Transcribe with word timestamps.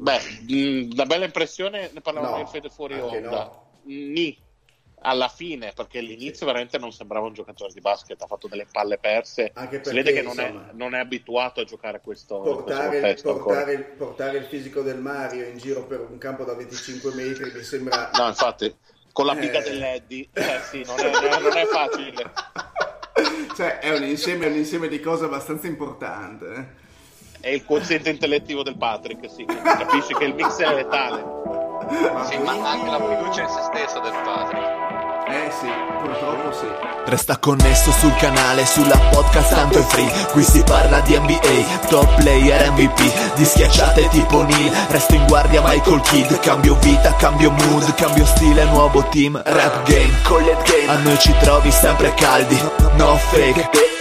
Beh, 0.00 0.20
una 0.92 1.06
bella 1.06 1.24
impressione, 1.24 1.90
ne 1.92 2.00
parlavamo 2.00 2.34
No, 2.36 2.40
in 2.40 2.46
Fede 2.46 2.68
fuori 2.70 2.98
onda. 3.00 3.28
no. 3.30 3.66
Alla 5.00 5.28
fine, 5.28 5.72
perché 5.76 5.98
all'inizio 6.00 6.44
veramente 6.44 6.76
non 6.76 6.90
sembrava 6.90 7.26
un 7.26 7.32
giocatore 7.32 7.72
di 7.72 7.80
basket, 7.80 8.20
ha 8.20 8.26
fatto 8.26 8.48
delle 8.48 8.66
palle 8.70 8.98
perse. 8.98 9.52
Anche 9.54 9.80
si 9.84 9.94
vede 9.94 10.12
perché, 10.12 10.18
che 10.20 10.22
non 10.26 10.40
è, 10.40 10.72
non 10.72 10.94
è 10.94 10.98
abituato 10.98 11.60
a 11.60 11.64
giocare 11.64 11.98
a 11.98 12.00
questo, 12.00 12.36
in 12.36 12.42
questo 12.42 12.64
Portare, 12.64 13.14
portare, 13.22 13.72
il- 13.74 13.84
portare 13.96 14.42
fisico 14.42 14.82
del 14.82 14.98
Mario 14.98 15.46
in 15.46 15.56
giro 15.56 15.84
per 15.86 16.00
un 16.00 16.18
campo 16.18 16.42
da 16.42 16.54
25 16.54 17.14
metri 17.14 17.52
mi 17.54 17.62
sembra... 17.62 18.10
No, 18.18 18.26
infatti, 18.26 18.74
con 19.12 19.26
la 19.26 19.36
piga 19.36 19.60
Eh. 19.60 19.62
dell'Eddie, 19.62 20.28
eh 20.32 20.60
sì, 20.68 20.82
non 20.84 20.98
è, 20.98 21.10
non 21.40 21.56
è- 21.56 21.64
facile. 21.66 22.32
Cioè, 23.54 23.78
è 23.78 23.96
un 23.96 24.04
insieme, 24.04 24.46
un 24.46 24.54
insieme 24.56 24.86
di 24.88 25.00
cose 25.00 25.24
abbastanza 25.24 25.66
importante. 25.68 26.86
È 27.40 27.48
il 27.50 27.64
quoziente 27.64 28.10
intellettivo 28.10 28.64
del 28.64 28.76
Patrick, 28.76 29.30
sì, 29.30 29.44
capisci 29.44 30.12
che 30.14 30.24
il 30.24 30.34
mix 30.34 30.56
è 30.56 30.74
letale. 30.74 31.24
Sì, 32.28 32.36
ma 32.38 32.52
anche 32.68 32.90
la 32.90 32.98
fiducia 32.98 33.42
in 33.42 33.48
se 33.48 33.60
stesso 33.62 34.00
del 34.00 34.12
Patrick. 34.24 34.86
Eh 35.28 35.50
sì, 35.60 35.68
purtroppo 36.02 36.52
sì. 36.52 36.66
Resta 37.04 37.38
connesso 37.38 37.92
sul 37.92 38.14
canale, 38.16 38.66
sulla 38.66 38.98
podcast 39.10 39.54
tanto 39.54 39.78
è 39.78 39.82
free. 39.82 40.10
Qui 40.32 40.42
si 40.42 40.62
parla 40.64 41.00
di 41.00 41.16
NBA, 41.16 41.86
top 41.88 42.14
player 42.16 42.70
MVP 42.72 43.34
Di 43.34 43.44
schiacciate 43.44 44.08
tipo 44.08 44.42
Neil, 44.42 44.72
resto 44.88 45.14
in 45.14 45.26
guardia 45.26 45.62
Michael 45.62 46.00
Kidd. 46.00 46.32
Cambio 46.40 46.74
vita, 46.80 47.14
cambio 47.14 47.50
mood, 47.50 47.94
cambio 47.94 48.24
stile, 48.24 48.64
nuovo 48.64 49.04
team 49.10 49.40
Rap 49.44 49.88
game, 49.88 50.12
collet 50.24 50.62
game, 50.68 50.90
a 50.90 50.96
noi 50.98 51.18
ci 51.18 51.32
trovi 51.40 51.70
sempre 51.70 52.12
caldi. 52.14 52.58
No 52.96 53.16
fake, 53.16 53.68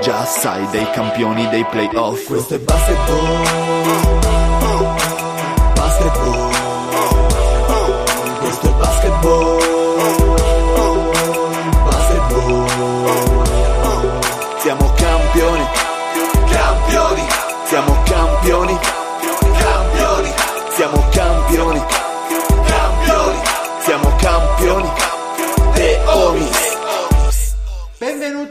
Già 0.00 0.24
sai 0.24 0.68
dei 0.70 0.88
campioni 0.90 1.48
dei 1.48 1.64
playoff. 1.64 2.26
Questo 2.26 2.54
è 2.54 2.58
basketball. 2.58 3.42
Basketball. 5.74 6.52
Questo 8.40 8.66
è 8.66 8.72
basketball 8.72 9.53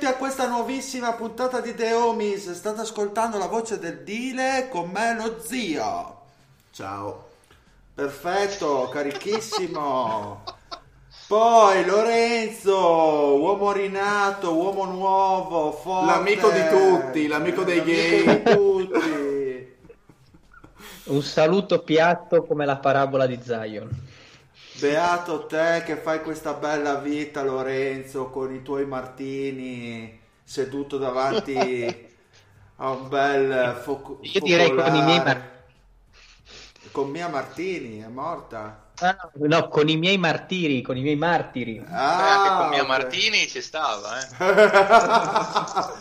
Benvenuti 0.04 0.06
a 0.06 0.28
questa 0.28 0.48
nuovissima 0.50 1.14
puntata 1.14 1.62
di 1.62 1.74
The 1.74 1.94
Homies. 1.94 2.52
State 2.52 2.82
ascoltando 2.82 3.38
la 3.38 3.48
voce 3.48 3.80
del 3.80 4.04
Dile 4.04 4.68
con 4.70 4.90
me 4.90 5.16
lo 5.16 5.40
zio. 5.42 6.24
Ciao. 6.72 7.30
Perfetto, 7.94 8.90
carichissimo. 8.92 10.44
Poi 11.26 11.86
Lorenzo, 11.86 13.38
uomo 13.38 13.72
rinato, 13.72 14.54
uomo 14.54 14.84
nuovo, 14.84 15.72
forte. 15.72 16.06
L'amico 16.06 16.50
di 16.50 16.68
tutti, 16.68 17.28
l'amico 17.28 17.64
dei 17.64 17.82
gay. 17.82 18.26
L'amico 18.26 18.52
di 18.52 18.88
tutti. 18.90 19.76
Un 21.06 21.22
saluto 21.22 21.80
piatto 21.80 22.44
come 22.44 22.66
la 22.66 22.76
parabola 22.76 23.26
di 23.26 23.40
Zion. 23.42 23.90
Beato 24.84 25.46
te 25.46 25.82
che 25.86 25.96
fai 25.96 26.22
questa 26.22 26.52
bella 26.56 26.96
vita, 26.96 27.42
Lorenzo, 27.42 28.30
con 28.30 28.54
i 28.54 28.62
tuoi 28.64 28.86
martini, 28.86 30.20
seduto 30.44 30.98
davanti 30.98 32.10
a 32.76 32.90
un 32.90 33.08
bel 33.08 33.80
foco- 33.82 34.20
Io 34.24 34.42
direi 34.42 34.76
con 34.76 34.94
i 34.94 35.02
miei 35.04 35.20
focolare. 35.20 35.24
mar- 35.24 35.52
Con 36.92 37.10
Mia 37.12 37.30
Martini, 37.30 38.02
è 38.02 38.08
morta. 38.08 38.88
Ah, 39.00 39.30
no, 39.36 39.68
con 39.70 39.88
i 39.88 39.96
miei 39.96 40.18
martiri, 40.18 40.82
con 40.82 40.98
i 40.98 41.02
miei 41.02 41.16
martiri. 41.16 41.78
Eh, 41.78 41.84
anche 41.88 42.50
con 42.50 42.68
Mia. 42.70 42.84
Martini 42.84 43.48
ci 43.48 43.62
stava, 43.62 44.20
eh. 44.20 44.28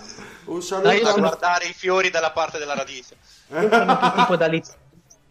un 0.47 0.61
saluto 0.61 0.91
io 0.91 1.05
Da 1.05 1.11
sono- 1.11 1.29
guardare 1.29 1.67
i 1.67 1.73
fiori 1.73 2.11
dalla 2.11 2.33
parte 2.33 2.59
della 2.59 2.75
radice. 2.75 3.17
Io 3.49 3.71
sono 3.71 4.13
tipo 4.17 4.35
da 4.37 4.47
Liz 4.49 4.75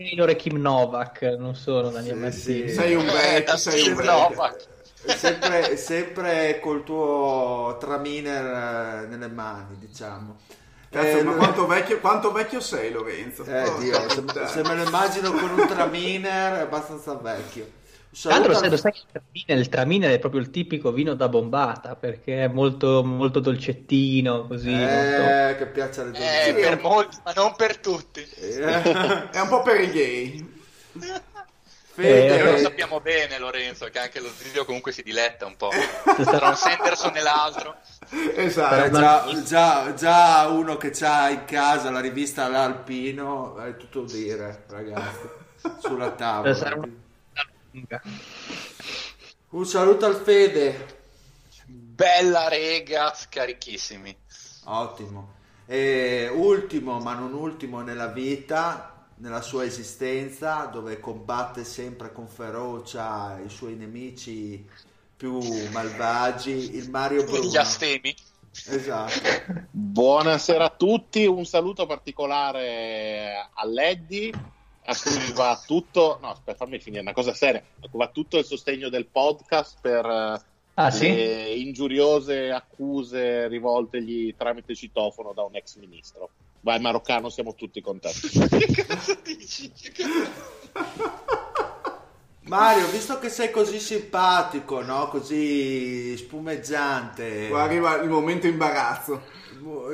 Taylor 0.09 0.29
e 0.29 0.35
Kim 0.35 0.57
Novak, 0.57 1.22
non 1.38 1.56
sono 1.56 1.89
Daniel 1.89 2.16
Sì, 2.16 2.17
Martini. 2.17 2.67
sì. 2.69 2.73
Sei 2.73 2.95
un 2.95 3.07
Eh, 3.07 3.12
vecchio, 3.12 3.44
da 3.44 3.57
sei 3.57 3.81
un 3.81 3.94
vecchio. 3.95 4.03
Novak. 4.03 4.69
sempre, 5.16 5.78
sempre 5.78 6.59
col 6.59 6.84
tuo 6.84 7.78
traminer 7.79 9.03
eh, 9.03 9.07
nelle 9.07 9.28
mani, 9.28 9.78
diciamo. 9.78 10.38
Cazzo, 10.89 11.17
Eh, 11.17 11.23
ma 11.23 11.34
quanto 11.35 11.66
vecchio, 11.67 12.00
quanto 12.00 12.31
vecchio 12.31 12.59
sei, 12.59 12.91
Lorenzo? 12.91 13.45
Eh, 13.45 13.63
Porca 13.63 13.73
Dio, 13.78 14.09
se, 14.09 14.23
se 14.47 14.63
me 14.63 14.75
lo 14.75 14.84
immagino 14.84 15.31
con 15.34 15.50
un 15.51 15.67
traminer 15.67 16.57
è 16.57 16.59
abbastanza 16.62 17.16
vecchio. 17.16 17.79
Un 18.14 18.18
Tra 18.20 18.32
l'altro, 18.32 18.54
sai, 18.56 18.70
lo 18.70 18.76
sai 18.78 18.92
che 18.92 19.54
il 19.54 19.70
traminer 19.70 20.12
è 20.12 20.20
proprio 20.20 20.42
il 20.42 20.50
tipico 20.50 20.92
vino 20.92 21.14
da 21.14 21.30
bombata 21.30 21.96
perché 21.96 22.44
è 22.44 22.48
molto, 22.50 23.04
molto 23.06 23.40
dolcettino, 23.40 24.48
così. 24.48 24.70
molto- 24.70 24.92
eh, 24.92 25.56
che 25.58 25.66
piace 25.68 26.02
alle 26.02 26.18
Eh, 26.18 26.52
donne. 26.52 26.68
per 26.68 26.82
molti, 26.82 27.18
ma 27.24 27.32
non 27.34 27.56
per 27.56 27.78
tutti. 27.78 28.20
Eh, 28.20 28.60
È 29.32 29.40
un 29.40 29.48
po' 29.48 29.62
per 29.62 29.80
i 29.80 29.92
gay. 29.92 30.60
Fede, 31.94 32.42
Noi 32.44 32.52
lo 32.54 32.58
sappiamo 32.58 33.00
bene, 33.02 33.38
Lorenzo, 33.38 33.86
che 33.86 34.00
anche 34.00 34.20
lo 34.22 34.30
zio 34.36 34.64
comunque 34.66 34.92
si 34.92 35.04
diletta 35.04 35.46
un 35.46 35.56
po'. 35.58 35.70
Tra 36.24 36.50
un 36.50 36.56
Sanderson 36.56 37.16
e 37.16 37.22
l'altro. 37.22 37.76
Esatto. 38.36 38.84
eh, 38.86 38.92
già, 38.92 39.44
già- 39.44 39.94
già 39.94 40.48
uno 40.50 40.76
che 40.78 40.92
ha 41.06 41.30
in 41.30 41.46
casa 41.46 41.90
la 41.92 42.00
rivista 42.02 42.48
L'Alpino 42.50 43.58
è 43.58 43.76
tutto 43.78 44.02
dire, 44.04 44.64
ragazzi, 44.70 45.30
sulla 45.80 46.12
tavola. 46.12 46.54
Sarà. 46.54 46.80
Un 49.50 49.66
saluto 49.66 50.06
al 50.06 50.16
Fede. 50.16 51.00
Bella 51.66 52.48
rega, 52.48 53.14
scarichissimi. 53.14 54.16
Ottimo. 54.66 55.34
E 55.66 56.30
ultimo, 56.34 57.00
ma 57.00 57.14
non 57.14 57.34
ultimo 57.34 57.81
nella 57.81 58.08
vita, 58.08 59.08
nella 59.18 59.42
sua 59.42 59.64
esistenza, 59.64 60.66
dove 60.66 61.00
combatte 61.00 61.64
sempre 61.64 62.12
con 62.12 62.28
ferocia 62.28 63.40
i 63.40 63.50
suoi 63.50 63.76
nemici 63.76 64.68
più 65.16 65.40
malvagi, 65.70 66.76
il 66.76 66.90
Mario 66.90 67.24
Bruno. 67.24 67.48
Gli 67.48 67.58
astemi. 67.58 68.14
Esatto. 68.68 69.68
Buonasera 69.70 70.66
a 70.66 70.76
tutti, 70.76 71.26
un 71.26 71.46
saluto 71.46 71.86
particolare 71.86 73.50
all'Eddie, 73.54 74.31
a 74.84 74.96
cui 74.96 75.31
va 75.34 75.62
tutto, 75.66 76.18
no 76.22 76.30
aspetta 76.30 76.66
fammi 76.66 76.80
finire, 76.80 77.02
una 77.02 77.14
cosa 77.14 77.34
seria, 77.34 77.64
va 77.92 78.08
tutto 78.08 78.38
il 78.38 78.46
sostegno 78.46 78.90
del 78.90 79.06
podcast 79.06 79.78
per 79.81 80.06
eh, 80.06 80.42
Ah, 80.75 80.90
sì? 80.90 81.14
le 81.14 81.53
ingiuriose 81.53 82.50
accuse 82.50 83.47
rivoltegli 83.47 84.36
tramite 84.38 84.74
citofono 84.74 85.34
da 85.34 85.44
un 85.44 85.56
ex 85.56 85.75
ministro. 85.78 86.30
Vai 86.62 86.80
maroccano, 86.80 87.30
siamo 87.30 87.56
tutti 87.56 87.81
contenti. 87.81 88.30
che 88.74 88.86
cosa 88.86 89.18
dici? 89.22 89.72
Mario, 92.44 92.88
visto 92.88 93.19
che 93.19 93.30
sei 93.30 93.51
così 93.51 93.80
simpatico, 93.80 94.81
no? 94.81 95.07
Così 95.10 96.16
spumeggiante, 96.18 97.50
Qua 97.50 97.63
arriva 97.63 97.95
il 98.01 98.10
momento 98.10 98.48
imbarazzo. 98.48 99.39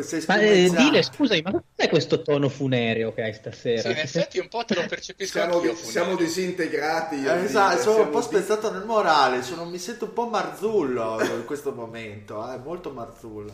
Sei 0.01 0.23
Ma 0.27 0.37
eh, 0.39 0.69
dile, 0.75 1.01
scusami, 1.03 1.41
ma 1.41 1.51
cos'è 1.51 1.89
questo 1.89 2.21
tono 2.21 2.49
funereo 2.49 3.13
che 3.13 3.21
hai 3.23 3.33
stasera? 3.33 3.81
Sì, 3.81 3.89
in 3.91 3.97
effetti 3.97 4.39
un 4.39 4.47
po' 4.47 4.63
te 4.65 4.75
lo 4.75 4.85
percepisco 4.87 5.31
Siamo, 5.39 5.55
anch'io. 5.55 5.73
di- 5.73 5.77
siamo 5.77 6.15
disintegrati. 6.15 7.15
io 7.15 7.33
Eh, 7.33 7.43
esatto, 7.43 7.81
sono 7.81 8.03
un 8.03 8.09
po' 8.09 8.19
di- 8.19 8.25
spezzato 8.25 8.71
nel 8.71 8.85
morale, 8.85 9.41
sono- 9.43 9.65
mi 9.65 9.77
sento 9.77 10.05
un 10.05 10.13
po' 10.13 10.27
marzullo 10.27 11.19
in 11.21 11.45
questo 11.45 11.73
momento, 11.73 12.51
eh, 12.51 12.57
molto 12.57 12.91
marzullo. 12.91 13.53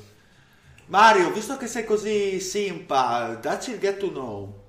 Mario, 0.87 1.31
visto 1.31 1.57
che 1.57 1.67
sei 1.67 1.85
così 1.85 2.39
simpa, 2.39 3.37
dacci 3.41 3.71
il 3.71 3.79
get 3.79 3.97
to 3.97 4.11
know. 4.11 4.61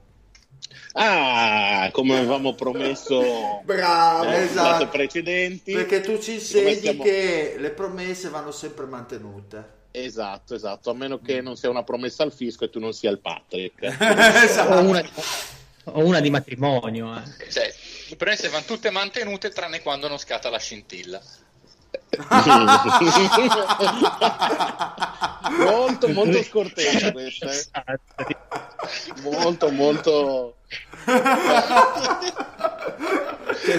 Ah, 0.92 1.88
come 1.92 2.16
avevamo 2.18 2.54
promesso 2.54 3.60
Bravo. 3.64 4.24
nelle 4.24 4.44
esatto. 4.44 4.88
precedenti. 4.88 5.72
Perché 5.72 6.00
tu 6.00 6.18
ci 6.20 6.34
insegni 6.34 6.76
siamo- 6.76 7.02
che 7.02 7.56
le 7.58 7.70
promesse 7.70 8.28
vanno 8.28 8.52
sempre 8.52 8.86
mantenute. 8.86 9.82
Esatto, 9.96 10.56
esatto, 10.56 10.90
a 10.90 10.94
meno 10.94 11.20
che 11.20 11.40
non 11.40 11.54
sia 11.54 11.70
una 11.70 11.84
promessa 11.84 12.24
al 12.24 12.32
fisco 12.32 12.64
e 12.64 12.68
tu 12.68 12.80
non 12.80 12.92
sia 12.92 13.10
il 13.10 13.20
Patrick. 13.20 13.80
esatto. 14.42 14.74
O 14.74 14.80
una, 14.80 15.08
O 15.84 16.04
una 16.04 16.18
di 16.18 16.30
matrimonio 16.30 17.06
anche. 17.06 17.48
Cioè, 17.48 17.72
le 18.08 18.16
premesse 18.16 18.48
vanno 18.48 18.64
tutte 18.64 18.90
mantenute 18.90 19.50
tranne 19.50 19.82
quando 19.82 20.08
non 20.08 20.18
scatta 20.18 20.50
la 20.50 20.58
scintilla. 20.58 21.22
molto 25.58 26.08
molto 26.08 26.42
scortese 26.44 27.12
questa 27.12 27.50
eh. 27.50 27.98
molto 29.22 29.70
molto 29.70 30.56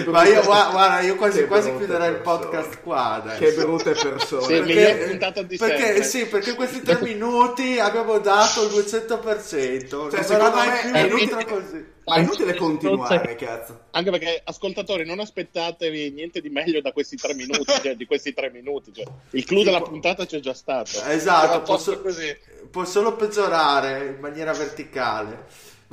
Ma 0.08 0.26
io 0.26 0.42
gua- 0.44 0.70
guarda, 0.72 1.02
io 1.02 1.16
quasi 1.16 1.46
quasi 1.46 1.76
chiuderei 1.76 2.10
il 2.12 2.20
podcast 2.22 2.82
qua 2.82 3.14
adesso. 3.16 3.40
Che 3.44 3.52
brutte 3.54 3.92
persone. 3.92 4.42
Sì, 4.44 4.62
perché, 4.62 5.56
sempre. 5.58 6.04
sì, 6.04 6.26
perché 6.28 6.54
questi 6.56 6.82
tre 6.82 7.00
minuti 7.02 7.80
abbiamo 7.80 8.18
dato 8.20 8.64
il 8.64 8.70
200%. 8.70 10.10
Cioè, 10.12 10.38
non 10.38 10.52
mai 10.54 10.68
me 10.70 10.80
più 10.82 10.94
è 10.94 11.00
inutile- 11.02 11.46
così. 11.46 11.94
Ma 12.06 12.16
è 12.16 12.20
inutile 12.20 12.54
continuare, 12.54 13.36
cazzo. 13.36 13.86
anche 13.92 14.12
perché 14.12 14.40
ascoltatori 14.44 15.06
non 15.08 15.20
aspettatevi 15.20 16.12
niente 16.12 16.40
di 16.40 16.50
meglio 16.50 16.80
da 16.80 16.92
questi 16.92 17.16
tre 17.16 17.34
minuti 17.34 17.64
cioè, 17.82 17.96
di 17.96 18.06
questi 18.06 18.32
tre 18.32 18.52
minuti 18.52 18.94
cioè, 18.94 19.06
il 19.32 19.44
clou 19.44 19.64
della 19.64 19.82
puntata 19.82 20.24
c'è 20.28 20.40
già 20.40 20.54
stato 20.54 21.02
Esatto, 21.08 21.62
posso, 21.64 22.00
così. 22.02 22.38
può 22.70 22.86
solo 22.86 23.16
peggiorare 23.16 24.06
in 24.06 24.18
maniera 24.20 24.54
verticale. 24.54 25.46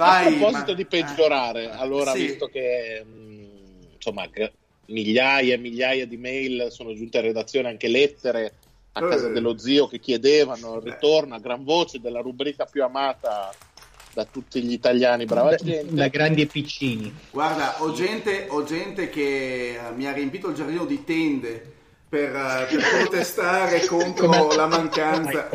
A 0.05 0.23
Vai, 0.23 0.35
proposito 0.37 0.71
ma- 0.71 0.77
di 0.77 0.85
peggiorare 0.87 1.63
eh, 1.65 1.71
allora 1.77 2.13
sì. 2.13 2.27
visto 2.27 2.47
che 2.47 3.05
mh, 3.05 3.95
insomma 3.95 4.29
che 4.31 4.53
migliaia 4.87 5.55
e 5.55 5.59
migliaia 5.59 6.07
di 6.07 6.17
mail 6.17 6.69
sono 6.71 6.95
giunte 6.95 7.19
in 7.19 7.25
redazione 7.25 7.69
anche 7.69 7.89
lettere 7.89 8.55
a 8.93 9.01
casa 9.01 9.29
Eh. 9.29 9.33
dello 9.33 9.57
zio 9.57 9.87
che 9.87 9.99
chiedevano 9.99 10.77
il 10.77 10.83
ritorno 10.83 11.35
a 11.35 11.39
gran 11.39 11.65
voce 11.65 11.99
della 12.01 12.21
rubrica 12.21 12.65
più 12.67 12.83
amata 12.85 13.51
da 14.13 14.27
tutti 14.27 14.61
gli 14.63 14.73
italiani 14.73 15.25
brava 15.25 15.51
Da, 15.51 15.57
gente 15.57 15.95
da 15.95 16.09
grandi 16.09 16.43
e 16.43 16.47
piccini. 16.47 17.15
Guarda, 17.31 17.83
ho 17.83 17.93
gente, 17.95 18.47
ho 18.51 18.63
gente 18.65 19.09
che 19.09 19.77
eh, 19.77 19.91
mi 19.95 20.07
ha 20.07 20.13
riempito 20.13 20.49
il 20.51 20.55
giardino 20.55 20.85
di 20.85 21.03
tende 21.05 21.73
per, 22.13 22.37
eh, 22.37 22.67
per 22.69 22.89
protestare 22.99 23.87
contro 23.89 24.27
Come- 24.27 24.55
la 24.55 24.67
mancanza. 24.67 25.49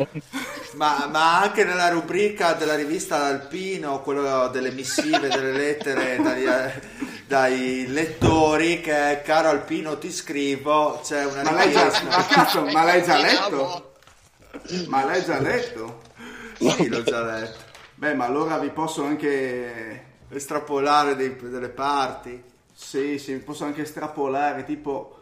Ma, 0.72 1.06
ma 1.08 1.40
anche 1.40 1.62
nella 1.62 1.88
rubrica 1.88 2.54
della 2.54 2.74
rivista 2.74 3.26
Alpino, 3.26 4.00
quello 4.00 4.48
delle 4.48 4.72
missive, 4.72 5.28
delle 5.28 5.52
lettere 5.52 6.18
dagli, 6.20 6.46
dai 7.28 7.86
lettori, 7.86 8.80
che 8.80 9.22
caro 9.24 9.50
Alpino 9.50 9.98
ti 9.98 10.10
scrivo, 10.10 11.00
c'è 11.00 11.26
una 11.26 11.44
Ma 11.44 11.52
l'hai 11.52 11.70
già, 11.70 11.92
ma 12.08 12.26
cazzo, 12.26 12.64
ma 12.64 12.82
l'hai 12.82 13.04
già 13.04 13.18
letto? 13.18 13.92
Ma 14.88 15.04
l'hai 15.04 15.24
già 15.24 15.38
letto? 15.38 16.02
Sì, 16.58 16.88
l'ho 16.88 17.04
già 17.04 17.22
letto. 17.22 17.58
Beh, 17.94 18.14
ma 18.14 18.24
allora 18.24 18.58
vi 18.58 18.70
posso 18.70 19.04
anche... 19.04 20.06
Estrapolare 20.30 21.14
dei- 21.16 21.36
delle 21.40 21.70
parti. 21.70 22.42
Sì, 22.74 23.16
sì, 23.18 23.34
vi 23.34 23.38
posso 23.38 23.64
anche 23.64 23.82
estrapolare, 23.82 24.64
tipo... 24.64 25.17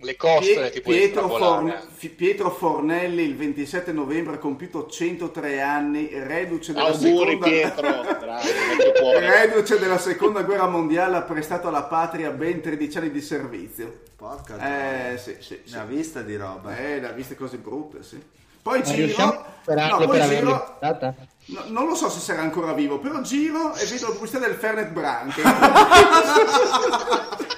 Le 0.00 0.16
costole, 0.16 0.54
Pie- 0.54 0.70
tipo 0.70 0.92
di 0.92 0.98
Pietro. 0.98 1.28
Forn- 1.28 1.80
Pietro 2.16 2.50
Fornelli 2.50 3.22
il 3.22 3.36
27 3.36 3.92
novembre 3.92 4.34
ha 4.34 4.38
compiuto 4.38 4.86
103 4.86 5.60
anni, 5.60 6.10
reduce 6.12 6.72
della 6.72 6.86
auguri 6.86 7.38
seconda... 7.38 7.46
Pietro 7.46 7.90
cuore 8.98 9.46
Reduce 9.46 9.78
della 9.78 9.98
seconda 9.98 10.42
guerra 10.42 10.68
mondiale 10.68 11.16
ha 11.16 11.22
prestato 11.22 11.68
alla 11.68 11.84
patria 11.84 12.30
ben 12.30 12.60
13 12.60 12.98
anni 12.98 13.10
di 13.10 13.20
servizio. 13.20 14.00
Porca 14.16 15.12
Eh, 15.12 15.18
sì, 15.18 15.36
sì, 15.40 15.60
sì. 15.64 15.76
Ha 15.76 15.84
vista 15.84 16.22
di 16.22 16.36
roba. 16.36 16.76
Eh, 16.76 17.00
l'ha 17.00 17.10
viste 17.10 17.34
cose 17.34 17.56
brutte, 17.56 18.02
sì. 18.02 18.20
Poi 18.62 18.78
Ma 18.78 18.84
giro... 18.84 19.44
no, 19.66 20.06
poi 20.06 20.22
giro... 20.22 20.78
no, 20.80 21.64
non 21.66 21.86
lo 21.88 21.96
so 21.96 22.08
se 22.08 22.20
sarà 22.20 22.42
ancora 22.42 22.72
vivo, 22.72 23.00
però 23.00 23.20
giro 23.20 23.74
e 23.74 23.84
vedo 23.86 24.06
la 24.06 24.12
pubblicità 24.12 24.38
del 24.38 24.54
Fernet 24.54 24.90
Branch. 24.90 25.34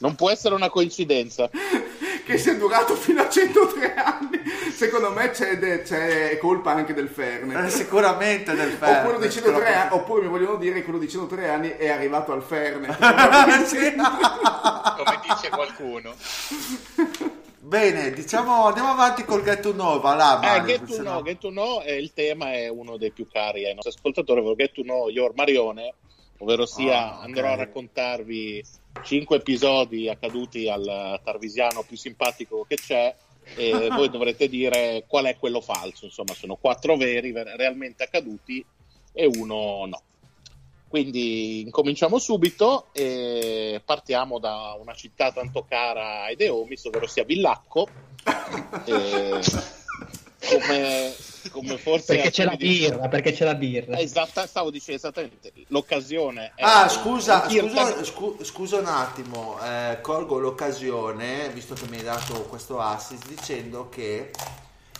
non 0.00 0.14
può 0.16 0.30
essere 0.30 0.54
una 0.54 0.68
coincidenza 0.68 1.48
che 2.24 2.38
sia 2.38 2.54
durato 2.54 2.94
fino 2.94 3.22
a 3.22 3.28
103 3.28 3.94
anni. 3.94 4.40
Secondo 4.72 5.10
me 5.12 5.30
c'è, 5.30 5.58
de- 5.58 5.82
c'è 5.82 6.38
colpa 6.38 6.72
anche 6.72 6.94
del 6.94 7.06
Eh, 7.06 7.08
Fernet. 7.08 7.66
sicuramente 7.68 8.54
del 8.54 8.72
Oppure, 8.74 8.92
ferro. 8.92 9.18
di 9.18 9.30
103 9.30 9.74
anni- 9.74 9.92
oppure 9.94 10.22
mi 10.22 10.28
vogliono 10.28 10.56
dire 10.56 10.74
che 10.74 10.84
quello 10.84 10.98
di 10.98 11.08
103 11.08 11.48
anni 11.48 11.70
è 11.76 11.88
arrivato 11.88 12.32
al 12.32 12.42
Fernet. 12.42 12.96
Come 14.96 15.20
dice 15.22 15.48
qualcuno. 15.50 16.14
Bene, 17.62 18.10
diciamo, 18.12 18.66
andiamo 18.66 18.90
avanti 18.90 19.24
col 19.24 19.42
Get 19.42 19.60
to 19.60 19.72
Know, 19.72 20.00
va 20.00 20.14
là, 20.14 20.40
Eh, 20.40 20.46
Mario, 20.46 20.64
get 20.64 20.84
to 20.86 20.96
know, 21.02 21.12
no- 21.14 21.22
get 21.22 21.38
to 21.38 21.48
know, 21.50 21.82
eh, 21.84 21.96
il 21.98 22.12
tema 22.14 22.52
è 22.54 22.68
uno 22.68 22.96
dei 22.96 23.10
più 23.12 23.28
cari 23.30 23.66
ai 23.66 23.74
nostri 23.74 23.92
ascoltatori, 23.94 24.40
ovvero 24.40 24.54
Get 24.56 24.72
to 24.72 24.82
know 24.82 25.08
your 25.08 25.32
Marione, 25.34 25.94
ovvero 26.38 26.64
sia 26.64 27.12
Ah, 27.12 27.16
ok. 27.18 27.24
andrò 27.24 27.48
a 27.52 27.56
raccontarvi 27.56 28.64
cinque 29.02 29.36
episodi 29.36 30.08
accaduti 30.08 30.68
al 30.68 31.20
Tarvisiano 31.22 31.82
più 31.82 31.96
simpatico 31.96 32.64
che 32.68 32.76
c'è 32.76 33.14
e 33.54 33.88
voi 33.90 34.10
dovrete 34.10 34.48
dire 34.48 35.04
qual 35.06 35.26
è 35.26 35.36
quello 35.38 35.60
falso, 35.60 36.04
insomma 36.04 36.34
sono 36.34 36.56
quattro 36.56 36.96
veri, 36.96 37.32
ver- 37.32 37.56
realmente 37.56 38.04
accaduti 38.04 38.64
e 39.12 39.26
uno 39.26 39.86
no. 39.86 40.02
Quindi 40.88 41.60
incominciamo 41.60 42.18
subito 42.18 42.88
e 42.92 43.80
partiamo 43.84 44.40
da 44.40 44.76
una 44.76 44.92
città 44.92 45.30
tanto 45.30 45.64
cara 45.68 46.24
ai 46.24 46.34
Deomis, 46.34 46.84
ovvero 46.86 47.06
sia 47.06 47.24
Villacco. 47.24 47.88
E 48.86 49.40
come, 50.48 51.14
come 51.50 51.78
forse 51.78 52.14
Perché 52.14 52.30
c'è 52.30 52.44
la 52.44 52.50
alcuni 52.52 52.68
dicono- 52.68 52.94
birra, 52.96 53.08
perché 53.08 53.32
c'è 53.32 53.44
la 53.44 53.54
birra. 53.54 53.98
Esatta, 53.98 54.46
stavo 54.46 54.70
dicendo 54.70 54.96
esattamente 54.96 55.52
l'occasione. 55.68 56.52
è 56.54 56.62
Ah, 56.62 56.88
scusa, 56.88 57.48
scusa, 57.48 58.04
scu- 58.04 58.42
scusa 58.44 58.76
un 58.78 58.86
attimo, 58.86 59.58
eh, 59.62 59.98
colgo 60.00 60.38
l'occasione, 60.38 61.50
visto 61.50 61.74
che 61.74 61.84
mi 61.88 61.98
hai 61.98 62.04
dato 62.04 62.42
questo 62.44 62.80
assist, 62.80 63.26
dicendo 63.26 63.88
che 63.88 64.30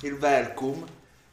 il 0.03 0.17
Velcum 0.17 0.85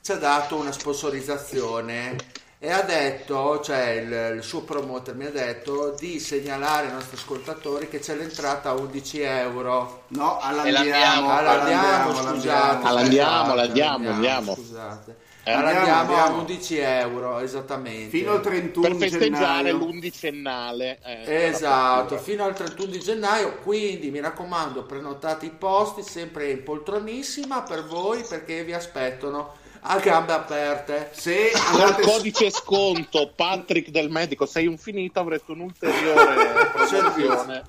ci 0.02 0.12
ha 0.12 0.16
dato 0.18 0.56
una 0.56 0.72
sponsorizzazione 0.72 2.16
e 2.60 2.72
ha 2.72 2.82
detto, 2.82 3.62
cioè 3.62 3.90
il, 3.92 4.36
il 4.38 4.44
suo 4.44 4.64
promoter 4.64 5.16
mi 5.16 5.26
ha 5.26 5.32
detto 5.32 5.96
di 5.98 6.20
segnalare 6.20 6.88
ai 6.88 6.94
nostri 6.94 7.16
ascoltatori 7.18 7.88
che 7.88 8.00
c'è 8.00 8.16
l'entrata 8.16 8.70
a 8.70 8.74
11 8.74 9.20
euro. 9.22 10.06
No, 10.10 10.38
all'andiamo. 10.40 11.30
all'andiamo, 11.30 12.14
scusate. 12.16 12.88
All'andiamo, 12.88 13.52
Scusate, 13.52 13.54
all'andiamo, 13.54 14.10
andiamo. 14.10 14.60
Scusate. 14.64 15.18
Eh, 15.44 15.52
andiamo, 15.52 16.16
a 16.16 16.26
andiamo. 16.26 16.30
11 16.30 16.78
euro, 16.78 17.40
esattamente. 17.40 18.18
Fino 18.18 18.32
al 18.32 18.42
31 18.42 18.96
per 18.96 18.96
festeggiare 18.96 19.72
gennaio. 19.72 19.76
l'undicennale. 19.76 21.00
eh, 21.04 21.30
Esatto, 21.30 22.18
fino 22.18 22.46
al 22.46 22.56
31 22.56 22.92
di 22.92 23.00
gennaio, 23.00 23.58
quindi 23.60 24.12
mi 24.12 24.20
raccomando, 24.22 24.86
prenotate 24.86 25.46
i 25.48 25.52
posti 25.52 26.04
sempre 26.04 26.50
in 26.52 26.64
poltronissima 26.64 27.64
per 27.64 27.86
voi 27.86 28.24
perché 28.24 28.64
vi 28.64 28.74
aspettano 28.74 29.56
a 29.82 30.00
gambe 30.00 30.34
aperte. 30.34 31.10
Se 31.14 31.52
Col 31.52 31.82
andate 31.82 32.02
codice 32.04 32.50
sconto 32.50 33.32
Patrick 33.36 33.90
del 33.90 34.10
medico, 34.10 34.46
sei 34.46 34.68
un 34.68 34.78
finito, 34.78 35.20
avrete 35.20 35.52
un'ulteriore 35.52 36.70
promozione 36.74 37.64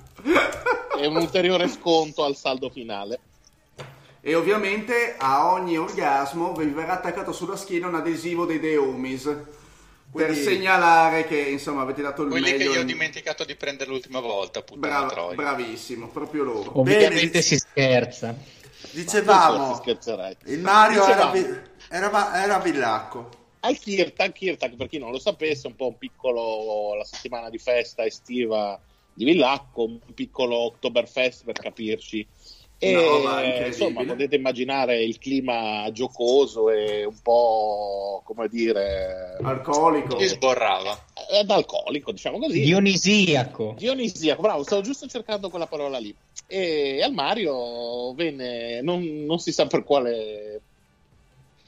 e 0.99 1.07
un 1.07 1.15
ulteriore 1.15 1.67
sconto 1.67 2.23
al 2.23 2.35
saldo 2.35 2.69
finale. 2.69 3.19
E 4.21 4.35
ovviamente 4.35 5.15
a 5.17 5.51
ogni 5.53 5.77
orgasmo 5.77 6.53
vi 6.53 6.65
verrà 6.65 6.93
attaccato 6.93 7.31
sulla 7.31 7.55
schiena 7.55 7.87
un 7.87 7.95
adesivo 7.95 8.45
dei 8.45 8.59
Deomis 8.59 9.23
per 9.23 10.25
Quindi- 10.25 10.41
segnalare 10.43 11.25
che 11.25 11.37
insomma 11.37 11.83
avete 11.83 12.01
dato 12.01 12.23
il 12.23 12.29
Quelli 12.29 12.51
che 12.51 12.57
meglio. 12.57 12.73
io 12.73 12.79
ho 12.81 12.83
dimenticato 12.83 13.45
di 13.45 13.55
prendere 13.55 13.89
l'ultima 13.91 14.19
volta, 14.19 14.61
troia. 15.07 15.35
bravissimo, 15.35 16.07
proprio 16.09 16.43
loro. 16.43 16.79
Ovviamente 16.79 17.27
Bene. 17.27 17.41
si 17.41 17.57
scherza. 17.57 18.35
Dicevamo, 18.91 19.81
il 20.45 20.59
Mario 20.59 21.03
era, 21.05 21.29
Dicevamo. 21.29 21.31
vi- 21.33 21.68
era, 21.89 22.43
era 22.43 22.59
Villacco. 22.59 23.29
Al 23.61 23.77
Kirtan, 23.77 24.31
Kirtan, 24.31 24.75
per 24.77 24.87
chi 24.87 24.99
non 24.99 25.11
lo 25.11 25.19
sapesse, 25.19 25.67
un 25.67 25.75
po' 25.75 25.87
un 25.87 25.97
piccolo, 25.97 26.95
la 26.95 27.03
settimana 27.03 27.49
di 27.49 27.57
festa 27.57 28.05
estiva 28.05 28.79
di 29.13 29.25
Villacco, 29.25 29.83
un 29.83 29.99
piccolo 30.13 30.55
Oktoberfest 30.57 31.43
per 31.43 31.55
capirci. 31.55 32.25
E 32.81 32.93
No, 32.93 33.65
insomma, 33.65 34.05
potete 34.05 34.37
immaginare 34.37 35.03
il 35.03 35.17
clima 35.17 35.91
giocoso 35.91 36.69
e 36.69 37.03
un 37.03 37.19
po' 37.21 38.21
come 38.23 38.47
dire, 38.47 39.35
Alcolico. 39.41 40.15
Chi 40.15 40.25
sborrava? 40.25 40.97
ed 41.29 41.49
alcolico, 41.51 42.11
diciamo 42.11 42.39
così. 42.39 42.61
Dionisiaco. 42.61 43.75
Dionisiaco, 43.77 44.41
bravo, 44.41 44.63
stavo 44.63 44.81
giusto 44.81 45.07
cercando 45.07 45.49
quella 45.49 45.67
parola 45.67 45.99
lì. 45.99 46.15
E 46.47 47.01
al 47.03 47.13
Mario 47.13 48.13
venne, 48.13 48.81
non, 48.81 49.03
non 49.25 49.39
si 49.39 49.51
sa 49.51 49.67
per 49.67 49.83
quale 49.83 50.48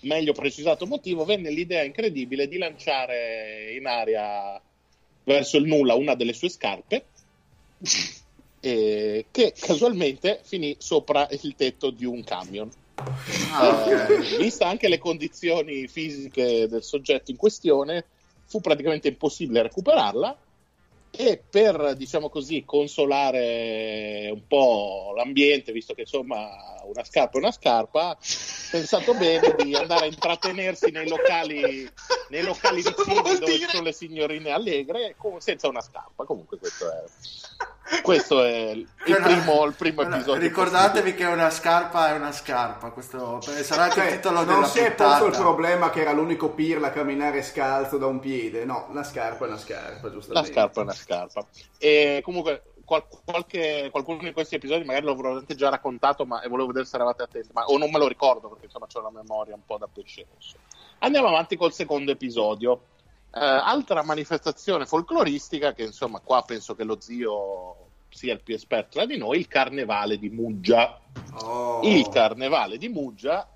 meglio 0.02 0.34
precisato 0.34 0.86
motivo, 0.86 1.26
venne 1.26 1.50
l'idea 1.50 1.84
incredibile 1.84 2.48
di 2.48 2.58
lanciare 2.58 3.74
in 3.78 3.86
aria 3.86 4.62
verso 5.24 5.58
il 5.58 5.66
nulla 5.66 5.94
una 5.96 6.16
delle 6.16 6.34
sue 6.34 6.50
scarpe, 6.50 7.06
e 8.60 9.26
che 9.32 9.54
casualmente 9.58 10.40
finì 10.44 10.76
sopra 10.78 11.28
il 11.32 11.56
tetto 11.56 11.90
di 11.90 12.06
un 12.06 12.24
camion. 12.24 12.70
Ah. 13.54 13.86
Eh, 13.90 14.38
vista 14.38 14.68
anche 14.68 14.88
le 14.88 15.00
condizioni 15.00 15.88
fisiche 15.88 16.68
del 16.68 16.84
soggetto 16.84 17.32
in 17.32 17.38
questione, 17.38 18.06
fu 18.46 18.62
praticamente 18.62 19.08
impossibile 19.08 19.64
recuperarla 19.64 20.38
e 21.12 21.44
per, 21.48 21.96
diciamo 21.96 22.30
così, 22.30 22.64
consolare 22.66 24.30
un 24.32 24.48
po' 24.48 25.14
l'ambiente, 25.16 25.72
visto 25.74 25.94
che 25.94 26.02
insomma 26.02 26.50
una 26.86 27.04
scarpa 27.04 27.38
è 27.38 27.42
una 27.42 27.52
scarpa, 27.52 28.18
pensato 28.72 29.14
bene 29.14 29.56
di 29.62 29.76
andare 29.76 30.06
a 30.06 30.08
intrattenersi 30.08 30.90
nei 30.90 31.08
locali, 31.08 31.88
nei 32.30 32.44
locali 32.44 32.82
vicini 32.82 33.22
dove 33.22 33.60
ci 33.60 33.68
sono 33.68 33.84
le 33.84 33.94
signorine 33.94 34.52
allegre 34.52 35.16
senza 35.40 35.68
una 35.68 35.82
scarpa. 35.82 36.24
Comunque 36.24 36.58
questo 36.58 36.90
è, 36.90 37.04
questo 38.02 38.44
è 38.44 38.70
il, 38.72 38.88
primo, 39.04 39.66
il 39.66 39.74
primo 39.74 40.02
episodio. 40.02 40.36
Ricordatevi 40.36 41.14
che 41.14 41.26
una 41.26 41.50
scarpa 41.50 42.10
è 42.10 42.14
una 42.14 42.32
scarpa. 42.32 42.92
Questo 42.92 43.42
sarà 43.42 43.84
anche 43.84 44.00
il 44.00 44.06
Cioè, 44.06 44.16
titolo 44.16 44.44
non 44.44 44.46
della 44.46 44.68
si 44.68 44.80
è 44.80 44.94
posto 44.94 45.26
il 45.26 45.32
problema 45.32 45.90
che 45.90 46.02
era 46.02 46.12
l'unico 46.12 46.50
pirla 46.50 46.88
a 46.88 46.92
camminare 46.92 47.44
scalzo 47.44 47.98
da 47.98 48.06
un 48.08 48.20
piede. 48.20 48.66
No, 48.66 48.88
la 48.94 49.04
scarpa 49.04 49.46
è 49.46 49.48
una 49.48 49.58
scarpa, 49.58 50.08
La 50.08 50.14
giustamente. 50.14 50.52
scarpa 50.52 50.80
è 50.80 50.84
una 50.84 50.94
scarpa. 50.94 51.46
E 51.78 52.22
comunque 52.24 52.64
qual- 52.86 53.06
qualche, 53.24 53.90
qualcuno 53.92 54.20
di 54.20 54.32
questi 54.34 54.56
episodi 54.56 54.84
magari 54.84 55.06
l'avrò 55.06 55.38
anche 55.38 55.56
già 55.56 55.70
raccontato, 55.70 56.26
ma 56.26 56.42
e 56.42 56.48
volevo 56.48 56.68
vedere 56.68 56.86
se 56.86 56.96
eravate 56.96 57.24
attenti, 57.24 57.50
ma, 57.54 57.66
o 57.66 57.78
non 57.78 57.90
me 57.90 57.98
lo 58.00 58.08
ricordo 58.08 58.50
perché 58.50 58.66
insomma 58.66 58.88
ho 58.92 59.02
la 59.02 59.12
memoria 59.12 59.56
un 59.56 59.66
po' 59.66 59.78
da 59.78 59.88
pesce 59.92 60.26
rosso. 60.34 60.58
Andiamo 61.00 61.28
avanti 61.28 61.56
col 61.56 61.74
secondo 61.74 62.12
episodio. 62.12 62.82
Eh, 63.34 63.40
altra 63.40 64.04
manifestazione 64.04 64.86
folcloristica 64.86 65.74
che 65.74 65.84
insomma 65.84 66.20
qua 66.20 66.44
penso 66.44 66.76
che 66.76 66.84
lo 66.84 67.00
zio 67.00 67.76
sia 68.10 68.34
il 68.34 68.42
più 68.42 68.54
esperto 68.54 68.98
tra 68.98 69.06
di 69.06 69.18
noi, 69.18 69.40
il 69.40 69.48
carnevale 69.48 70.18
di 70.18 70.30
Muggia. 70.30 71.00
Oh. 71.42 71.80
Il 71.84 72.10
carnevale 72.10 72.78
di 72.78 72.90
Muggia 72.90 73.48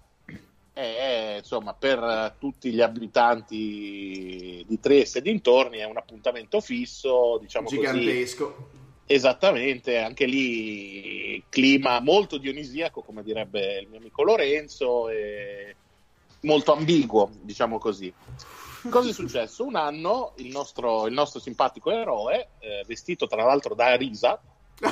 è 0.72 1.38
insomma 1.38 1.74
per 1.74 2.36
tutti 2.38 2.72
gli 2.72 2.82
abitanti 2.82 4.64
di 4.68 4.80
Trieste 4.80 5.20
e 5.20 5.22
dintorni 5.22 5.78
è 5.78 5.86
un 5.86 5.98
appuntamento 5.98 6.62
fisso, 6.62 7.38
diciamo 7.42 7.66
così. 7.66 7.78
Gigantesco. 7.78 8.70
Esattamente, 9.06 10.00
anche 10.00 10.26
lì 10.26 11.44
clima 11.48 12.00
molto 12.00 12.38
dionisiaco, 12.38 13.02
come 13.02 13.24
direbbe 13.24 13.80
il 13.80 13.88
mio 13.88 14.00
amico 14.00 14.24
Lorenzo, 14.24 15.10
e 15.10 15.76
molto 16.42 16.74
ambiguo, 16.74 17.30
diciamo 17.42 17.78
così. 17.78 18.12
Cosa 18.90 19.10
è 19.10 19.14
successo? 19.14 19.66
Un 19.66 19.76
anno 19.76 20.34
il 20.38 20.48
nostro, 20.52 21.08
il 21.08 21.14
nostro 21.14 21.40
simpatico 21.40 21.92
eroe, 21.92 22.50
eh, 22.60 22.84
vestito 22.88 23.28
tra 23.28 23.44
l'altro 23.44 23.74
da 23.76 23.96
Risa, 23.96 24.40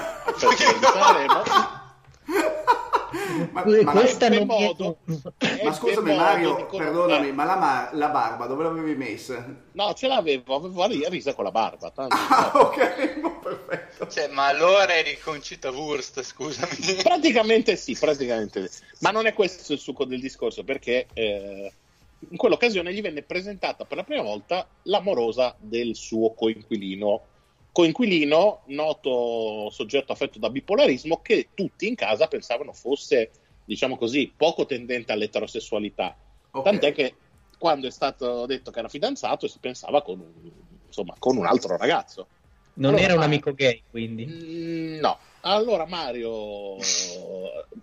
Ma, 3.52 3.64
Eh, 3.64 3.84
ma- 3.84 3.92
questa 3.92 4.28
non 4.30 4.38
mi 4.40 4.44
è- 4.44 4.46
modo- 4.66 4.98
ma 5.64 5.72
scusami 5.74 6.10
modo 6.12 6.22
Mario, 6.24 6.56
di 6.56 6.66
con- 6.66 6.80
perdonami, 6.80 7.28
eh, 7.28 7.32
ma 7.32 7.44
la, 7.46 7.56
ma- 7.56 7.90
la 7.94 8.08
barba 8.10 8.48
dove 8.48 8.64
l'avevi 8.64 8.96
messa? 8.96 9.46
No, 9.74 9.94
ce 9.94 10.08
l'avevo, 10.08 10.56
avevo 10.56 10.88
la 10.88 11.10
Risa 11.10 11.34
con 11.36 11.44
la 11.44 11.52
barba. 11.52 11.92
tanto- 11.94 12.16
Ah, 12.16 12.52
ok, 12.56 13.20
oh, 13.24 13.40
perfetto. 13.40 14.08
Cioè, 14.08 14.30
ma 14.30 14.48
allora 14.48 14.96
eri 14.96 15.20
Concita 15.20 15.70
Wurst, 15.72 16.22
scusami. 16.24 17.02
Praticamente 17.04 17.76
sì, 17.76 17.96
praticamente 17.96 18.68
sì. 18.68 18.82
Ma 19.00 19.12
non 19.12 19.28
è 19.28 19.34
questo 19.34 19.74
il 19.74 19.80
succo 19.80 20.06
del 20.06 20.20
discorso, 20.20 20.64
perché 20.64 21.06
eh, 21.14 21.72
in 22.30 22.38
quell'occasione 22.38 22.94
gli 22.94 23.02
venne 23.02 23.22
presentata 23.24 23.86
per 23.86 23.98
la 23.98 24.04
prima 24.04 24.22
volta 24.22 24.68
l'amorosa 24.84 25.56
del 25.60 25.96
suo 25.96 26.34
coinquilino. 26.34 27.22
Coinquilino, 27.72 28.62
noto 28.68 29.70
soggetto 29.72 30.12
affetto 30.12 30.38
da 30.38 30.50
bipolarismo, 30.50 31.22
che 31.22 31.50
tutti 31.54 31.88
in 31.88 31.96
casa 31.96 32.28
pensavano 32.28 32.72
fosse, 32.72 33.32
diciamo 33.66 33.98
così, 33.98 34.32
poco 34.36 34.66
tendente 34.66 35.12
all'eterosessualità. 35.12 36.16
Ok. 36.52 36.64
Tant'è 36.64 36.92
che 36.94 37.16
quando 37.58 37.88
è 37.88 37.92
stato 37.92 38.46
detto 38.46 38.72
che 38.72 38.80
era 38.80 38.90
fidanzato 38.90 39.48
si 39.48 39.58
pensava 39.60 40.02
con 40.02 40.20
un, 40.20 40.52
insomma, 40.86 41.16
con 41.18 41.38
un 41.38 41.46
altro 41.46 41.76
ragazzo. 41.78 42.28
Non 42.76 42.92
Allora, 42.92 43.04
era 43.04 43.14
un 43.16 43.22
amico 43.24 43.54
gay, 43.54 43.82
quindi. 43.90 44.26
Mm, 44.26 45.00
No, 45.00 45.18
allora 45.42 45.86
Mario, 45.86 46.78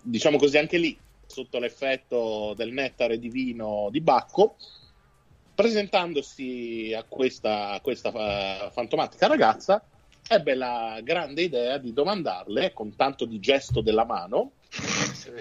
diciamo 0.02 0.38
così 0.38 0.56
anche 0.56 0.78
lì, 0.78 0.99
sotto 1.30 1.58
l'effetto 1.58 2.52
del 2.56 2.72
nettare 2.72 3.18
divino 3.18 3.88
di 3.90 4.00
Bacco, 4.00 4.56
presentandosi 5.54 6.92
a 6.96 7.04
questa, 7.04 7.70
a 7.70 7.80
questa 7.80 8.10
eh, 8.10 8.70
fantomatica 8.70 9.26
ragazza, 9.26 9.82
ebbe 10.28 10.54
la 10.54 11.00
grande 11.02 11.42
idea 11.42 11.78
di 11.78 11.92
domandarle, 11.92 12.72
con 12.72 12.96
tanto 12.96 13.25
di 13.25 13.38
gesto 13.40 13.80
della 13.80 14.04
mano, 14.04 14.52
Se 14.68 15.32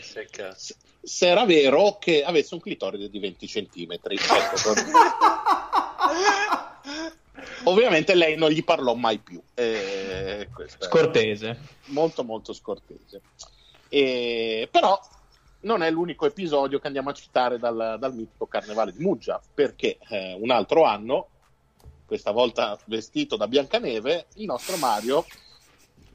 se 1.02 1.28
era 1.28 1.46
vero 1.46 1.98
che 2.00 2.24
avesse 2.24 2.54
un 2.54 2.60
clitoride 2.60 3.10
di 3.10 3.20
20 3.20 3.48
centimetri. 3.48 4.18
Ecco, 7.62 7.70
Ovviamente 7.70 8.16
lei 8.16 8.36
non 8.36 8.50
gli 8.50 8.64
parlò 8.64 8.96
mai 8.96 9.20
più. 9.20 9.42
Eh, 9.54 10.48
Scortese. 10.80 11.58
molto 11.88 12.24
molto 12.24 12.54
scortese. 12.54 13.22
E- 13.90 14.68
però 14.72 15.00
non 15.62 15.84
è 15.84 15.92
l'unico 15.92 16.26
episodio 16.26 16.80
che 16.80 16.88
andiamo 16.88 17.10
a 17.10 17.14
citare 17.14 17.60
dal, 17.60 17.98
dal 18.00 18.14
mitico 18.14 18.46
Carnevale 18.48 18.94
di 18.94 19.04
Muggia, 19.04 19.42
perché 19.54 19.98
eh, 20.10 20.38
un 20.40 20.52
altro 20.52 20.84
anno, 20.84 21.28
questa 22.06 22.32
volta 22.32 22.78
vestito 22.86 23.36
da 23.36 23.48
Biancaneve, 23.48 24.28
il 24.36 24.46
nostro 24.46 24.78
Mario 24.78 25.26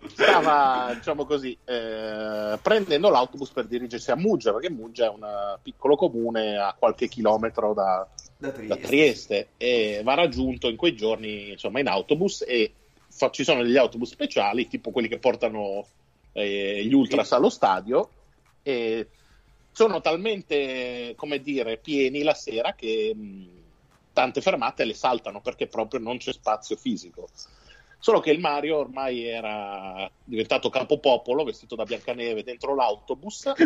stava, 0.07 0.93
diciamo 0.95 1.25
così, 1.25 1.57
eh, 1.65 2.59
prendendo 2.61 3.11
l'autobus 3.11 3.51
per 3.51 3.67
dirigersi 3.67 4.11
a 4.11 4.17
Muggia, 4.17 4.53
perché 4.53 4.71
Muggia 4.71 5.07
è 5.07 5.09
un 5.09 5.59
piccolo 5.63 5.97
comune 5.97 6.57
a 6.57 6.75
qualche 6.79 7.09
chilometro 7.09 7.75
da, 7.75 8.07
Da 8.39 8.49
da 8.49 8.53
Trieste. 8.53 8.87
Trieste 8.87 9.49
e 9.57 10.01
va 10.03 10.15
raggiunto 10.15 10.69
in 10.69 10.77
quei 10.77 10.95
giorni 10.95 11.51
insomma 11.53 11.81
in 11.81 11.89
autobus 11.89 12.45
e 12.47 12.73
fa- 13.09 13.31
ci 13.31 13.45
sono 13.45 13.63
degli 13.63 13.77
autobus 13.77 14.11
speciali 14.11 14.69
tipo 14.69 14.91
quelli 14.91 15.09
che 15.09 15.19
portano 15.19 15.87
eh, 16.33 16.85
gli 16.85 16.93
ultras 16.93 17.33
allo 17.33 17.49
stadio 17.49 18.11
e 18.63 19.09
sono 19.75 20.01
talmente 20.01 21.15
come 21.17 21.41
dire 21.41 21.79
pieni 21.79 22.23
la 22.23 22.33
sera 22.33 22.75
che 22.75 23.13
mh, 23.13 23.63
tante 24.13 24.41
fermate 24.41 24.85
le 24.85 24.95
saltano 24.95 25.41
perché 25.41 25.67
proprio 25.67 25.99
non 25.99 26.19
c'è 26.19 26.33
spazio 26.33 26.77
fisico 26.77 27.29
solo 28.05 28.21
che 28.21 28.31
il 28.31 28.39
Mario 28.39 28.77
ormai 28.77 29.25
era 29.25 30.09
diventato 30.23 30.69
capopopolo 30.69 31.43
vestito 31.43 31.75
da 31.75 31.85
Biancaneve 31.85 32.45
dentro 32.45 32.75
l'autobus 32.75 33.47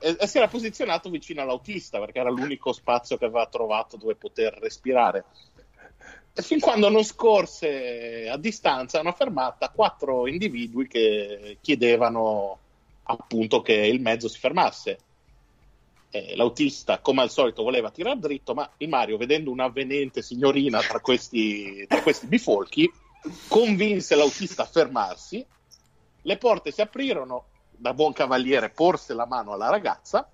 e, 0.00 0.16
e- 0.18 0.26
si 0.26 0.36
era 0.36 0.48
posizionato 0.48 1.08
vicino 1.08 1.40
all'autista 1.40 2.00
perché 2.00 2.18
era 2.18 2.28
l'unico 2.28 2.72
spazio 2.72 3.16
che 3.16 3.24
aveva 3.24 3.46
trovato 3.46 3.96
dove 3.96 4.16
poter 4.16 4.58
respirare. 4.60 5.24
Fin 6.34 6.58
quando 6.58 6.88
non 6.88 7.04
scorse 7.04 8.28
a 8.28 8.36
distanza 8.36 8.98
una 8.98 9.12
fermata 9.12 9.68
quattro 9.68 10.26
individui 10.26 10.88
che 10.88 11.58
chiedevano 11.60 12.61
appunto 13.04 13.62
che 13.62 13.74
il 13.74 14.00
mezzo 14.00 14.28
si 14.28 14.38
fermasse. 14.38 14.98
Eh, 16.10 16.36
l'autista, 16.36 16.98
come 16.98 17.22
al 17.22 17.30
solito, 17.30 17.62
voleva 17.62 17.90
tirare 17.90 18.18
dritto, 18.18 18.54
ma 18.54 18.68
il 18.78 18.88
Mario, 18.88 19.16
vedendo 19.16 19.50
un'avvenente 19.50 20.22
signorina 20.22 20.80
tra 20.80 21.00
questi, 21.00 21.86
tra 21.88 22.02
questi 22.02 22.26
bifolchi, 22.26 22.90
convinse 23.48 24.14
l'autista 24.14 24.62
a 24.62 24.66
fermarsi. 24.66 25.44
Le 26.24 26.36
porte 26.36 26.70
si 26.70 26.80
aprirono, 26.80 27.46
da 27.70 27.94
buon 27.94 28.12
cavaliere 28.12 28.70
porse 28.70 29.14
la 29.14 29.26
mano 29.26 29.52
alla 29.52 29.70
ragazza. 29.70 30.28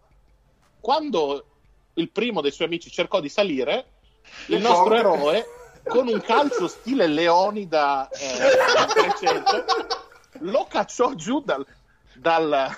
Quando 0.81 1.45
il 1.95 2.11
primo 2.11 2.41
dei 2.41 2.51
suoi 2.51 2.67
amici 2.67 2.91
cercò 2.91 3.21
di 3.21 3.29
salire, 3.29 3.87
il 4.47 4.61
nostro 4.61 4.95
eroe, 4.95 5.45
con 5.87 6.07
un 6.09 6.21
calcio 6.21 6.69
stile 6.69 7.07
Leonida 7.07 8.09
eh, 8.11 8.37
300, 8.95 9.65
lo 10.41 10.67
cacciò 10.69 11.15
giù 11.15 11.41
dal- 11.41 11.67
dal- 12.19 12.69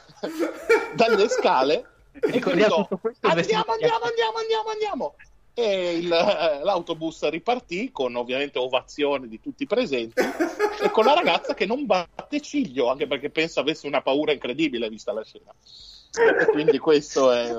dalle 0.95 1.29
scale 1.29 1.87
e 2.13 2.21
Ricordiamo 2.31 2.89
gridò 2.91 3.11
andiamo, 3.21 3.41
di 3.41 3.83
andiamo, 3.83 4.05
andiamo, 4.05 4.39
andiamo, 4.39 4.69
andiamo. 4.71 5.15
E 5.55 5.97
il- 5.99 6.13
eh, 6.13 6.63
l'autobus 6.63 7.29
ripartì 7.29 7.91
con 7.93 8.15
ovviamente 8.17 8.59
ovazione 8.59 9.29
di 9.29 9.41
tutti 9.41 9.65
i 9.65 9.67
presenti 9.67 10.21
e 10.83 10.91
con 10.91 11.05
la 11.05 11.15
ragazza 11.15 11.55
che 11.55 11.67
non 11.67 11.87
batte 11.87 12.41
ciglio, 12.41 12.89
anche 12.89 13.07
perché 13.07 13.31
penso 13.31 13.61
avesse 13.61 13.87
una 13.87 14.01
paura 14.01 14.33
incredibile 14.33 14.89
vista 14.89 15.13
la 15.13 15.25
scena. 15.25 15.53
E 16.41 16.47
quindi 16.47 16.79
questo 16.79 17.31
è 17.31 17.57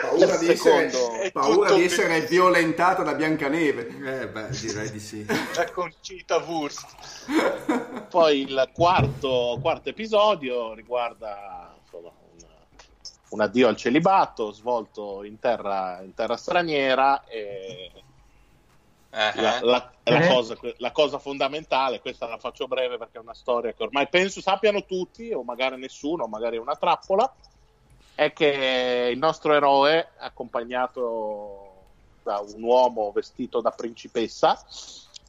Paura 0.00 0.36
di 0.38 0.48
essere, 0.48 1.30
paura 1.32 1.72
di 1.74 1.84
essere 1.84 2.20
violentata 2.22 3.02
da 3.02 3.14
Biancaneve. 3.14 4.22
Eh, 4.22 4.28
beh, 4.28 4.48
direi 4.50 4.90
di 4.90 4.98
sì. 5.00 5.24
La 5.54 5.70
Concita 5.70 6.38
Wurst. 6.38 8.06
Poi 8.08 8.40
il 8.40 8.70
quarto, 8.74 9.58
quarto 9.60 9.88
episodio 9.88 10.72
riguarda 10.74 11.74
insomma, 11.82 12.08
un, 12.32 12.46
un 13.30 13.40
addio 13.40 13.68
al 13.68 13.76
celibato 13.76 14.50
svolto 14.52 15.22
in 15.24 15.38
terra, 15.38 16.00
in 16.02 16.14
terra 16.14 16.36
straniera 16.36 17.24
e 17.24 17.92
Eh, 19.10 19.32
la, 19.40 19.58
eh. 19.58 19.64
la- 19.64 19.90
la 20.02 20.24
Eh? 20.24 20.28
cosa, 20.28 20.56
la 20.78 20.92
cosa 20.92 21.18
fondamentale, 21.18 22.00
questa 22.00 22.26
la 22.28 22.38
faccio 22.38 22.66
breve 22.68 22.98
perché 22.98 23.18
è 23.18 23.20
una 23.20 23.34
storia 23.34 23.72
che 23.72 23.82
ormai 23.82 24.08
penso 24.08 24.40
sappiano 24.40 24.84
tutti, 24.84 25.32
o 25.32 25.42
magari 25.42 25.76
nessuno, 25.78 26.24
o 26.24 26.28
magari 26.28 26.56
è 26.56 26.60
una 26.60 26.76
trappola, 26.76 27.32
è 28.16 28.32
che 28.32 29.10
il 29.12 29.18
nostro 29.18 29.52
eroe, 29.52 30.08
accompagnato 30.16 31.74
da 32.22 32.40
un 32.40 32.62
uomo 32.62 33.12
vestito 33.12 33.60
da 33.60 33.70
principessa 33.70 34.58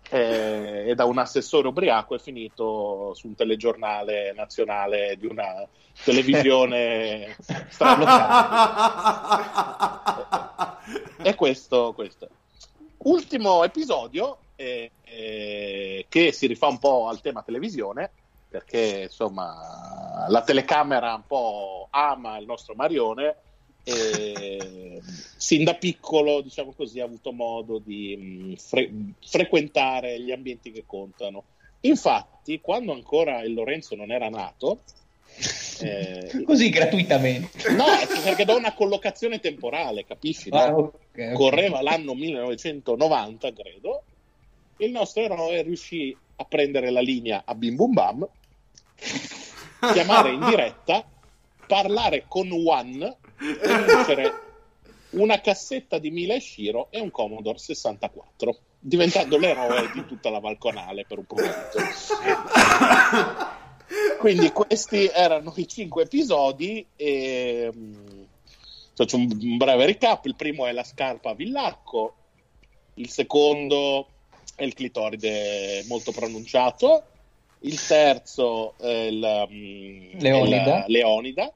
eh, 0.09 0.85
e 0.87 0.95
da 0.95 1.03
un 1.03 1.17
assessore 1.17 1.67
ubriaco 1.67 2.15
è 2.15 2.19
finito 2.19 3.13
su 3.13 3.27
un 3.27 3.35
telegiornale 3.35 4.31
nazionale 4.33 5.17
di 5.19 5.25
una 5.27 5.67
televisione 6.01 7.35
stralocale. 7.67 9.45
e 11.23 11.35
questo, 11.35 11.91
questo. 11.93 12.29
Ultimo 12.99 13.65
episodio 13.65 14.37
eh, 14.55 14.91
eh, 15.03 16.05
che 16.07 16.31
si 16.31 16.47
rifà 16.47 16.67
un 16.67 16.79
po' 16.79 17.09
al 17.09 17.19
tema 17.19 17.41
televisione 17.41 18.11
perché 18.49 19.03
insomma 19.03 20.25
la 20.29 20.41
telecamera 20.41 21.13
un 21.13 21.25
po' 21.27 21.87
ama 21.91 22.37
il 22.37 22.45
nostro 22.45 22.75
Marione 22.75 23.35
e 23.83 25.01
sin 25.37 25.63
da 25.63 25.75
piccolo, 25.75 26.41
diciamo 26.41 26.73
così, 26.73 26.99
ha 26.99 27.05
avuto 27.05 27.31
modo 27.31 27.79
di 27.79 28.55
fre- 28.59 28.91
frequentare 29.23 30.19
gli 30.19 30.31
ambienti 30.31 30.71
che 30.71 30.83
contano. 30.85 31.43
Infatti, 31.81 32.59
quando 32.59 32.91
ancora 32.91 33.41
il 33.43 33.53
Lorenzo 33.53 33.95
non 33.95 34.11
era 34.11 34.29
nato, 34.29 34.81
eh, 35.79 36.43
così 36.43 36.69
gratuitamente, 36.69 37.71
no, 37.71 37.85
perché 38.23 38.43
da 38.43 38.55
una 38.55 38.73
collocazione 38.73 39.39
temporale, 39.39 40.03
capisci? 40.05 40.49
No? 40.49 40.57
Ah, 40.57 40.75
okay, 40.75 40.99
okay. 41.11 41.33
Correva 41.33 41.81
l'anno 41.81 42.13
1990, 42.13 43.53
credo. 43.53 44.03
Il 44.77 44.91
nostro 44.91 45.23
eroe 45.23 45.61
riuscì 45.61 46.15
a 46.37 46.45
prendere 46.45 46.89
la 46.91 47.01
linea 47.01 47.43
a 47.45 47.53
Bim 47.55 47.75
Bum 47.75 47.93
Bam, 47.93 48.27
chiamare 49.93 50.31
in 50.31 50.45
diretta, 50.45 51.03
parlare 51.65 52.25
con 52.27 52.49
One 52.51 53.17
e 53.39 53.83
vincere 53.85 54.41
una 55.11 55.39
cassetta 55.39 55.97
di 55.99 56.11
Mila 56.11 56.35
e 56.35 56.39
Shiro 56.39 56.87
e 56.89 56.99
un 56.99 57.11
Commodore 57.11 57.57
64, 57.57 58.57
diventando 58.79 59.37
l'eroe 59.37 59.89
di 59.93 60.05
tutta 60.05 60.29
la 60.29 60.39
Valconale 60.39 61.05
per 61.07 61.19
un 61.19 61.25
momento. 61.27 61.79
Quindi 64.19 64.51
questi 64.51 65.07
erano 65.07 65.53
i 65.55 65.67
cinque 65.67 66.03
episodi 66.03 66.85
e 66.95 67.71
um, 67.73 68.27
faccio 68.93 69.15
un 69.15 69.57
breve 69.57 69.85
recap. 69.85 70.25
Il 70.25 70.35
primo 70.35 70.65
è 70.65 70.71
la 70.71 70.83
scarpa 70.83 71.29
a 71.29 71.35
Villacco, 71.35 72.15
il 72.95 73.09
secondo 73.09 74.07
è 74.57 74.63
il 74.63 74.73
clitoride 74.73 75.85
molto 75.87 76.11
pronunciato, 76.11 77.03
il 77.59 77.79
terzo 77.85 78.73
è 78.77 78.87
il, 78.87 79.21
um, 79.23 80.19
Leonida. 80.19 80.63
È 80.63 80.65
la 80.65 80.85
Leonida 80.87 81.53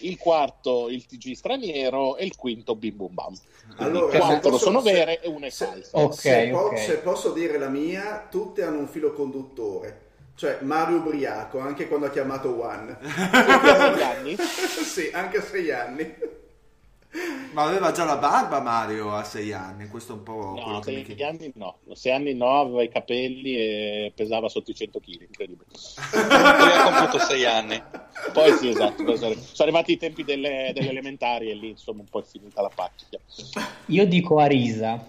il 0.00 0.16
quarto 0.18 0.88
il 0.88 1.06
TG 1.06 1.32
straniero 1.32 2.16
e 2.16 2.24
il 2.24 2.36
quinto 2.36 2.74
Bim 2.74 2.96
Bum 2.96 3.14
Bam. 3.14 3.34
Allora, 3.76 4.18
quattro 4.18 4.50
posso, 4.50 4.64
sono 4.64 4.80
se, 4.80 4.92
vere 4.92 5.20
e 5.20 5.28
una 5.28 5.46
è 5.46 5.50
falsa. 5.50 5.98
Okay, 5.98 6.48
se, 6.48 6.52
okay. 6.52 6.84
se, 6.84 6.96
posso 6.98 7.32
dire 7.32 7.58
la 7.58 7.68
mia, 7.68 8.26
tutte 8.30 8.62
hanno 8.62 8.78
un 8.78 8.88
filo 8.88 9.12
conduttore. 9.12 10.00
Cioè 10.34 10.58
Mario 10.62 10.96
Ubriaco, 10.96 11.58
anche 11.58 11.88
quando 11.88 12.06
ha 12.06 12.10
chiamato 12.10 12.60
One. 12.60 12.98
anni? 13.00 14.36
sì, 14.38 15.10
anche 15.12 15.38
a 15.38 15.42
sei 15.42 15.70
anni. 15.70 16.14
Ma 17.52 17.64
aveva 17.64 17.92
già 17.92 18.04
la 18.04 18.16
barba 18.16 18.60
Mario 18.60 19.12
a 19.12 19.24
sei 19.24 19.52
anni, 19.52 19.86
questo 19.88 20.12
è 20.12 20.14
un 20.16 20.22
po'... 20.22 20.54
No, 20.56 20.78
a 20.78 20.82
sei 20.82 21.04
mi... 21.06 21.22
anni 21.22 21.52
no, 21.56 21.80
a 21.90 21.94
sei 21.94 22.12
anni 22.12 22.32
no, 22.34 22.60
aveva 22.60 22.82
i 22.82 22.88
capelli 22.88 23.54
e 23.56 24.12
pesava 24.14 24.48
sotto 24.48 24.70
i 24.70 24.74
100 24.74 24.98
kg, 24.98 25.20
incredibile. 25.20 25.66
Poi 26.10 26.22
ha 26.22 26.84
compiuto 26.84 27.18
sei 27.26 27.44
anni. 27.44 27.82
Poi 28.32 28.52
sì, 28.52 28.68
esatto, 28.68 29.16
sono 29.16 29.34
arrivati 29.58 29.92
i 29.92 29.98
tempi 29.98 30.24
delle, 30.24 30.72
delle 30.74 30.88
elementari 30.88 31.50
e 31.50 31.54
lì 31.54 31.68
insomma 31.70 32.00
un 32.00 32.08
po' 32.08 32.20
è 32.20 32.24
finita 32.24 32.62
la 32.62 32.70
pacchia. 32.74 33.18
Io 33.86 34.06
dico 34.06 34.38
Arisa. 34.38 35.04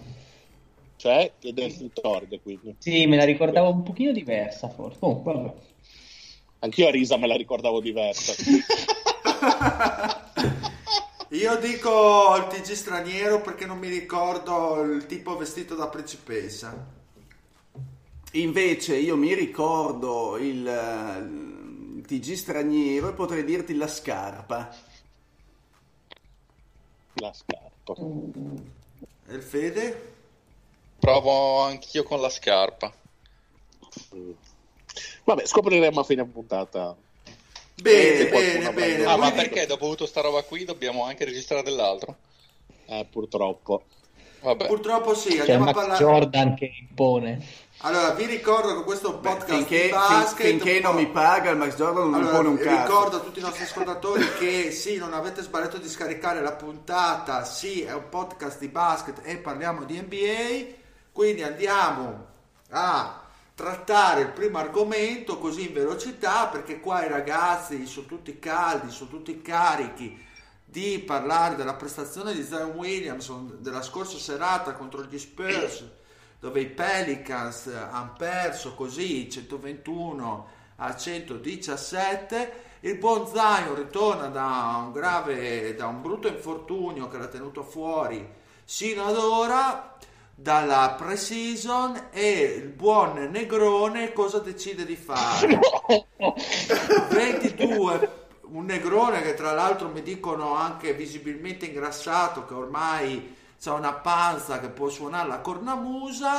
Cioè, 0.96 1.32
che 1.38 1.54
del 1.54 1.90
Torg, 1.92 2.40
quindi. 2.42 2.74
Sì, 2.78 3.06
me 3.06 3.16
la 3.16 3.24
ricordavo 3.24 3.70
un 3.70 3.82
pochino 3.82 4.12
diversa 4.12 4.68
forse. 4.68 4.98
Oh, 5.00 5.22
vabbè. 5.22 5.52
Anch'io 6.60 6.86
Arisa 6.88 7.16
me 7.16 7.26
la 7.26 7.36
ricordavo 7.36 7.80
diversa. 7.80 8.34
Io 11.34 11.56
dico 11.56 12.36
il 12.36 12.46
TG 12.46 12.74
straniero 12.74 13.40
perché 13.40 13.66
non 13.66 13.78
mi 13.78 13.88
ricordo 13.88 14.80
il 14.82 15.04
tipo 15.06 15.36
vestito 15.36 15.74
da 15.74 15.88
principessa. 15.88 16.86
Invece 18.34 18.96
io 18.98 19.16
mi 19.16 19.34
ricordo 19.34 20.36
il, 20.36 20.64
il 21.96 22.04
TG 22.06 22.34
straniero 22.34 23.08
e 23.08 23.14
potrei 23.14 23.42
dirti 23.42 23.74
la 23.74 23.88
scarpa. 23.88 24.72
La 27.14 27.32
scarpa. 27.32 27.94
E 29.26 29.34
il 29.34 29.42
Fede? 29.42 30.14
Provo 31.00 31.62
anch'io 31.62 32.04
con 32.04 32.20
la 32.20 32.30
scarpa. 32.30 32.94
Vabbè, 35.24 35.44
scopriremo 35.44 35.98
a 35.98 36.04
fine 36.04 36.24
puntata 36.26 36.96
Bene, 37.80 38.28
bene, 38.28 38.72
bene. 38.72 39.04
Ah, 39.04 39.16
ma 39.16 39.32
perché 39.32 39.66
dopo 39.66 39.88
tutta 39.90 40.06
sta 40.06 40.20
roba 40.20 40.42
qui 40.42 40.64
dobbiamo 40.64 41.04
anche 41.04 41.24
registrare 41.24 41.62
dell'altro? 41.62 42.16
Eh, 42.86 43.06
purtroppo. 43.10 43.84
Vabbè. 44.40 44.66
Purtroppo 44.66 45.14
sì, 45.14 45.38
andiamo 45.38 45.64
C'è 45.64 45.70
a 45.70 45.74
parlare... 45.74 45.98
Jordan 45.98 46.54
che 46.54 46.70
impone. 46.78 47.62
Allora, 47.78 48.10
vi 48.10 48.26
ricordo 48.26 48.76
che 48.76 48.84
questo 48.84 49.18
podcast 49.18 49.46
Beh, 49.46 49.56
finché, 49.56 49.88
basket, 49.90 50.46
finché 50.46 50.80
non 50.80 50.94
mi 50.94 51.06
paga 51.08 51.50
il 51.50 51.56
Max 51.56 51.76
Jordan 51.76 52.10
non 52.10 52.14
allora, 52.14 52.42
mi 52.42 52.48
impone 52.48 52.48
un 52.48 52.56
cazzo. 52.56 52.86
Ricordo 52.86 53.16
a 53.16 53.20
tutti 53.20 53.38
i 53.40 53.42
nostri 53.42 53.64
ascoltatori 53.64 54.24
che 54.38 54.70
sì, 54.70 54.96
non 54.96 55.12
avete 55.12 55.42
sbagliato 55.42 55.78
di 55.78 55.88
scaricare 55.88 56.40
la 56.40 56.52
puntata, 56.52 57.44
sì, 57.44 57.82
è 57.82 57.92
un 57.92 58.08
podcast 58.08 58.58
di 58.58 58.68
basket 58.68 59.20
e 59.22 59.36
parliamo 59.36 59.84
di 59.84 60.00
NBA, 60.00 60.74
quindi 61.12 61.42
andiamo 61.42 62.26
a 62.70 63.23
trattare 63.54 64.22
il 64.22 64.30
primo 64.30 64.58
argomento 64.58 65.38
così 65.38 65.68
in 65.68 65.74
velocità 65.74 66.48
perché 66.48 66.80
qua 66.80 67.04
i 67.04 67.08
ragazzi 67.08 67.86
sono 67.86 68.06
tutti 68.06 68.38
caldi, 68.38 68.90
sono 68.90 69.10
tutti 69.10 69.40
carichi 69.40 70.22
di 70.64 70.98
parlare 70.98 71.54
della 71.54 71.74
prestazione 71.74 72.34
di 72.34 72.42
Zion 72.42 72.70
Williamson 72.70 73.58
della 73.60 73.82
scorsa 73.82 74.18
serata 74.18 74.72
contro 74.72 75.04
gli 75.04 75.18
Spurs 75.18 75.84
dove 76.40 76.60
i 76.60 76.66
Pelicans 76.66 77.68
hanno 77.68 78.14
perso 78.18 78.74
così 78.74 79.30
121 79.30 80.48
a 80.76 80.96
117 80.96 82.62
il 82.80 82.98
buon 82.98 83.28
Zion 83.28 83.76
ritorna 83.76 84.26
da 84.26 84.82
un 84.84 84.92
grave 84.92 85.76
da 85.76 85.86
un 85.86 86.02
brutto 86.02 86.26
infortunio 86.26 87.06
che 87.06 87.18
l'ha 87.18 87.28
tenuto 87.28 87.62
fuori 87.62 88.28
sino 88.64 89.04
ad 89.04 89.16
ora 89.16 89.96
dalla 90.34 90.94
pre-season 90.98 92.08
e 92.10 92.40
il 92.62 92.68
buon 92.68 93.28
Negrone 93.30 94.12
cosa 94.12 94.38
decide 94.40 94.84
di 94.84 94.96
fare? 94.96 95.60
22 97.10 98.22
un 98.48 98.64
Negrone 98.64 99.22
che 99.22 99.34
tra 99.34 99.52
l'altro 99.52 99.88
mi 99.88 100.02
dicono 100.02 100.54
anche 100.54 100.92
visibilmente 100.94 101.66
ingrassato 101.66 102.44
che 102.44 102.54
ormai 102.54 103.36
ha 103.64 103.72
una 103.72 103.94
panza 103.94 104.60
che 104.60 104.68
può 104.68 104.88
suonare 104.88 105.28
la 105.28 105.40
cornamusa 105.40 106.32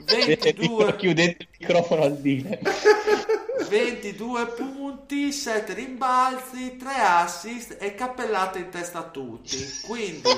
22 0.00 0.96
chiudete 0.96 1.42
il 1.42 1.48
microfono 1.58 2.02
al 2.02 2.18
dile 2.18 2.60
22 3.68 4.46
punti 4.48 5.32
7 5.32 5.74
rimbalzi 5.74 6.76
3 6.76 6.90
assist 6.94 7.76
e 7.80 7.94
cappellate 7.94 8.58
in 8.58 8.68
testa 8.70 8.98
a 8.98 9.08
tutti 9.08 9.56
quindi 9.86 10.28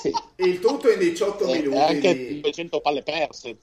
sì. 0.00 0.12
il 0.36 0.60
tutto 0.60 0.90
in 0.90 0.98
18 0.98 1.44
eh, 1.44 1.58
minuti 1.58 1.76
anche 1.78 2.14
di... 2.16 2.40
200 2.40 2.80
palle 2.80 3.02
perse 3.02 3.56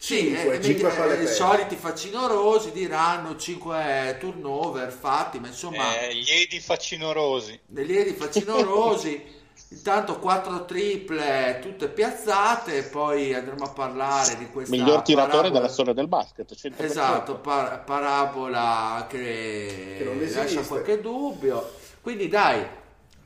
sì, 0.00 0.32
5, 0.32 0.54
eh, 0.54 0.62
5 0.62 0.90
palle 0.90 1.22
i 1.22 1.26
soliti 1.26 1.74
facinorosi 1.74 2.70
diranno 2.70 3.36
5 3.36 4.16
turnover 4.20 4.92
fatti, 4.92 5.40
ma 5.40 5.48
insomma... 5.48 5.98
Eh, 5.98 6.14
gli 6.14 6.30
edi 6.30 6.60
facinorosi. 6.60 7.58
Gli 7.66 7.96
edi 7.96 8.12
facinorosi. 8.12 9.36
Intanto 9.70 10.18
quattro 10.18 10.64
triple 10.64 11.58
tutte 11.60 11.88
piazzate, 11.88 12.84
poi 12.84 13.34
andremo 13.34 13.64
a 13.64 13.68
parlare 13.68 14.38
di 14.38 14.48
questa 14.48 14.74
miglior 14.74 15.02
tiratore 15.02 15.30
parabola... 15.30 15.60
della 15.60 15.68
storia 15.72 15.92
del 15.92 16.08
basket. 16.08 16.54
100%. 16.54 16.72
Esatto, 16.82 17.36
par- 17.36 17.84
parabola 17.84 19.06
che, 19.08 19.96
che 19.98 20.30
lascia 20.34 20.62
qualche 20.62 21.00
dubbio. 21.02 21.70
Quindi 22.00 22.28
dai, 22.28 22.66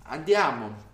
andiamo. 0.05 0.91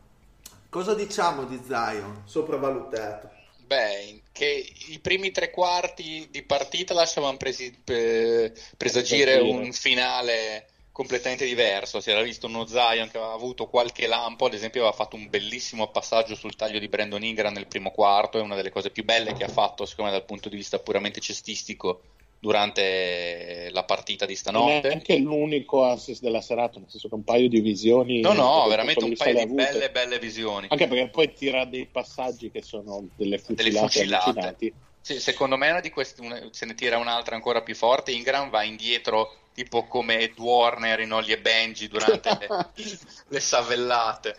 Cosa 0.69 0.95
diciamo 0.95 1.45
di 1.45 1.59
Zion? 1.67 2.25
Sopravvalutato. 2.27 3.31
Beh, 3.65 4.21
che 4.33 4.67
i 4.89 4.99
primi 4.99 5.31
tre 5.31 5.51
quarti 5.51 6.29
di 6.31 6.43
partita 6.43 6.93
lasciavano 6.93 7.39
presi- 7.39 7.75
pre- 7.83 8.55
presagire 8.77 9.39
un 9.39 9.73
finale 9.73 10.67
completamente 10.99 11.45
diverso. 11.45 12.01
Si 12.01 12.11
era 12.11 12.23
visto 12.23 12.49
uno 12.49 12.67
Zion 12.67 13.09
che 13.09 13.19
aveva 13.19 13.33
avuto 13.33 13.69
qualche 13.69 14.09
lampo, 14.09 14.47
ad 14.47 14.55
esempio 14.55 14.81
aveva 14.81 14.97
fatto 14.97 15.15
un 15.15 15.31
bellissimo 15.31 15.93
passaggio 15.93 16.35
sul 16.35 16.57
taglio 16.57 16.81
di 16.81 16.89
Brandon 16.89 17.23
Ingram 17.23 17.53
nel 17.53 17.69
primo 17.69 17.93
quarto, 17.93 18.37
è 18.37 18.41
una 18.41 18.57
delle 18.57 18.71
cose 18.71 18.91
più 18.91 19.05
belle 19.05 19.33
che 19.35 19.45
ha 19.45 19.49
fatto, 19.49 19.87
secondo 19.87 20.11
me 20.11 20.17
dal 20.17 20.27
punto 20.27 20.49
di 20.49 20.57
vista 20.57 20.81
puramente 20.81 21.21
cestistico 21.21 22.01
durante 22.41 23.69
la 23.71 23.85
partita 23.85 24.27
di 24.27 24.35
stanotte. 24.35 24.89
è 24.89 24.93
anche 24.93 25.19
l'unico 25.19 25.85
assist 25.85 26.21
della 26.21 26.41
serata, 26.41 26.81
nel 26.81 26.91
senso 26.91 27.07
che 27.07 27.15
un 27.15 27.23
paio 27.23 27.49
di 27.49 27.61
visioni. 27.61 28.19
No, 28.19 28.33
no, 28.33 28.67
veramente 28.67 29.05
un 29.05 29.15
paio 29.15 29.47
di 29.47 29.55
belle, 29.55 29.93
belle 29.93 30.19
visioni. 30.19 30.67
Anche 30.69 30.89
perché 30.89 31.11
poi 31.11 31.33
tira 31.33 31.65
dei 31.65 31.87
passaggi 31.87 32.51
che 32.51 32.63
sono 32.63 33.07
delle 33.15 33.39
fucilate. 33.39 33.99
Delle 34.01 34.19
fucilate. 34.19 34.73
Sì, 35.01 35.21
secondo 35.21 35.57
me 35.57 35.71
una 35.71 35.81
di 35.81 35.91
queste, 35.91 36.23
una, 36.23 36.49
se 36.51 36.67
ne 36.67 36.75
tira 36.75 36.99
un'altra 36.99 37.37
ancora 37.37 37.63
più 37.63 37.77
forte. 37.77 38.11
Ingram 38.11 38.51
va 38.51 38.65
indietro 38.65 39.47
tipo 39.59 39.89
come 39.89 40.21
Ed 40.21 40.39
Warner 40.39 41.01
in 41.01 41.13
Ollie 41.13 41.35
e 41.35 41.41
Benji 41.41 41.89
durante 41.89 42.39
le, 42.39 42.71
le 43.27 43.41
savellate. 43.41 44.39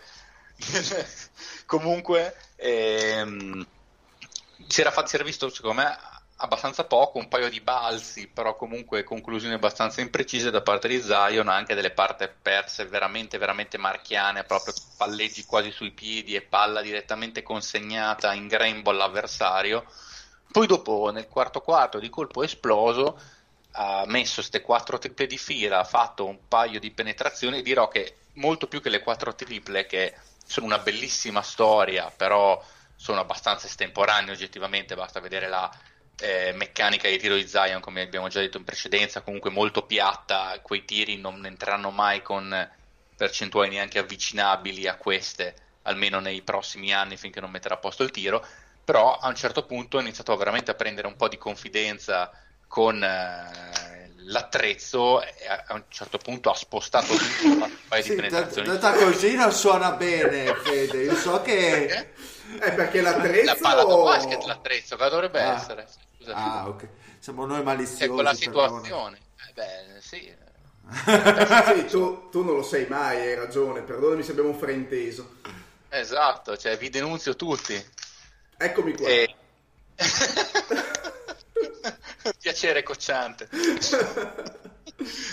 Comunque, 1.66 2.34
ehm, 2.56 3.66
si, 4.66 4.80
era 4.80 4.90
fatto, 4.90 5.08
si 5.08 5.16
era 5.16 5.24
visto 5.24 5.50
secondo 5.50 5.82
me 5.82 5.98
abbastanza 6.36 6.84
poco, 6.84 7.18
un 7.18 7.28
paio 7.28 7.50
di 7.50 7.60
balzi, 7.60 8.28
però 8.28 8.56
comunque 8.56 9.04
conclusioni 9.04 9.52
abbastanza 9.52 10.00
imprecise 10.00 10.50
da 10.50 10.62
parte 10.62 10.88
di 10.88 11.02
Zion, 11.02 11.48
anche 11.48 11.74
delle 11.74 11.90
parti 11.90 12.26
perse 12.40 12.86
veramente, 12.86 13.36
veramente 13.36 13.76
marchiane, 13.76 14.44
proprio 14.44 14.72
palleggi 14.96 15.44
quasi 15.44 15.70
sui 15.70 15.90
piedi 15.90 16.34
e 16.34 16.40
palla 16.40 16.80
direttamente 16.80 17.42
consegnata 17.42 18.32
in 18.32 18.48
grembo 18.48 18.88
all'avversario. 18.88 19.84
Poi 20.50 20.66
dopo, 20.66 21.10
nel 21.10 21.28
quarto 21.28 21.60
quarto, 21.60 21.98
di 21.98 22.08
colpo 22.08 22.42
esploso, 22.42 23.20
ha 23.72 24.04
messo 24.06 24.36
queste 24.36 24.60
quattro 24.60 24.98
triple 24.98 25.26
di 25.26 25.38
fila, 25.38 25.80
ha 25.80 25.84
fatto 25.84 26.26
un 26.26 26.48
paio 26.48 26.80
di 26.80 26.90
penetrazioni, 26.90 27.62
dirò 27.62 27.88
che 27.88 28.16
molto 28.34 28.66
più 28.66 28.80
che 28.80 28.88
le 28.88 29.00
quattro 29.00 29.34
triple, 29.34 29.86
che 29.86 30.14
sono 30.44 30.66
una 30.66 30.78
bellissima 30.78 31.42
storia, 31.42 32.10
però 32.10 32.62
sono 32.96 33.20
abbastanza 33.20 33.66
estemporanee 33.66 34.32
oggettivamente, 34.32 34.94
basta 34.94 35.20
vedere 35.20 35.48
la 35.48 35.70
eh, 36.18 36.52
meccanica 36.52 37.08
di 37.08 37.18
tiro 37.18 37.34
di 37.34 37.46
Zion, 37.46 37.80
come 37.80 38.02
abbiamo 38.02 38.28
già 38.28 38.40
detto 38.40 38.58
in 38.58 38.64
precedenza, 38.64 39.22
comunque 39.22 39.50
molto 39.50 39.86
piatta, 39.86 40.58
quei 40.60 40.84
tiri 40.84 41.16
non 41.16 41.46
entreranno 41.46 41.90
mai 41.90 42.22
con 42.22 42.68
percentuali 43.16 43.70
neanche 43.70 43.98
avvicinabili 43.98 44.86
a 44.86 44.96
queste, 44.96 45.54
almeno 45.82 46.20
nei 46.20 46.42
prossimi 46.42 46.92
anni 46.92 47.16
finché 47.16 47.40
non 47.40 47.50
metterà 47.50 47.74
a 47.74 47.78
posto 47.78 48.02
il 48.02 48.10
tiro, 48.10 48.44
però 48.84 49.16
a 49.16 49.28
un 49.28 49.34
certo 49.34 49.64
punto 49.64 49.98
ha 49.98 50.00
iniziato 50.00 50.36
veramente 50.36 50.70
a 50.70 50.74
prendere 50.74 51.06
un 51.06 51.16
po' 51.16 51.28
di 51.28 51.38
confidenza 51.38 52.30
con 52.70 53.02
eh, 53.02 54.12
l'attrezzo 54.26 55.18
a, 55.18 55.74
un 55.74 55.82
certo 55.88 56.18
punto 56.18 56.50
ha 56.50 56.54
spostato 56.54 57.14
tutto 57.14 57.46
un 57.46 57.70
paio 57.88 58.02
sì, 58.04 58.10
di 58.10 58.14
penetrazioni. 58.14 58.68
Detta 58.68 58.92
così 58.92 59.34
non 59.34 59.50
suona 59.50 59.90
bene, 59.90 60.54
Fede, 60.54 61.02
io 61.02 61.16
so 61.16 61.42
che... 61.42 61.86
Perché? 61.88 62.64
È 62.64 62.72
perché 62.72 63.00
l'attrezzo... 63.00 63.44
La 63.44 63.56
palla 63.60 63.84
da 63.84 63.96
basket 63.96 64.44
l'attrezzo, 64.44 64.96
cosa 64.96 65.08
dovrebbe 65.08 65.42
ah. 65.42 65.54
essere? 65.54 65.88
Scusa, 66.16 66.34
ah, 66.36 66.68
ok. 66.68 66.88
Siamo 67.18 67.44
noi 67.44 67.64
maliziosi. 67.64 68.04
È 68.04 68.08
quella 68.08 68.34
situazione. 68.34 69.18
Eh 69.48 69.52
beh, 69.52 70.00
sì. 70.00 70.32
sì 71.74 71.86
tu, 71.86 72.28
tu, 72.30 72.44
non 72.44 72.54
lo 72.54 72.62
sei 72.62 72.86
mai, 72.86 73.16
hai 73.16 73.34
ragione. 73.34 73.82
Perdonami 73.82 74.22
se 74.22 74.30
abbiamo 74.30 74.52
frainteso. 74.54 75.38
Esatto, 75.88 76.56
cioè 76.56 76.78
vi 76.78 76.88
denunzio 76.88 77.34
tutti. 77.34 77.84
Eccomi 78.56 78.94
qua. 78.94 79.08
E... 79.08 79.34
Piacere 82.40 82.82
cocciante. 82.82 83.48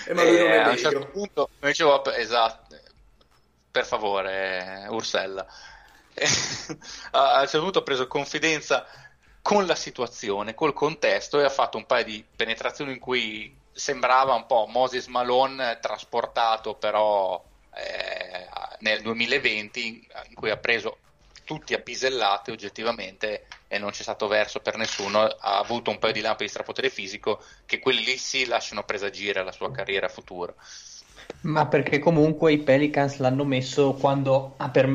eh, 0.06 0.14
ma 0.14 0.24
lui 0.24 0.38
non 0.38 0.52
è 0.52 0.58
a 0.60 0.70
un 0.70 0.78
certo 0.78 1.08
punto 1.08 1.50
mi 1.60 1.70
dicevo, 1.70 2.04
esatto, 2.12 2.78
per 3.72 3.86
favore, 3.86 4.86
Ursella. 4.90 5.46
a 7.12 7.40
un 7.42 7.48
certo 7.48 7.62
punto 7.62 7.80
ho 7.80 7.84
preso 7.84 8.08
confidenza 8.08 8.86
con 9.42 9.66
la 9.66 9.76
situazione, 9.76 10.54
col 10.54 10.74
contesto 10.74 11.40
e 11.40 11.46
ha 11.46 11.50
fatto 11.50 11.78
un 11.78 11.86
paio 11.86 12.04
di 12.04 12.26
penetrazioni 12.36 12.92
in 12.92 13.00
cui 13.00 13.56
sembrava 13.72 14.34
un 14.34 14.46
po' 14.46 14.66
Moses 14.68 15.06
Malone 15.08 15.78
trasportato 15.80 16.74
però 16.74 17.42
eh, 17.76 18.48
nel 18.80 19.02
2020 19.02 20.08
in 20.30 20.34
cui 20.34 20.50
ha 20.50 20.58
preso 20.58 20.98
tutti 21.48 21.74
a 21.74 21.80
pisellate 21.80 22.52
oggettivamente 22.52 23.46
e 23.70 23.80
non 23.80 23.92
c'è 23.92 24.02
stato 24.02 24.28
verso 24.28 24.60
per 24.60 24.76
nessuno, 24.76 25.22
ha 25.22 25.58
avuto 25.60 25.90
un 25.90 25.98
paio 25.98 26.12
di 26.12 26.20
lampi 26.20 26.44
di 26.44 26.50
strapotere 26.50 26.90
fisico 26.90 27.42
che 27.66 27.80
quelli 27.80 28.04
lì 28.04 28.18
sì 28.18 28.46
lasciano 28.46 28.84
presagire 28.84 29.46
la 29.46 29.54
sua 29.54 29.72
carriera 29.72 30.10
futura. 30.10 30.54
Ma 31.44 31.66
perché 31.68 32.00
comunque 32.00 32.52
i 32.52 32.58
Pelicans 32.58 33.20
l'hanno 33.20 33.46
messo 33.46 33.94
quando 33.94 34.56
ha, 34.58 34.70
per, 34.70 34.86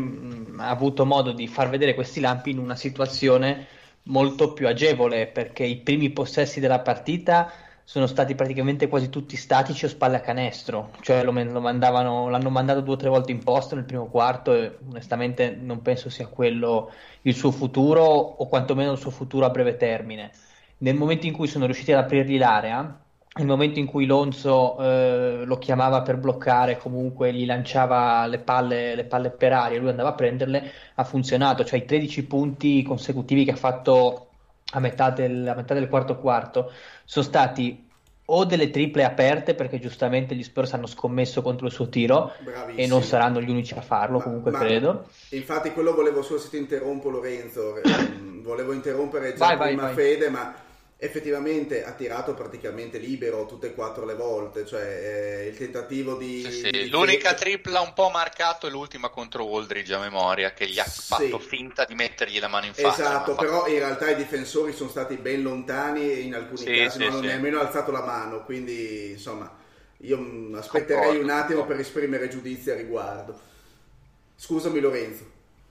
ha 0.58 0.68
avuto 0.68 1.06
modo 1.06 1.32
di 1.32 1.48
far 1.48 1.70
vedere 1.70 1.94
questi 1.94 2.20
lampi 2.20 2.50
in 2.50 2.58
una 2.58 2.76
situazione 2.76 3.66
molto 4.04 4.52
più 4.52 4.68
agevole 4.68 5.28
perché 5.28 5.64
i 5.64 5.76
primi 5.76 6.10
possessi 6.10 6.60
della 6.60 6.80
partita 6.80 7.50
sono 7.84 8.06
stati 8.06 8.34
praticamente 8.34 8.88
quasi 8.88 9.08
tutti 9.08 9.36
statici 9.36 9.84
o 9.84 9.88
spalle 9.88 10.16
a 10.16 10.20
canestro, 10.20 10.90
cioè 11.00 11.24
lo, 11.24 11.32
lo 11.32 11.60
mandavano, 11.60 12.28
l'hanno 12.28 12.50
mandato 12.50 12.80
due 12.80 12.94
o 12.94 12.96
tre 12.96 13.08
volte 13.08 13.32
in 13.32 13.42
posto 13.42 13.74
nel 13.74 13.84
primo 13.84 14.06
quarto 14.06 14.54
e 14.54 14.78
onestamente 14.88 15.50
non 15.50 15.82
penso 15.82 16.08
sia 16.08 16.26
quello 16.26 16.90
il 17.22 17.34
suo 17.34 17.50
futuro 17.50 18.02
o 18.02 18.46
quantomeno 18.46 18.92
il 18.92 18.98
suo 18.98 19.10
futuro 19.10 19.46
a 19.46 19.50
breve 19.50 19.76
termine. 19.76 20.30
Nel 20.78 20.94
momento 20.96 21.26
in 21.26 21.32
cui 21.32 21.46
sono 21.46 21.66
riusciti 21.66 21.92
ad 21.92 22.04
aprirgli 22.04 22.38
l'area, 22.38 23.00
nel 23.34 23.46
momento 23.46 23.78
in 23.78 23.86
cui 23.86 24.04
Lonzo 24.04 24.78
eh, 24.78 25.44
lo 25.44 25.56
chiamava 25.56 26.02
per 26.02 26.18
bloccare, 26.18 26.76
comunque 26.76 27.32
gli 27.32 27.46
lanciava 27.46 28.26
le 28.26 28.38
palle, 28.38 28.94
le 28.94 29.04
palle 29.04 29.30
per 29.30 29.52
aria 29.54 29.78
e 29.78 29.80
lui 29.80 29.88
andava 29.88 30.10
a 30.10 30.14
prenderle, 30.14 30.70
ha 30.94 31.04
funzionato. 31.04 31.64
Cioè 31.64 31.78
i 31.78 31.84
13 31.86 32.26
punti 32.26 32.82
consecutivi 32.82 33.44
che 33.44 33.52
ha 33.52 33.56
fatto 33.56 34.31
a 34.72 34.80
metà 34.80 35.10
del, 35.10 35.46
a 35.48 35.54
metà 35.54 35.74
del 35.74 35.88
quarto 35.88 36.18
quarto 36.18 36.72
sono 37.04 37.24
stati 37.24 37.88
o 38.24 38.44
delle 38.44 38.70
triple 38.70 39.04
aperte 39.04 39.54
perché 39.54 39.78
giustamente 39.78 40.34
gli 40.34 40.42
Spurs 40.42 40.72
hanno 40.72 40.86
scommesso 40.86 41.42
contro 41.42 41.66
il 41.66 41.72
suo 41.72 41.88
tiro 41.88 42.32
Bravissimo. 42.38 42.78
e 42.78 42.86
non 42.86 43.02
saranno 43.02 43.40
gli 43.40 43.50
unici 43.50 43.74
a 43.74 43.80
farlo 43.80 44.18
ma, 44.18 44.24
comunque 44.24 44.50
ma, 44.52 44.58
credo 44.58 45.08
infatti 45.30 45.72
quello 45.72 45.94
volevo 45.94 46.22
solo 46.22 46.38
se 46.38 46.48
ti 46.48 46.56
interrompo 46.56 47.10
Lorenzo 47.10 47.80
volevo 48.42 48.72
interrompere 48.72 49.34
già 49.34 49.54
vai, 49.54 49.68
prima 49.68 49.82
vai, 49.82 49.94
vai. 49.94 50.04
Fede 50.04 50.30
ma 50.30 50.54
effettivamente 51.02 51.84
ha 51.84 51.90
tirato 51.90 52.32
praticamente 52.32 52.98
libero 52.98 53.44
tutte 53.44 53.66
e 53.66 53.74
quattro 53.74 54.04
le 54.04 54.14
volte, 54.14 54.64
cioè 54.64 54.82
eh, 54.82 55.48
il 55.48 55.56
tentativo 55.56 56.14
di... 56.14 56.42
Sì, 56.42 56.52
sì. 56.52 56.70
di 56.70 56.88
L'unica 56.90 57.34
tripla 57.34 57.80
un 57.80 57.92
po' 57.92 58.08
marcato 58.08 58.68
è 58.68 58.70
l'ultima 58.70 59.08
contro 59.08 59.44
Aldridge 59.52 59.92
a 59.92 59.98
memoria, 59.98 60.52
che 60.52 60.68
gli 60.68 60.78
ha 60.78 60.84
sì. 60.84 61.02
fatto 61.08 61.40
finta 61.40 61.84
di 61.84 61.96
mettergli 61.96 62.38
la 62.38 62.46
mano 62.46 62.66
in 62.66 62.74
faccia. 62.74 63.02
Esatto, 63.02 63.34
però 63.34 63.66
in 63.66 63.78
realtà 63.78 64.10
i 64.10 64.14
difensori 64.14 64.72
sono 64.72 64.90
stati 64.90 65.16
ben 65.16 65.42
lontani 65.42 66.08
e 66.08 66.20
in 66.20 66.36
alcuni 66.36 66.64
casi 66.64 66.98
non 67.00 67.08
hanno 67.08 67.20
nemmeno 67.20 67.58
alzato 67.58 67.90
la 67.90 68.04
mano, 68.04 68.44
quindi 68.44 69.10
insomma 69.10 69.52
io 69.96 70.20
aspetterei 70.54 71.02
concordo, 71.02 71.24
un 71.24 71.30
attimo 71.30 71.64
per 71.66 71.80
esprimere 71.80 72.28
giudizi 72.28 72.70
a 72.70 72.76
riguardo. 72.76 73.36
Scusami 74.36 74.78
Lorenzo. 74.78 75.24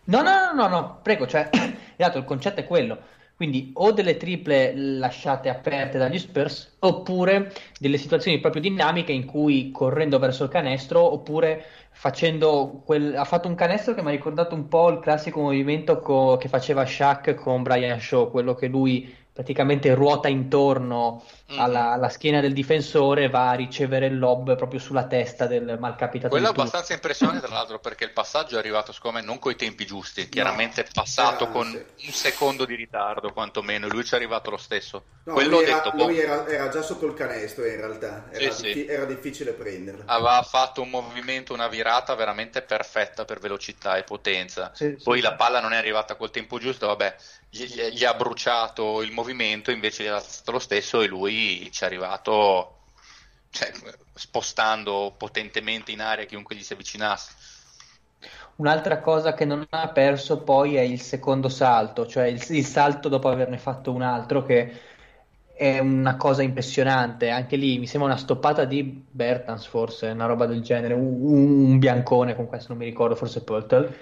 No, 0.03 0.21
no, 0.23 0.51
no, 0.51 0.53
no, 0.53 0.67
no 0.67 0.99
prego, 1.01 1.25
cioè, 1.25 1.49
esatto, 1.95 2.17
il 2.17 2.25
concetto 2.25 2.59
è 2.59 2.65
quello 2.65 3.10
quindi 3.41 3.71
o 3.73 3.91
delle 3.91 4.17
triple 4.17 4.71
lasciate 4.75 5.49
aperte 5.49 5.97
dagli 5.97 6.19
Spurs 6.19 6.75
oppure 6.77 7.51
delle 7.79 7.97
situazioni 7.97 8.39
proprio 8.39 8.61
dinamiche 8.61 9.13
in 9.13 9.25
cui 9.25 9.71
correndo 9.71 10.19
verso 10.19 10.43
il 10.43 10.51
canestro 10.51 11.11
oppure 11.11 11.65
facendo 11.89 12.83
quel... 12.85 13.15
ha 13.17 13.23
fatto 13.23 13.47
un 13.47 13.55
canestro 13.55 13.95
che 13.95 14.03
mi 14.03 14.09
ha 14.09 14.11
ricordato 14.11 14.53
un 14.53 14.67
po' 14.67 14.89
il 14.89 14.99
classico 14.99 15.41
movimento 15.41 16.01
co... 16.01 16.37
che 16.37 16.49
faceva 16.49 16.85
Shaq 16.85 17.33
con 17.33 17.63
Brian 17.63 17.99
Shaw, 17.99 18.29
quello 18.29 18.53
che 18.53 18.67
lui 18.67 19.11
praticamente 19.33 19.95
ruota 19.95 20.27
intorno. 20.27 21.23
Alla, 21.57 21.91
alla, 21.91 22.09
schiena 22.09 22.39
del 22.39 22.53
difensore 22.53 23.29
va 23.29 23.49
a 23.49 23.53
ricevere 23.53 24.07
il 24.07 24.17
lob 24.17 24.55
proprio 24.55 24.79
sulla 24.79 25.05
testa 25.05 25.47
del 25.47 25.77
malcapitato. 25.79 26.29
Quello 26.29 26.47
è 26.47 26.49
abbastanza 26.49 26.93
impressionante, 26.93 27.45
tra 27.45 27.55
l'altro, 27.55 27.79
perché 27.79 28.03
il 28.03 28.11
passaggio 28.11 28.55
è 28.55 28.59
arrivato, 28.59 28.91
secondo 28.91 29.19
me, 29.19 29.25
non 29.25 29.39
coi 29.39 29.55
tempi 29.55 29.85
giusti, 29.85 30.29
chiaramente 30.29 30.83
no, 30.83 30.89
passato 30.93 31.47
con 31.49 31.67
sì. 31.67 32.07
un 32.07 32.13
secondo 32.13 32.65
di 32.65 32.75
ritardo, 32.75 33.31
quantomeno, 33.33 33.87
lui 33.87 34.03
ci 34.03 34.13
è 34.13 34.17
arrivato 34.17 34.49
lo 34.49 34.57
stesso. 34.57 35.03
No, 35.23 35.33
Quello 35.33 35.57
lui, 35.57 35.65
era, 35.65 35.81
detto, 35.81 35.95
lui 35.95 36.19
era, 36.19 36.47
era, 36.47 36.69
già 36.69 36.81
sotto 36.81 37.05
il 37.05 37.13
canestro, 37.13 37.65
in 37.65 37.75
realtà, 37.75 38.25
era, 38.31 38.51
sì, 38.51 38.71
sì. 38.71 38.85
era 38.85 39.05
difficile 39.05 39.51
prenderlo. 39.51 40.03
Aveva 40.05 40.41
fatto 40.43 40.81
un 40.81 40.89
movimento, 40.89 41.53
una 41.53 41.67
virata 41.67 42.15
veramente 42.15 42.61
perfetta 42.61 43.25
per 43.25 43.39
velocità 43.39 43.97
e 43.97 44.03
potenza. 44.03 44.71
Poi 45.03 45.21
la 45.21 45.33
palla 45.33 45.59
non 45.59 45.73
è 45.73 45.77
arrivata 45.77 46.15
col 46.15 46.31
tempo 46.31 46.57
giusto, 46.59 46.87
vabbè, 46.87 47.15
gli, 47.49 47.65
gli 47.65 48.05
ha 48.05 48.13
bruciato 48.13 49.01
il 49.01 49.11
movimento, 49.11 49.71
invece 49.71 50.03
gli 50.03 50.07
ha 50.07 50.19
stato 50.19 50.51
lo 50.51 50.59
stesso 50.59 51.01
e 51.01 51.07
lui 51.07 51.40
ci 51.71 51.83
è 51.83 51.85
arrivato 51.85 52.77
cioè, 53.49 53.71
spostando 54.13 55.13
potentemente 55.17 55.91
in 55.91 56.01
aria 56.01 56.25
chiunque 56.25 56.55
gli 56.55 56.63
si 56.63 56.73
avvicinasse. 56.73 57.33
Un'altra 58.55 58.99
cosa 58.99 59.33
che 59.33 59.45
non 59.45 59.65
ha 59.69 59.87
perso 59.89 60.41
poi 60.41 60.75
è 60.75 60.81
il 60.81 61.01
secondo 61.01 61.49
salto, 61.49 62.05
cioè 62.05 62.25
il, 62.27 62.43
il, 62.49 62.65
salto 62.65 63.09
dopo 63.09 63.29
averne 63.29 63.57
fatto 63.57 63.91
un 63.91 64.01
altro 64.03 64.43
che 64.43 64.79
è 65.53 65.79
una 65.79 66.15
cosa 66.15 66.43
impressionante. 66.43 67.29
Anche 67.29 67.55
lì 67.55 67.79
mi 67.79 67.87
sembra 67.87 68.11
una 68.11 68.19
stoppata 68.19 68.65
di 68.65 69.03
Bertans, 69.09 69.65
forse, 69.65 70.07
una 70.07 70.25
roba 70.25 70.45
del 70.45 70.61
genere, 70.61 70.93
un, 70.93 71.17
un 71.21 71.79
biancone 71.79 72.35
con 72.35 72.47
questo 72.47 72.69
non 72.69 72.77
mi 72.77 72.85
ricordo, 72.85 73.15
forse 73.15 73.43
Pöltl 73.43 73.93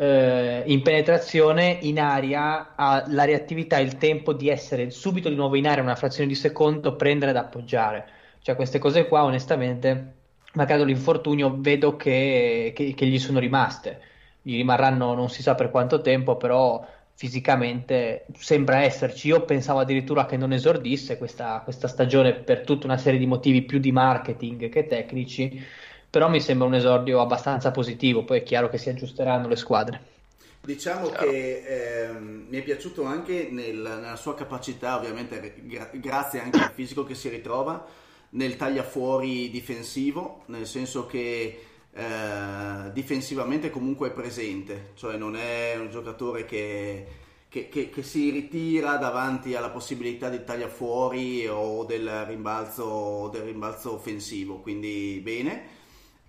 eh, 0.00 0.62
in 0.66 0.82
penetrazione 0.82 1.78
in 1.82 1.98
aria 1.98 2.74
ha 2.76 3.04
la 3.08 3.24
reattività, 3.24 3.78
il 3.78 3.98
tempo 3.98 4.32
di 4.32 4.48
essere 4.48 4.90
subito 4.90 5.28
di 5.28 5.34
nuovo 5.34 5.56
in 5.56 5.66
aria 5.66 5.82
una 5.82 5.96
frazione 5.96 6.28
di 6.28 6.36
secondo, 6.36 6.94
prendere 6.94 7.32
ed 7.32 7.36
appoggiare. 7.36 8.06
Cioè 8.40 8.54
queste 8.54 8.78
cose 8.78 9.08
qua 9.08 9.24
onestamente, 9.24 10.14
magari 10.52 10.84
l'infortunio 10.84 11.56
vedo 11.58 11.96
che, 11.96 12.72
che, 12.76 12.94
che 12.94 13.06
gli 13.06 13.18
sono 13.18 13.40
rimaste. 13.40 14.00
Gli 14.40 14.54
rimarranno 14.56 15.14
non 15.14 15.28
si 15.30 15.42
sa 15.42 15.56
per 15.56 15.70
quanto 15.70 16.00
tempo, 16.00 16.36
però 16.36 16.86
fisicamente 17.14 18.26
sembra 18.34 18.82
esserci. 18.82 19.26
Io 19.26 19.44
pensavo 19.44 19.80
addirittura 19.80 20.26
che 20.26 20.36
non 20.36 20.52
esordisse 20.52 21.18
questa, 21.18 21.60
questa, 21.64 21.88
stagione 21.88 22.34
per 22.34 22.60
tutta 22.60 22.86
una 22.86 22.96
serie 22.96 23.18
di 23.18 23.26
motivi 23.26 23.62
più 23.62 23.80
di 23.80 23.90
marketing 23.90 24.68
che 24.68 24.86
tecnici, 24.86 25.60
però 26.10 26.28
mi 26.28 26.40
sembra 26.40 26.66
un 26.66 26.74
esordio 26.74 27.20
abbastanza 27.20 27.70
positivo. 27.70 28.24
Poi 28.24 28.38
è 28.38 28.42
chiaro 28.42 28.68
che 28.68 28.78
si 28.78 28.88
aggiusteranno 28.88 29.48
le 29.48 29.56
squadre. 29.56 30.16
Diciamo 30.60 31.08
Ciao. 31.08 31.24
che 31.24 31.62
eh, 31.66 32.12
mi 32.12 32.56
è 32.58 32.62
piaciuto 32.62 33.04
anche 33.04 33.48
nel, 33.50 33.76
nella 33.76 34.16
sua 34.16 34.34
capacità, 34.34 34.96
ovviamente 34.96 35.54
gra- 35.62 35.90
grazie 35.94 36.40
anche 36.40 36.58
al 36.58 36.72
fisico 36.72 37.04
che 37.04 37.14
si 37.14 37.28
ritrova, 37.28 37.86
nel 38.30 38.56
tagliafuori 38.56 39.50
difensivo, 39.50 40.42
nel 40.46 40.66
senso 40.66 41.06
che 41.06 41.62
eh, 41.92 42.92
difensivamente 42.92 43.70
comunque 43.70 44.08
è 44.08 44.12
presente, 44.12 44.90
cioè 44.94 45.16
non 45.16 45.36
è 45.36 45.76
un 45.78 45.90
giocatore 45.90 46.44
che, 46.44 47.06
che, 47.48 47.68
che, 47.68 47.88
che, 47.88 48.02
si 48.02 48.30
ritira 48.30 48.96
davanti 48.96 49.54
alla 49.54 49.70
possibilità 49.70 50.28
di 50.28 50.44
taglia 50.44 50.68
fuori 50.68 51.46
o 51.46 51.84
del 51.84 52.26
rimbalzo, 52.26 53.30
del 53.32 53.42
rimbalzo 53.42 53.94
offensivo, 53.94 54.60
quindi 54.60 55.20
bene. 55.22 55.76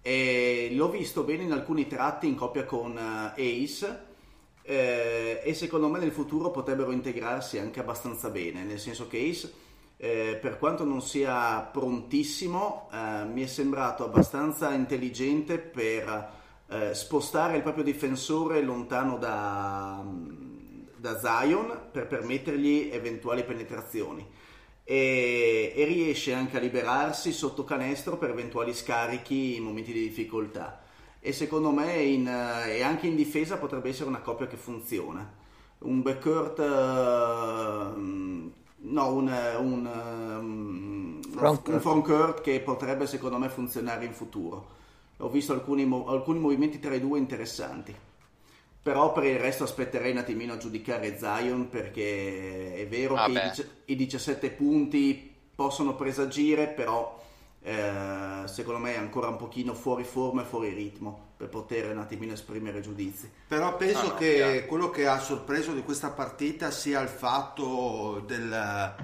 E 0.10 0.69
l'ho 0.72 0.89
visto 0.89 1.22
bene 1.22 1.43
in 1.43 1.52
alcuni 1.52 1.86
tratti 1.86 2.26
in 2.26 2.34
coppia 2.34 2.65
con 2.65 2.98
eh, 2.98 3.63
Ace 3.63 4.06
eh, 4.63 5.39
e 5.43 5.54
secondo 5.54 5.88
me 5.88 6.00
nel 6.00 6.12
futuro 6.12 6.50
potrebbero 6.50 6.89
integrarsi 6.89 7.60
anche 7.60 7.80
abbastanza 7.80 8.32
bene, 8.32 8.63
nel 8.63 8.80
senso 8.80 9.08
che 9.08 9.19
Ace 9.19 9.54
eh, 9.98 10.39
per 10.41 10.58
quanto 10.58 10.84
non 10.84 11.04
sia 11.04 11.60
prontissimo, 11.62 12.89
eh, 12.91 13.26
mi 13.26 13.43
è 13.43 13.45
sembrato 13.45 14.04
abbastanza 14.04 14.74
intelligente 14.74 15.60
per 15.60 16.32
eh, 16.69 16.95
spostare 16.95 17.58
il 17.58 17.62
proprio 17.62 17.84
difensore 17.84 18.63
lontano 18.63 19.15
da, 19.19 20.04
da, 20.95 21.19
Zion 21.19 21.82
per 21.91 22.08
permettergli 22.08 22.89
eventuali 22.91 23.43
penetrazioni. 23.43 24.28
E, 24.91 25.71
e, 25.75 25.86
riesce 25.86 26.34
anche 26.34 26.58
a 26.58 26.60
liberarsi 26.60 27.32
sotto 27.32 27.63
canestro 27.63 28.17
per 28.17 28.32
eventuali 28.32 28.73
scarichi 28.73 29.56
in 29.56 29.62
momenti 29.62 29.93
di 29.93 30.02
difficoltà. 30.02 30.82
E 31.19 31.32
secondo 31.32 31.69
me, 31.69 31.93
in, 32.02 32.28
eh, 32.28 32.78
e 32.78 32.82
anche 32.82 33.06
in 33.06 33.15
difesa, 33.15 33.58
potrebbe 33.58 33.89
essere 33.89 34.10
una 34.10 34.21
coppia 34.21 34.47
che 34.47 34.58
funziona. 34.58 35.32
Un 35.82 36.02
backcourt 36.02 36.58
uh, 36.58 37.93
No, 38.82 39.13
un, 39.13 39.28
un, 39.60 39.86
um, 39.86 41.19
un 41.36 41.80
frontcourt 41.80 42.41
che 42.41 42.62
potrebbe 42.62 43.06
secondo 43.08 43.38
me 43.38 43.49
funzionare 43.49 44.06
in 44.06 44.13
futuro. 44.13 44.78
Ho 45.17 45.30
visto 45.30 45.52
alcuni, 45.52 45.84
alcuni 46.08 46.39
movimenti 46.39 46.80
tra 46.80 46.95
i 46.95 46.99
due 47.02 47.19
interessanti. 47.19 47.93
Però 48.82 49.12
per 49.12 49.26
il 49.26 49.39
resto 49.39 49.65
aspetterei 49.65 50.12
un 50.12 50.20
attimino 50.20 50.54
a 50.54 50.58
giudicare 50.58 51.18
Zion 51.18 51.70
perché 51.70 52.76
è 52.76 52.88
vero 52.88 53.15
ah 53.15 53.26
che 53.26 53.52
i, 53.86 53.94
i 53.94 53.96
17 53.96 54.52
punti 54.52 55.36
possono 55.54 55.96
presagire, 55.96 56.68
però 56.68 57.22
eh, 57.62 58.44
secondo 58.46 58.80
me 58.80 58.96
è 58.96 58.98
ancora 58.98 59.28
un 59.28 59.36
pochino 59.36 59.74
fuori 59.74 60.06
forma 60.06 60.44
e 60.44 60.46
fuori 60.46 60.70
ritmo 60.70 61.28
per 61.36 61.50
poter 61.50 61.92
un 61.92 62.00
attimino 62.00 62.34
esprimere 62.34 62.80
giudizi. 62.80 63.30
Però 63.48 63.76
penso 63.76 64.00
ah, 64.00 64.08
no, 64.08 64.13
che 64.15 64.36
chiaro. 64.36 64.65
quello 64.65 64.89
che 64.89 65.08
ha 65.08 65.20
sorpreso 65.20 65.74
di 65.74 65.84
questa 65.84 66.12
partita 66.12 66.72
sia 66.72 67.02
il 67.02 67.10
fatto 67.10 68.24
del, 68.26 68.96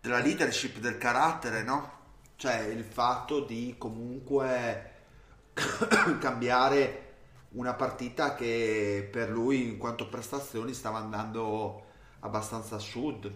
della 0.00 0.18
leadership, 0.18 0.78
del 0.78 0.98
carattere, 0.98 1.62
no? 1.62 1.98
Cioè 2.36 2.58
il 2.58 2.84
fatto 2.84 3.40
di 3.40 3.76
comunque 3.78 4.90
cambiare 6.18 7.09
una 7.52 7.74
partita 7.74 8.34
che 8.34 9.08
per 9.10 9.28
lui 9.28 9.62
in 9.62 9.78
quanto 9.78 10.08
prestazioni 10.08 10.72
stava 10.72 10.98
andando 10.98 11.84
abbastanza 12.20 12.76
a 12.76 12.78
sud. 12.78 13.30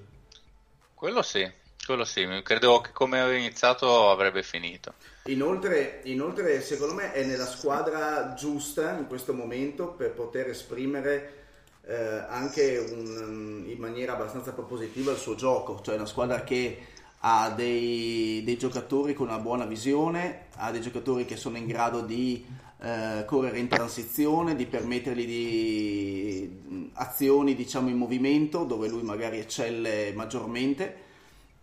Quello 0.94 1.22
sì, 1.22 1.50
quello 1.84 2.04
sì, 2.04 2.26
credo 2.42 2.80
che 2.80 2.92
come 2.92 3.20
aveva 3.20 3.36
iniziato 3.36 4.10
avrebbe 4.10 4.42
finito. 4.42 4.94
Inoltre, 5.26 6.00
inoltre, 6.04 6.60
secondo 6.60 6.94
me 6.94 7.12
è 7.12 7.24
nella 7.24 7.46
squadra 7.46 8.34
giusta 8.34 8.96
in 8.96 9.06
questo 9.06 9.34
momento 9.34 9.88
per 9.88 10.12
poter 10.12 10.48
esprimere 10.48 11.42
eh, 11.86 11.94
anche 11.94 12.78
un, 12.78 13.64
in 13.66 13.78
maniera 13.78 14.14
abbastanza 14.14 14.52
propositiva 14.52 15.12
il 15.12 15.18
suo 15.18 15.34
gioco, 15.34 15.80
cioè 15.82 15.96
una 15.96 16.06
squadra 16.06 16.42
che 16.42 16.86
ha 17.26 17.50
dei, 17.50 18.42
dei, 18.44 18.58
giocatori 18.58 19.14
con 19.14 19.28
una 19.28 19.38
buona 19.38 19.64
visione, 19.64 20.46
ha 20.56 20.70
dei 20.70 20.82
giocatori 20.82 21.24
che 21.24 21.36
sono 21.36 21.56
in 21.56 21.66
grado 21.66 22.02
di 22.02 22.44
eh, 22.84 23.24
correre 23.24 23.58
in 23.58 23.68
transizione, 23.68 24.54
di 24.54 24.66
permettergli 24.66 25.24
di 25.24 26.90
azioni 26.94 27.54
diciamo 27.54 27.88
in 27.88 27.96
movimento 27.96 28.64
dove 28.64 28.88
lui 28.88 29.02
magari 29.02 29.38
eccelle 29.38 30.12
maggiormente. 30.14 31.02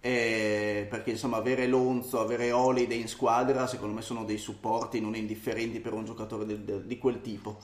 Eh, 0.04 0.88
perché 0.90 1.12
insomma 1.12 1.38
avere 1.38 1.68
Lonzo, 1.68 2.20
avere 2.20 2.52
Holiday 2.52 3.00
in 3.00 3.08
squadra 3.08 3.68
secondo 3.68 3.94
me 3.94 4.02
sono 4.02 4.24
dei 4.24 4.40
supporti 4.40 5.00
non 5.00 5.16
indifferenti 5.16 5.80
per 5.80 5.94
un 5.94 6.06
giocatore 6.06 6.48
di, 6.48 6.66
di, 6.66 6.88
di 6.88 6.98
quel 6.98 7.22
tipo. 7.22 7.60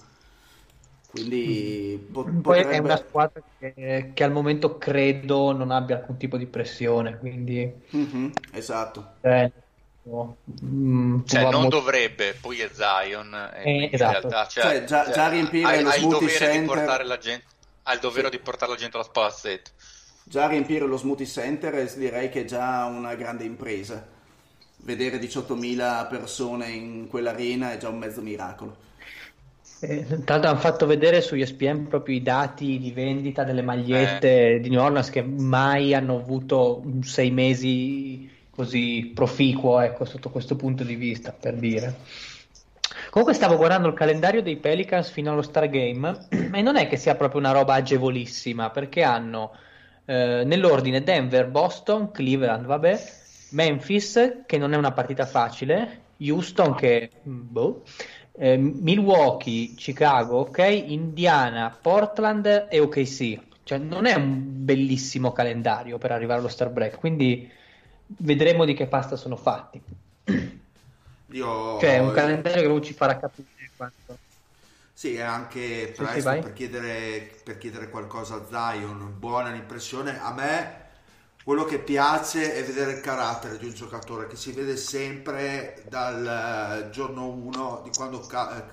Quindi 1.10 2.00
mm. 2.00 2.12
po- 2.14 2.30
potrebbe... 2.42 2.70
è 2.70 2.78
una 2.78 2.98
squadra 2.98 3.42
che, 3.58 4.12
che, 4.14 4.24
al 4.24 4.32
momento 4.32 4.78
credo 4.78 5.52
non 5.52 5.72
abbia 5.72 5.96
alcun 5.96 6.18
tipo 6.18 6.38
di 6.38 6.46
pressione 6.46 7.18
quindi 7.18 7.74
mm-hmm, 7.96 8.30
esatto. 8.52 9.14
Eh, 9.22 9.52
mm, 10.64 11.20
cioè 11.26 11.42
non 11.42 11.62
molto... 11.62 11.80
dovrebbe 11.80 12.36
poi 12.40 12.60
è 12.60 12.70
Zion 12.72 13.52
eh, 13.56 13.90
esatto. 13.92 14.12
realtà, 14.12 14.48
cioè, 14.48 14.64
cioè, 14.64 14.84
già, 14.84 15.12
già 15.12 15.28
riempire 15.28 15.82
lo 15.82 15.92
smoothie 15.92 16.30
center 16.30 16.78
ha 17.84 17.94
il 17.94 18.00
dovere 18.00 18.30
sì. 18.30 18.38
di 18.38 18.40
portare 18.40 18.72
la 18.72 18.78
gente 18.78 18.98
alla 18.98 19.06
spazzetto 19.06 19.72
già 20.30 20.48
riempire 20.48 20.86
lo 20.86 20.98
smoothie 20.98 21.26
center 21.26 21.90
direi 21.96 22.30
che 22.30 22.42
è 22.42 22.46
già 22.46 22.86
una 22.86 23.16
grande 23.16 23.46
impresa. 23.46 24.06
Vedere 24.80 25.20
18.000 25.20 26.08
persone 26.08 26.70
in 26.70 27.08
quell'arena 27.08 27.72
è 27.72 27.78
già 27.78 27.90
un 27.90 27.98
mezzo 27.98 28.22
miracolo. 28.22 28.86
Eh, 29.80 30.06
tra 30.06 30.36
l'altro 30.36 30.50
hanno 30.50 30.60
fatto 30.60 30.86
vedere 30.86 31.22
su 31.22 31.36
ESPN 31.36 31.88
proprio 31.88 32.16
i 32.16 32.22
dati 32.22 32.80
di 32.80 32.92
vendita 32.92 33.44
delle 33.44 33.62
magliette 33.62 34.56
eh. 34.56 34.60
di 34.60 34.70
New 34.70 34.82
Orleans 34.82 35.10
che 35.10 35.22
mai 35.22 35.94
hanno 35.94 36.16
avuto 36.16 36.84
sei 37.02 37.30
mesi 37.30 38.30
così 38.58 39.12
proficuo 39.14 39.80
ecco, 39.82 40.04
sotto 40.04 40.32
questo 40.32 40.56
punto 40.56 40.84
di 40.84 40.96
vista, 40.96 41.32
per 41.32 41.54
dire. 41.54 41.96
Comunque 43.12 43.36
stavo 43.36 43.56
guardando 43.56 43.88
il 43.88 43.94
calendario 43.94 44.42
dei 44.42 44.58
Pelicans 44.58 45.12
fino 45.12 45.32
allo 45.32 45.44
Star 45.44 45.70
Game 45.70 46.26
e 46.52 46.62
non 46.64 46.76
è 46.76 46.88
che 46.88 46.98
sia 46.98 47.14
proprio 47.14 47.40
una 47.40 47.52
roba 47.52 47.76
agevolissima 47.76 48.72
perché 48.72 49.04
hanno 49.04 49.52
eh, 50.06 50.42
nell'ordine 50.44 51.04
Denver, 51.04 51.48
Boston, 51.48 52.10
Cleveland, 52.10 52.66
vabbè, 52.66 53.00
Memphis, 53.52 54.42
che 54.48 54.58
non 54.58 54.74
è 54.74 54.76
una 54.76 54.92
partita 54.92 55.28
facile, 55.28 56.06
Houston, 56.18 56.74
che 56.74 57.12
boh, 57.22 57.84
eh, 58.40 58.58
Milwaukee, 58.58 59.76
Chicago, 59.76 60.38
ok, 60.38 60.84
Indiana, 60.88 61.78
Portland 61.80 62.66
e 62.72 62.80
OKC. 62.80 63.40
Cioè, 63.62 63.78
non 63.78 64.08
è 64.08 64.16
un 64.16 64.66
bellissimo 64.66 65.32
calendario 65.32 66.00
per 66.00 66.12
arrivare 66.12 66.40
allo 66.40 66.50
Star 66.50 66.72
Break, 66.72 66.98
quindi 66.98 67.52
vedremo 68.08 68.66
di 68.66 68.74
che 68.74 68.88
pasta 68.88 69.16
sono 69.16 69.36
fatti. 69.36 69.82
Io... 71.32 71.80
Cioè, 71.80 71.96
è 71.96 72.00
un 72.00 72.14
calendario 72.14 72.62
che 72.62 72.68
non 72.68 72.82
ci 72.82 72.94
farà 72.94 73.18
capire 73.18 73.48
quanto 73.76 74.18
sì, 74.98 75.16
è 75.16 75.22
anche 75.22 75.94
presto 75.96 76.32
sì, 76.32 76.40
per, 76.40 76.54
chiedere, 76.54 77.30
per, 77.44 77.60
chiedere, 77.60 77.88
qualcosa 77.88 78.34
a 78.34 78.46
Zion. 78.50 79.14
Buona 79.20 79.52
l'impressione. 79.52 80.20
A 80.20 80.34
me 80.34 80.86
quello 81.44 81.66
che 81.66 81.78
piace 81.78 82.56
è 82.56 82.64
vedere 82.64 82.94
il 82.94 83.02
carattere 83.02 83.60
di 83.60 83.68
un 83.68 83.76
giocatore 83.76 84.26
che 84.26 84.36
si 84.36 84.52
vede 84.54 84.76
sempre 84.76 85.84
dal 85.88 86.88
eh, 86.88 86.90
giorno 86.90 87.28
1 87.28 87.82
di 87.84 87.92
quando 87.96 88.28
eh, 88.28 88.64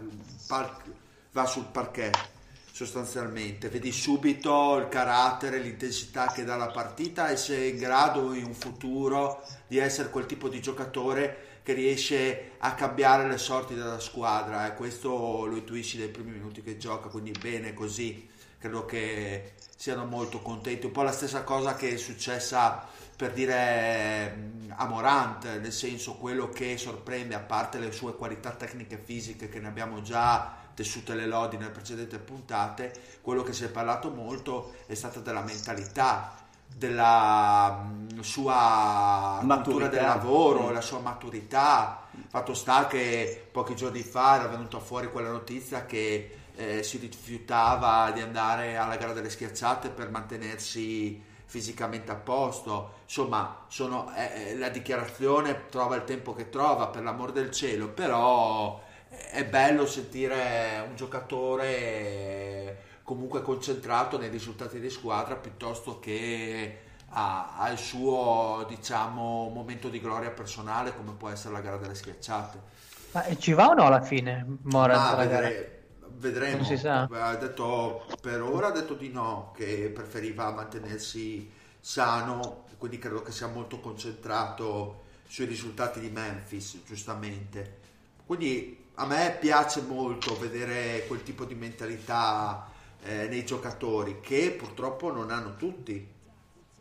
va 1.32 1.44
sul 1.44 1.66
parquet 1.70 2.33
sostanzialmente. 2.74 3.68
Vedi 3.68 3.92
subito 3.92 4.76
il 4.78 4.88
carattere, 4.88 5.60
l'intensità 5.60 6.32
che 6.32 6.42
dà 6.42 6.56
la 6.56 6.72
partita 6.72 7.28
e 7.28 7.36
se 7.36 7.56
è 7.56 7.66
in 7.66 7.76
grado 7.78 8.32
in 8.32 8.46
un 8.46 8.52
futuro 8.52 9.44
di 9.68 9.78
essere 9.78 10.10
quel 10.10 10.26
tipo 10.26 10.48
di 10.48 10.60
giocatore 10.60 11.60
che 11.62 11.72
riesce 11.72 12.50
a 12.58 12.74
cambiare 12.74 13.28
le 13.28 13.38
sorti 13.38 13.74
della 13.74 14.00
squadra 14.00 14.66
e 14.66 14.70
eh. 14.70 14.74
questo 14.74 15.46
lo 15.46 15.54
intuisci 15.54 15.98
dai 15.98 16.08
primi 16.08 16.32
minuti 16.32 16.62
che 16.62 16.76
gioca, 16.76 17.08
quindi 17.08 17.30
bene 17.30 17.74
così, 17.74 18.28
credo 18.58 18.84
che 18.84 19.52
siano 19.76 20.04
molto 20.04 20.42
contenti. 20.42 20.86
Un 20.86 20.92
po' 20.92 21.02
la 21.02 21.12
stessa 21.12 21.44
cosa 21.44 21.76
che 21.76 21.92
è 21.92 21.96
successa 21.96 22.88
per 23.16 23.32
dire 23.34 24.34
mm, 24.36 24.70
a 24.74 24.86
Morant, 24.88 25.44
nel 25.60 25.72
senso 25.72 26.16
quello 26.16 26.48
che 26.48 26.76
sorprende, 26.76 27.36
a 27.36 27.40
parte 27.40 27.78
le 27.78 27.92
sue 27.92 28.16
qualità 28.16 28.50
tecniche 28.50 28.96
e 28.96 29.02
fisiche 29.04 29.48
che 29.48 29.60
ne 29.60 29.68
abbiamo 29.68 30.02
già 30.02 30.62
tessute 30.74 31.14
le 31.14 31.26
lodi 31.26 31.56
nelle 31.56 31.70
precedenti 31.70 32.18
puntate, 32.18 32.92
quello 33.20 33.42
che 33.42 33.52
si 33.52 33.64
è 33.64 33.68
parlato 33.68 34.10
molto 34.10 34.74
è 34.86 34.94
stata 34.94 35.20
della 35.20 35.42
mentalità, 35.42 36.34
della 36.76 37.84
mm, 37.84 38.20
sua 38.20 39.40
maturità. 39.42 39.62
cultura 39.62 39.88
del 39.88 40.02
lavoro, 40.02 40.68
mm. 40.68 40.72
la 40.72 40.80
sua 40.80 40.98
maturità. 40.98 42.02
Fatto 42.28 42.54
sta 42.54 42.86
che 42.86 43.48
pochi 43.50 43.76
giorni 43.76 44.02
fa 44.02 44.36
era 44.36 44.48
venuta 44.48 44.78
fuori 44.80 45.10
quella 45.10 45.30
notizia 45.30 45.86
che 45.86 46.38
eh, 46.56 46.82
si 46.82 46.98
rifiutava 46.98 48.10
di 48.12 48.20
andare 48.20 48.76
alla 48.76 48.96
gara 48.96 49.12
delle 49.12 49.30
schiacciate 49.30 49.88
per 49.90 50.10
mantenersi 50.10 51.22
fisicamente 51.46 52.10
a 52.10 52.16
posto. 52.16 53.02
Insomma, 53.04 53.64
sono, 53.68 54.12
eh, 54.16 54.56
la 54.56 54.68
dichiarazione 54.68 55.68
trova 55.68 55.96
il 55.96 56.04
tempo 56.04 56.34
che 56.34 56.48
trova, 56.48 56.88
per 56.88 57.02
l'amor 57.02 57.32
del 57.32 57.50
cielo, 57.50 57.88
però 57.88 58.82
è 59.30 59.44
bello 59.44 59.86
sentire 59.86 60.84
un 60.88 60.96
giocatore 60.96 62.82
comunque 63.02 63.42
concentrato 63.42 64.18
nei 64.18 64.30
risultati 64.30 64.80
di 64.80 64.90
squadra 64.90 65.36
piuttosto 65.36 65.98
che 65.98 66.78
al 67.10 67.78
suo 67.78 68.64
diciamo 68.68 69.48
momento 69.48 69.88
di 69.88 70.00
gloria 70.00 70.30
personale 70.30 70.96
come 70.96 71.12
può 71.12 71.28
essere 71.28 71.54
la 71.54 71.60
gara 71.60 71.76
delle 71.76 71.94
schiacciate. 71.94 72.72
Ma 73.12 73.36
ci 73.36 73.52
va 73.52 73.68
o 73.68 73.74
no 73.74 73.84
alla 73.84 74.02
fine 74.02 74.44
Moraz 74.62 75.12
ah, 75.12 75.14
vedere, 75.14 75.82
vedremo. 76.16 76.56
Non 76.56 76.64
si 76.64 76.76
sa. 76.76 77.02
Ha 77.04 77.36
detto, 77.36 78.04
per 78.20 78.42
ora 78.42 78.68
ha 78.68 78.72
detto 78.72 78.94
di 78.94 79.10
no 79.10 79.52
che 79.56 79.92
preferiva 79.94 80.50
mantenersi 80.50 81.48
sano 81.78 82.64
quindi 82.84 83.00
credo 83.00 83.22
che 83.22 83.32
sia 83.32 83.46
molto 83.46 83.80
concentrato 83.80 85.04
sui 85.26 85.46
risultati 85.46 86.00
di 86.00 86.10
Memphis 86.10 86.82
giustamente. 86.84 87.78
Quindi 88.26 88.83
a 88.94 89.06
me 89.06 89.36
piace 89.40 89.80
molto 89.82 90.38
vedere 90.38 91.04
quel 91.06 91.22
tipo 91.22 91.44
di 91.44 91.54
mentalità 91.54 92.70
eh, 93.02 93.26
nei 93.28 93.44
giocatori 93.44 94.20
che 94.20 94.52
purtroppo 94.52 95.12
non 95.12 95.30
hanno 95.30 95.56
tutti, 95.56 96.06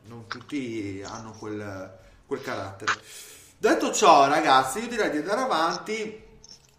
non 0.06 0.28
tutti 0.28 1.04
hanno 1.06 1.32
quel, 1.32 1.97
quel 2.26 2.41
carattere. 2.41 2.93
Detto 3.58 3.93
ciò, 3.93 4.28
ragazzi, 4.28 4.80
io 4.80 4.88
direi 4.88 5.10
di 5.10 5.17
andare 5.17 5.41
avanti 5.41 6.21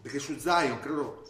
perché 0.01 0.19
su 0.19 0.37
Zion 0.37 0.79
credo 0.79 1.23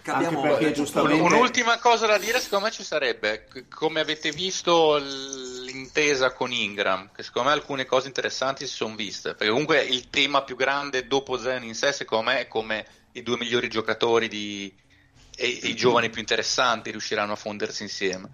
che 0.00 0.10
abbiamo 0.10 0.42
perché, 0.42 0.72
giustamente... 0.72 1.20
un'ultima 1.20 1.78
cosa 1.78 2.06
da 2.06 2.18
dire 2.18 2.38
secondo 2.38 2.66
me 2.66 2.70
ci 2.70 2.84
sarebbe. 2.84 3.46
Come 3.68 4.00
avete 4.00 4.30
visto 4.30 4.98
l'intesa 5.74 6.32
con 6.32 6.52
Ingram 6.52 7.10
che 7.12 7.22
secondo 7.22 7.48
me 7.48 7.54
alcune 7.54 7.84
cose 7.84 8.06
interessanti 8.06 8.66
si 8.66 8.74
sono 8.74 8.94
viste 8.94 9.34
perché 9.34 9.50
comunque 9.50 9.82
il 9.82 10.08
tema 10.08 10.42
più 10.42 10.56
grande 10.56 11.06
dopo 11.06 11.36
Zion 11.36 11.64
in 11.64 11.74
sé 11.74 11.92
secondo 11.92 12.30
me 12.30 12.40
è 12.40 12.48
come 12.48 12.86
i 13.12 13.22
due 13.22 13.36
migliori 13.36 13.68
giocatori 13.68 14.28
di, 14.28 14.72
e, 15.36 15.46
i 15.46 15.74
giovani 15.74 16.10
più 16.10 16.20
interessanti 16.20 16.90
riusciranno 16.90 17.32
a 17.32 17.36
fondersi 17.36 17.82
insieme. 17.82 18.30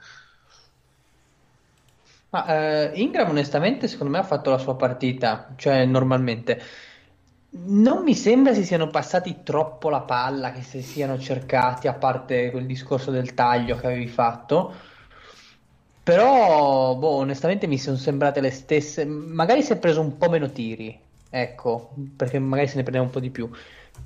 Ma 2.30 2.46
eh, 2.46 2.92
Ingram 2.94 3.30
onestamente 3.30 3.88
secondo 3.88 4.12
me 4.12 4.18
ha 4.18 4.24
fatto 4.24 4.50
la 4.50 4.58
sua 4.58 4.76
partita, 4.76 5.52
cioè 5.56 5.84
normalmente. 5.84 6.62
Non 7.52 8.04
mi 8.04 8.14
sembra 8.14 8.54
si 8.54 8.64
siano 8.64 8.88
passati 8.88 9.42
troppo 9.42 9.90
la 9.90 10.02
palla, 10.02 10.52
che 10.52 10.62
si 10.62 10.82
siano 10.82 11.18
cercati, 11.18 11.88
a 11.88 11.94
parte 11.94 12.50
quel 12.52 12.64
discorso 12.64 13.10
del 13.10 13.34
taglio 13.34 13.76
che 13.76 13.86
avevi 13.86 14.06
fatto. 14.06 14.72
Però, 16.10 16.96
boh, 16.96 17.08
onestamente 17.08 17.68
mi 17.68 17.78
sono 17.78 17.96
sembrate 17.96 18.40
le 18.40 18.50
stesse. 18.50 19.04
Magari 19.04 19.62
si 19.62 19.72
è 19.72 19.76
preso 19.76 20.00
un 20.00 20.16
po' 20.18 20.28
meno 20.28 20.50
tiri, 20.50 20.98
ecco, 21.30 21.94
perché 22.16 22.40
magari 22.40 22.66
se 22.66 22.74
ne 22.74 22.82
prendeva 22.82 23.04
un 23.04 23.12
po' 23.12 23.20
di 23.20 23.30
più. 23.30 23.48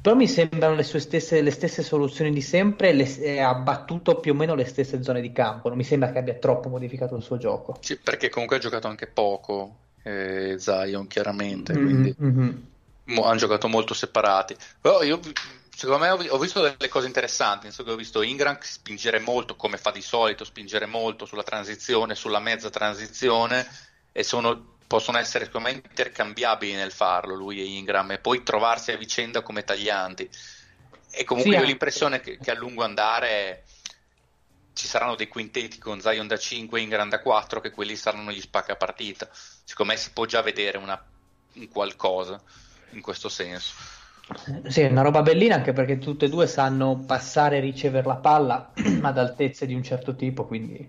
Però 0.03 0.14
mi 0.14 0.29
sembrano 0.29 0.75
le 0.75 0.83
sue 0.83 0.99
stesse, 0.99 1.40
le 1.40 1.51
stesse 1.51 1.83
soluzioni 1.83 2.31
di 2.31 2.43
sempre 2.43 2.90
e 2.90 3.40
ha 3.40 3.55
battuto 3.55 4.17
più 4.17 4.33
o 4.33 4.35
meno 4.35 4.55
le 4.55 4.67
stesse 4.67 5.03
zone 5.03 5.23
di 5.23 5.33
campo. 5.33 5.69
Non 5.69 5.79
mi 5.79 5.85
sembra 5.85 6.12
che 6.12 6.19
abbia 6.19 6.35
troppo 6.35 6.69
modificato 6.69 7.17
il 7.17 7.23
suo 7.23 7.38
gioco. 7.38 7.79
Sì, 7.81 7.97
perché 7.97 8.29
comunque 8.29 8.59
ha 8.59 8.61
giocato 8.61 8.87
anche 8.87 9.07
poco 9.07 9.77
eh, 10.03 10.57
Zion, 10.59 11.07
chiaramente, 11.07 11.73
mm-hmm, 11.73 11.85
quindi 11.85 12.14
mm-hmm. 12.23 12.51
Mo- 13.05 13.25
hanno 13.25 13.38
giocato 13.38 13.67
molto 13.67 13.95
separati. 13.95 14.55
Però 14.79 15.03
io 15.03 15.19
secondo 15.74 16.04
me 16.04 16.28
ho, 16.28 16.38
visto 16.38 16.60
delle 16.60 16.88
cose 16.88 17.06
interessanti, 17.06 17.66
nel 17.66 17.88
ho 17.88 17.96
visto 17.96 18.22
Ingram 18.22 18.58
spingere 18.60 19.18
molto, 19.18 19.56
come 19.56 19.76
fa 19.76 19.90
di 19.90 20.02
solito, 20.02 20.44
spingere 20.44 20.87
molto 20.87 21.26
sulla 21.26 21.42
transizione, 21.42 22.14
sulla 22.14 22.38
mezza 22.38 22.70
transizione 22.70 23.66
e 24.12 24.22
sono 24.22 24.72
possono 24.87 25.18
essere 25.18 25.46
secondo 25.46 25.68
me 25.68 25.74
intercambiabili 25.74 26.74
nel 26.74 26.92
farlo 26.92 27.34
lui 27.34 27.58
e 27.58 27.64
Ingram 27.64 28.12
e 28.12 28.18
poi 28.18 28.42
trovarsi 28.42 28.92
a 28.92 28.96
vicenda 28.96 29.42
come 29.42 29.64
taglianti. 29.64 30.28
E 31.10 31.24
comunque 31.24 31.52
sì, 31.52 31.58
io 31.58 31.64
ho 31.64 31.66
l'impressione 31.66 32.20
che, 32.20 32.38
che, 32.38 32.50
a 32.50 32.54
lungo 32.54 32.84
andare 32.84 33.64
ci 34.74 34.87
saranno 34.87 35.14
dei 35.14 35.28
quintetti 35.28 35.78
con 35.78 36.00
Zion 36.00 36.26
da 36.26 36.37
5 36.37 36.78
e 36.78 36.82
Ingram 36.82 37.08
da 37.08 37.20
4 37.20 37.60
che 37.60 37.70
quelli 37.70 37.96
saranno 37.96 38.30
gli 38.30 38.40
spacca 38.40 38.76
partita. 38.76 39.28
Secondo 39.32 39.92
me 39.92 39.98
si 39.98 40.10
può 40.12 40.26
già 40.26 40.42
vedere 40.42 40.78
una, 40.78 41.02
un 41.54 41.68
qualcosa 41.68 42.40
in 42.90 43.00
questo 43.00 43.28
senso 43.28 44.02
sì, 44.66 44.80
è 44.80 44.90
una 44.90 45.02
roba 45.02 45.22
bellina 45.22 45.56
anche 45.56 45.72
perché 45.72 45.98
tutte 45.98 46.26
e 46.26 46.28
due 46.28 46.46
sanno 46.46 47.04
passare 47.06 47.58
e 47.58 47.60
ricevere 47.60 48.06
la 48.06 48.16
palla 48.16 48.72
ad 49.02 49.18
altezze 49.18 49.66
di 49.66 49.74
un 49.74 49.82
certo 49.82 50.14
tipo 50.16 50.46
quindi 50.46 50.88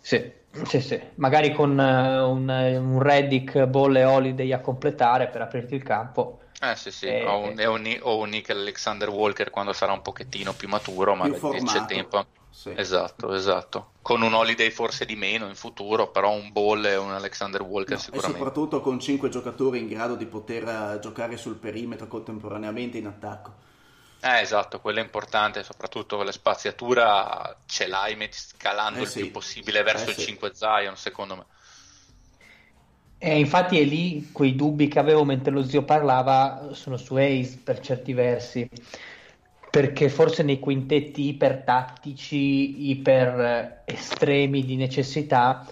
sì 0.00 0.36
sì, 0.64 0.80
sì, 0.80 1.00
magari 1.16 1.52
con 1.52 1.70
uh, 1.78 2.28
un, 2.28 2.48
un 2.48 3.02
Reddick, 3.02 3.64
Ball 3.66 3.96
e 3.96 4.04
Holiday 4.04 4.52
a 4.52 4.60
completare 4.60 5.28
per 5.28 5.42
aprirti 5.42 5.74
il 5.74 5.82
campo. 5.82 6.40
Eh 6.60 6.74
sì, 6.74 6.90
sì, 6.90 7.06
e... 7.06 7.24
o, 7.24 7.38
un, 7.38 7.60
o, 7.60 7.72
un, 7.72 7.98
o 8.00 8.18
un 8.18 8.28
Nick 8.30 8.50
Alexander 8.50 9.08
Walker 9.08 9.50
quando 9.50 9.72
sarà 9.72 9.92
un 9.92 10.02
pochettino 10.02 10.52
più 10.52 10.68
maturo, 10.68 11.14
ma 11.14 11.28
più 11.28 11.62
c'è 11.64 11.84
tempo. 11.86 12.26
Sì. 12.58 12.72
Esatto, 12.74 13.32
esatto. 13.34 13.92
Con 14.02 14.20
un 14.20 14.34
Holiday 14.34 14.70
forse 14.70 15.04
di 15.04 15.14
meno 15.14 15.46
in 15.46 15.54
futuro, 15.54 16.10
però 16.10 16.32
un 16.32 16.50
Ball 16.50 16.84
e 16.86 16.96
un 16.96 17.12
Alexander 17.12 17.62
Walker 17.62 17.94
no, 17.94 18.02
sicuramente. 18.02 18.34
E 18.34 18.38
soprattutto 18.40 18.80
con 18.80 18.98
5 18.98 19.28
giocatori 19.28 19.78
in 19.78 19.86
grado 19.86 20.16
di 20.16 20.26
poter 20.26 20.64
uh, 20.64 20.98
giocare 20.98 21.36
sul 21.36 21.54
perimetro 21.54 22.08
contemporaneamente 22.08 22.98
in 22.98 23.06
attacco. 23.06 23.52
Eh, 24.20 24.40
esatto, 24.40 24.80
quello 24.80 24.98
è 24.98 25.02
importante, 25.02 25.62
soprattutto 25.62 26.16
con 26.16 26.24
la 26.24 26.32
spaziatura 26.32 27.56
ce 27.64 27.86
l'hai 27.86 28.18
scalando 28.32 28.98
eh 28.98 29.02
il 29.02 29.12
più 29.12 29.30
possibile 29.30 29.84
verso 29.84 30.06
eh 30.06 30.10
il 30.10 30.16
sì. 30.16 30.24
5 30.24 30.50
Zion, 30.52 30.96
secondo 30.96 31.36
me. 31.36 31.44
E 33.18 33.38
infatti 33.38 33.78
è 33.78 33.84
lì 33.84 34.30
quei 34.32 34.56
dubbi 34.56 34.88
che 34.88 34.98
avevo 34.98 35.24
mentre 35.24 35.52
lo 35.52 35.62
zio 35.62 35.84
parlava 35.84 36.70
sono 36.72 36.96
su 36.96 37.14
Ace 37.14 37.60
per 37.62 37.78
certi 37.78 38.12
versi, 38.14 38.68
perché 39.70 40.08
forse 40.08 40.42
nei 40.42 40.58
quintetti 40.58 41.28
ipertattici, 41.28 42.90
iper 42.90 43.82
estremi 43.84 44.64
di 44.64 44.76
necessità 44.76 45.66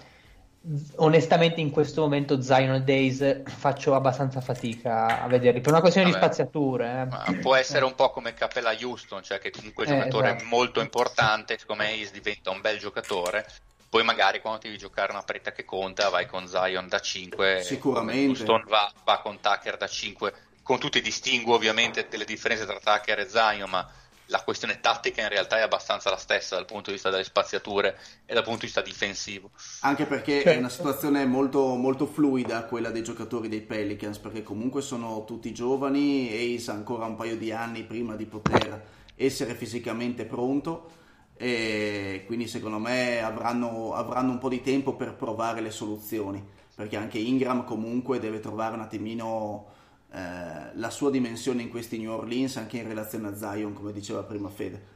onestamente 0.95 1.61
in 1.61 1.71
questo 1.71 2.01
momento 2.01 2.41
Zion 2.41 2.83
Days 2.83 3.43
faccio 3.45 3.95
abbastanza 3.95 4.41
fatica 4.41 5.21
a 5.21 5.27
vederli 5.27 5.61
per 5.61 5.71
una 5.71 5.79
questione 5.79 6.11
Vabbè, 6.11 6.19
di 6.19 6.25
spaziature 6.25 7.07
eh. 7.27 7.35
può 7.35 7.55
essere 7.55 7.85
un 7.85 7.95
po' 7.95 8.09
come 8.09 8.33
Capella 8.33 8.75
Houston 8.77 9.23
cioè 9.23 9.39
che 9.39 9.49
comunque 9.49 9.85
è 9.85 9.91
un 9.91 9.99
giocatore 9.99 10.35
esatto. 10.35 10.45
molto 10.49 10.81
importante 10.81 11.57
come 11.65 11.93
Ace 11.93 12.11
diventa 12.11 12.49
un 12.49 12.59
bel 12.59 12.79
giocatore 12.79 13.45
poi 13.89 14.03
magari 14.03 14.41
quando 14.41 14.59
devi 14.63 14.77
giocare 14.77 15.11
una 15.11 15.23
partita 15.23 15.53
che 15.53 15.63
conta 15.63 16.09
vai 16.09 16.25
con 16.25 16.45
Zion 16.47 16.89
da 16.89 16.99
5 16.99 17.61
sicuramente 17.63 18.27
Houston 18.27 18.65
va, 18.67 18.91
va 19.05 19.21
con 19.21 19.39
Tucker 19.39 19.77
da 19.77 19.87
5 19.87 20.33
con 20.67 20.79
tutti 20.79 20.97
i 20.97 21.01
distinguo 21.01 21.55
ovviamente 21.55 22.07
delle 22.09 22.25
differenze 22.25 22.65
tra 22.65 22.77
Tucker 22.77 23.19
e 23.19 23.29
Zion 23.29 23.69
ma 23.69 23.89
la 24.25 24.41
questione 24.41 24.81
tattica 24.81 25.21
in 25.21 25.29
realtà 25.29 25.59
è 25.59 25.61
abbastanza 25.61 26.09
la 26.09 26.17
stessa 26.17 26.55
dal 26.55 26.65
punto 26.65 26.87
di 26.89 26.95
vista 26.95 27.09
delle 27.09 27.23
spaziature 27.23 27.97
e 28.25 28.33
dal 28.33 28.43
punto 28.43 28.59
di 28.59 28.65
vista 28.65 28.81
difensivo. 28.81 29.51
Anche 29.83 30.05
perché 30.05 30.41
certo. 30.41 30.49
è 30.49 30.57
una 30.57 30.67
situazione 30.67 31.25
molto, 31.25 31.75
molto, 31.75 32.05
fluida 32.05 32.65
quella 32.65 32.89
dei 32.89 33.01
giocatori 33.01 33.47
dei 33.47 33.61
Pelicans, 33.61 34.17
perché 34.17 34.43
comunque 34.43 34.81
sono 34.81 35.23
tutti 35.23 35.53
giovani, 35.53 36.27
Ace 36.27 36.69
ha 36.69 36.73
ancora 36.73 37.05
un 37.05 37.15
paio 37.15 37.37
di 37.37 37.53
anni 37.53 37.83
prima 37.83 38.17
di 38.17 38.25
poter 38.25 38.85
essere 39.15 39.55
fisicamente 39.55 40.25
pronto 40.25 40.91
e 41.37 42.23
quindi 42.25 42.49
secondo 42.49 42.79
me 42.79 43.23
avranno, 43.23 43.93
avranno 43.93 44.31
un 44.31 44.37
po' 44.39 44.49
di 44.49 44.61
tempo 44.61 44.95
per 44.97 45.13
provare 45.13 45.61
le 45.61 45.71
soluzioni, 45.71 46.45
perché 46.75 46.97
anche 46.97 47.19
Ingram 47.19 47.63
comunque 47.63 48.19
deve 48.19 48.41
trovare 48.41 48.75
un 48.75 48.81
attimino 48.81 49.76
eh, 50.11 50.71
la 50.73 50.89
sua 50.89 51.09
dimensione 51.09 51.61
in 51.61 51.69
questi 51.69 51.97
New 51.97 52.11
Orleans 52.11 52.57
anche 52.57 52.77
in 52.77 52.87
relazione 52.87 53.27
a 53.27 53.35
Zion, 53.35 53.73
come 53.73 53.91
diceva 53.91 54.23
prima 54.23 54.49
Fede. 54.49 54.95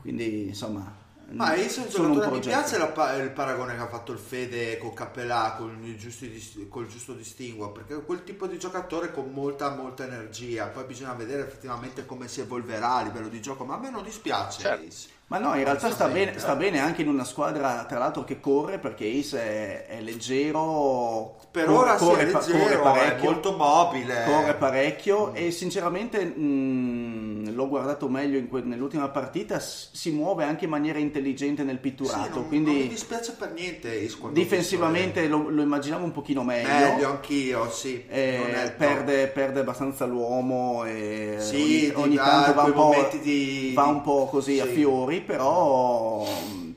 Quindi 0.00 0.48
insomma. 0.48 1.04
Ma 1.28 1.56
io 1.56 1.68
sono 1.68 1.86
un 1.86 2.14
giocatore, 2.14 2.30
mi 2.36 2.40
piace 2.40 2.78
la, 2.78 3.16
il 3.16 3.30
paragone 3.30 3.74
che 3.74 3.80
ha 3.80 3.88
fatto 3.88 4.12
il 4.12 4.18
Fede 4.18 4.78
con 4.78 4.94
Cappellà, 4.94 5.56
con 5.58 5.76
il, 5.82 5.98
giusto, 5.98 6.24
col 6.68 6.86
giusto 6.86 7.14
distinguo, 7.14 7.72
perché 7.72 7.96
è 7.96 8.04
quel 8.04 8.22
tipo 8.22 8.46
di 8.46 8.60
giocatore 8.60 9.10
con 9.10 9.32
molta 9.32 9.74
molta 9.74 10.04
energia, 10.04 10.68
poi 10.68 10.84
bisogna 10.84 11.14
vedere 11.14 11.42
effettivamente 11.42 12.06
come 12.06 12.28
si 12.28 12.42
evolverà 12.42 12.98
a 12.98 13.02
livello 13.02 13.26
di 13.26 13.42
gioco, 13.42 13.64
ma 13.64 13.74
a 13.74 13.78
me 13.78 13.90
non 13.90 14.04
dispiace. 14.04 14.60
Certo. 14.60 15.14
Ma 15.28 15.38
no, 15.38 15.56
in 15.56 15.64
realtà 15.64 15.90
sta 15.90 16.06
bene, 16.06 16.38
sta 16.38 16.54
bene, 16.54 16.78
anche 16.78 17.02
in 17.02 17.08
una 17.08 17.24
squadra, 17.24 17.84
tra 17.84 17.98
l'altro, 17.98 18.22
che 18.22 18.38
corre 18.38 18.78
perché 18.78 19.06
Ace 19.06 19.40
è, 19.40 19.86
è 19.96 20.00
leggero. 20.00 21.34
Per 21.50 21.68
ora 21.68 21.96
corre, 21.96 22.28
sì, 22.28 22.30
è 22.30 22.32
leggero, 22.32 22.58
corre 22.58 22.78
parecchio, 22.78 23.30
è 23.30 23.32
molto 23.32 23.56
mobile. 23.56 24.24
Corre 24.24 24.54
parecchio 24.54 25.30
mm. 25.30 25.34
e 25.34 25.50
sinceramente 25.50 26.24
mh, 26.24 27.35
l'ho 27.52 27.68
guardato 27.68 28.08
meglio 28.08 28.44
que- 28.46 28.62
nell'ultima 28.62 29.08
partita, 29.08 29.58
s- 29.58 29.90
si 29.92 30.10
muove 30.10 30.44
anche 30.44 30.64
in 30.64 30.70
maniera 30.70 30.98
intelligente 30.98 31.62
nel 31.62 31.78
pitturato. 31.78 32.22
Sì, 32.24 32.30
non, 32.30 32.48
quindi 32.48 32.70
non 32.70 32.80
mi 32.80 32.88
dispiace 32.88 33.32
per 33.32 33.52
niente. 33.52 33.94
Isco, 33.94 34.28
difensivamente 34.30 35.26
lo, 35.28 35.48
lo, 35.48 35.62
immaginavo 35.62 36.04
un 36.04 36.12
pochino 36.12 36.42
meglio. 36.42 36.68
Meglio 36.68 37.08
anch'io, 37.10 37.70
sì. 37.70 38.04
Eh, 38.08 38.72
perde, 38.76 39.28
perde, 39.28 39.60
abbastanza 39.60 40.04
l'uomo 40.06 40.84
e 40.84 41.36
sì, 41.38 41.92
ogni, 41.94 42.04
ogni 42.04 42.16
tanto 42.16 42.54
va 42.54 42.62
un, 42.64 42.72
po', 42.72 43.08
di... 43.22 43.72
va 43.74 43.84
un 43.84 44.02
po' 44.02 44.26
così 44.30 44.54
sì. 44.54 44.60
a 44.60 44.66
fiori, 44.66 45.20
però, 45.20 46.26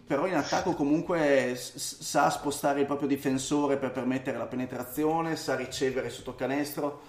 però 0.06 0.28
in 0.28 0.36
attacco 0.36 0.74
comunque 0.74 1.54
s- 1.56 2.00
sa 2.02 2.30
spostare 2.30 2.82
il 2.82 2.86
proprio 2.86 3.08
difensore 3.08 3.78
per 3.78 3.92
permettere 3.92 4.38
la 4.38 4.46
penetrazione, 4.46 5.36
sa 5.36 5.56
ricevere 5.56 6.10
sotto 6.10 6.36
canestro 6.36 7.02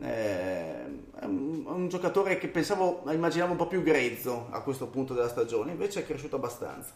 eh, 0.00 0.84
è 1.18 1.24
un, 1.24 1.64
un, 1.66 1.88
giocatore 1.88 2.38
che 2.38 2.48
pensavo, 2.48 3.02
immaginavo 3.10 3.52
un 3.52 3.58
po' 3.58 3.66
più 3.66 3.82
grezzo 3.82 4.48
a 4.50 4.60
questo 4.62 4.86
punto 4.86 5.14
della 5.14 5.28
stagione, 5.28 5.72
invece 5.72 6.00
è 6.00 6.06
cresciuto 6.06 6.36
abbastanza. 6.36 6.92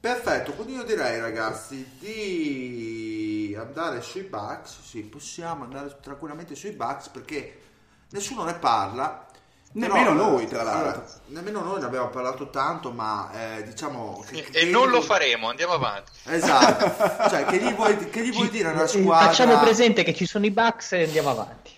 Perfetto, 0.00 0.52
quindi 0.52 0.74
io 0.74 0.82
direi 0.82 1.20
ragazzi 1.20 1.86
di 1.98 3.54
andare 3.58 4.00
sui 4.00 4.22
Bucks, 4.22 4.80
sì, 4.82 5.02
possiamo 5.02 5.64
andare 5.64 5.94
tranquillamente 6.00 6.54
sui 6.54 6.70
Bucks 6.70 7.08
perché 7.08 7.60
nessuno 8.10 8.44
ne 8.44 8.54
parla. 8.54 9.26
Nemmeno 9.72 10.12
però, 10.12 10.30
noi, 10.30 10.46
tra 10.48 10.64
l'altro. 10.64 11.04
nemmeno 11.26 11.62
noi 11.62 11.78
ne 11.78 11.86
abbiamo 11.86 12.08
parlato 12.08 12.50
tanto, 12.50 12.90
ma 12.90 13.30
eh, 13.32 13.62
diciamo... 13.62 14.24
Che, 14.26 14.38
e 14.38 14.42
che 14.42 14.64
non 14.64 14.88
gli... 14.88 14.92
lo 14.92 15.00
faremo, 15.00 15.48
andiamo 15.48 15.74
avanti. 15.74 16.10
Esatto, 16.24 17.28
cioè 17.28 17.44
che 17.44 17.58
gli 17.58 17.72
vuoi, 17.72 17.96
che 18.10 18.24
gli 18.24 18.32
vuoi 18.32 18.48
dire 18.48 18.70
a 18.70 18.72
una 18.72 18.86
squadra... 18.88 19.28
Facciamo 19.28 19.60
presente 19.60 20.02
che 20.02 20.12
ci 20.12 20.26
sono 20.26 20.44
i 20.44 20.50
Bucks 20.50 20.92
e 20.92 21.04
andiamo 21.04 21.30
avanti. 21.30 21.69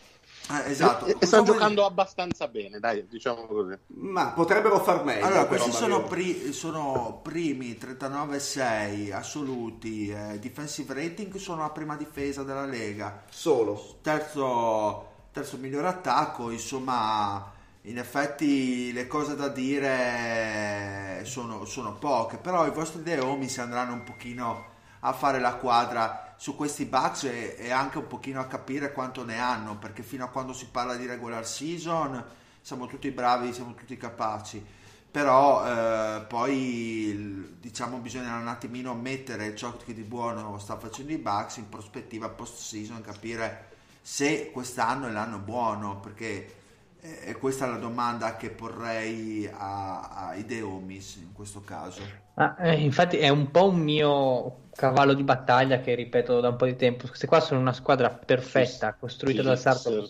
Eh, 0.52 0.70
esatto. 0.70 1.06
E, 1.06 1.16
e 1.18 1.26
stanno 1.26 1.44
giocando 1.44 1.84
abbastanza 1.84 2.48
bene, 2.48 2.78
dai, 2.78 3.06
diciamo 3.08 3.46
così. 3.46 3.76
Ma 3.86 4.32
potrebbero 4.32 4.80
far 4.80 5.04
meglio. 5.04 5.24
Allora, 5.24 5.46
questi 5.46 5.72
sono, 5.72 6.04
pri- 6.04 6.52
sono, 6.52 7.20
primi 7.22 7.78
39-6 7.80 9.12
assoluti, 9.12 10.10
eh, 10.10 10.38
defensive 10.38 10.92
rating 10.94 11.36
sono 11.36 11.62
la 11.62 11.70
prima 11.70 11.96
difesa 11.96 12.42
della 12.42 12.66
Lega. 12.66 13.22
Solo. 13.30 13.98
Terzo, 14.02 15.06
terzo 15.32 15.56
miglior 15.56 15.86
attacco, 15.86 16.50
insomma 16.50 17.50
in 17.86 17.98
effetti 17.98 18.92
le 18.92 19.08
cose 19.08 19.34
da 19.34 19.48
dire 19.48 21.22
sono, 21.24 21.64
sono 21.64 21.94
poche, 21.94 22.36
però 22.36 22.66
i 22.66 22.70
vostri 22.70 23.02
deomi 23.02 23.48
si 23.48 23.60
andranno 23.60 23.94
un 23.94 24.04
pochino 24.04 24.70
a 25.00 25.12
fare 25.12 25.40
la 25.40 25.54
quadra 25.54 26.31
su 26.42 26.56
questi 26.56 26.86
Bucks 26.86 27.22
e, 27.22 27.54
e, 27.56 27.70
anche 27.70 27.98
un 27.98 28.08
pochino 28.08 28.40
a 28.40 28.46
capire 28.46 28.90
quanto 28.90 29.24
ne 29.24 29.38
hanno, 29.38 29.78
perché 29.78 30.02
fino 30.02 30.24
a 30.24 30.28
quando 30.28 30.52
si 30.52 30.66
parla 30.66 30.96
di 30.96 31.06
regular 31.06 31.46
season 31.46 32.20
siamo 32.60 32.88
tutti 32.88 33.08
bravi, 33.12 33.52
siamo 33.52 33.74
tutti 33.74 33.96
capaci, 33.96 34.60
però 35.08 35.64
eh, 35.64 36.22
poi 36.22 37.54
diciamo 37.60 37.98
bisogna 37.98 38.38
un 38.38 38.48
attimino 38.48 38.92
mettere 38.92 39.54
ciò 39.54 39.76
che 39.76 39.94
di 39.94 40.02
buono 40.02 40.58
sta 40.58 40.76
facendo 40.76 41.12
i 41.12 41.18
Bucks 41.18 41.58
in 41.58 41.68
prospettiva 41.68 42.28
post 42.28 42.58
season, 42.58 43.02
capire 43.02 43.68
se 44.02 44.50
quest'anno 44.50 45.06
è 45.06 45.12
l'anno 45.12 45.38
buono, 45.38 46.00
perché 46.00 46.56
e 46.98 47.36
questa 47.36 47.66
è 47.66 47.68
la 47.68 47.78
domanda 47.78 48.34
che 48.34 48.50
porrei 48.50 49.48
ai 49.48 50.44
Deomis 50.44 51.16
in 51.22 51.32
questo 51.32 51.60
caso. 51.60 52.21
Ah, 52.34 52.56
eh, 52.60 52.80
infatti 52.80 53.18
è 53.18 53.28
un 53.28 53.50
po' 53.50 53.68
un 53.68 53.78
mio 53.78 54.60
cavallo 54.74 55.12
di 55.12 55.22
battaglia 55.22 55.80
che 55.80 55.94
ripeto 55.94 56.40
da 56.40 56.48
un 56.48 56.56
po' 56.56 56.64
di 56.64 56.76
tempo. 56.76 57.06
Queste 57.06 57.26
qua 57.26 57.40
sono 57.40 57.60
una 57.60 57.74
squadra 57.74 58.08
perfetta, 58.08 58.94
costruita 58.94 59.42
dal 59.42 59.58
Sarto. 59.58 60.08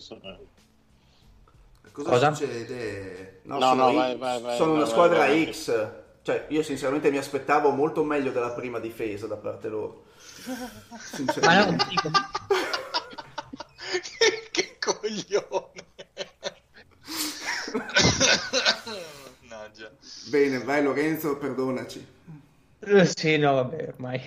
Cosa, 1.91 2.09
Cosa, 2.09 2.33
succede? 2.33 3.41
No, 3.43 3.59
no, 3.59 3.67
sono, 3.67 3.85
no 3.85 3.93
vai, 3.93 4.17
vai, 4.17 4.41
vai, 4.41 4.57
sono 4.57 4.73
una 4.73 4.85
squadra 4.85 5.27
X. 5.27 5.91
Cioè, 6.23 6.45
io 6.47 6.63
sinceramente 6.63 7.11
mi 7.11 7.17
aspettavo 7.17 7.69
molto 7.71 8.03
meglio 8.03 8.31
della 8.31 8.51
prima 8.51 8.79
difesa 8.79 9.27
da 9.27 9.35
parte 9.35 9.67
loro. 9.67 10.05
Ma 11.41 11.65
no, 11.65 11.75
che 14.51 14.77
coglione. 14.79 15.92
Bene, 20.29 20.59
vai 20.59 20.83
Lorenzo, 20.83 21.37
perdonaci. 21.37 22.05
Eh, 22.79 23.05
sì, 23.05 23.37
no, 23.37 23.53
vabbè, 23.53 23.87
ormai. 23.87 24.21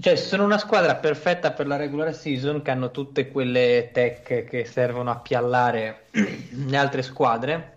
Cioè, 0.00 0.16
sono 0.16 0.44
una 0.44 0.58
squadra 0.58 0.94
perfetta 0.96 1.52
per 1.52 1.66
la 1.66 1.76
regular 1.76 2.14
season 2.14 2.62
che 2.62 2.70
hanno 2.70 2.90
tutte 2.90 3.28
quelle 3.28 3.90
tech 3.92 4.44
che 4.44 4.64
servono 4.64 5.10
a 5.10 5.18
piallare 5.18 6.06
le 6.12 6.76
altre 6.76 7.02
squadre. 7.02 7.76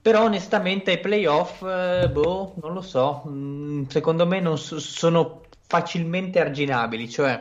Però 0.00 0.24
onestamente 0.24 0.90
ai 0.90 0.98
playoff, 0.98 1.62
eh, 1.62 2.08
boh, 2.10 2.54
non 2.60 2.72
lo 2.72 2.80
so, 2.80 3.22
mm, 3.28 3.84
secondo 3.86 4.26
me 4.26 4.40
non 4.40 4.58
so, 4.58 4.80
sono 4.80 5.42
facilmente 5.64 6.40
arginabili, 6.40 7.08
cioè 7.08 7.40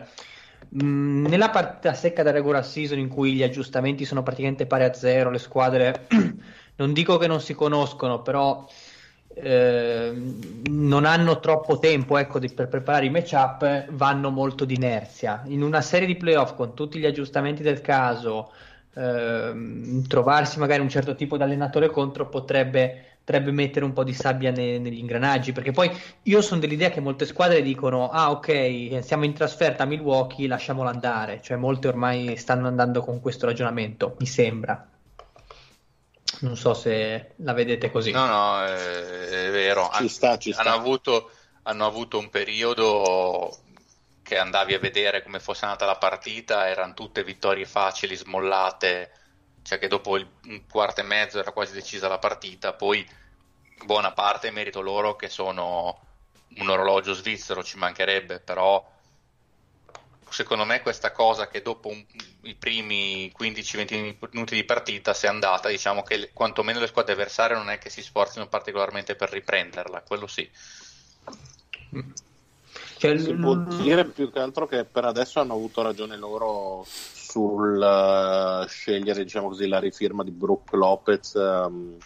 mh, 0.70 0.84
mm, 0.86 1.26
nella 1.26 1.49
partita 1.49 1.93
secca 1.95 2.22
della 2.22 2.36
regular 2.36 2.64
season 2.64 2.99
in 2.99 3.07
cui 3.07 3.34
gli 3.34 3.41
aggiustamenti 3.41 4.05
sono 4.05 4.22
praticamente 4.22 4.68
pari 4.68 4.84
a 4.84 4.93
zero, 4.93 5.32
le 5.32 5.39
squadre 5.39 6.07
non 6.82 6.93
dico 6.93 7.17
che 7.17 7.27
non 7.27 7.39
si 7.39 7.53
conoscono, 7.53 8.23
però 8.23 8.67
eh, 9.36 10.11
non 10.69 11.05
hanno 11.05 11.39
troppo 11.39 11.77
tempo 11.77 12.17
ecco, 12.17 12.39
di, 12.39 12.49
per 12.51 12.69
preparare 12.69 13.05
i 13.05 13.11
matchup, 13.11 13.91
vanno 13.91 14.32
molto 14.32 14.65
di 14.65 14.73
inerzia. 14.75 15.43
In 15.45 15.61
una 15.61 15.82
serie 15.82 16.07
di 16.07 16.15
playoff 16.15 16.55
con 16.55 16.73
tutti 16.73 16.97
gli 16.97 17.05
aggiustamenti 17.05 17.61
del 17.61 17.82
caso, 17.82 18.51
eh, 18.95 20.01
trovarsi 20.07 20.57
magari 20.57 20.82
un 20.82 20.89
certo 20.89 21.13
tipo 21.13 21.38
di 21.38 21.43
allenatore 21.43 21.89
contro 21.91 22.27
potrebbe, 22.29 23.17
potrebbe 23.23 23.51
mettere 23.51 23.86
un 23.86 23.93
po' 23.93 24.03
di 24.03 24.13
sabbia 24.13 24.49
ne, 24.51 24.79
negli 24.79 24.97
ingranaggi. 24.97 25.51
Perché 25.51 25.71
poi 25.71 25.91
io 26.23 26.41
sono 26.41 26.59
dell'idea 26.59 26.89
che 26.89 26.99
molte 26.99 27.25
squadre 27.27 27.61
dicono: 27.61 28.09
Ah, 28.09 28.32
ok, 28.32 29.03
siamo 29.03 29.25
in 29.25 29.34
trasferta 29.34 29.84
a 29.84 29.86
Milwaukee, 29.86 30.47
lasciamolo 30.47 30.89
andare. 30.89 31.41
Cioè, 31.43 31.57
molte 31.57 31.88
ormai 31.89 32.36
stanno 32.38 32.67
andando 32.67 33.01
con 33.01 33.19
questo 33.21 33.45
ragionamento, 33.45 34.15
mi 34.19 34.25
sembra. 34.25 34.91
Non 36.42 36.58
so 36.58 36.74
se 36.74 37.34
la 37.38 37.54
vedete 37.54 37.92
così. 37.92 38.12
No, 38.12 38.26
no, 38.26 38.64
è, 38.64 39.48
è 39.48 39.52
vero. 39.52 39.89
Ci 39.94 40.08
sta, 40.08 40.38
ci 40.38 40.52
sta. 40.52 40.62
Hanno, 40.62 40.76
avuto, 40.76 41.32
hanno 41.64 41.86
avuto 41.86 42.18
un 42.18 42.30
periodo 42.30 43.56
che 44.24 44.38
andavi 44.38 44.74
a 44.74 44.80
vedere 44.80 45.24
come 45.24 45.39
fosse 45.39 45.66
andata 45.66 45.86
la 45.86 45.98
partita, 45.98 46.68
erano 46.68 46.94
tutte 46.94 47.24
vittorie 47.24 47.66
facili, 47.66 48.16
smollate, 48.16 49.12
cioè 49.62 49.78
che 49.78 49.88
dopo 49.88 50.18
il, 50.18 50.28
un 50.46 50.66
quarto 50.68 51.02
e 51.02 51.04
mezzo 51.04 51.39
era 51.39 51.52
quasi 51.52 51.74
decisa 51.74 52.08
la 52.08 52.18
partita, 52.18 52.74
poi 52.74 53.06
buona 53.84 54.12
parte 54.12 54.52
merito 54.52 54.82
loro 54.82 55.16
che 55.16 55.28
sono 55.28 56.00
un 56.56 56.70
orologio 56.70 57.14
svizzero, 57.14 57.64
ci 57.64 57.78
mancherebbe, 57.78 58.39
però 58.39 58.84
secondo 60.32 60.65
me 60.65 60.82
questa 60.82 61.11
cosa 61.11 61.47
che 61.47 61.61
dopo 61.61 61.89
un, 61.89 62.03
i 62.41 62.55
primi 62.55 63.32
15-20 63.38 64.15
minuti 64.32 64.55
di 64.55 64.63
partita 64.63 65.13
sia 65.13 65.29
andata, 65.29 65.69
diciamo 65.69 66.03
che 66.03 66.32
quantomeno 66.34 66.79
le 66.79 66.88
squadre 66.88 67.13
avversarie 67.13 67.57
non 67.57 67.69
è 67.69 67.77
che 67.77 67.89
si 67.89 68.01
sforzino 68.01 68.47
particolarmente 68.47 69.15
per 69.15 69.29
riprenderla, 69.29 70.01
quello 70.01 70.27
sì. 70.27 70.49
Cioè, 72.97 73.17
si 73.17 73.34
può 73.34 73.55
dire 73.55 74.05
più 74.05 74.32
che 74.32 74.39
altro 74.39 74.67
che 74.67 74.86
per 74.86 75.05
adesso 75.05 75.39
hanno 75.39 75.53
avuto 75.53 75.82
ragione 75.82 76.17
loro 76.17 76.86
sul 76.88 77.77
uh, 77.77 78.67
scegliere 78.67 79.23
diciamo 79.23 79.47
così, 79.49 79.67
la 79.67 79.79
rifirma 79.79 80.23
di 80.23 80.32
Brooke 80.32 80.75
Lopez 80.75 81.34
um, 81.34 81.97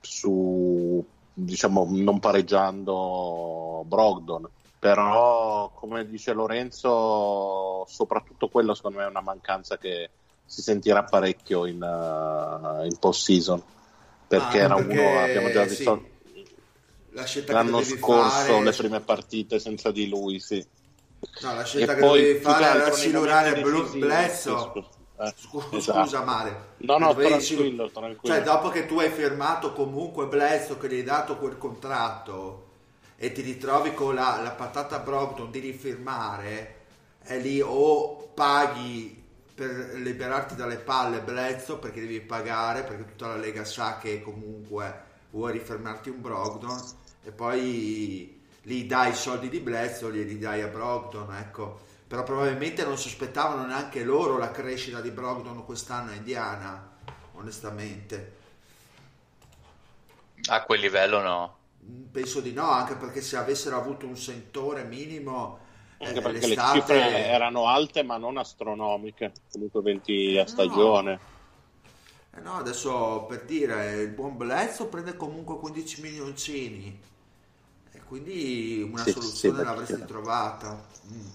su 0.00 1.04
diciamo 1.32 1.86
non 1.90 2.20
pareggiando 2.20 3.84
Brogdon 3.86 4.48
però 4.84 5.70
come 5.74 6.06
dice 6.06 6.34
Lorenzo 6.34 7.86
soprattutto 7.88 8.48
quello 8.48 8.74
secondo 8.74 8.98
me 8.98 9.04
è 9.04 9.08
una 9.08 9.22
mancanza 9.22 9.78
che 9.78 10.10
si 10.44 10.60
sentirà 10.60 11.04
parecchio 11.04 11.64
in, 11.64 11.80
uh, 11.80 12.84
in 12.84 12.94
post 12.98 13.24
season 13.24 13.62
perché 14.28 14.60
ah, 14.60 14.64
era 14.64 14.74
perché, 14.74 14.98
uno 14.98 15.20
abbiamo 15.20 15.50
già 15.52 15.64
visto 15.64 16.04
sì. 17.24 17.44
l'anno 17.46 17.80
scorso 17.80 18.28
fare... 18.28 18.62
le 18.62 18.72
prime 18.72 19.00
partite 19.00 19.58
senza 19.58 19.90
di 19.90 20.06
lui 20.06 20.38
sì 20.38 20.62
no 21.40 21.54
la 21.54 21.64
scelta 21.64 21.92
e 21.92 21.94
che 21.94 22.00
poi, 22.02 22.20
dovevi 22.20 22.38
fare 22.40 22.64
era 22.64 22.92
silurare 22.92 23.62
Bledsoe 23.62 24.84
eh, 25.16 25.34
scusa, 25.34 26.04
esatto. 26.04 26.24
Mare 26.24 26.56
no 26.78 26.98
no 26.98 27.14
tranquillo, 27.14 27.88
tranquillo 27.88 28.34
cioè 28.34 28.42
dopo 28.42 28.68
che 28.68 28.84
tu 28.84 28.98
hai 28.98 29.08
firmato 29.08 29.72
comunque 29.72 30.26
Bledsoe 30.26 30.76
che 30.76 30.88
gli 30.88 30.96
hai 30.96 31.02
dato 31.04 31.38
quel 31.38 31.56
contratto 31.56 32.63
e 33.16 33.32
ti 33.32 33.42
ritrovi 33.42 33.94
con 33.94 34.14
la, 34.14 34.40
la 34.42 34.50
patata 34.50 34.98
Brompton 34.98 35.50
di 35.50 35.60
rifirmare, 35.60 36.82
è 37.22 37.38
lì 37.38 37.60
o 37.60 38.30
paghi 38.34 39.22
per 39.54 39.94
liberarti 39.94 40.56
dalle 40.56 40.78
palle 40.78 41.20
Blezzo 41.20 41.78
perché 41.78 42.00
devi 42.00 42.20
pagare 42.20 42.82
perché 42.82 43.04
tutta 43.04 43.28
la 43.28 43.36
Lega 43.36 43.64
sa 43.64 43.98
che 43.98 44.20
comunque 44.20 45.12
vuoi 45.30 45.52
rifermarti 45.52 46.10
un 46.10 46.20
Brogdon 46.20 46.82
e 47.22 47.30
poi 47.30 48.42
gli 48.60 48.84
dai 48.84 49.12
i 49.12 49.14
soldi 49.14 49.48
di 49.48 49.60
Blezzo 49.60 50.10
glieli 50.10 50.38
dai 50.38 50.62
a 50.62 50.66
Brogdon 50.66 51.34
ecco 51.36 51.82
però 52.06 52.24
probabilmente 52.24 52.84
non 52.84 52.98
sospettavano 52.98 53.64
neanche 53.64 54.02
loro 54.02 54.38
la 54.38 54.50
crescita 54.50 55.00
di 55.00 55.10
Brogdon 55.10 55.64
quest'anno 55.64 56.10
a 56.10 56.14
Indiana 56.14 56.90
onestamente 57.34 58.42
A 60.46 60.62
quel 60.62 60.80
livello 60.80 61.20
no. 61.20 61.56
Penso 62.10 62.40
di 62.40 62.52
no, 62.52 62.68
anche 62.68 62.94
perché 62.94 63.20
se 63.20 63.36
avessero 63.36 63.76
avuto 63.76 64.06
un 64.06 64.16
sentore 64.16 64.84
minimo... 64.84 65.58
Anche 65.98 66.18
eh, 66.18 66.22
perché 66.22 66.46
l'estate... 66.46 66.74
le 66.74 66.80
cifre 66.80 67.26
erano 67.26 67.66
alte 67.66 68.02
ma 68.02 68.16
non 68.16 68.36
astronomiche, 68.36 69.32
comunque 69.50 69.80
20 69.82 70.38
a 70.38 70.46
stagione. 70.46 71.12
No. 71.12 71.32
Eh 72.36 72.40
no, 72.40 72.56
adesso 72.56 73.26
per 73.28 73.44
dire, 73.44 74.02
il 74.02 74.10
buon 74.10 74.36
Bledsoe 74.36 74.88
prende 74.88 75.16
comunque 75.16 75.56
15 75.56 76.00
milioncini 76.00 77.00
e 77.92 78.02
quindi 78.02 78.82
una 78.90 79.04
sì, 79.04 79.12
soluzione 79.12 79.58
sì, 79.58 79.64
l'avresti 79.64 79.94
sì. 79.94 80.04
trovata. 80.04 80.84
Mm. 81.12 81.26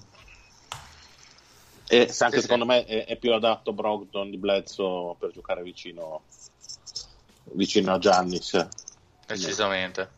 E 1.88 2.16
anche 2.20 2.42
secondo 2.42 2.66
me 2.66 2.86
è, 2.86 3.06
è, 3.06 3.16
più 3.16 3.34
adatto 3.34 3.72
Brogdon 3.72 4.30
di 4.30 4.38
Bledsoe 4.38 5.16
per 5.18 5.32
giocare 5.32 5.64
vicino, 5.64 6.24
vicino 7.54 7.94
a 7.94 7.98
Giannis. 7.98 8.68
Decisamente. 9.26 10.18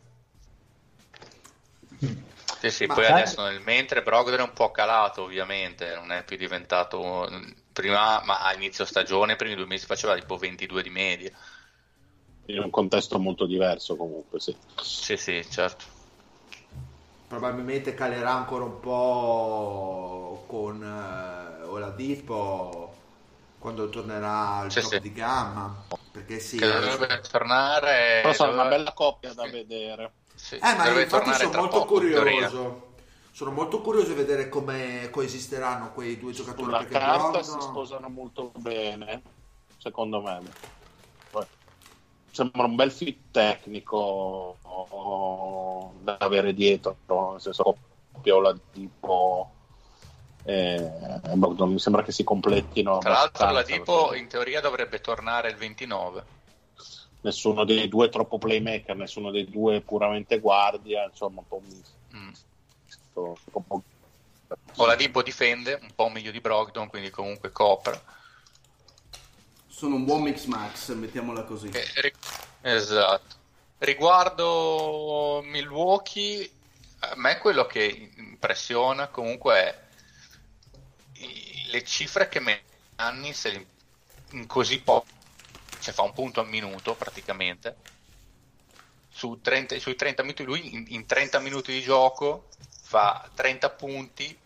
Sì, 2.62 2.70
sì, 2.70 2.86
poi 2.86 3.04
sai... 3.04 3.12
adesso 3.12 3.42
nel 3.42 3.60
mentre 3.60 4.02
Brogdon 4.02 4.38
è 4.38 4.42
un 4.42 4.52
po' 4.52 4.70
calato 4.70 5.22
ovviamente, 5.22 5.94
non 5.94 6.12
è 6.12 6.24
più 6.24 6.36
diventato 6.36 7.28
prima, 7.72 8.22
ma 8.24 8.40
a 8.40 8.54
inizio 8.54 8.84
stagione, 8.84 9.32
i 9.32 9.36
primi 9.36 9.56
due 9.56 9.66
mesi 9.66 9.86
faceva 9.86 10.14
tipo 10.14 10.36
22 10.36 10.82
di 10.82 10.90
media. 10.90 11.30
In 12.46 12.58
un 12.58 12.70
contesto 12.70 13.18
molto 13.18 13.46
diverso 13.46 13.96
comunque, 13.96 14.40
sì. 14.40 14.56
Sì, 14.80 15.16
sì, 15.16 15.44
certo. 15.48 15.84
Probabilmente 17.28 17.94
calerà 17.94 18.32
ancora 18.32 18.64
un 18.64 18.78
po' 18.78 20.44
con 20.46 20.82
eh, 20.82 21.64
Oladipo 21.64 22.94
quando 23.58 23.88
tornerà 23.88 24.58
al 24.58 24.70
sì, 24.70 24.82
sì. 24.82 25.00
di 25.00 25.12
gamma. 25.12 25.84
Perché 26.12 26.40
sì, 26.40 26.58
che 26.58 26.66
dovrebbe 26.66 27.22
tornare. 27.28 28.20
Però 28.20 28.34
sarà 28.34 28.52
una 28.52 28.66
bella 28.66 28.92
coppia 28.92 29.32
da 29.32 29.46
vedere. 29.46 30.12
Sì, 30.34 30.56
eh, 30.56 30.74
ma 30.76 31.00
infatti 31.00 31.32
sono 31.34 31.60
molto 31.60 31.84
curioso. 31.84 32.90
Sono 33.30 33.50
molto 33.50 33.80
curioso 33.80 34.08
di 34.08 34.14
vedere 34.14 34.48
come 34.50 35.08
coesisteranno 35.10 35.92
quei 35.92 36.18
due 36.18 36.32
giocatori. 36.32 36.64
Sulla 36.64 36.84
carta 36.84 37.40
giocano... 37.40 37.60
si 37.60 37.60
sposano 37.60 38.08
molto 38.08 38.52
bene, 38.56 39.22
secondo 39.78 40.20
me. 40.20 40.42
Poi, 41.30 41.46
sembra 42.30 42.64
un 42.64 42.74
bel 42.74 42.92
fit 42.92 43.18
tecnico 43.30 44.58
da 46.02 46.18
avere 46.18 46.52
dietro, 46.52 46.96
nel 47.06 47.40
senso 47.40 47.76
Piola 48.20 48.54
tipo 48.70 49.50
eh, 50.44 50.90
mi 51.34 51.78
sembra 51.78 52.02
che 52.02 52.12
si 52.12 52.24
completino. 52.24 52.98
Tra 52.98 53.12
l'altro 53.12 53.50
la 53.50 53.62
tipo 53.62 54.14
in 54.14 54.26
teoria 54.26 54.60
dovrebbe 54.60 55.00
tornare 55.00 55.48
il 55.48 55.56
29 55.56 56.40
nessuno 57.22 57.64
dei 57.64 57.88
due 57.88 58.08
troppo 58.08 58.38
playmaker, 58.38 58.96
nessuno 58.96 59.30
dei 59.30 59.48
due 59.48 59.80
puramente 59.80 60.38
guardia, 60.38 61.04
insomma 61.04 61.40
un 61.40 61.48
po' 61.48 61.62
misto. 61.64 61.96
Mm. 62.14 62.32
Un 63.52 63.66
po'... 63.66 63.82
Oladipo 64.76 65.22
difende 65.22 65.78
un 65.80 65.92
po' 65.94 66.08
meglio 66.08 66.30
di 66.30 66.40
Brogdon, 66.40 66.88
quindi 66.88 67.10
comunque 67.10 67.50
copre. 67.50 68.00
Sono 69.66 69.96
un 69.96 70.04
buon 70.04 70.22
mix 70.22 70.44
max, 70.44 70.92
mettiamola 70.92 71.44
così. 71.44 71.70
Eh, 71.70 72.12
esatto. 72.60 73.36
Riguardo 73.78 75.42
Milwaukee, 75.44 76.50
a 77.00 77.14
me 77.16 77.38
quello 77.38 77.66
che 77.66 78.10
impressiona 78.16 79.08
comunque 79.08 79.54
è 79.54 79.80
le 81.68 81.84
cifre 81.84 82.28
che 82.28 82.62
anni 82.96 83.32
se 83.32 83.66
in 84.30 84.46
così 84.46 84.80
poco 84.80 85.20
cioè 85.82 85.92
fa 85.92 86.02
un 86.02 86.12
punto 86.12 86.40
al 86.40 86.48
minuto 86.48 86.94
praticamente. 86.94 87.76
Su 89.10 89.40
30, 89.42 89.78
sui 89.78 89.94
30 89.94 90.22
minuti, 90.22 90.44
lui 90.44 90.74
in, 90.74 90.84
in 90.88 91.06
30 91.06 91.38
minuti 91.40 91.72
di 91.72 91.82
gioco 91.82 92.48
fa 92.82 93.28
30 93.34 93.70
punti, 93.70 94.36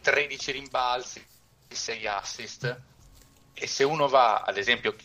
13 0.00 0.52
rimbalzi, 0.52 1.24
6 1.68 2.06
assist. 2.06 2.80
E 3.52 3.66
se 3.66 3.84
uno 3.84 4.08
va, 4.08 4.40
ad 4.40 4.56
esempio, 4.56 4.96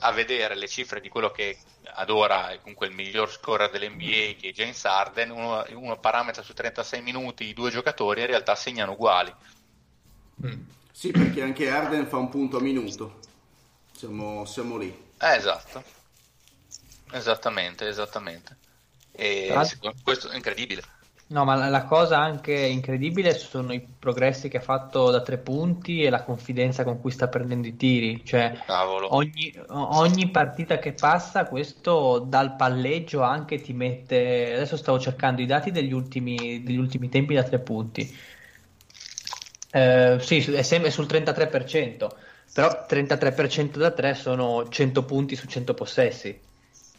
a 0.00 0.10
vedere 0.12 0.56
le 0.56 0.66
cifre 0.66 1.00
di 1.00 1.08
quello 1.08 1.30
che 1.30 1.58
ad 1.98 2.10
ora 2.10 2.50
è 2.50 2.60
comunque 2.60 2.86
il 2.86 2.94
miglior 2.94 3.30
scorer 3.30 3.70
dell'NBA, 3.70 4.38
che 4.38 4.48
è 4.48 4.52
James 4.52 4.84
Arden, 4.84 5.30
uno, 5.30 5.64
uno 5.70 5.98
parametra 5.98 6.42
su 6.42 6.52
36 6.52 7.02
minuti 7.02 7.44
i 7.44 7.54
due 7.54 7.70
giocatori 7.70 8.20
in 8.20 8.26
realtà 8.26 8.54
segnano 8.54 8.92
uguali. 8.92 9.32
Mm. 10.44 10.62
Sì, 10.90 11.10
perché 11.10 11.42
anche 11.42 11.68
Arden 11.68 12.06
fa 12.06 12.16
un 12.16 12.28
punto 12.28 12.56
a 12.56 12.60
minuto. 12.60 13.18
Siamo, 13.96 14.44
siamo 14.44 14.76
lì. 14.76 14.94
Eh, 15.18 15.36
esatto. 15.36 15.82
Esattamente, 17.12 17.88
esattamente. 17.88 18.56
E 19.12 19.50
ah. 19.54 19.66
questo 20.02 20.28
è 20.28 20.36
incredibile. 20.36 20.82
No, 21.28 21.44
ma 21.44 21.68
la 21.68 21.84
cosa 21.84 22.18
anche 22.18 22.52
incredibile 22.52 23.34
sono 23.34 23.72
i 23.72 23.80
progressi 23.80 24.48
che 24.48 24.58
ha 24.58 24.60
fatto 24.60 25.10
da 25.10 25.22
tre 25.22 25.38
punti 25.38 26.02
e 26.02 26.10
la 26.10 26.22
confidenza 26.22 26.84
con 26.84 27.00
cui 27.00 27.10
sta 27.10 27.26
prendendo 27.28 27.66
i 27.66 27.76
tiri. 27.76 28.22
Cioè, 28.22 28.64
ogni, 29.08 29.52
ogni, 29.68 30.28
partita 30.28 30.78
che 30.78 30.92
passa, 30.92 31.46
questo 31.46 32.18
dal 32.18 32.54
palleggio 32.54 33.22
anche 33.22 33.62
ti 33.62 33.72
mette. 33.72 34.52
Adesso 34.54 34.76
stavo 34.76 35.00
cercando 35.00 35.40
i 35.40 35.46
dati 35.46 35.72
degli 35.72 35.92
ultimi, 35.92 36.62
degli 36.62 36.76
ultimi 36.76 37.08
tempi 37.08 37.34
da 37.34 37.42
tre 37.42 37.60
punti. 37.60 38.16
Eh, 39.72 40.18
sì, 40.20 40.52
è 40.52 40.62
sempre 40.62 40.90
sul 40.90 41.06
33%. 41.06 42.08
Però 42.52 42.86
33% 42.88 43.76
da 43.76 43.90
3 43.90 44.14
sono 44.14 44.68
100 44.68 45.02
punti 45.04 45.36
su 45.36 45.46
100 45.46 45.74
possessi. 45.74 46.40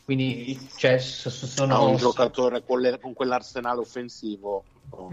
Quindi 0.05 0.69
cioè, 0.77 0.99
sono... 0.99 1.75
Ah, 1.75 1.81
un 1.81 1.97
giocatore 1.97 2.63
con, 2.63 2.79
le, 2.79 2.99
con 2.99 3.13
quell'arsenale 3.13 3.79
offensivo. 3.79 4.63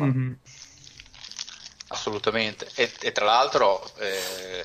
Mm-hmm. 0.00 0.32
Assolutamente. 1.88 2.68
E, 2.74 2.90
e, 3.00 3.12
tra 3.12 3.24
l'altro 3.24 3.82
eh, 3.98 4.64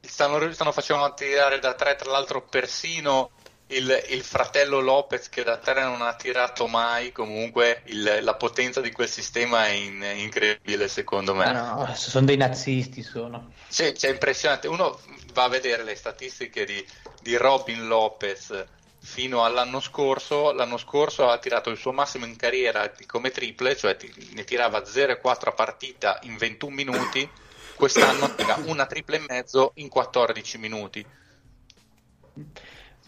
stanno, 0.00 0.52
stanno 0.52 0.72
facendo 0.72 1.12
tirare 1.14 1.58
da 1.58 1.74
3, 1.74 1.96
tra 1.96 2.10
l'altro 2.10 2.42
persino 2.42 3.30
il, 3.70 4.04
il, 4.08 4.22
fratello 4.22 4.80
Lopez 4.80 5.28
che 5.28 5.42
da 5.42 5.56
terra 5.58 5.84
non 5.84 6.02
ha 6.02 6.14
tirato 6.14 6.66
mai, 6.66 7.12
comunque 7.12 7.82
il, 7.86 8.18
la 8.22 8.34
potenza 8.34 8.80
di 8.80 8.90
quel 8.90 9.08
sistema 9.08 9.66
è 9.66 9.70
in, 9.70 10.02
incredibile 10.16 10.88
secondo 10.88 11.34
me. 11.34 11.44
Ah 11.44 11.74
no, 11.74 11.94
sono 11.94 12.26
dei 12.26 12.36
nazisti, 12.36 13.02
sono. 13.02 13.52
Sì, 13.68 13.96
cioè, 13.96 14.10
impressionante. 14.10 14.68
Uno 14.68 15.00
va 15.32 15.44
a 15.44 15.48
vedere 15.48 15.84
le 15.84 15.94
statistiche 15.94 16.64
di, 16.64 16.84
di 17.22 17.36
Robin 17.36 17.86
Lopez 17.86 18.66
fino 18.98 19.44
all'anno 19.44 19.80
scorso. 19.80 20.52
L'anno 20.52 20.76
scorso 20.76 21.28
ha 21.28 21.38
tirato 21.38 21.70
il 21.70 21.76
suo 21.76 21.92
massimo 21.92 22.26
in 22.26 22.36
carriera 22.36 22.92
come 23.06 23.30
triple, 23.30 23.76
cioè 23.76 23.96
ne 24.34 24.44
tirava 24.44 24.80
0,4 24.80 25.48
a 25.48 25.52
partita 25.52 26.18
in 26.22 26.36
21 26.36 26.74
minuti. 26.74 27.28
Quest'anno 27.74 28.34
tira 28.34 28.58
una 28.66 28.86
triple 28.86 29.16
e 29.16 29.24
mezzo 29.26 29.72
in 29.76 29.88
14 29.88 30.58
minuti. 30.58 31.06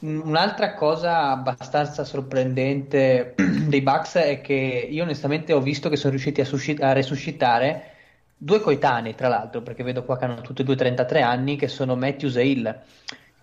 Un'altra 0.02 0.74
cosa 0.74 1.30
abbastanza 1.30 2.02
sorprendente 2.02 3.36
dei 3.68 3.82
Bucks 3.82 4.16
è 4.16 4.40
che 4.40 4.88
io 4.90 5.04
onestamente 5.04 5.52
ho 5.52 5.60
visto 5.60 5.88
che 5.88 5.94
sono 5.94 6.10
riusciti 6.10 6.40
a, 6.40 6.44
suscit- 6.44 6.82
a 6.82 6.92
resuscitare 6.92 7.90
due 8.36 8.60
coetanei, 8.60 9.14
tra 9.14 9.28
l'altro, 9.28 9.62
perché 9.62 9.84
vedo 9.84 10.02
qua 10.04 10.18
che 10.18 10.24
hanno 10.24 10.40
tutti 10.40 10.62
e 10.62 10.64
due 10.64 10.74
33 10.74 11.22
anni, 11.22 11.54
che 11.54 11.68
sono 11.68 11.94
Matthews 11.94 12.34
e 12.34 12.46
Hill, 12.48 12.80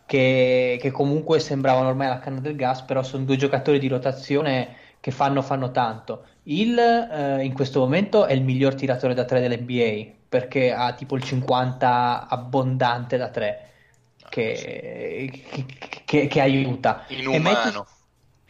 che, 0.06 0.78
che 0.82 0.92
comunque 0.92 1.40
sembravano 1.40 1.88
ormai 1.88 2.10
la 2.10 2.20
canna 2.20 2.42
del 2.42 2.58
gas, 2.58 2.82
però 2.82 3.04
sono 3.04 3.24
due 3.24 3.38
giocatori 3.38 3.80
di 3.80 3.88
rotazione 3.88 4.76
che 5.00 5.12
fanno, 5.12 5.42
fanno 5.42 5.72
tanto. 5.72 6.26
Hill 6.44 6.78
eh, 6.78 7.42
in 7.42 7.54
questo 7.54 7.80
momento 7.80 8.26
è 8.26 8.34
il 8.34 8.44
miglior 8.44 8.76
tiratore 8.76 9.14
da 9.14 9.24
tre 9.24 9.40
dell'NBA, 9.40 10.12
perché 10.28 10.74
ha 10.74 10.92
tipo 10.92 11.16
il 11.16 11.24
50 11.24 12.28
abbondante 12.28 13.16
da 13.16 13.30
tre 13.30 13.69
che, 14.30 15.44
che, 16.06 16.28
che 16.28 16.42
aiuta. 16.42 17.06
Inumano. 17.10 17.36
E 17.36 17.40
Matthews, 17.40 17.88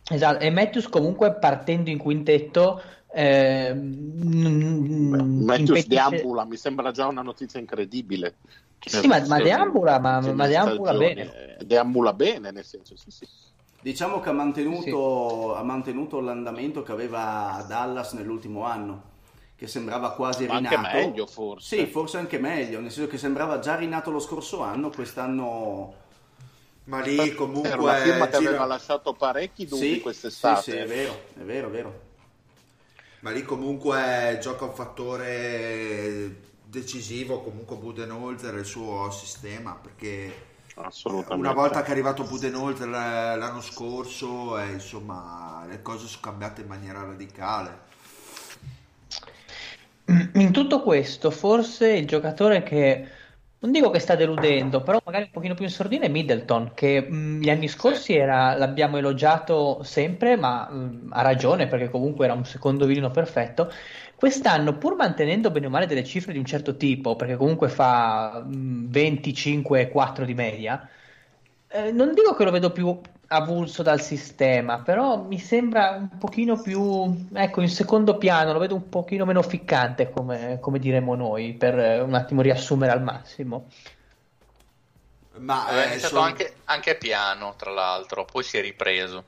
esatto, 0.09 0.43
e 0.43 0.49
Matthews 0.51 0.87
comunque 0.87 1.33
partendo 1.33 1.89
in 1.89 1.97
quintetto 1.97 2.81
eh, 3.11 3.73
Matthews 3.73 5.59
impedisce... 5.59 5.87
deambula, 5.87 6.45
mi 6.45 6.57
sembra 6.57 6.91
già 6.91 7.07
una 7.07 7.23
notizia 7.23 7.59
incredibile. 7.59 8.35
Sì, 8.79 9.07
ma, 9.07 9.25
ma 9.27 9.41
deambula, 9.41 9.99
ma, 9.99 10.21
ma 10.21 10.47
deambula 10.47 10.93
bene. 10.93 11.57
Deambula 11.65 12.13
bene, 12.13 12.51
nel 12.51 12.63
senso, 12.63 12.95
sì, 12.95 13.09
sì. 13.11 13.27
Diciamo 13.81 14.19
che 14.19 14.29
ha 14.29 14.33
mantenuto, 14.33 15.53
sì. 15.53 15.59
ha 15.59 15.63
mantenuto 15.63 16.19
l'andamento 16.19 16.83
che 16.83 16.91
aveva 16.91 17.53
a 17.53 17.63
Dallas 17.63 18.13
nell'ultimo 18.13 18.63
anno 18.63 19.08
che 19.59 19.67
sembrava 19.67 20.13
quasi 20.13 20.45
Ma 20.45 20.55
rinato. 20.55 20.75
Anche 20.77 21.05
meglio 21.05 21.25
forse. 21.25 21.77
Sì, 21.77 21.85
forse 21.85 22.17
anche 22.17 22.39
meglio, 22.39 22.79
nel 22.79 22.91
senso 22.91 23.09
che 23.09 23.17
sembrava 23.17 23.59
già 23.59 23.75
rinato 23.75 24.09
lo 24.09 24.19
scorso 24.19 24.63
anno, 24.63 24.89
quest'anno... 24.89 25.95
Ma 26.85 27.01
lì 27.01 27.35
comunque... 27.35 27.69
Era 27.69 27.81
una 27.81 27.95
firma 27.95 28.27
che 28.29 28.37
gira... 28.37 28.49
aveva 28.51 28.65
lasciato 28.65 29.13
parecchi 29.13 29.67
dubbi 29.67 29.95
sì, 29.95 29.99
quest'estate. 29.99 30.61
Sì, 30.61 30.71
sì, 30.71 30.77
è 30.77 30.87
vero, 30.87 31.23
è 31.37 31.41
vero, 31.41 31.67
è 31.67 31.71
vero. 31.71 31.99
Ma 33.19 33.31
lì 33.31 33.43
comunque 33.43 34.39
gioca 34.41 34.63
un 34.63 34.73
fattore 34.73 36.37
decisivo 36.63 37.41
comunque 37.41 37.75
Budenholzer 37.75 38.55
e 38.55 38.59
il 38.59 38.65
suo 38.65 39.11
sistema 39.11 39.73
perché 39.73 40.47
assolutamente. 40.75 41.35
Una 41.35 41.53
volta 41.53 41.81
che 41.81 41.89
è 41.89 41.91
arrivato 41.91 42.23
Budenholzer 42.23 42.87
l'anno 42.87 43.59
scorso, 43.59 44.57
eh, 44.57 44.71
insomma, 44.71 45.65
le 45.67 45.81
cose 45.81 46.07
sono 46.07 46.21
cambiate 46.21 46.61
in 46.61 46.67
maniera 46.67 47.01
radicale. 47.03 47.87
In 50.33 50.51
tutto 50.51 50.81
questo, 50.81 51.29
forse 51.29 51.91
il 51.91 52.07
giocatore 52.07 52.63
che 52.63 53.07
non 53.59 53.71
dico 53.71 53.89
che 53.91 53.99
sta 53.99 54.15
deludendo, 54.15 54.81
però 54.81 54.99
magari 55.05 55.25
un 55.25 55.31
pochino 55.31 55.53
più 55.53 55.65
in 55.65 55.69
sordina 55.69 56.05
è 56.05 56.09
Middleton, 56.09 56.71
che 56.73 57.01
mh, 57.01 57.41
gli 57.41 57.49
anni 57.49 57.67
scorsi 57.67 58.15
era, 58.15 58.55
l'abbiamo 58.57 58.97
elogiato 58.97 59.83
sempre, 59.83 60.35
ma 60.35 60.67
mh, 60.69 61.09
ha 61.11 61.21
ragione 61.21 61.67
perché 61.67 61.89
comunque 61.89 62.25
era 62.25 62.33
un 62.33 62.45
secondo 62.45 62.85
violino 62.85 63.11
perfetto. 63.11 63.71
Quest'anno, 64.15 64.77
pur 64.77 64.95
mantenendo 64.95 65.51
bene 65.51 65.67
o 65.67 65.69
male 65.69 65.85
delle 65.85 66.03
cifre 66.03 66.33
di 66.33 66.39
un 66.39 66.45
certo 66.45 66.75
tipo, 66.75 67.15
perché 67.15 67.35
comunque 67.35 67.69
fa 67.69 68.43
25,4 68.47 70.25
di 70.25 70.33
media, 70.33 70.89
eh, 71.67 71.91
non 71.91 72.13
dico 72.13 72.33
che 72.35 72.43
lo 72.43 72.51
vedo 72.51 72.71
più 72.71 72.99
avulso 73.31 73.83
dal 73.83 74.01
sistema, 74.01 74.79
però 74.79 75.17
mi 75.17 75.39
sembra 75.39 75.91
un 75.91 76.17
pochino 76.17 76.59
più, 76.59 77.27
ecco, 77.33 77.61
in 77.61 77.69
secondo 77.69 78.17
piano, 78.17 78.53
lo 78.53 78.59
vedo 78.59 78.75
un 78.75 78.89
pochino 78.89 79.25
meno 79.25 79.41
ficcante, 79.41 80.09
come, 80.09 80.57
come 80.59 80.79
diremmo 80.79 81.15
noi, 81.15 81.53
per 81.53 81.77
eh, 81.77 81.99
un 82.01 82.13
attimo 82.13 82.41
riassumere 82.41 82.91
al 82.91 83.03
massimo. 83.03 83.67
Ma 85.37 85.67
è 85.67 85.87
iniziato 85.87 86.15
sono... 86.15 86.21
anche, 86.21 86.55
anche 86.65 86.95
piano, 86.95 87.53
tra 87.55 87.71
l'altro, 87.71 88.25
poi 88.25 88.43
si 88.43 88.57
è 88.57 88.61
ripreso. 88.61 89.23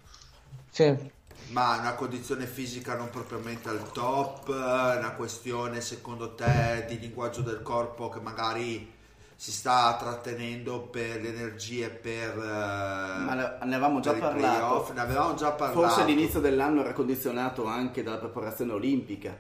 Sì 0.70 1.20
ma 1.52 1.78
una 1.78 1.96
condizione 1.96 2.46
fisica 2.46 2.96
non 2.96 3.10
propriamente 3.10 3.68
al 3.68 3.92
top, 3.92 4.48
una 4.48 5.14
questione 5.18 5.82
secondo 5.82 6.34
te 6.34 6.86
di 6.88 6.98
linguaggio 6.98 7.42
del 7.42 7.62
corpo 7.62 8.08
che 8.08 8.22
magari 8.22 9.00
si 9.42 9.52
sta 9.52 9.96
trattenendo 10.00 10.82
per 10.82 11.20
le 11.20 11.30
energie 11.30 11.90
per 11.90 12.36
ma 12.36 13.34
ne, 13.34 13.58
avevamo 13.60 14.00
già 14.00 14.14
parlato 14.14 14.94
ne 14.94 15.00
avevamo 15.00 15.34
già 15.34 15.52
parlato 15.54 15.82
forse 15.82 16.06
l'inizio 16.06 16.40
dell'anno 16.40 16.82
era 16.82 16.94
condizionato 16.94 17.66
anche 17.66 18.04
dalla 18.04 18.18
preparazione 18.20 18.74
olimpica 18.74 19.36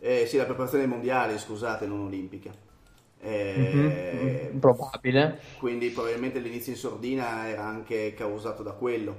eh, 0.00 0.26
sì 0.26 0.36
la 0.36 0.46
preparazione 0.46 0.86
mondiale 0.86 1.38
scusate 1.38 1.86
non 1.86 2.00
olimpica 2.00 2.50
eh, 3.20 3.72
mm-hmm. 3.74 4.58
probabile 4.58 5.40
quindi 5.58 5.90
probabilmente 5.90 6.40
l'inizio 6.40 6.72
in 6.72 6.78
sordina 6.78 7.46
era 7.46 7.64
anche 7.64 8.14
causato 8.14 8.64
da 8.64 8.72
quello 8.72 9.16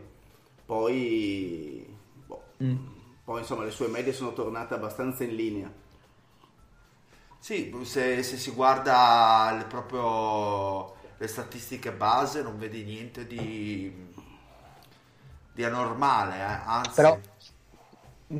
poi 0.65 1.93
Mm. 2.63 2.75
Poi 3.23 3.39
insomma 3.39 3.63
le 3.63 3.71
sue 3.71 3.87
medie 3.87 4.13
sono 4.13 4.33
tornate 4.33 4.75
abbastanza 4.75 5.23
in 5.23 5.35
linea. 5.35 5.71
Sì, 7.45 7.71
se, 7.83 8.23
se 8.23 8.37
si 8.37 8.49
guarda 8.49 9.55
le, 9.55 9.65
proprio 9.65 10.95
le 11.15 11.27
statistiche 11.27 11.91
base 11.91 12.41
non 12.41 12.57
vedi 12.57 12.83
niente 12.83 13.27
di, 13.27 13.93
di 15.53 15.63
anormale, 15.63 16.37
eh? 16.37 16.59
anzi... 16.65 16.95
Però 16.95 17.19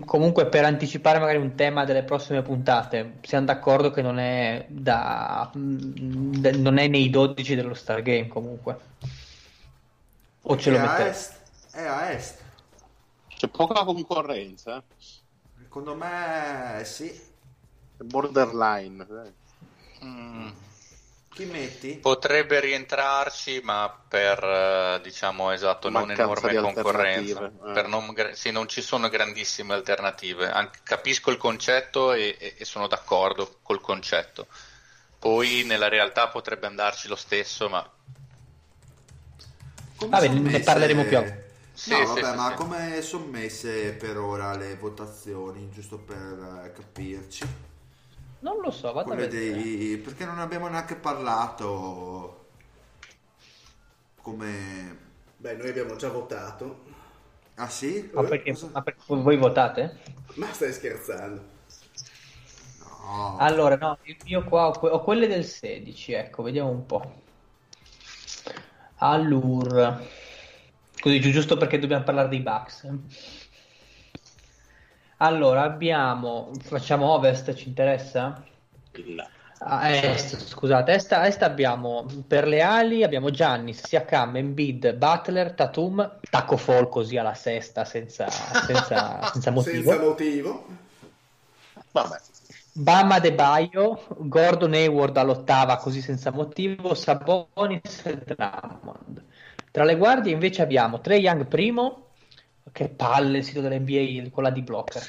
comunque 0.05 0.47
per 0.47 0.65
anticipare 0.65 1.19
magari 1.19 1.37
un 1.37 1.53
tema 1.53 1.85
delle 1.85 2.01
prossime 2.01 2.41
puntate, 2.41 3.19
siamo 3.21 3.45
d'accordo 3.45 3.91
che 3.91 4.01
non 4.01 4.17
è, 4.17 4.65
da, 4.69 5.51
non 5.53 6.77
è 6.79 6.87
nei 6.87 7.11
12 7.11 7.53
dello 7.53 7.75
Stargame 7.75 8.27
comunque. 8.27 8.79
O 10.41 10.57
ce 10.57 10.71
lo 10.71 10.79
mettete? 10.79 11.27
È 11.73 11.83
a 11.83 12.09
est. 12.09 12.41
C'è 13.27 13.49
poca 13.49 13.83
concorrenza. 13.83 14.81
Secondo 15.61 15.93
me 15.93 16.81
sì. 16.85 17.33
Borderline. 17.97 19.33
Mm. 20.03 20.49
Chi 21.35 21.43
metti? 21.43 21.97
Potrebbe 21.97 22.61
rientrarci, 22.61 23.59
ma 23.61 23.93
per 24.07 24.41
eh, 24.41 25.01
diciamo 25.03 25.51
esatto, 25.51 25.89
non 25.89 26.09
enorme 26.09 26.55
concorrenza. 26.55 27.45
Eh. 27.45 27.71
Per 27.73 27.87
non, 27.87 28.15
sì, 28.31 28.51
non 28.51 28.69
ci 28.69 28.81
sono 28.81 29.09
grandissime 29.09 29.73
alternative. 29.73 30.49
Anche, 30.49 30.79
capisco 30.83 31.31
il 31.31 31.37
concetto 31.37 32.13
e, 32.13 32.37
e, 32.39 32.55
e 32.57 32.63
sono 32.63 32.87
d'accordo 32.87 33.57
col 33.61 33.81
concetto. 33.81 34.47
Poi 35.19 35.63
nella 35.65 35.89
realtà 35.89 36.29
potrebbe 36.29 36.67
andarci 36.67 37.09
lo 37.09 37.17
stesso, 37.17 37.67
ma. 37.67 37.85
Come 39.97 40.11
Vabbè, 40.11 40.27
ne 40.29 40.59
parleremo 40.61 41.03
più 41.03 41.17
avanti. 41.17 41.43
Sì, 41.73 41.89
no, 41.91 42.05
vabbè, 42.05 42.23
sì, 42.23 42.35
ma 42.35 42.47
sì. 42.51 42.55
come 42.55 43.01
sono 43.01 43.25
messe 43.25 43.91
per 43.91 44.17
ora 44.17 44.55
le 44.55 44.77
votazioni, 44.77 45.69
giusto 45.69 45.97
per 45.97 46.63
eh, 46.63 46.71
capirci? 46.71 47.45
Non 48.39 48.61
lo 48.61 48.71
so, 48.71 48.91
vado 48.93 49.07
Quelle 49.09 49.27
dei... 49.27 49.97
perché 49.97 50.25
non 50.25 50.39
abbiamo 50.39 50.67
neanche 50.67 50.95
parlato 50.95 52.45
come... 54.21 55.03
Beh, 55.37 55.55
noi 55.55 55.69
abbiamo 55.69 55.95
già 55.95 56.09
votato. 56.09 56.83
Ah 57.55 57.69
sì? 57.69 58.09
Ma 58.13 58.23
perché, 58.23 58.57
ma 58.71 58.81
perché 58.81 59.01
voi 59.05 59.37
votate? 59.37 59.99
Ma 60.35 60.51
stai 60.51 60.73
scherzando? 60.73 61.53
No. 62.79 63.37
Allora, 63.37 63.75
no, 63.77 63.97
io 64.25 64.43
qua 64.43 64.67
ho, 64.67 64.71
ho 64.71 65.01
quelle 65.01 65.27
del 65.27 65.45
16, 65.45 66.13
ecco, 66.13 66.43
vediamo 66.43 66.69
un 66.69 66.85
po'. 66.85 67.21
Allora... 68.95 70.01
Così 70.99 71.19
giusto 71.19 71.55
perché 71.55 71.77
dobbiamo 71.77 72.03
parlare 72.03 72.29
dei 72.29 72.39
Bucks. 72.39 72.89
Allora, 75.17 75.63
abbiamo... 75.63 76.51
Facciamo 76.61 77.11
Ovest, 77.11 77.53
ci 77.53 77.67
interessa? 77.69 78.43
No. 79.05 79.27
A 79.67 79.89
est, 79.89 80.37
scusate, 80.37 80.93
est, 80.93 81.11
a 81.13 81.25
est 81.25 81.41
abbiamo 81.41 82.05
per 82.27 82.45
le 82.45 82.61
ali 82.61 83.03
abbiamo 83.03 83.31
Giannis, 83.31 83.87
Siakam, 83.87 84.35
Embiid, 84.35 84.93
Butler, 84.93 85.53
Tatum, 85.53 86.19
Taco 86.29 86.57
Fall 86.57 86.89
così 86.89 87.17
alla 87.17 87.33
sesta 87.33 87.85
senza, 87.85 88.29
senza, 88.29 89.21
senza 89.31 89.51
motivo. 89.51 89.89
Senza 89.91 90.03
motivo. 90.03 90.65
Vabbè. 91.91 92.17
Bama 92.73 93.19
De 93.19 93.33
Baio, 93.33 94.05
Gordon 94.17 94.73
Hayward 94.73 95.15
all'ottava 95.15 95.77
così 95.77 96.01
senza 96.01 96.31
motivo, 96.31 96.93
Sabonis 96.93 98.05
e 98.05 98.17
Drummond. 98.17 99.23
Tra 99.71 99.85
le 99.85 99.95
guardie 99.95 100.33
invece 100.33 100.61
abbiamo 100.61 100.99
Trey 100.99 101.21
Young 101.21 101.45
primo, 101.45 102.04
che 102.75 102.89
palle 102.89 103.37
il 103.37 103.43
sito 103.45 103.61
dell'NBA 103.61 104.29
con 104.31 104.43
la 104.43 104.49
di 104.49 104.61
blocker. 104.61 105.01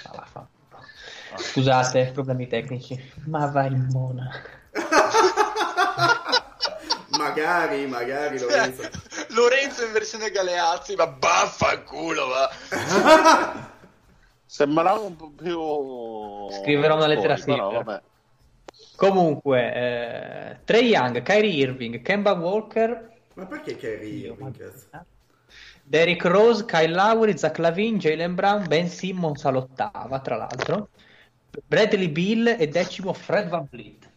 Scusate, 1.35 2.13
problemi 2.15 2.47
tecnici, 2.47 2.97
ma 3.25 3.47
vai 3.47 3.73
in 3.73 3.89
mona. 3.91 4.31
magari, 7.19 7.87
magari 7.87 8.39
Lorenzo. 8.39 8.89
Lorenzo 9.35 9.85
in 9.85 9.91
versione 9.91 10.31
Galeazzi, 10.31 10.95
ma 10.95 11.09
baffanculo, 11.09 12.29
va. 12.29 12.49
Sembrava 14.47 15.01
un 15.01 15.17
po' 15.17 15.31
più... 15.31 16.49
Scriverò 16.61 16.95
una 16.95 17.09
lettera 17.09 17.35
a 17.35 17.39
Comunque, 18.95 19.75
eh, 19.75 20.59
Trey 20.65 20.87
Young, 20.87 21.21
Kyrie 21.23 21.51
Irving, 21.51 22.01
Kemba 22.01 22.35
Walker 22.35 23.15
ma 23.37 23.45
perché 23.45 23.77
Kyrie 23.77 24.29
Irving? 24.29 24.57
Derrick 25.83 26.25
Rose, 26.25 26.65
Kyle 26.65 26.93
Lowry, 26.93 27.37
Zach 27.39 27.59
Lavin, 27.59 27.99
Jalen 27.99 28.35
Brown, 28.35 28.67
Ben 28.67 28.89
Simmons 28.89 29.45
all'ottava, 29.45 30.19
tra 30.21 30.37
l'altro. 30.37 30.89
Bradley 31.67 32.09
Bill 32.09 32.57
e 32.59 32.69
decimo 32.69 33.13
Fred 33.13 33.49
Van 33.49 33.67
Vliet. 33.71 34.09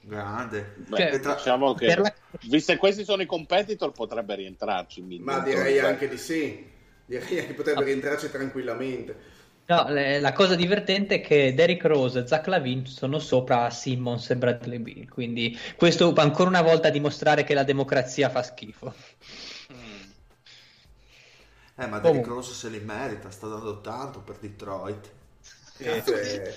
Grande. 0.00 0.74
Beh, 0.88 0.96
cioè, 0.96 1.20
tra... 1.20 1.34
diciamo 1.34 1.74
che, 1.74 1.94
la... 1.96 2.12
visto 2.48 2.72
che 2.72 2.78
questi 2.78 3.04
sono 3.04 3.22
i 3.22 3.26
competitor, 3.26 3.92
potrebbe 3.92 4.34
rientrarci. 4.34 5.00
Ma 5.20 5.38
direi 5.38 5.78
anche 5.78 6.08
di 6.08 6.18
sì. 6.18 6.68
Direi 7.06 7.46
che 7.46 7.54
potrebbe 7.54 7.84
rientrarci 7.84 8.30
tranquillamente. 8.30 9.16
No, 9.66 9.86
le, 9.88 10.18
la 10.18 10.32
cosa 10.32 10.56
divertente 10.56 11.16
è 11.16 11.20
che 11.20 11.54
Derrick 11.54 11.84
Rose 11.84 12.18
e 12.18 12.26
Zach 12.26 12.48
Lavin 12.48 12.84
sono 12.84 13.20
sopra 13.20 13.70
Simmons 13.70 14.28
e 14.30 14.36
Bradley 14.36 14.78
Bill, 14.78 15.08
quindi 15.08 15.56
questo 15.76 16.12
ancora 16.16 16.48
una 16.48 16.62
volta 16.62 16.88
a 16.88 16.90
dimostrare 16.90 17.44
che 17.44 17.54
la 17.54 17.62
democrazia 17.62 18.28
fa 18.28 18.42
schifo. 18.42 18.92
Eh, 21.76 21.86
ma 21.86 21.98
Derrick 21.98 22.26
Rose 22.26 22.52
se 22.52 22.68
li 22.68 22.80
merita, 22.80 23.30
sta 23.30 23.48
dando 23.48 23.80
tanto 23.80 24.20
per 24.20 24.36
Detroit. 24.36 25.10
Cazzo, 25.78 26.14
è, 26.14 26.54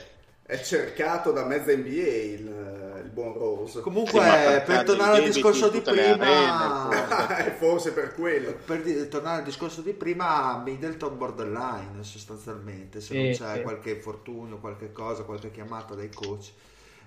è 0.47 0.61
cercato 0.61 1.31
da 1.31 1.43
mezza 1.43 1.75
NBA 1.75 1.87
il, 1.89 3.01
il 3.03 3.09
buon 3.11 3.33
Rose. 3.33 3.81
Comunque, 3.81 4.21
sì, 4.21 4.61
per 4.63 4.83
tornare 4.83 5.17
al 5.17 5.23
discorso 5.23 5.69
di 5.69 5.81
prima, 5.81 6.87
arene, 6.87 7.51
forse 7.57 7.93
per 7.93 8.13
quello. 8.13 8.53
Per 8.63 8.83
di, 8.83 9.07
tornare 9.07 9.39
al 9.39 9.43
discorso 9.43 9.81
di 9.81 9.93
prima, 9.93 10.61
Middleton 10.63 11.17
borderline 11.17 12.03
sostanzialmente. 12.03 13.01
Se 13.01 13.13
sì, 13.13 13.21
non 13.23 13.31
c'è 13.31 13.55
sì. 13.55 13.61
qualche 13.63 13.89
infortunio, 13.91 14.59
qualche 14.59 14.91
cosa, 14.91 15.23
qualche 15.23 15.49
chiamata 15.49 15.95
dai 15.95 16.11
coach. 16.13 16.51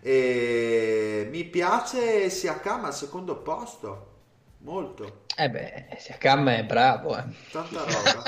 E 0.01 1.29
mi 1.31 1.45
piace 1.45 2.31
Siakam 2.31 2.87
al 2.87 2.95
secondo 2.95 3.37
posto, 3.37 4.08
molto. 4.59 5.25
Eh 5.37 5.51
beh, 5.51 5.97
Siakam 5.99 6.49
è 6.49 6.65
bravo. 6.65 7.17
Eh. 7.17 7.25
Tanta 7.51 7.85
roba. 7.85 8.23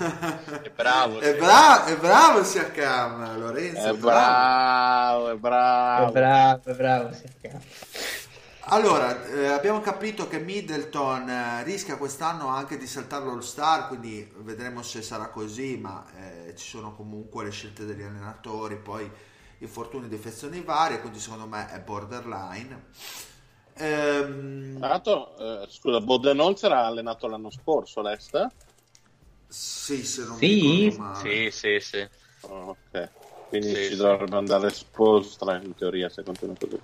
è 0.62 0.70
bravo. 0.70 1.18
È, 1.18 1.36
bra- 1.36 1.84
è 1.84 1.96
bravo 1.96 2.44
Siakam, 2.44 3.38
Lorenzo. 3.38 3.88
È 3.88 3.96
bravo, 3.96 5.30
è 5.30 5.36
bravo. 5.36 6.08
È 6.08 6.12
bravo, 6.12 6.60
è 6.64 6.74
bravo 6.74 7.12
Siakam. 7.12 7.60
Allora, 8.72 9.26
eh, 9.26 9.46
abbiamo 9.46 9.80
capito 9.80 10.28
che 10.28 10.38
Middleton 10.38 11.28
eh, 11.28 11.64
rischia 11.64 11.96
quest'anno 11.96 12.46
anche 12.46 12.76
di 12.78 12.86
saltare 12.86 13.24
l'All 13.24 13.40
Star, 13.40 13.88
quindi 13.88 14.30
vedremo 14.36 14.82
se 14.82 15.02
sarà 15.02 15.26
così, 15.26 15.76
ma 15.76 16.04
eh, 16.16 16.54
ci 16.54 16.68
sono 16.68 16.94
comunque 16.94 17.42
le 17.42 17.50
scelte 17.50 17.84
degli 17.84 18.02
allenatori, 18.02 18.76
poi 18.76 19.10
infortuni 19.58 20.06
e 20.06 20.08
difezioni 20.08 20.60
varie, 20.60 21.00
quindi 21.00 21.18
secondo 21.18 21.48
me 21.48 21.68
è 21.72 21.80
borderline. 21.80 22.84
Ehm... 23.80 24.78
Tra 24.78 24.88
l'altro, 24.88 25.36
eh, 25.38 25.66
scusa, 25.68 26.00
Bodenholzer 26.00 26.72
ha 26.72 26.86
allenato 26.86 27.26
l'anno 27.26 27.50
scorso 27.50 28.02
l'Est? 28.02 28.46
Sì, 29.48 30.04
se 30.04 30.24
non 30.24 30.36
sì. 30.36 30.46
mi 30.46 30.84
ricordo 30.84 31.02
male. 31.02 31.50
Sì, 31.50 31.50
sì, 31.50 31.80
sì. 31.80 32.08
Oh, 32.42 32.76
ok, 32.92 33.08
quindi 33.48 33.68
sì, 33.68 33.74
ci 33.74 33.88
sì. 33.90 33.96
dovrebbe 33.96 34.36
andare 34.36 34.70
Spolstra 34.70 35.60
in 35.60 35.74
teoria 35.74 36.08
se 36.08 36.22
continua 36.22 36.54
così. 36.58 36.80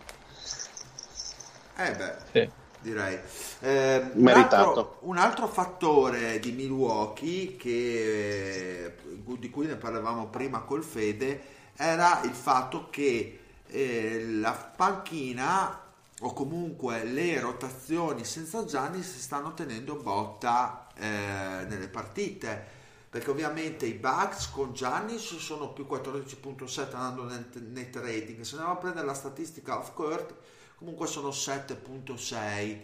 Eh 1.77 1.93
beh, 1.95 2.17
sì. 2.33 2.51
direi. 2.81 3.19
Eh, 3.61 4.11
Meritato. 4.15 4.55
Un 4.55 4.67
altro, 4.67 4.99
un 5.01 5.19
altro, 5.19 5.47
fattore 5.49 6.39
di 6.41 6.53
Milwaukee 6.53 7.57
che, 7.57 8.97
di 9.39 9.51
cui 9.51 9.67
ne 9.67 9.77
parlavamo 9.77 10.29
prima 10.29 10.61
col 10.61 10.83
Fede 10.83 11.55
era 11.77 12.23
il 12.25 12.33
fatto 12.33 12.89
che 12.91 13.41
eh, 13.67 14.25
la 14.27 14.53
panchina 14.53 15.86
o 16.21 16.33
comunque 16.33 17.05
le 17.05 17.41
rotazioni 17.41 18.25
senza 18.25 18.65
Gianni 18.65 19.03
si 19.03 19.21
stanno 19.21 19.53
tenendo 19.53 19.97
botta 19.97 20.89
eh, 20.97 21.67
nelle 21.69 21.89
partite. 21.89 22.75
Perché 23.09 23.31
ovviamente 23.31 23.87
i 23.87 23.95
Bucks 23.95 24.51
con 24.51 24.73
Giannis 24.73 25.37
sono 25.37 25.73
più 25.73 25.87
14.7 25.89 26.95
andando 26.95 27.25
nel 27.25 27.47
net 27.69 27.97
rating 27.97 28.41
se 28.43 28.57
andiamo 28.57 28.75
a 28.75 28.81
prendere 28.81 29.07
la 29.07 29.15
statistica 29.15 29.79
off 29.79 29.95
court 29.95 30.35
comunque 30.77 31.07
sono 31.07 31.29
7.6 31.29 32.81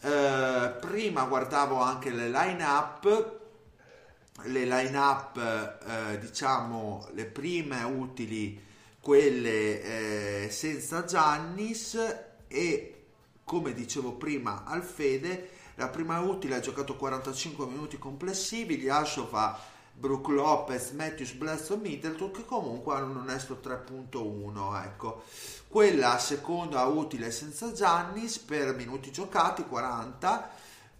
eh, 0.00 0.76
prima 0.80 1.24
guardavo 1.24 1.82
anche 1.82 2.10
le 2.10 2.30
line 2.30 2.64
up 2.64 3.40
le 4.44 4.64
line 4.64 4.96
up 4.96 5.36
eh, 5.36 6.18
diciamo 6.18 7.08
le 7.12 7.26
prime 7.26 7.82
utili 7.82 8.64
quelle 9.00 10.44
eh, 10.44 10.50
senza 10.50 11.04
Giannis 11.04 12.26
e 12.48 13.04
come 13.44 13.72
dicevo 13.72 14.12
prima 14.12 14.64
al 14.64 14.82
Fede 14.82 15.50
la 15.76 15.88
prima 15.88 16.18
utile 16.20 16.56
ha 16.56 16.60
giocato 16.60 16.96
45 16.96 17.66
minuti 17.66 17.98
complessivi 17.98 18.76
gli 18.76 18.88
Ashova 18.88 19.76
Brook 19.98 20.28
Lopez, 20.28 20.92
Matthews, 20.92 21.32
Bledsoe, 21.32 21.76
Middleton 21.76 22.30
che 22.30 22.44
comunque 22.44 22.94
hanno 22.94 23.10
un 23.10 23.16
onesto 23.16 23.60
3.1 23.62 24.84
ecco. 24.84 25.24
Quella 25.66 26.18
seconda 26.18 26.84
utile 26.84 27.32
senza 27.32 27.72
Giannis 27.72 28.38
per 28.38 28.76
minuti 28.76 29.10
giocati 29.10 29.64
40 29.64 30.50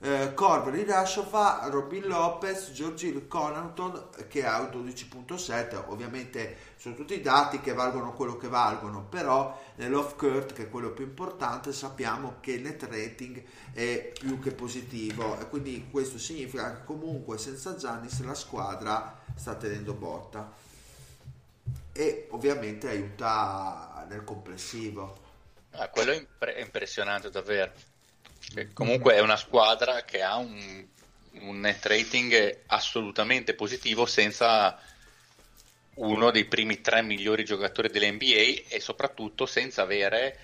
eh, 0.00 0.32
Corver, 0.34 0.86
Rashova, 0.86 1.66
Robin 1.70 2.06
Lopez, 2.06 2.70
Giorgil 2.70 3.26
Connaughton 3.26 4.10
che 4.28 4.44
ha 4.44 4.60
un 4.60 4.84
12.7 4.84 5.84
ovviamente 5.88 6.56
sono 6.76 6.94
tutti 6.94 7.20
dati 7.20 7.60
che 7.60 7.72
valgono 7.72 8.12
quello 8.12 8.36
che 8.36 8.46
valgono 8.46 9.04
però 9.04 9.60
nell'off 9.76 10.14
court 10.14 10.52
che 10.52 10.64
è 10.64 10.70
quello 10.70 10.90
più 10.90 11.04
importante 11.04 11.72
sappiamo 11.72 12.36
che 12.40 12.52
il 12.52 12.62
net 12.62 12.84
rating 12.84 13.42
è 13.72 14.12
più 14.16 14.38
che 14.38 14.52
positivo 14.52 15.38
e 15.40 15.48
quindi 15.48 15.88
questo 15.90 16.18
significa 16.18 16.76
che 16.76 16.84
comunque 16.84 17.36
senza 17.38 17.76
Giannis 17.76 18.22
la 18.22 18.34
squadra 18.34 19.18
sta 19.34 19.54
tenendo 19.54 19.94
botta. 19.94 20.52
E 21.92 22.28
ovviamente 22.30 22.88
aiuta 22.88 24.06
nel 24.08 24.22
complessivo. 24.22 25.26
Ah, 25.72 25.88
quello 25.88 26.12
è 26.12 26.60
impressionante 26.60 27.30
davvero 27.30 27.72
che 28.54 28.72
comunque 28.72 29.14
è 29.14 29.20
una 29.20 29.36
squadra 29.36 30.04
che 30.04 30.22
ha 30.22 30.36
un, 30.36 30.86
un 31.40 31.60
net 31.60 31.84
rating 31.86 32.60
assolutamente 32.66 33.54
positivo 33.54 34.06
senza 34.06 34.78
uno 35.94 36.30
dei 36.30 36.44
primi 36.44 36.80
tre 36.80 37.02
migliori 37.02 37.44
giocatori 37.44 37.88
dell'NBA 37.88 38.68
e 38.68 38.80
soprattutto 38.80 39.46
senza 39.46 39.82
avere 39.82 40.38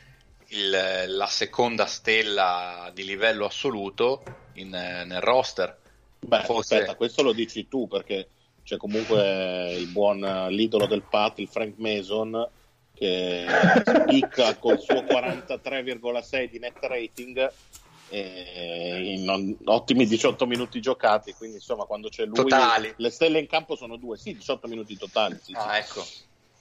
il, 0.48 1.04
la 1.06 1.26
seconda 1.26 1.86
stella 1.86 2.90
di 2.92 3.04
livello 3.04 3.46
assoluto 3.46 4.22
in, 4.54 4.70
nel 4.70 5.20
roster. 5.20 5.78
Beh, 6.20 6.42
Forse... 6.42 6.74
aspetta, 6.74 6.96
questo 6.96 7.22
lo 7.22 7.32
dici 7.32 7.68
tu 7.68 7.86
perché 7.88 8.28
c'è 8.64 8.76
comunque 8.76 9.74
il 9.74 9.88
buon 9.88 10.46
l'idolo 10.50 10.86
del 10.86 11.02
Pat, 11.02 11.38
il 11.38 11.48
Frank 11.48 11.74
Mason, 11.76 12.48
che 12.94 13.46
spicca 13.84 14.56
col 14.56 14.80
suo 14.80 15.02
43,6 15.02 16.50
di 16.50 16.58
net 16.58 16.78
rating 16.80 17.52
in 18.18 19.56
ottimi 19.64 20.06
18 20.06 20.46
minuti 20.46 20.80
giocati, 20.80 21.32
quindi 21.32 21.56
insomma 21.56 21.84
quando 21.84 22.08
c'è 22.08 22.24
lui 22.24 22.34
totali. 22.34 22.92
le 22.96 23.10
stelle 23.10 23.38
in 23.38 23.46
campo 23.46 23.76
sono 23.76 23.96
due, 23.96 24.16
sì 24.16 24.34
18 24.34 24.68
minuti 24.68 24.96
totali. 24.96 25.38
Sì, 25.42 25.52
ah, 25.54 25.72
sì. 25.72 25.78
ecco. 25.78 26.06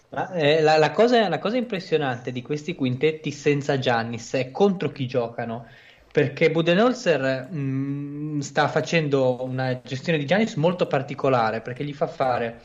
Ma, 0.10 0.32
eh, 0.34 0.62
la, 0.62 0.78
la, 0.78 0.91
cosa, 0.91 1.28
la, 1.28 1.39
cosa, 1.39 1.58
impressionante 1.58 2.32
di 2.32 2.43
questi 2.43 2.76
quintetti 2.76 3.32
senza 3.32 3.80
Giannis 3.80 4.34
è 4.34 4.51
contro 4.51 4.91
chi 4.91 5.08
giocano, 5.08 5.66
perché 6.12 6.51
Budenholzer 6.51 7.49
mh, 7.49 7.58
mm, 7.58 8.39
sta 8.39 8.68
facendo 8.68 9.43
una 9.43 9.82
gestione 9.82 10.20
di 10.20 10.26
Giannis 10.26 10.54
molto 10.56 10.86
particolare, 10.86 11.62
perché 11.62 11.84
gli 11.84 11.93
fa 11.93 12.08
fare 12.08 12.62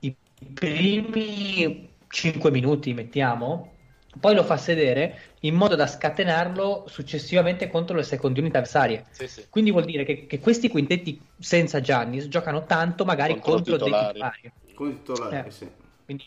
i 0.00 0.14
primi 0.52 1.88
5 2.08 2.50
minuti, 2.50 2.92
mettiamo, 2.92 3.70
poi 4.18 4.34
lo 4.34 4.42
fa 4.42 4.56
sedere 4.56 5.36
in 5.40 5.54
modo 5.54 5.76
da 5.76 5.86
scatenarlo 5.86 6.86
successivamente 6.88 7.70
contro 7.70 7.96
le 7.96 8.02
seconde 8.02 8.40
unità 8.40 8.58
avversarie. 8.58 9.06
Sì, 9.10 9.28
sì. 9.28 9.46
Quindi 9.48 9.70
vuol 9.70 9.84
dire 9.84 10.04
che, 10.04 10.26
che, 10.26 10.40
questi 10.40 10.68
quintetti 10.68 11.20
senza 11.38 11.80
Giannis 11.80 12.26
giocano 12.26 12.66
tanto 12.66 13.04
magari 13.04 13.34
contro, 13.34 13.76
contro 13.76 13.76
dei 13.76 13.92
titolari. 13.92 14.52
Con 14.74 14.88
i 14.88 14.94
titolari, 14.94 15.48
eh, 15.48 15.50
sì. 15.50 15.70
Quindi 16.04 16.24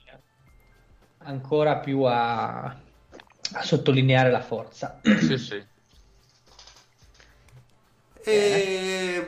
ancora 1.26 1.78
più 1.78 2.04
a, 2.04 2.64
a 2.64 3.62
sottolineare 3.62 4.32
la 4.32 4.42
forza. 4.42 5.00
Sì, 5.02 5.38
sì. 5.38 5.64
E... 8.24 9.28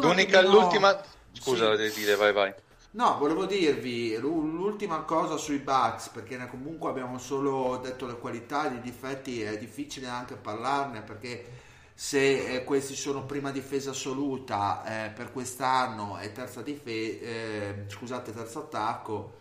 L'unica, 0.00 0.40
l'ultima... 0.42 1.00
Scusa, 1.32 1.76
sì. 1.76 2.00
dire, 2.00 2.16
vai, 2.16 2.32
vai. 2.32 2.54
No, 2.94 3.16
volevo 3.16 3.46
dirvi 3.46 4.14
l'ultima 4.18 5.00
cosa 5.04 5.38
sui 5.38 5.56
Bugs, 5.56 6.08
perché 6.08 6.46
comunque 6.46 6.90
abbiamo 6.90 7.16
solo 7.16 7.78
detto 7.82 8.06
le 8.06 8.18
qualità, 8.18 8.70
i 8.70 8.82
difetti, 8.82 9.40
è 9.40 9.56
difficile 9.56 10.08
anche 10.08 10.34
parlarne 10.34 11.00
perché 11.00 11.60
se 11.94 12.56
eh, 12.56 12.64
questi 12.64 12.94
sono 12.94 13.24
prima 13.24 13.50
difesa 13.50 13.90
assoluta 13.92 15.06
eh, 15.06 15.10
per 15.10 15.32
quest'anno 15.32 16.18
e 16.18 16.32
terza 16.32 16.60
difesa, 16.60 17.24
eh, 17.24 17.84
scusate, 17.86 18.34
terzo 18.34 18.58
attacco, 18.58 19.36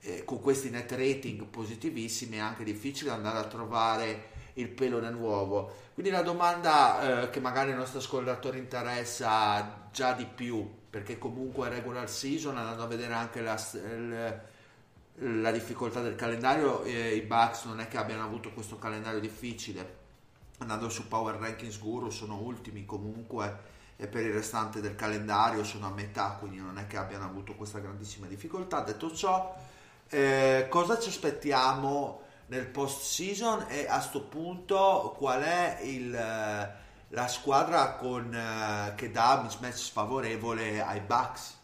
eh, 0.00 0.24
con 0.24 0.40
questi 0.40 0.70
net 0.70 0.90
rating 0.92 1.44
positivissimi 1.44 2.36
è 2.36 2.40
anche 2.40 2.64
difficile 2.64 3.10
andare 3.10 3.38
a 3.38 3.44
trovare 3.44 4.28
il 4.54 4.68
pelo 4.68 5.00
nell'uovo. 5.00 5.70
Quindi 5.92 6.10
la 6.10 6.22
domanda 6.22 7.24
eh, 7.24 7.30
che 7.30 7.40
magari 7.40 7.70
il 7.70 7.76
nostro 7.76 7.98
ascoltatore 7.98 8.56
interessa 8.56 9.88
già 9.92 10.12
di 10.12 10.24
più 10.24 10.66
perché 10.88 11.18
comunque 11.18 11.68
regular 11.68 12.08
season 12.08 12.56
andando 12.56 12.82
a 12.82 12.86
vedere 12.86 13.14
anche 13.14 13.40
la, 13.40 13.60
la 15.20 15.50
difficoltà 15.50 16.00
del 16.00 16.14
calendario 16.14 16.82
eh, 16.82 17.14
i 17.14 17.22
Bucks 17.22 17.64
non 17.64 17.80
è 17.80 17.88
che 17.88 17.96
abbiano 17.96 18.24
avuto 18.24 18.52
questo 18.52 18.78
calendario 18.78 19.20
difficile. 19.20 20.04
Andando 20.58 20.88
su 20.88 21.06
Power 21.08 21.36
Rankings 21.36 21.78
Guru 21.78 22.10
sono 22.10 22.40
ultimi 22.40 22.86
comunque 22.86 23.74
e 23.96 24.06
per 24.06 24.24
il 24.24 24.32
restante 24.32 24.80
del 24.80 24.94
calendario 24.94 25.64
sono 25.64 25.86
a 25.86 25.90
metà 25.90 26.36
quindi 26.38 26.58
non 26.58 26.78
è 26.78 26.86
che 26.86 26.96
abbiano 26.96 27.24
avuto 27.24 27.54
questa 27.54 27.78
grandissima 27.78 28.26
difficoltà. 28.26 28.80
Detto 28.80 29.14
ciò 29.14 29.54
eh, 30.08 30.66
cosa 30.70 30.98
ci 30.98 31.08
aspettiamo 31.08 32.22
nel 32.46 32.66
post 32.66 33.02
season 33.02 33.66
e 33.68 33.86
a 33.88 33.96
questo 33.96 34.22
punto 34.22 35.14
qual 35.18 35.42
è 35.42 35.80
il 35.82 36.14
la 37.16 37.28
squadra 37.28 37.94
con, 37.94 38.26
uh, 38.26 38.94
che 38.94 39.10
dà 39.10 39.40
mismatch 39.42 39.78
sfavorevole 39.78 40.82
ai 40.82 41.00
Bucks. 41.00 41.54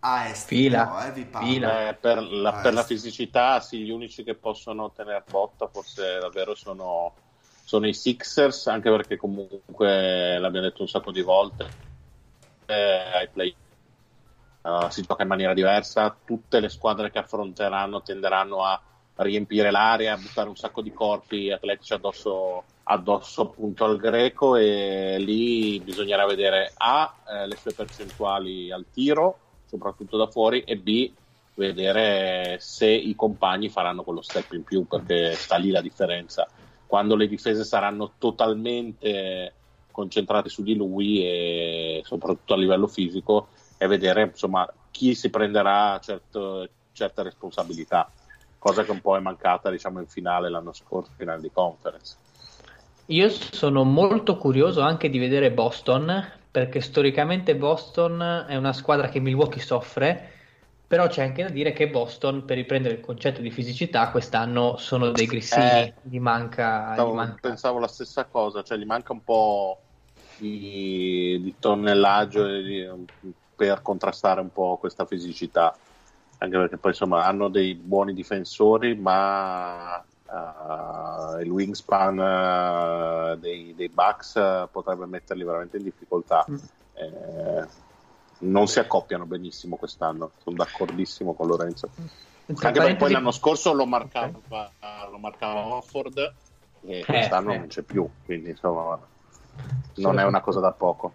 A 0.00 0.28
est 0.28 0.46
fila, 0.46 0.84
no, 0.84 1.14
eh, 1.14 1.26
fila. 1.30 1.88
Eh, 1.88 1.94
per, 1.94 2.22
la, 2.22 2.52
per 2.52 2.72
la, 2.72 2.84
fisicità 2.84 3.60
sì, 3.60 3.78
gli 3.78 3.90
unici 3.90 4.22
che 4.22 4.34
possono 4.34 4.90
tenere 4.92 5.24
botta 5.28 5.68
forse 5.68 6.18
davvero 6.18 6.54
sono, 6.54 7.12
sono, 7.64 7.86
i 7.86 7.92
Sixers 7.92 8.66
anche 8.68 8.88
perché 8.90 9.18
comunque 9.18 10.38
l'abbiamo 10.38 10.66
detto 10.66 10.80
un 10.80 10.88
sacco 10.88 11.10
di 11.10 11.20
volte 11.20 11.68
eh, 12.64 13.10
ai 13.12 13.28
play 13.28 13.54
uh, 14.62 14.88
si 14.88 15.02
gioca 15.02 15.20
in 15.20 15.28
maniera 15.28 15.52
diversa 15.52 16.16
tutte 16.24 16.60
le 16.60 16.70
squadre 16.70 17.10
che 17.10 17.18
affronteranno 17.18 18.00
tenderanno 18.00 18.64
a 18.64 18.80
riempire 19.16 19.70
l'area 19.70 20.14
a 20.14 20.16
buttare 20.16 20.48
un 20.48 20.56
sacco 20.56 20.80
di 20.80 20.94
corpi 20.94 21.50
atletici 21.50 21.92
addosso 21.92 22.64
addosso 22.92 23.42
appunto 23.42 23.84
al 23.84 23.96
greco 23.96 24.56
e 24.56 25.16
lì 25.18 25.78
bisognerà 25.80 26.26
vedere 26.26 26.72
A 26.76 27.14
eh, 27.28 27.46
le 27.46 27.56
sue 27.56 27.72
percentuali 27.72 28.72
al 28.72 28.86
tiro, 28.92 29.38
soprattutto 29.64 30.16
da 30.16 30.26
fuori, 30.26 30.62
e 30.62 30.76
B 30.76 31.12
vedere 31.54 32.56
se 32.58 32.88
i 32.88 33.14
compagni 33.14 33.68
faranno 33.68 34.02
quello 34.02 34.22
step 34.22 34.52
in 34.52 34.64
più 34.64 34.86
perché 34.86 35.34
sta 35.34 35.56
lì 35.56 35.70
la 35.70 35.80
differenza. 35.80 36.48
quando 36.86 37.14
le 37.14 37.28
difese 37.28 37.62
saranno 37.62 38.14
totalmente 38.18 39.54
concentrate 39.92 40.48
su 40.48 40.64
di 40.64 40.74
lui 40.74 41.22
e 41.24 42.02
soprattutto 42.04 42.54
a 42.54 42.56
livello 42.56 42.88
fisico 42.88 43.48
e 43.78 43.86
vedere 43.86 44.22
insomma 44.24 44.68
chi 44.90 45.14
si 45.14 45.30
prenderà 45.30 46.00
certo, 46.02 46.68
certe 46.92 47.22
responsabilità 47.22 48.10
cosa 48.58 48.82
che 48.82 48.90
un 48.90 49.00
po' 49.00 49.16
è 49.16 49.20
mancata 49.20 49.70
diciamo 49.70 50.00
in 50.00 50.08
finale 50.08 50.50
l'anno 50.50 50.72
scorso 50.72 51.12
finale 51.16 51.40
di 51.40 51.50
conference 51.52 52.16
io 53.10 53.28
sono 53.28 53.84
molto 53.84 54.36
curioso 54.36 54.80
anche 54.80 55.08
di 55.08 55.18
vedere 55.18 55.50
Boston 55.50 56.32
perché 56.50 56.80
storicamente 56.80 57.54
Boston 57.56 58.46
è 58.48 58.56
una 58.56 58.72
squadra 58.72 59.08
che 59.08 59.20
Milwaukee 59.20 59.62
soffre 59.62 60.38
però 60.90 61.06
c'è 61.06 61.22
anche 61.22 61.44
da 61.44 61.50
dire 61.50 61.72
che 61.72 61.88
Boston, 61.88 62.44
per 62.44 62.56
riprendere 62.56 62.94
il 62.96 63.00
concetto 63.00 63.40
di 63.40 63.52
fisicità, 63.52 64.10
quest'anno 64.10 64.76
sono 64.76 65.12
dei 65.12 65.26
grissini, 65.26 65.64
eh, 65.64 65.94
gli, 66.02 66.18
manca, 66.18 66.86
pensavo, 66.88 67.12
gli 67.12 67.14
manca... 67.14 67.38
Pensavo 67.40 67.78
la 67.78 67.86
stessa 67.86 68.24
cosa, 68.24 68.64
cioè 68.64 68.76
gli 68.76 68.84
manca 68.84 69.12
un 69.12 69.22
po' 69.22 69.78
di, 70.36 71.38
di 71.42 71.54
tonnellaggio 71.60 72.44
di, 72.44 72.88
per 73.54 73.82
contrastare 73.82 74.40
un 74.40 74.50
po' 74.50 74.78
questa 74.80 75.04
fisicità, 75.04 75.76
anche 76.38 76.56
perché 76.58 76.76
poi 76.76 76.90
insomma 76.90 77.24
hanno 77.24 77.46
dei 77.46 77.76
buoni 77.76 78.12
difensori, 78.12 78.96
ma 78.96 80.04
uh, 80.30 81.40
il 81.40 81.50
wingspan 81.50 82.18
uh, 82.18 83.36
dei, 83.38 83.74
dei 83.74 83.88
Bucks 83.88 84.34
uh, 84.34 84.68
potrebbe 84.70 85.06
metterli 85.06 85.44
veramente 85.44 85.76
in 85.76 85.84
difficoltà. 85.84 86.44
Mm. 86.50 86.56
Eh, 86.94 87.68
non 88.40 88.66
si 88.68 88.78
accoppiano 88.78 89.26
benissimo 89.26 89.76
quest'anno, 89.76 90.32
sono 90.42 90.56
d'accordissimo 90.56 91.34
con 91.34 91.46
Lorenzo. 91.46 91.88
Anche 92.46 92.70
perché 92.72 92.96
poi 92.96 93.12
l'anno 93.12 93.30
scorso 93.30 93.72
lo 93.72 93.86
marcava, 93.86 94.32
okay. 94.46 95.10
lo 95.10 95.18
marcava 95.18 95.66
Offord 95.66 96.34
e 96.82 96.98
eh, 96.98 97.04
quest'anno 97.04 97.52
eh. 97.52 97.58
non 97.58 97.66
c'è 97.68 97.82
più, 97.82 98.08
quindi 98.24 98.50
insomma 98.50 98.98
non 99.96 100.18
è 100.18 100.24
una 100.24 100.40
cosa 100.40 100.60
da 100.60 100.72
poco. 100.72 101.12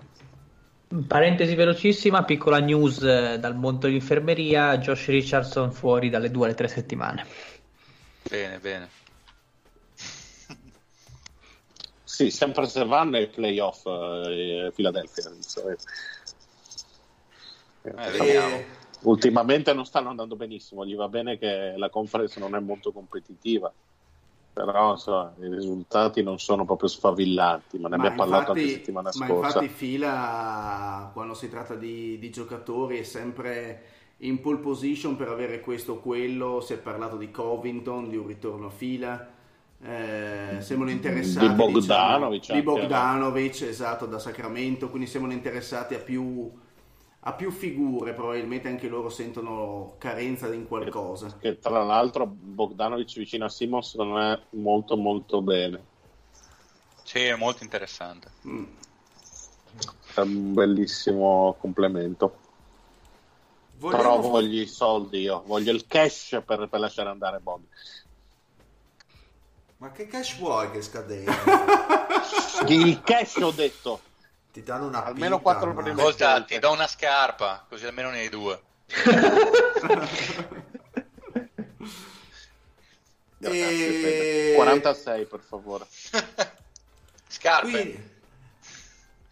Parentesi 1.08 1.56
velocissima, 1.56 2.24
piccola 2.24 2.60
news 2.60 3.00
dal 3.00 3.56
mondo 3.56 3.88
dell'infermeria, 3.88 4.78
Josh 4.78 5.08
Richardson 5.08 5.72
fuori 5.72 6.10
dalle 6.10 6.32
due 6.32 6.46
alle 6.46 6.56
tre 6.56 6.68
settimane. 6.68 7.26
Bene, 8.30 8.60
bene. 8.60 8.90
Sì, 12.16 12.32
sempre 12.32 12.66
se 12.66 12.86
vanno 12.86 13.18
ai 13.18 13.28
playoff 13.28 13.86
eh, 13.88 14.72
Philadelphia. 14.74 15.34
Eh, 17.82 18.66
ultimamente 19.02 19.74
non 19.74 19.86
stanno 19.86 20.12
andando 20.12 20.38
benissimo, 20.38 20.86
gli 20.86 20.96
va 20.96 21.10
bene 21.10 21.38
che 21.38 21.74
la 21.76 21.90
conference 21.90 22.40
non 22.40 22.56
è 22.56 22.60
molto 22.62 22.94
competitiva, 22.94 23.70
però 24.54 24.96
so, 24.96 25.34
i 25.42 25.50
risultati 25.50 26.24
non 26.24 26.40
sono 26.40 26.64
proprio 26.64 26.88
sfavillanti, 26.88 27.80
ma 27.80 27.90
ne 27.90 27.98
ma 27.98 28.06
abbiamo 28.06 28.24
infatti, 28.24 28.32
parlato 28.32 28.52
anche 28.54 28.70
settimana 28.70 29.12
scorsa. 29.12 29.34
Ma 29.34 29.48
infatti 29.48 29.68
fila 29.68 31.10
quando 31.12 31.34
si 31.34 31.50
tratta 31.50 31.76
di, 31.76 32.18
di 32.18 32.30
giocatori 32.30 33.00
è 33.00 33.04
sempre 33.04 33.84
in 34.20 34.40
pole 34.40 34.60
position 34.60 35.18
per 35.18 35.28
avere 35.28 35.60
questo 35.60 35.94
o 35.94 36.00
quello, 36.00 36.62
si 36.62 36.72
è 36.72 36.78
parlato 36.78 37.18
di 37.18 37.30
Covington, 37.30 38.08
di 38.08 38.16
un 38.16 38.26
ritorno 38.26 38.68
a 38.68 38.72
fila. 38.72 39.34
Eh, 39.84 40.58
siamo 40.62 40.90
interessati 40.90 41.48
di 41.48 41.54
Bogdanovic, 41.54 42.40
diciamo, 42.40 42.60
di 42.60 42.66
Bogdanovic 42.66 43.62
esatto 43.62 44.06
da 44.06 44.18
Sacramento 44.20 44.90
quindi 44.90 45.06
siamo 45.06 45.32
interessati 45.32 45.94
a 45.96 46.00
più 46.00 46.50
a 47.28 47.34
più 47.34 47.52
figure, 47.52 48.14
probabilmente 48.14 48.68
anche 48.68 48.88
loro 48.88 49.10
sentono 49.10 49.96
carenza 49.98 50.52
in 50.54 50.68
qualcosa. 50.68 51.36
Che, 51.40 51.58
tra 51.58 51.84
l'altro 51.84 52.28
Bogdanovic 52.28 53.18
vicino 53.18 53.46
a 53.46 53.50
Simons 53.50 53.96
non 53.96 54.20
è 54.20 54.40
molto 54.52 54.96
molto 54.96 55.42
bene. 55.42 55.84
Sì, 57.04 57.24
è 57.24 57.36
molto 57.36 57.64
interessante. 57.64 58.30
Mm. 58.48 58.64
È 60.14 60.20
un 60.20 60.54
bellissimo 60.54 61.56
complemento. 61.60 62.38
Volevo... 63.80 64.02
Però 64.02 64.20
voglio 64.22 64.62
i 64.62 64.68
soldi 64.68 65.22
io, 65.22 65.42
voglio 65.48 65.72
il 65.72 65.88
cash 65.88 66.42
per, 66.46 66.70
per 66.70 66.80
lasciare 66.80 67.10
andare 67.10 67.40
Bobby. 67.40 67.66
Ma 69.86 69.92
che 69.92 70.08
cash 70.08 70.40
vuoi 70.40 70.72
che 70.72 70.82
scadeva? 70.82 71.32
il 72.66 73.04
cash 73.04 73.36
ho 73.36 73.52
detto 73.52 74.02
ti 74.52 74.64
danno 74.64 74.88
una 74.88 75.06
almeno 75.06 75.38
pita, 75.38 75.58
4 75.58 75.74
prime 75.76 75.92
Ascolta, 75.92 76.44
ti 76.44 76.58
do 76.58 76.72
una 76.72 76.88
scarpa, 76.88 77.64
così 77.70 77.86
almeno 77.86 78.10
ne 78.10 78.22
hai 78.22 78.30
due. 78.30 78.60
e... 83.42 84.54
46 84.56 85.26
per 85.26 85.42
favore. 85.42 85.86
Scarpe. 87.30 87.70
Quindi, 87.70 88.10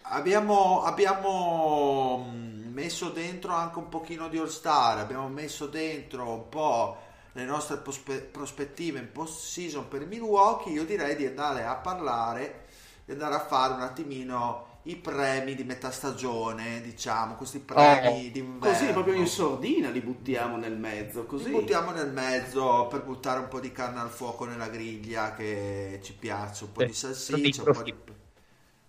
abbiamo, 0.01 0.83
abbiamo 0.83 2.29
mm, 2.29 2.71
messo 2.71 3.09
dentro 3.09 3.55
anche 3.55 3.79
un 3.79 3.89
pochino 3.89 4.27
di 4.27 4.37
All 4.37 4.49
Star, 4.49 4.99
abbiamo 4.99 5.29
messo 5.29 5.65
dentro 5.65 6.29
un 6.29 6.47
po' 6.47 7.11
le 7.33 7.45
nostre 7.45 7.77
prospe- 7.77 8.21
prospettive 8.21 8.99
in 8.99 9.11
post 9.11 9.45
season 9.45 9.87
per 9.87 10.05
Milwaukee. 10.05 10.73
Io 10.73 10.85
direi 10.85 11.15
di 11.15 11.25
andare 11.25 11.63
a 11.63 11.75
parlare, 11.75 12.65
di 13.05 13.11
andare 13.11 13.35
a 13.35 13.39
fare 13.39 13.73
un 13.73 13.81
attimino 13.81 14.71
i 14.83 14.97
premi 14.97 15.55
di 15.55 15.63
metà 15.63 15.91
stagione, 15.91 16.81
diciamo, 16.81 17.35
questi 17.35 17.59
premi 17.59 18.27
oh, 18.27 18.31
d'inverno. 18.31 18.77
Così 18.77 18.91
proprio 18.91 19.13
in 19.13 19.27
sordina 19.27 19.89
li 19.89 20.01
buttiamo 20.01 20.57
nel 20.57 20.77
mezzo, 20.77 21.25
così. 21.25 21.45
Li 21.45 21.51
buttiamo 21.51 21.91
nel 21.91 22.11
mezzo 22.11 22.87
per 22.89 23.03
buttare 23.03 23.39
un 23.39 23.47
po' 23.47 23.61
di 23.61 23.71
carne 23.71 24.01
al 24.01 24.09
fuoco 24.09 24.45
nella 24.45 24.67
griglia 24.67 25.33
che 25.33 26.01
ci 26.03 26.13
piace, 26.13 26.65
un 26.65 26.71
po' 26.73 26.83
di 26.83 26.93
salsiccia, 26.93 27.63
un 27.63 27.71
po' 27.71 27.83
di... 27.83 27.95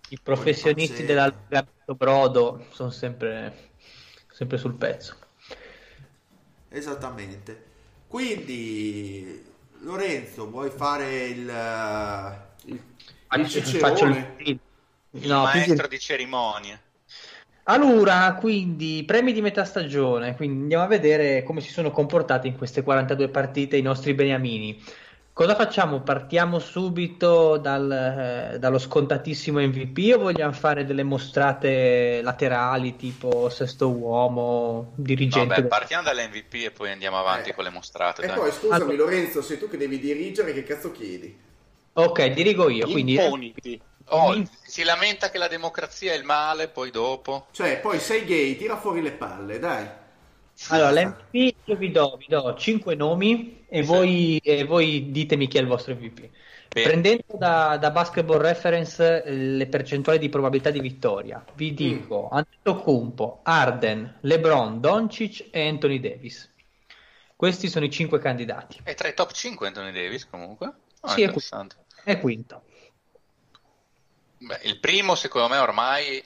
I 0.09 0.19
professionisti 0.21 1.05
dell'allungamento 1.05 1.95
brodo 1.95 2.65
sono 2.71 2.89
sempre, 2.89 3.71
sempre 4.29 4.57
sul 4.57 4.75
pezzo. 4.75 5.15
Esattamente. 6.69 7.73
Quindi, 8.07 9.43
Lorenzo, 9.79 10.49
vuoi 10.49 10.69
fare 10.69 11.25
il... 11.25 11.51
il, 12.65 12.79
il, 13.31 13.41
il 13.41 13.79
faccio 13.79 14.05
il 14.05 15.27
no, 15.27 15.43
maestro 15.43 15.87
di 15.87 15.99
cerimonie. 15.99 16.81
Allora, 17.67 18.35
quindi 18.35 19.03
premi 19.05 19.33
di 19.33 19.41
metà 19.41 19.65
stagione, 19.65 20.35
quindi 20.35 20.61
andiamo 20.61 20.83
a 20.83 20.87
vedere 20.87 21.41
come 21.43 21.61
si 21.61 21.71
sono 21.71 21.89
comportati 21.89 22.47
in 22.47 22.57
queste 22.57 22.83
42 22.83 23.29
partite 23.29 23.77
i 23.77 23.81
nostri 23.81 24.13
beniamini. 24.13 24.79
Cosa 25.35 25.53
facciamo? 25.53 25.99
Partiamo 25.99 26.59
subito 26.59 27.57
dal, 27.57 27.91
eh, 28.53 28.57
dallo 28.57 28.79
scontatissimo 28.79 29.59
MVP 29.59 30.13
o 30.15 30.19
vogliamo 30.19 30.53
fare 30.53 30.85
delle 30.85 31.03
mostrate 31.03 32.21
laterali 32.23 32.95
tipo 32.95 33.49
sesto 33.49 33.89
uomo, 33.89 34.93
dirigente? 34.95 35.55
Vabbè, 35.55 35.67
partiamo 35.67 36.03
dall'MVP 36.03 36.53
e 36.53 36.71
poi 36.71 36.91
andiamo 36.91 37.19
avanti 37.19 37.49
eh, 37.49 37.53
con 37.53 37.65
le 37.65 37.69
mostrate. 37.69 38.21
E 38.21 38.27
dai. 38.27 38.37
poi 38.37 38.49
scusami 38.49 38.93
allora... 38.93 38.95
Lorenzo, 38.95 39.41
sei 39.41 39.59
tu 39.59 39.67
che 39.67 39.75
devi 39.75 39.99
dirigere, 39.99 40.53
che 40.53 40.63
cazzo 40.63 40.93
chiedi? 40.93 41.37
Ok, 41.91 42.27
dirigo 42.27 42.69
io. 42.69 42.87
Quindi, 42.87 43.15
Imponiti. 43.15 43.81
Oh, 44.05 44.41
si 44.63 44.83
lamenta 44.83 45.31
che 45.31 45.37
la 45.37 45.49
democrazia 45.49 46.13
è 46.13 46.15
il 46.15 46.23
male, 46.23 46.69
poi 46.69 46.91
dopo. 46.91 47.47
Cioè, 47.51 47.79
poi 47.79 47.99
sei 47.99 48.23
gay, 48.23 48.55
tira 48.55 48.77
fuori 48.77 49.01
le 49.01 49.11
palle, 49.11 49.59
dai. 49.59 49.85
Allora, 50.69 50.91
l'MVP 50.91 51.55
io 51.65 51.75
vi 51.75 51.91
do, 51.91 52.15
vi 52.17 52.25
do 52.29 52.55
5 52.55 52.95
nomi 52.95 53.65
e, 53.67 53.81
sì. 53.81 53.87
voi, 53.87 54.37
e 54.37 54.63
voi 54.63 55.11
ditemi 55.11 55.47
chi 55.47 55.57
è 55.57 55.61
il 55.61 55.67
vostro 55.67 55.93
MVP. 55.93 56.29
Bene. 56.69 56.87
Prendendo 56.87 57.37
da, 57.37 57.77
da, 57.77 57.91
Basketball 57.91 58.39
Reference 58.39 59.23
eh, 59.23 59.31
le 59.31 59.67
percentuali 59.67 60.19
di 60.19 60.29
probabilità 60.29 60.69
di 60.71 60.79
vittoria, 60.79 61.43
vi 61.55 61.71
mm. 61.71 61.75
dico 61.75 62.29
mm. 62.31 62.37
Antetokounmpo, 62.37 63.39
Arden, 63.43 64.17
LeBron, 64.21 64.79
Doncic 64.79 65.47
e 65.51 65.67
Anthony 65.67 65.99
Davis. 65.99 66.51
Questi 67.35 67.67
sono 67.67 67.85
i 67.85 67.89
5 67.89 68.19
candidati. 68.19 68.79
E 68.83 68.93
tra 68.93 69.07
i 69.07 69.13
top 69.13 69.31
5 69.31 69.67
Anthony 69.67 69.91
Davis 69.91 70.27
comunque? 70.27 70.71
Oh, 71.01 71.07
sì, 71.09 71.21
è, 71.21 71.33
è 72.03 72.19
quinto. 72.19 72.63
Beh, 74.37 74.59
il 74.63 74.79
primo 74.79 75.15
secondo 75.15 75.49
me 75.49 75.57
ormai 75.57 76.23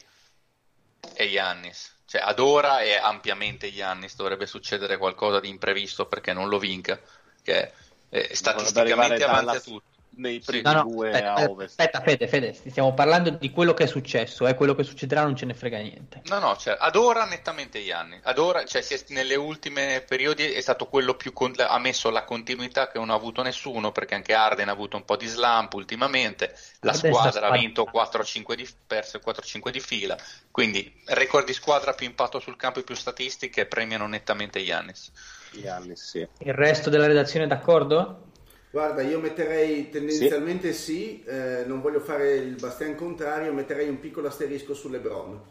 è 1.14 1.24
Yannis. 1.24 1.98
Cioè, 2.10 2.22
ad 2.22 2.40
ora 2.40 2.80
è 2.80 2.96
ampiamente 2.96 3.68
Yannis, 3.68 4.16
dovrebbe 4.16 4.48
succedere 4.48 4.98
qualcosa 4.98 5.40
di 5.40 5.48
imprevisto 5.48 6.08
perché 6.08 6.34
non 6.34 6.50
lo 6.50 6.58
vinca, 6.58 7.00
che 7.44 7.72
è 8.10 8.34
statisticamente 8.34 9.24
avanti 9.24 9.56
a 9.58 9.60
tutti 9.60 9.89
nei 10.20 10.40
primi 10.40 10.62
no, 10.64 10.74
no, 10.74 10.84
due 10.84 11.10
aspetta, 11.10 11.34
a 11.34 11.50
ovest. 11.50 11.80
Aspetta, 11.80 12.02
Fede, 12.02 12.28
Fede, 12.28 12.54
stiamo 12.54 12.94
parlando 12.94 13.30
di 13.30 13.50
quello 13.52 13.74
che 13.74 13.86
è 13.86 13.88
successo, 13.88 14.46
eh? 14.48 14.54
quello 14.54 14.76
che 14.76 14.84
succederà 14.84 15.24
non 15.24 15.36
ce 15.36 15.46
ne 15.46 15.54
frega 15.54 15.78
niente. 15.78 16.22
No, 16.26 16.40
no, 16.40 16.56
cioè, 16.58 16.78
ad 16.78 16.96
ora 16.96 17.26
nettamente 17.26 17.80
gli 17.80 17.92
anni. 17.92 18.20
Ad 18.22 18.38
ora, 18.38 18.64
cioè, 18.66 18.84
nelle 19.08 19.36
ultime 19.36 20.04
periodi 20.08 20.52
è 20.52 20.62
stato 20.62 20.88
quello 20.88 21.16
più 21.16 21.32
con- 21.34 21.54
ha 21.58 21.80
messo 21.80 22.10
la 22.10 22.24
continuità 22.24 22.90
che 22.90 22.98
non 22.98 23.10
ha 23.10 23.14
avuto 23.14 23.42
nessuno, 23.42 23.92
perché 23.92 24.16
anche 24.16 24.34
Arden 24.34 24.68
ha 24.68 24.74
avuto 24.74 24.98
un 24.98 25.06
po' 25.06 25.16
di 25.16 25.28
slump 25.28 25.74
ultimamente, 25.74 26.54
la 26.82 26.92
Adesso 26.92 27.08
squadra 27.08 27.48
ha 27.48 27.58
vinto 27.58 27.90
4-5 27.92 28.54
di, 28.56 28.68
perso 28.86 29.20
4-5 29.26 29.70
di 29.70 29.80
fila, 29.80 30.18
quindi 30.52 31.02
record 31.06 31.46
di 31.46 31.54
squadra 31.54 31.94
più 31.94 32.06
impatto 32.06 32.40
sul 32.40 32.58
campo 32.58 32.80
e 32.80 32.84
più 32.84 32.96
statistiche 32.96 33.66
premiano 33.66 34.08
nettamente 34.08 34.64
Giannis. 34.64 35.12
Giannis 35.52 36.04
sì. 36.04 36.28
Il 36.40 36.54
resto 36.54 36.90
della 36.90 37.08
redazione 37.08 37.46
è 37.46 37.48
d'accordo? 37.48 38.29
Guarda, 38.72 39.02
io 39.02 39.20
metterei 39.20 39.90
tendenzialmente 39.90 40.74
sì, 40.74 41.24
sì 41.24 41.24
eh, 41.24 41.64
non 41.66 41.82
voglio 41.82 42.00
fare 42.00 42.36
il 42.36 42.56
bastian 42.56 42.96
contrario, 42.96 43.52
metterei 43.52 43.90
un 43.90 44.00
piccolo 44.00 44.28
asterisco 44.28 44.76
su 44.76 44.90
LeBron. 44.90 45.42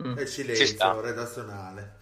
Mm. 0.00 0.18
E 0.18 0.26
silenzio 0.26 1.00
redazionale. 1.00 1.96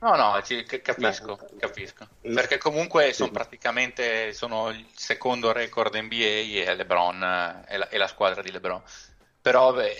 No, 0.00 0.14
no, 0.14 0.40
ci, 0.44 0.62
capisco, 0.62 1.40
capisco. 1.58 2.06
Perché 2.20 2.58
comunque 2.58 3.12
sono 3.12 3.32
praticamente 3.32 4.32
sono 4.32 4.68
il 4.68 4.86
secondo 4.94 5.50
record 5.50 5.96
NBA 5.96 6.60
e 6.70 6.74
LeBron 6.76 7.64
è 7.66 7.76
la, 7.76 7.88
è 7.88 7.96
la 7.96 8.06
squadra 8.06 8.40
di 8.42 8.52
LeBron. 8.52 8.80
Però 9.42 9.74
è, 9.74 9.92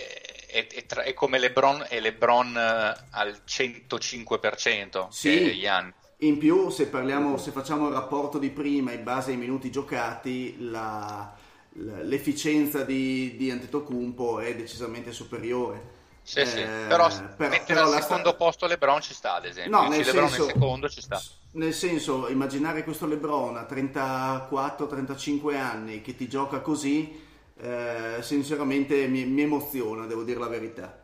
è, 0.47 0.67
è, 0.67 0.85
è, 0.85 1.13
come 1.13 1.37
LeBron 1.37 1.85
e 1.89 1.99
LeBron 1.99 2.55
al 2.55 3.41
105% 3.45 5.09
sì. 5.09 5.53
gli 5.53 5.67
anni. 5.67 5.93
In 6.21 6.37
più, 6.37 6.69
se, 6.69 6.87
parliamo, 6.87 7.37
se 7.37 7.51
facciamo 7.51 7.87
il 7.87 7.93
rapporto 7.93 8.37
di 8.37 8.49
prima 8.49 8.91
in 8.91 9.03
base 9.03 9.31
ai 9.31 9.37
minuti 9.37 9.71
giocati, 9.71 10.69
la, 10.69 11.33
l'efficienza 11.71 12.83
di, 12.83 13.35
di 13.37 13.49
Antetokounmpo 13.51 14.39
è 14.39 14.55
decisamente 14.55 15.11
superiore. 15.13 15.97
Sì, 16.21 16.45
sì. 16.45 16.59
Eh, 16.61 16.85
però, 16.87 17.07
però 17.37 17.49
mettere 17.49 17.79
al 17.79 18.01
secondo 18.01 18.29
sta... 18.29 18.33
posto 18.33 18.67
LeBron 18.67 19.01
ci 19.01 19.13
sta, 19.13 19.35
ad 19.35 19.45
esempio. 19.45 19.79
No, 19.79 19.87
nel 19.87 20.05
LeBron 20.05 20.27
senso, 20.27 20.45
nel 20.45 20.53
secondo 20.53 20.89
ci 20.89 21.01
sta. 21.01 21.21
Nel 21.51 21.73
senso, 21.73 22.27
immaginare 22.27 22.83
questo 22.83 23.07
LeBron 23.07 23.57
a 23.57 23.65
34-35 23.67 25.55
anni 25.55 26.01
che 26.01 26.15
ti 26.15 26.27
gioca 26.27 26.59
così, 26.59 27.25
eh, 27.57 28.17
sinceramente 28.19 29.07
mi, 29.07 29.25
mi 29.25 29.41
emoziona, 29.41 30.05
devo 30.05 30.23
dire 30.23 30.39
la 30.39 30.47
verità. 30.47 30.99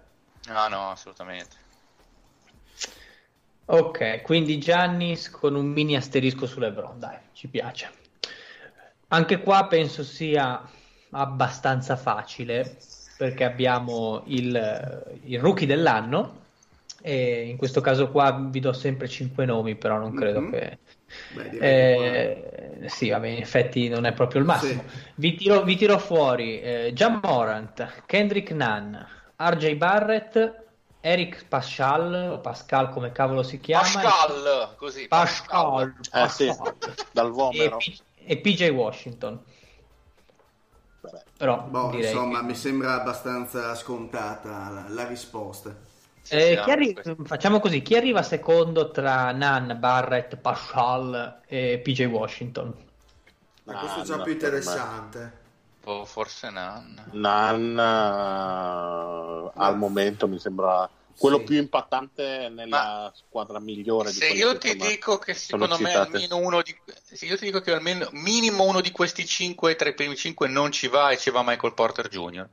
No, 0.47 0.67
no, 0.67 0.91
assolutamente. 0.91 1.63
Ok, 3.67 4.21
quindi 4.21 4.59
Giannis 4.59 5.29
con 5.29 5.55
un 5.55 5.65
mini 5.65 5.95
asterisco 5.95 6.45
su 6.45 6.59
LeBron, 6.59 6.99
dai, 6.99 7.17
ci 7.33 7.47
piace. 7.47 7.89
Anche 9.07 9.39
qua 9.39 9.65
penso 9.67 10.03
sia 10.03 10.61
abbastanza 11.11 11.95
facile 11.95 12.77
perché 13.17 13.43
abbiamo 13.43 14.23
il, 14.25 15.19
il 15.23 15.39
rookie 15.39 15.65
dell'anno 15.65 16.43
e 17.01 17.47
in 17.47 17.57
questo 17.57 17.81
caso 17.81 18.09
qua 18.09 18.47
vi 18.49 18.59
do 18.59 18.73
sempre 18.73 19.07
5 19.07 19.45
nomi, 19.45 19.75
però 19.75 19.97
non 19.97 20.13
credo 20.15 20.41
mm-hmm. 20.41 20.51
che... 20.51 20.77
Beh, 21.33 21.49
eh, 21.59 22.89
sì, 22.89 23.09
vabbè, 23.09 23.27
in 23.27 23.41
effetti 23.41 23.87
non 23.87 24.05
è 24.05 24.13
proprio 24.13 24.41
il 24.41 24.47
massimo. 24.47 24.83
Sì. 24.87 24.97
Vi, 25.15 25.35
tiro, 25.35 25.61
vi, 25.61 25.75
tiro, 25.75 25.97
fuori 25.97 26.59
eh, 26.61 26.91
John 26.93 27.19
Morant, 27.21 28.03
Kendrick 28.05 28.51
Nunn, 28.51 28.95
RJ 29.37 29.75
Barrett, 29.75 30.64
Eric 31.05 31.45
Pascal, 31.45 32.31
o 32.31 32.39
Pascal 32.39 32.89
come 32.89 33.11
cavolo 33.11 33.43
si 33.43 33.59
chiama? 33.59 33.83
Pascal, 33.83 34.75
così. 34.75 35.07
Pascal. 35.07 35.93
Pascal. 36.09 36.23
Eh, 36.23 36.29
sì, 36.29 36.55
dal 37.11 37.29
vomero. 37.29 37.77
E, 37.77 37.97
e 38.15 38.37
PJ 38.37 38.69
Washington. 38.69 39.39
Però, 41.37 41.61
boh, 41.61 41.93
insomma, 41.93 42.39
che... 42.39 42.45
mi 42.45 42.55
sembra 42.55 42.95
abbastanza 42.95 43.75
scontata 43.75 44.69
la, 44.71 44.85
la 44.89 45.07
risposta. 45.07 45.75
Eh, 46.27 46.57
arri- 46.57 46.99
facciamo 47.23 47.59
così: 47.59 47.83
chi 47.83 47.95
arriva 47.95 48.23
secondo 48.23 48.89
tra 48.89 49.31
Nan, 49.31 49.77
Barrett, 49.79 50.37
Pascal 50.37 51.41
e 51.45 51.79
PJ 51.83 52.05
Washington? 52.05 52.73
Ma 53.65 53.77
questo 53.77 53.99
è 53.99 54.03
già 54.03 54.23
più 54.23 54.31
interessante. 54.31 55.43
Oh, 55.85 56.05
forse 56.05 56.49
Nan. 56.49 57.09
Nan 57.11 57.77
uh, 57.77 59.51
al 59.53 59.77
momento 59.77 60.27
mi 60.27 60.39
sembra 60.39 60.89
quello 61.17 61.37
sì. 61.37 61.43
più 61.43 61.57
impattante 61.57 62.49
nella 62.49 63.03
Ma 63.03 63.11
squadra 63.15 63.59
migliore 63.59 64.09
se 64.09 64.27
io 64.27 64.57
ti 64.57 64.75
dico 64.75 65.17
che 65.17 65.33
secondo 65.33 65.77
me 65.79 65.93
almeno 65.93 66.35
uno 66.35 66.61
di 66.61 66.75
se 67.03 67.25
io 67.25 67.37
ti 67.37 67.45
dico 67.45 67.61
che 67.61 67.71
almeno 67.71 68.09
minimo 68.11 68.65
uno 68.65 68.81
di 68.81 68.91
questi 68.91 69.25
cinque 69.25 69.75
tra 69.75 69.87
i 69.87 69.93
primi 69.93 70.17
cinque 70.17 70.49
non 70.49 70.71
ci 70.71 70.89
va 70.89 71.11
e 71.11 71.17
ci 71.17 71.29
va 71.29 71.41
Michael 71.41 71.73
Porter 71.73 72.09
Jr 72.09 72.49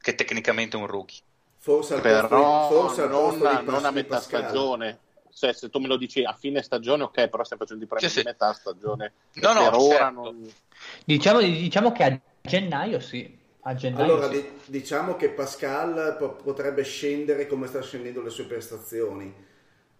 che 0.00 0.14
tecnicamente 0.14 0.78
è 0.78 0.80
un 0.80 0.86
rookie 0.86 1.20
forse 1.58 1.94
al 1.94 2.00
però 2.00 2.68
posto, 2.68 2.80
forse 2.80 3.06
non, 3.06 3.36
non, 3.36 3.64
non 3.66 3.84
a 3.84 3.90
metà 3.90 4.16
Pascal. 4.16 4.44
stagione 4.44 4.98
cioè, 5.34 5.52
se 5.52 5.70
tu 5.70 5.78
me 5.78 5.88
lo 5.88 5.96
dici 5.96 6.22
a 6.22 6.34
fine 6.34 6.62
stagione, 6.62 7.04
ok, 7.04 7.28
però 7.28 7.42
stiamo 7.42 7.62
facendo 7.62 7.84
i 7.84 7.86
premi 7.86 8.08
sì, 8.08 8.18
di 8.18 8.24
metà 8.26 8.52
stagione. 8.52 9.12
No, 9.34 9.52
no, 9.54 9.70
per 9.70 9.80
certo. 9.80 9.94
ora 9.94 10.10
non... 10.10 10.52
diciamo, 11.06 11.40
diciamo 11.40 11.90
che 11.92 12.04
a 12.04 12.20
gennaio 12.42 13.00
sì 13.00 13.40
a 13.64 13.74
gennaio. 13.74 14.04
Allora, 14.04 14.30
sì. 14.32 14.50
diciamo 14.66 15.16
che 15.16 15.30
Pascal 15.30 16.16
po- 16.18 16.34
potrebbe 16.34 16.82
scendere 16.82 17.46
come 17.46 17.66
sta 17.66 17.80
scendendo 17.80 18.22
le 18.22 18.30
sue 18.30 18.44
prestazioni, 18.44 19.32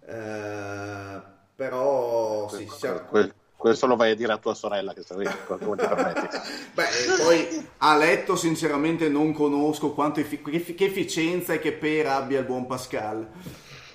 eh, 0.04 1.22
però 1.54 2.48
sì, 2.48 2.66
siamo... 2.68 3.04
que- 3.08 3.34
questo 3.56 3.86
lo 3.86 3.94
vai 3.94 4.10
a 4.10 4.14
dire 4.16 4.32
a 4.32 4.38
tua 4.38 4.54
sorella 4.54 4.92
che 4.92 5.04
come 5.06 5.76
ti 5.76 5.86
permetti. 5.86 6.36
Beh, 6.74 6.84
poi 7.22 7.68
a 7.78 7.96
letto 7.96 8.34
sinceramente 8.34 9.08
non 9.08 9.32
conosco 9.32 9.92
quanto 9.92 10.18
effi- 10.18 10.42
che 10.42 10.84
efficienza 10.84 11.52
e 11.52 11.60
che 11.60 11.72
pera 11.72 12.16
abbia 12.16 12.40
il 12.40 12.46
buon 12.46 12.66
Pascal, 12.66 13.24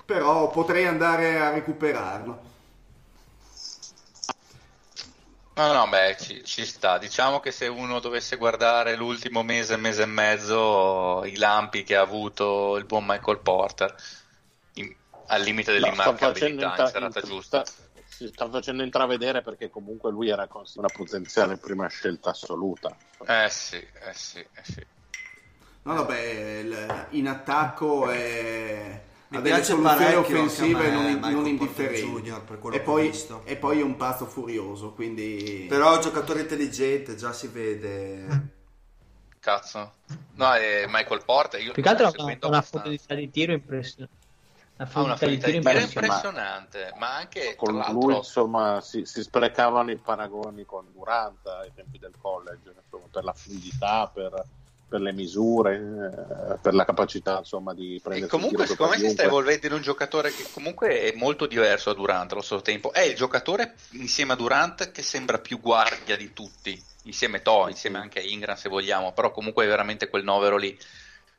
però 0.06 0.48
potrei 0.48 0.86
andare 0.86 1.38
a 1.38 1.50
recuperarlo. 1.50 2.47
No, 5.58 5.72
no, 5.72 5.88
beh, 5.88 6.16
ci, 6.16 6.44
ci, 6.44 6.64
sta. 6.64 6.98
Diciamo 6.98 7.40
che 7.40 7.50
se 7.50 7.66
uno 7.66 7.98
dovesse 7.98 8.36
guardare 8.36 8.94
l'ultimo 8.94 9.42
mese, 9.42 9.76
mese 9.76 10.02
e 10.02 10.06
mezzo, 10.06 11.24
i 11.24 11.36
lampi 11.36 11.82
che 11.82 11.96
ha 11.96 12.00
avuto 12.00 12.76
il 12.76 12.84
buon 12.84 13.04
Michael 13.04 13.40
Porter, 13.40 13.92
in, 14.74 14.94
al 15.26 15.42
limite 15.42 15.72
dell'immarcabilità 15.72 16.76
no, 16.76 16.82
in 16.82 16.88
serata 16.88 17.20
giusta. 17.22 17.64
Si 18.06 18.28
sta 18.28 18.48
facendo 18.48 18.84
intravedere 18.84 19.42
perché 19.42 19.68
comunque 19.68 20.12
lui 20.12 20.28
era 20.28 20.48
una 20.74 20.88
potenziale 20.88 21.56
prima 21.56 21.88
scelta 21.88 22.30
assoluta. 22.30 22.96
Eh 23.26 23.48
sì, 23.50 23.76
eh 23.78 24.14
sì, 24.14 24.38
eh 24.38 24.62
sì. 24.62 24.86
No, 25.82 25.94
vabbè, 25.94 27.06
in 27.10 27.26
attacco 27.26 28.08
è 28.10 29.06
mi 29.28 29.42
piace 29.42 29.64
soluzioni 29.64 30.14
offensive 30.14 30.90
non, 30.90 31.18
non 31.20 31.46
indifferenti. 31.46 32.00
Junior, 32.00 32.42
e, 32.72 32.80
poi, 32.80 33.12
e 33.44 33.56
poi 33.56 33.80
è 33.80 33.82
un 33.82 33.96
pazzo 33.96 34.24
furioso 34.24 34.92
quindi... 34.92 35.66
però 35.68 35.92
è 35.92 35.96
un 35.96 36.02
giocatore 36.02 36.40
intelligente 36.40 37.14
già 37.14 37.32
si 37.32 37.48
vede. 37.48 38.56
Cazzo. 39.38 39.92
No 40.34 40.52
è 40.52 40.86
Michael 40.88 41.22
Porter 41.24 41.60
io 41.60 41.72
più 41.72 41.82
che 41.82 41.88
altro 41.88 42.06
ha 42.06 42.12
una, 42.16 42.38
una 42.42 42.62
fluidità 42.62 43.14
di 43.14 43.30
tiro 43.30 43.52
impressionante 43.52 44.16
una, 44.78 45.02
una 45.02 45.14
di 45.14 45.38
tiro 45.38 45.56
impressionante. 45.56 45.98
impressionante 45.98 46.94
ma 46.96 47.16
anche 47.16 47.54
con 47.56 47.76
lui 47.90 48.16
insomma 48.16 48.80
si, 48.80 49.04
si, 49.04 49.22
sprecavano 49.22 49.90
i 49.90 49.96
paragoni 49.96 50.64
con 50.64 50.86
Durant 50.92 51.46
ai 51.46 51.72
tempi 51.74 51.98
del 51.98 52.14
college 52.20 52.74
per 53.10 53.24
la 53.24 53.32
fluidità 53.32 54.10
per 54.12 54.44
per 54.88 55.00
le 55.00 55.12
misure, 55.12 55.74
eh, 55.76 56.58
per 56.60 56.74
la 56.74 56.84
capacità 56.84 57.38
insomma 57.38 57.74
di 57.74 58.00
prendere. 58.02 58.26
E 58.26 58.30
comunque, 58.30 58.66
secondo 58.66 58.92
me, 58.92 58.98
si 58.98 59.10
sta 59.10 59.24
evolvendo 59.24 59.66
in 59.66 59.72
un 59.74 59.82
giocatore 59.82 60.32
che 60.32 60.46
comunque 60.50 61.02
è 61.02 61.12
molto 61.14 61.46
diverso 61.46 61.92
da 61.92 61.98
Durant 61.98 62.32
allo 62.32 62.40
stesso 62.40 62.62
tempo. 62.62 62.92
È 62.92 63.00
il 63.00 63.14
giocatore 63.14 63.74
insieme 63.92 64.32
a 64.32 64.36
Durant 64.36 64.90
che 64.90 65.02
sembra 65.02 65.38
più 65.38 65.60
guardia 65.60 66.16
di 66.16 66.32
tutti, 66.32 66.82
insieme 67.04 67.36
a 67.36 67.40
To, 67.40 67.68
insieme 67.68 67.98
anche 67.98 68.20
a 68.20 68.22
Ingram 68.22 68.56
se 68.56 68.68
vogliamo, 68.68 69.12
però 69.12 69.30
comunque 69.30 69.64
è 69.64 69.68
veramente 69.68 70.08
quel 70.08 70.24
novero 70.24 70.56
lì. 70.56 70.76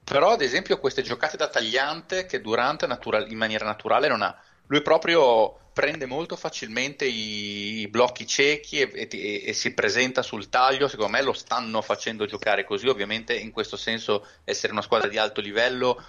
Però, 0.03 0.31
ad 0.31 0.41
esempio, 0.41 0.79
queste 0.79 1.01
giocate 1.01 1.35
da 1.35 1.47
tagliante 1.47 2.25
che 2.25 2.41
Durant 2.41 2.85
natural- 2.85 3.29
in 3.31 3.37
maniera 3.37 3.65
naturale 3.65 4.07
non 4.07 4.21
ha. 4.21 4.35
Lui 4.67 4.81
proprio 4.81 5.68
prende 5.79 6.05
molto 6.05 6.35
facilmente 6.35 7.05
i, 7.05 7.79
i 7.79 7.87
blocchi 7.87 8.27
ciechi 8.27 8.81
e, 8.81 9.07
e, 9.09 9.43
e, 9.45 9.53
si 9.53 9.73
presenta 9.73 10.21
sul 10.21 10.49
taglio. 10.49 10.89
Secondo 10.89 11.13
me 11.13 11.21
lo 11.21 11.31
stanno 11.31 11.81
facendo 11.81 12.25
giocare 12.25 12.65
così. 12.65 12.89
Ovviamente, 12.89 13.33
in 13.33 13.51
questo 13.51 13.77
senso, 13.77 14.27
essere 14.43 14.73
una 14.73 14.81
squadra 14.81 15.07
di 15.07 15.17
alto 15.17 15.39
livello 15.39 16.03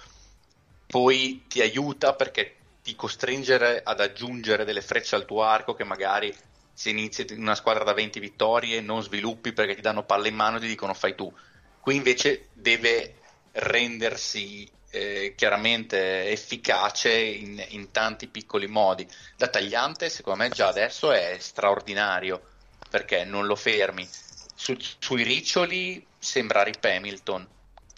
poi 0.87 1.45
ti 1.47 1.61
aiuta 1.61 2.15
perché 2.15 2.55
ti 2.83 2.97
costringere 2.97 3.81
ad 3.81 4.01
aggiungere 4.01 4.65
delle 4.65 4.81
frecce 4.81 5.15
al 5.15 5.23
tuo 5.23 5.43
arco 5.43 5.73
che 5.73 5.85
magari 5.85 6.35
se 6.73 6.89
inizi 6.89 7.25
in 7.29 7.39
una 7.39 7.55
squadra 7.55 7.85
da 7.85 7.93
20 7.93 8.19
vittorie 8.19 8.81
non 8.81 9.01
sviluppi 9.01 9.53
perché 9.53 9.75
ti 9.75 9.81
danno 9.81 10.03
palle 10.03 10.27
in 10.27 10.35
mano 10.35 10.57
e 10.57 10.59
ti 10.59 10.67
dicono 10.67 10.93
fai 10.93 11.15
tu. 11.15 11.33
Qui 11.79 11.95
invece 11.95 12.49
deve 12.51 13.15
rendersi 13.53 14.69
eh, 14.91 15.33
chiaramente 15.35 16.29
efficace 16.29 17.11
in, 17.11 17.63
in, 17.69 17.91
tanti 17.91 18.27
piccoli 18.27 18.67
modi. 18.67 19.07
Da 19.35 19.47
tagliante, 19.47 20.09
secondo 20.09 20.43
me, 20.43 20.49
già 20.49 20.67
adesso 20.67 21.11
è 21.11 21.37
straordinario 21.39 22.41
perché 22.89 23.23
non 23.23 23.45
lo 23.47 23.55
fermi. 23.55 24.07
Su, 24.53 24.75
sui 24.99 25.23
riccioli 25.23 26.05
sembra 26.19 26.61
Rip 26.61 26.83
Hamilton 26.83 27.47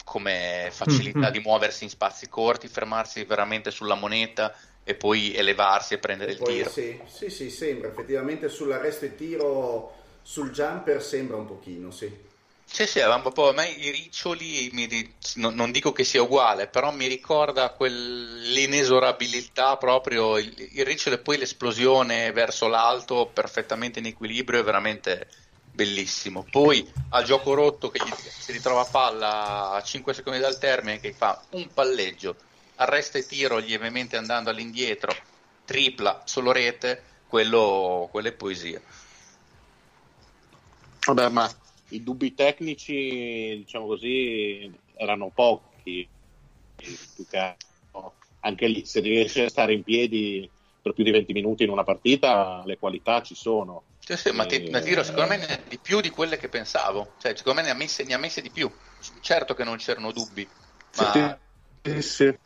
come 0.04 0.68
facilità 0.70 1.18
mm-hmm. 1.18 1.30
di 1.32 1.40
muoversi 1.40 1.84
in 1.84 1.90
spazi 1.90 2.28
corti, 2.28 2.68
fermarsi 2.68 3.24
veramente 3.24 3.70
sulla 3.70 3.94
moneta 3.94 4.54
e 4.84 4.94
poi 4.94 5.34
elevarsi 5.34 5.94
e 5.94 5.98
prendere 5.98 6.30
e 6.30 6.34
il 6.34 6.40
tiro. 6.40 6.70
Sì, 6.70 7.00
sì, 7.06 7.30
sì, 7.30 7.50
sembra 7.50 7.88
effettivamente 7.88 8.48
sull'arresto 8.48 9.06
e 9.06 9.16
tiro 9.16 9.94
sul 10.22 10.50
jumper 10.52 11.02
sembra 11.02 11.36
un 11.36 11.46
pochino, 11.46 11.90
sì. 11.90 12.32
Sì, 12.74 12.88
sì, 12.88 12.98
un 12.98 13.22
po', 13.32 13.50
a 13.50 13.52
me 13.52 13.68
i 13.70 13.92
riccioli, 13.92 14.68
mi, 14.72 14.88
non, 15.36 15.54
non, 15.54 15.70
dico 15.70 15.92
che 15.92 16.02
sia 16.02 16.22
uguale, 16.22 16.66
però 16.66 16.90
mi 16.90 17.06
ricorda 17.06 17.70
quell'inesorabilità 17.70 19.76
proprio, 19.76 20.38
il, 20.38 20.52
il 20.72 20.84
ricciolo 20.84 21.14
e 21.14 21.20
poi 21.20 21.38
l'esplosione 21.38 22.32
verso 22.32 22.66
l'alto, 22.66 23.30
perfettamente 23.32 24.00
in 24.00 24.06
equilibrio, 24.06 24.58
è 24.58 24.64
veramente 24.64 25.28
bellissimo. 25.70 26.42
Poi 26.50 26.92
al 27.10 27.22
gioco 27.22 27.54
rotto 27.54 27.90
che 27.90 28.00
si 28.40 28.50
ritrova 28.50 28.86
palla 28.86 29.70
a 29.70 29.80
5 29.80 30.12
secondi 30.12 30.40
dal 30.40 30.58
termine, 30.58 30.98
che 30.98 31.12
fa 31.12 31.46
un 31.52 31.72
palleggio, 31.72 32.34
arresta 32.74 33.18
e 33.18 33.26
tiro 33.26 33.58
lievemente 33.58 34.16
andando 34.16 34.50
all'indietro, 34.50 35.14
tripla, 35.64 36.22
solo 36.24 36.50
rete, 36.50 37.04
quello, 37.28 38.08
quello 38.10 38.26
è 38.26 38.32
poesia. 38.32 38.82
Vabbè, 41.06 41.28
ma 41.28 41.48
i 41.94 42.02
dubbi 42.02 42.34
tecnici, 42.34 43.62
diciamo 43.64 43.86
così, 43.86 44.70
erano 44.96 45.30
pochi. 45.34 46.08
Anche 48.40 48.66
lì, 48.66 48.84
se 48.84 49.00
riesce 49.00 49.44
a 49.44 49.48
stare 49.48 49.72
in 49.72 49.82
piedi 49.82 50.48
per 50.82 50.92
più 50.92 51.02
di 51.02 51.10
20 51.10 51.32
minuti 51.32 51.62
in 51.62 51.70
una 51.70 51.84
partita, 51.84 52.62
le 52.66 52.78
qualità 52.78 53.22
ci 53.22 53.34
sono. 53.34 53.84
Sì, 54.00 54.16
sì, 54.16 54.30
ma 54.32 54.44
ti, 54.44 54.62
tiro, 54.62 55.02
secondo 55.02 55.30
me 55.30 55.38
ne 55.38 55.62
di 55.66 55.78
più 55.78 56.00
di 56.00 56.10
quelle 56.10 56.36
che 56.36 56.50
pensavo. 56.50 57.14
Cioè, 57.18 57.34
secondo 57.34 57.60
me 57.60 57.66
ne 57.66 57.72
ha, 57.72 57.74
messe, 57.74 58.04
ne 58.04 58.12
ha 58.12 58.18
messe 58.18 58.42
di 58.42 58.50
più. 58.50 58.70
Certo 59.20 59.54
che 59.54 59.64
non 59.64 59.76
c'erano 59.76 60.12
dubbi, 60.12 60.46
ma... 60.96 61.38
Sì, 61.82 62.02
sì. 62.02 62.38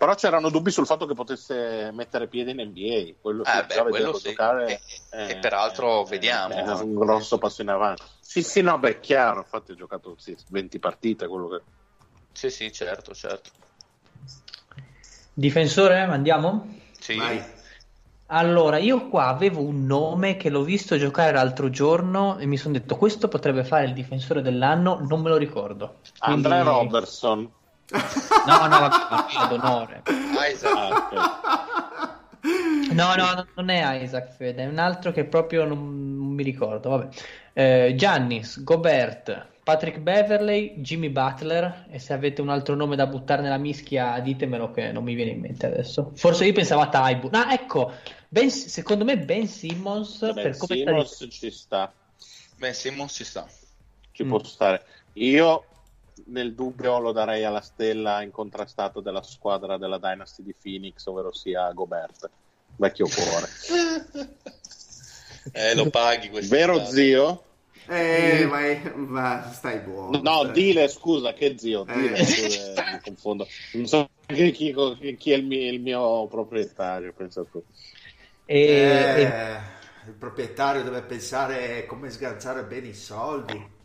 Però 0.00 0.14
c'erano 0.14 0.48
dubbi 0.48 0.70
sul 0.70 0.86
fatto 0.86 1.04
che 1.04 1.12
potesse 1.12 1.90
mettere 1.92 2.26
piede 2.26 2.52
in 2.52 2.68
NBA. 2.70 3.18
Quello, 3.20 3.44
eh 3.44 3.66
beh, 3.66 3.82
quello 3.90 4.14
sì. 4.14 4.30
Giocare, 4.30 4.66
e, 4.66 4.80
eh, 5.10 5.30
e, 5.32 5.36
peraltro 5.36 6.06
eh, 6.06 6.08
vediamo. 6.08 6.54
È 6.54 6.62
un 6.80 6.94
grosso 6.94 7.36
passo 7.36 7.60
in 7.60 7.68
avanti. 7.68 8.02
Sì, 8.18 8.42
sì, 8.42 8.62
no, 8.62 8.78
beh, 8.78 9.00
chiaro. 9.00 9.40
Infatti, 9.40 9.72
ho 9.72 9.74
giocato 9.74 10.14
sì, 10.16 10.34
20 10.48 10.78
partite. 10.78 11.26
Quello 11.26 11.48
che... 11.48 11.60
Sì, 12.32 12.48
sì, 12.48 12.72
certo, 12.72 13.12
certo. 13.12 13.50
Difensore, 15.34 15.98
andiamo? 16.00 16.78
Sì. 16.98 17.16
Vai. 17.16 17.44
Allora, 18.28 18.78
io 18.78 19.06
qua 19.10 19.26
avevo 19.26 19.60
un 19.60 19.84
nome 19.84 20.38
che 20.38 20.48
l'ho 20.48 20.62
visto 20.62 20.96
giocare 20.96 21.32
l'altro 21.32 21.68
giorno 21.68 22.38
e 22.38 22.46
mi 22.46 22.56
sono 22.56 22.72
detto 22.72 22.96
questo 22.96 23.28
potrebbe 23.28 23.64
fare 23.64 23.84
il 23.84 23.92
difensore 23.92 24.40
dell'anno, 24.40 24.98
non 25.06 25.20
me 25.20 25.28
lo 25.28 25.36
ricordo. 25.36 25.96
Quindi... 26.18 26.46
Andre 26.46 26.62
Robertson. 26.62 27.58
No, 28.46 28.66
no, 28.66 28.78
vabbè, 28.78 29.34
ad 29.36 29.52
onore. 29.52 30.02
Isaac. 30.50 32.18
No, 32.92 33.14
no, 33.14 33.46
non 33.54 33.68
è 33.68 34.02
Isaac 34.02 34.34
Fede, 34.34 34.62
è 34.62 34.66
un 34.66 34.78
altro 34.78 35.12
che 35.12 35.24
proprio 35.24 35.64
non, 35.64 36.16
non 36.16 36.28
mi 36.28 36.42
ricordo. 36.42 36.90
Vabbè. 36.90 37.08
Eh, 37.52 37.94
Giannis, 37.96 38.62
Gobert, 38.62 39.48
Patrick 39.62 39.98
Beverley, 39.98 40.80
Jimmy 40.80 41.10
Butler. 41.10 41.86
E 41.90 41.98
se 41.98 42.12
avete 42.12 42.40
un 42.40 42.48
altro 42.48 42.74
nome 42.74 42.96
da 42.96 43.06
buttare 43.06 43.42
nella 43.42 43.58
mischia, 43.58 44.18
ditemelo 44.20 44.70
che 44.70 44.92
non 44.92 45.04
mi 45.04 45.14
viene 45.14 45.32
in 45.32 45.40
mente 45.40 45.66
adesso. 45.66 46.12
Forse 46.14 46.46
io 46.46 46.52
pensavo 46.52 46.80
a 46.80 46.88
Taibu. 46.88 47.28
Ah, 47.32 47.52
ecco, 47.52 47.92
ben, 48.28 48.50
secondo 48.50 49.04
me 49.04 49.18
Ben 49.18 49.46
Simmons. 49.46 50.20
Ben 50.20 50.34
per 50.34 50.56
come 50.56 50.74
Simmons 50.76 51.14
sta 51.14 51.28
ci 51.28 51.50
sta. 51.50 51.92
Ben 52.56 52.74
Simmons 52.74 53.12
ci 53.12 53.24
sta. 53.24 53.46
Ci 54.12 54.24
mm. 54.24 54.28
può 54.28 54.42
stare. 54.42 54.84
Io 55.14 55.64
nel 56.26 56.54
dubbio 56.54 56.98
lo 56.98 57.12
darei 57.12 57.44
alla 57.44 57.60
stella 57.60 58.22
incontrastato 58.22 59.00
della 59.00 59.22
squadra 59.22 59.78
della 59.78 59.98
Dynasty 59.98 60.42
di 60.42 60.54
Phoenix, 60.60 61.04
ovvero 61.06 61.32
sia 61.32 61.70
Gobert, 61.72 62.30
vecchio 62.76 63.06
cuore. 63.08 63.48
eh, 65.52 65.74
lo 65.74 65.90
paghi 65.90 66.28
questo. 66.28 66.54
Vero 66.54 66.74
stato. 66.76 66.90
zio? 66.90 67.44
Eh, 67.86 68.46
ma, 68.46 68.92
ma, 68.94 69.50
stai 69.52 69.80
buono. 69.80 70.20
No, 70.22 70.42
stai. 70.42 70.52
dile 70.52 70.88
scusa, 70.88 71.32
che 71.32 71.56
zio? 71.58 71.86
Eh. 71.86 71.92
Dile, 71.92 72.24
scusa, 72.24 72.84
mi 72.92 73.00
confondo. 73.04 73.46
Non 73.72 73.86
so 73.86 74.08
chi, 74.26 74.52
chi, 74.52 74.74
chi 75.16 75.32
è 75.32 75.36
il 75.36 75.44
mio, 75.44 75.72
il 75.72 75.80
mio, 75.80 76.26
proprietario, 76.28 77.12
pensa 77.12 77.44
tu. 77.44 77.62
Eh. 78.44 79.78
Il 80.06 80.14
proprietario 80.14 80.82
deve 80.82 81.02
pensare 81.02 81.84
come 81.86 82.10
sganciare 82.10 82.64
bene 82.64 82.88
i 82.88 82.94
soldi. 82.94 83.78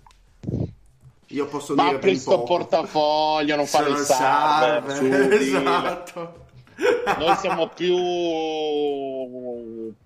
Io 1.27 1.47
posso 1.47 1.73
Ma 1.73 1.85
dire 1.85 1.95
apri 1.95 2.15
sto 2.17 2.43
portafoglio, 2.43 3.55
non 3.55 3.65
fare 3.65 3.89
il 3.89 3.97
server, 3.97 4.95
server. 4.95 5.33
esatto. 5.41 6.43
Noi 7.17 7.35
siamo 7.37 7.69
più, 7.69 7.95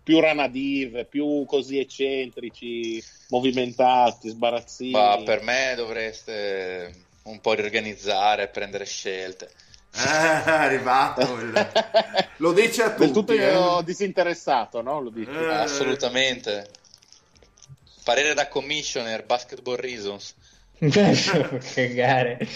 più 0.03 0.19
ranadive, 0.19 1.05
più 1.05 1.45
così 1.45 1.79
eccentrici, 1.79 3.03
movimentati, 3.29 4.29
sbarazzini. 4.29 4.91
Ma 4.91 5.19
per 5.23 5.41
me 5.41 5.73
dovreste 5.75 7.07
un 7.23 7.41
po' 7.41 7.53
riorganizzare, 7.53 8.47
prendere 8.47 8.85
scelte. 8.85 9.49
Eh, 9.91 10.43
è 10.43 10.49
arrivato 10.51 11.21
il... 11.39 11.71
lo 12.37 12.53
dice 12.53 12.83
a 12.83 12.91
tutti 12.91 12.99
del 12.99 13.11
tutto 13.11 13.79
eh? 13.79 13.83
disinteressato 13.83 14.83
no? 14.83 15.01
Lo 15.01 15.09
dice. 15.09 15.31
Eh. 15.31 15.51
assolutamente 15.51 16.69
parere 18.03 18.35
da 18.35 18.47
commissioner 18.47 19.25
basketball 19.25 19.77
reasons 19.77 20.35
che 21.73 21.93
gare. 21.93 22.47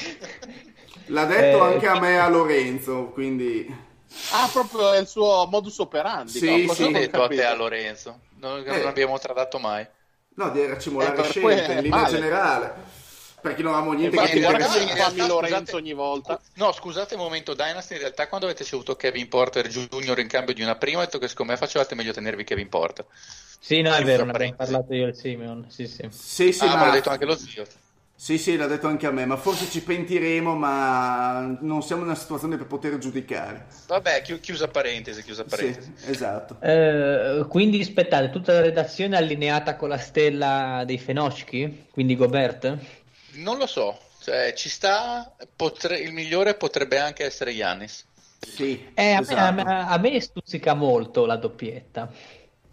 L'ha 1.07 1.25
detto 1.25 1.57
eh, 1.57 1.73
anche 1.73 1.87
a 1.87 1.99
me 1.99 2.19
a 2.19 2.27
Lorenzo, 2.29 3.09
quindi... 3.09 3.91
Ah, 4.31 4.49
proprio 4.51 4.93
è 4.93 4.99
il 4.99 5.07
suo 5.07 5.47
modus 5.49 5.79
operandi. 5.79 6.31
Sì, 6.31 6.65
no? 6.65 6.73
sì. 6.73 6.91
detto 6.91 7.23
a 7.23 7.27
te 7.27 7.43
a 7.43 7.55
Lorenzo? 7.55 8.19
Non, 8.39 8.63
eh. 8.65 8.77
non 8.77 8.87
abbiamo 8.87 9.17
trattato 9.19 9.59
mai. 9.59 9.85
No, 10.35 10.49
di 10.49 10.65
racimolare 10.65 11.19
eh, 11.19 11.23
scelte 11.23 11.73
in 11.73 11.81
linea 11.81 12.01
male. 12.01 12.09
generale. 12.09 12.73
Perché 13.41 13.61
non 13.61 13.73
avevamo 13.73 13.93
niente 13.93 14.15
Infatti, 14.15 14.39
che 14.39 14.47
dire. 14.47 14.95
fammi 14.95 15.27
Lorenzo 15.27 15.75
ogni 15.75 15.91
volta. 15.91 16.39
No, 16.53 16.71
scusate 16.71 17.15
un 17.15 17.21
momento, 17.21 17.53
Dynasty, 17.53 17.95
in 17.95 17.99
realtà 17.99 18.29
quando 18.29 18.45
avete 18.45 18.63
ricevuto 18.63 18.95
Kevin 18.95 19.27
Porter 19.27 19.67
Junior 19.67 20.17
in 20.19 20.27
cambio 20.27 20.53
di 20.53 20.61
una 20.61 20.75
prima, 20.75 20.99
ho 20.99 21.03
detto 21.03 21.17
che 21.17 21.27
secondo 21.27 21.51
me 21.51 21.57
facevate 21.57 21.93
meglio 21.93 22.13
tenervi 22.13 22.45
Kevin 22.45 22.69
Porter. 22.69 23.05
Sì, 23.59 23.81
no, 23.81 23.93
è 23.93 24.03
vero, 24.03 24.23
ne 24.23 24.31
abbiamo 24.31 24.55
parlato 24.55 24.93
io 24.93 25.07
e 25.07 25.13
Simeon. 25.13 25.65
Sì, 25.69 25.87
sì. 25.87 26.07
Sì, 26.09 26.53
sì, 26.53 26.63
ah, 26.63 26.77
ma 26.77 26.85
l'ha 26.85 26.91
detto 26.91 27.09
anche 27.09 27.25
lo 27.25 27.35
zio. 27.35 27.65
Sì, 28.23 28.37
sì, 28.37 28.55
l'ha 28.55 28.67
detto 28.67 28.87
anche 28.87 29.05
a 29.05 29.11
me, 29.11 29.25
ma 29.25 29.35
forse 29.35 29.69
ci 29.69 29.83
pentiremo, 29.83 30.55
ma 30.55 31.57
non 31.59 31.83
siamo 31.83 32.03
in 32.03 32.07
una 32.07 32.17
situazione 32.17 32.55
per 32.55 32.67
poter 32.67 32.97
giudicare. 32.97 33.65
Vabbè, 33.85 34.21
chi- 34.21 34.39
chiusa 34.39 34.69
parentesi, 34.69 35.21
chiusa 35.23 35.43
parentesi. 35.43 35.91
Sì, 35.93 36.09
esatto. 36.09 36.55
Eh, 36.61 37.45
quindi 37.49 37.81
aspettate, 37.81 38.29
tutta 38.29 38.53
la 38.53 38.61
redazione 38.61 39.17
è 39.17 39.19
allineata 39.19 39.75
con 39.75 39.89
la 39.89 39.97
stella 39.97 40.83
dei 40.85 40.99
Fenocchi, 40.99 41.87
quindi 41.91 42.15
Gobert? 42.15 42.77
Non 43.33 43.57
lo 43.57 43.67
so, 43.67 43.99
cioè, 44.21 44.53
ci 44.53 44.69
sta, 44.69 45.35
potre- 45.53 45.99
il 45.99 46.13
migliore 46.13 46.55
potrebbe 46.55 46.99
anche 46.99 47.25
essere 47.25 47.51
Yannis. 47.51 48.05
Sì, 48.39 48.87
eh, 48.93 49.17
esatto. 49.19 49.35
a, 49.35 49.51
me, 49.51 49.61
a, 49.63 49.65
me, 49.65 49.85
a, 49.85 49.97
me, 49.97 50.21
stuzzica 50.21 50.73
molto 50.75 51.25
la 51.25 51.35
doppietta. 51.35 52.09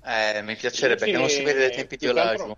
Eh, 0.05 0.43
mi 0.43 0.55
piacerebbe, 0.55 1.07
sì, 1.07 1.11
perché 1.11 1.19
non 1.19 1.29
si 1.29 1.43
vede 1.43 1.59
dai 1.59 1.73
tempi 1.73 1.97
di 1.97 2.07
Olajuwon. 2.07 2.55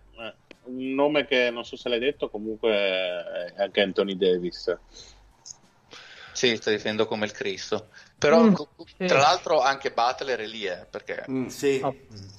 Un 0.65 0.95
nome 0.95 1.27
che 1.27 1.51
non 1.51 1.65
so 1.65 1.77
se 1.77 1.89
l'hai 1.89 1.99
detto, 1.99 2.29
comunque 2.31 2.71
è 2.71 3.55
anche 3.57 3.81
Anthony 3.81 4.17
Davis. 4.17 4.77
Sì, 6.33 6.57
sta 6.57 6.71
difendendo 6.71 7.07
come 7.07 7.27
il 7.27 7.33
Cristo. 7.33 7.89
Però, 8.19 8.43
mm, 8.43 8.55
sì. 8.97 9.07
tra 9.07 9.19
l'altro, 9.19 9.61
anche 9.61 9.93
Butler 9.93 10.41
è 10.41 10.47
lì, 10.47 10.65
eh, 10.65 10.87
perché... 10.89 11.25
Mm, 11.31 11.47
sì. 11.49 11.81
Oh, 11.83 11.95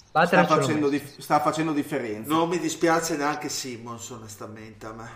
sta, 0.07 0.45
facendo 0.45 0.89
dif- 0.89 1.19
sta, 1.19 1.39
facendo 1.39 1.73
differenza. 1.73 2.33
Non 2.33 2.49
mi 2.49 2.59
dispiace 2.59 3.15
neanche 3.15 3.49
Simmons, 3.49 4.09
onestamente, 4.09 4.85
a 4.85 4.93
me. 4.93 5.09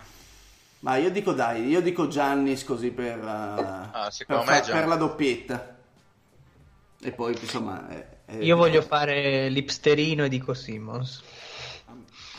Ma 0.80 0.96
io 0.96 1.10
dico 1.10 1.32
dai, 1.32 1.66
io 1.66 1.80
dico 1.80 2.06
Giannis 2.06 2.62
così 2.64 2.90
per, 2.92 3.18
uh, 3.18 3.26
ah, 3.26 4.12
per, 4.26 4.42
fa- 4.44 4.60
per, 4.60 4.86
la 4.86 4.96
doppietta. 4.96 5.76
E 7.00 7.12
poi, 7.12 7.36
insomma... 7.40 7.88
È, 7.88 8.06
è... 8.26 8.36
Io 8.36 8.56
voglio 8.56 8.82
fare 8.82 9.48
l'ipsterino 9.48 10.24
e 10.24 10.28
dico 10.28 10.54
Simmons. 10.54 11.22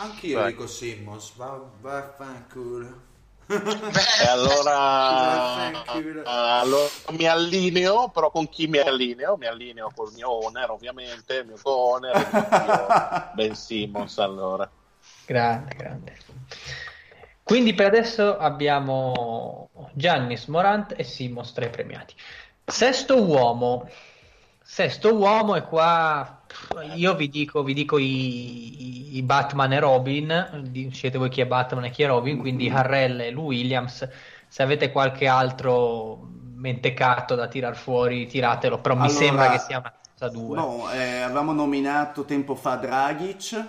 Anch'io 0.01 0.39
Vai. 0.39 0.51
dico 0.51 0.65
Simmons, 0.65 1.35
va, 1.35 1.61
vaffanculo. 1.81 3.07
e 3.49 4.25
allora, 4.25 5.71
allora, 6.23 6.89
mi 7.09 7.25
allineo, 7.25 8.07
però 8.07 8.31
con 8.31 8.47
chi 8.47 8.67
mi 8.67 8.77
allineo? 8.77 9.35
Mi 9.35 9.47
allineo 9.47 9.91
col 9.93 10.13
mio 10.13 10.29
owner, 10.45 10.69
ovviamente, 10.69 11.39
il 11.39 11.47
mio 11.47 11.57
co-owner, 11.61 12.15
il 12.15 12.27
mio 12.49 12.87
Ben 13.33 13.55
Simmons 13.55 14.19
allora. 14.19 14.69
Grande, 15.25 15.75
grande. 15.75 16.17
Quindi 17.43 17.73
per 17.73 17.87
adesso 17.87 18.37
abbiamo 18.37 19.69
Giannis, 19.93 20.45
Morant 20.45 20.93
e 20.95 21.03
Simmons 21.03 21.51
tra 21.51 21.65
i 21.65 21.69
premiati. 21.69 22.13
Sesto 22.63 23.21
uomo. 23.21 23.89
Sesto 24.61 25.13
uomo 25.13 25.55
e 25.55 25.63
qua 25.63 26.38
io 26.95 27.15
vi 27.15 27.29
dico, 27.29 27.63
vi 27.63 27.73
dico 27.73 27.97
i, 27.97 29.17
i, 29.17 29.21
Batman 29.21 29.73
e 29.73 29.79
Robin, 29.79 30.89
siete 30.91 31.17
voi 31.17 31.29
chi 31.29 31.41
è 31.41 31.45
Batman 31.45 31.85
e 31.85 31.89
chi 31.91 32.03
è 32.03 32.07
Robin, 32.07 32.37
quindi 32.37 32.67
mm-hmm. 32.67 32.75
Harrell 32.75 33.19
e 33.21 33.31
Lou 33.31 33.45
Williams. 33.45 34.07
Se 34.47 34.63
avete 34.63 34.91
qualche 34.91 35.27
altro 35.27 36.27
mentecato 36.55 37.35
da 37.35 37.47
tirar 37.47 37.75
fuori, 37.75 38.27
tiratelo, 38.27 38.79
però 38.79 38.95
allora, 38.95 39.09
mi 39.09 39.13
sembra 39.13 39.49
che 39.51 39.59
sia 39.59 39.77
una 39.79 39.93
cosa 40.17 40.29
due. 40.31 40.55
No, 40.55 40.91
eh, 40.91 41.21
avevamo 41.21 41.53
nominato 41.53 42.25
tempo 42.25 42.55
fa 42.55 42.75
Dragic. 42.75 43.65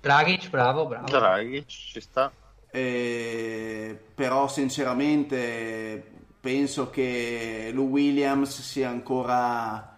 Dragic, 0.00 0.50
bravo, 0.50 0.86
bravo. 0.86 1.06
Dragic, 1.06 1.66
ci 1.66 2.00
sta. 2.00 2.30
eh, 2.70 3.98
però 4.14 4.48
sinceramente 4.48 6.14
penso 6.40 6.90
che 6.90 7.70
Lou 7.72 7.88
Williams 7.88 8.60
sia 8.60 8.88
ancora 8.88 9.95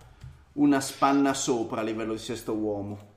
una 0.58 0.80
spanna 0.80 1.34
sopra 1.34 1.80
a 1.80 1.84
livello 1.84 2.12
di 2.12 2.18
sesto 2.18 2.52
uomo. 2.52 3.16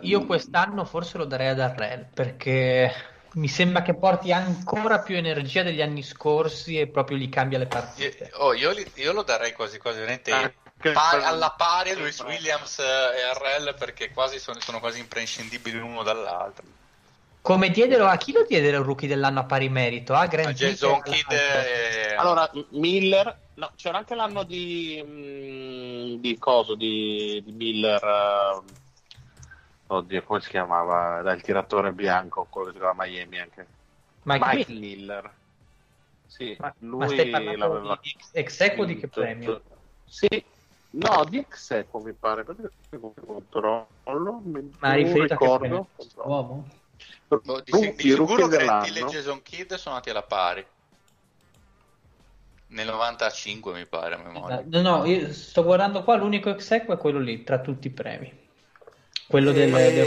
Io 0.00 0.26
quest'anno 0.26 0.84
forse 0.84 1.16
lo 1.16 1.24
darei 1.24 1.48
ad 1.48 1.60
Arrel 1.60 2.06
perché 2.12 2.92
mi 3.34 3.48
sembra 3.48 3.80
che 3.82 3.94
porti 3.94 4.32
ancora 4.32 5.00
più 5.00 5.16
energia 5.16 5.62
degli 5.62 5.80
anni 5.80 6.02
scorsi 6.02 6.78
e 6.78 6.88
proprio 6.88 7.16
gli 7.16 7.28
cambia 7.28 7.58
le 7.58 7.66
partite. 7.66 8.30
Io, 8.32 8.38
oh, 8.38 8.52
io, 8.52 8.74
io 8.94 9.12
lo 9.12 9.22
darei 9.22 9.52
quasi 9.52 9.78
quasi 9.78 10.00
veramente 10.00 10.30
pari, 10.76 11.24
alla 11.24 11.54
pari 11.56 11.90
a 11.90 11.96
Luis 11.96 12.20
Williams 12.20 12.78
e 12.80 13.22
Arrel 13.30 13.74
perché 13.78 14.10
quasi 14.10 14.38
sono, 14.38 14.60
sono 14.60 14.78
quasi 14.78 14.98
imprescindibili 14.98 15.78
l'uno 15.78 16.02
dall'altro. 16.02 16.64
Come 17.40 17.70
diedero 17.70 18.06
a 18.06 18.16
chi 18.16 18.32
lo 18.32 18.44
diedero 18.46 18.78
il 18.78 18.84
rookie 18.84 19.08
dell'anno 19.08 19.40
a 19.40 19.44
pari 19.44 19.68
merito? 19.68 20.14
A 20.14 20.26
Grant 20.26 20.48
a 20.48 20.52
Jason 20.52 21.00
Kidd 21.02 21.30
e... 21.32 22.14
Allora, 22.14 22.48
Miller, 22.70 23.36
no, 23.62 23.70
c'era 23.76 23.98
anche 23.98 24.16
l'anno 24.16 24.42
di, 24.42 25.00
mm, 25.04 26.14
di 26.16 26.36
coso, 26.38 26.74
di, 26.74 27.40
di 27.44 27.52
Miller. 27.52 28.02
Uh, 28.02 29.94
oddio, 29.94 30.22
come 30.24 30.40
si 30.40 30.50
chiamava? 30.50 31.22
Dai, 31.22 31.36
il 31.36 31.42
tiratore 31.42 31.92
bianco, 31.92 32.46
quello 32.50 32.68
che 32.68 32.72
giocava 32.74 33.04
a 33.04 33.06
Miami 33.06 33.38
anche. 33.38 33.66
Mike, 34.24 34.44
Mike 34.44 34.72
Miller. 34.72 34.96
Miller. 34.96 35.32
Sì, 36.26 36.56
ma, 36.58 36.74
lui 36.78 36.98
ma 36.98 37.06
stai 37.08 37.30
l'aveva 37.30 37.98
di 38.00 38.16
ex 38.32 38.60
equo 38.60 38.84
di 38.84 38.96
che 38.96 39.06
premio? 39.06 39.60
Sì, 40.06 40.44
no, 40.90 41.24
di 41.28 41.38
ex 41.38 41.70
equo 41.72 42.00
mi 42.00 42.12
pare, 42.14 42.44
controllo, 42.90 43.88
ma 44.78 44.92
riferito 44.94 45.34
ricordo. 45.34 45.76
a 45.76 46.02
che 46.02 46.06
uomo? 46.16 46.68
No, 47.28 47.60
di, 47.60 47.94
di 47.96 48.10
sicuro 48.10 48.46
Grant 48.46 48.96
e 48.96 49.04
Jason 49.04 49.42
Kidd 49.42 49.74
sono 49.74 49.96
andati 49.96 50.10
alla 50.10 50.22
pari. 50.22 50.66
Nel 52.72 52.86
95 52.86 53.72
mi 53.74 53.86
pare 53.86 54.14
a 54.14 54.18
memoria. 54.18 54.64
No, 54.66 54.80
no, 54.80 55.04
io 55.04 55.30
sto 55.32 55.62
guardando 55.62 56.02
qua, 56.02 56.16
l'unico 56.16 56.48
ex 56.48 56.70
equo 56.70 56.94
è 56.94 56.98
quello 56.98 57.18
lì, 57.18 57.44
tra 57.44 57.60
tutti 57.60 57.88
i 57.88 57.90
premi. 57.90 58.32
Quello 59.26 59.50
e... 59.50 59.52
del... 59.52 59.70
del... 59.70 60.06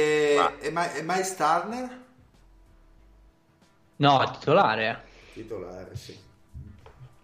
E, 0.59 0.71
Ma... 0.71 0.91
e 0.91 1.03
Miles 1.03 1.35
Turner? 1.35 2.03
No, 3.97 4.21
è 4.21 4.31
titolare. 4.31 5.03
Titolare, 5.33 5.95
sì. 5.95 6.17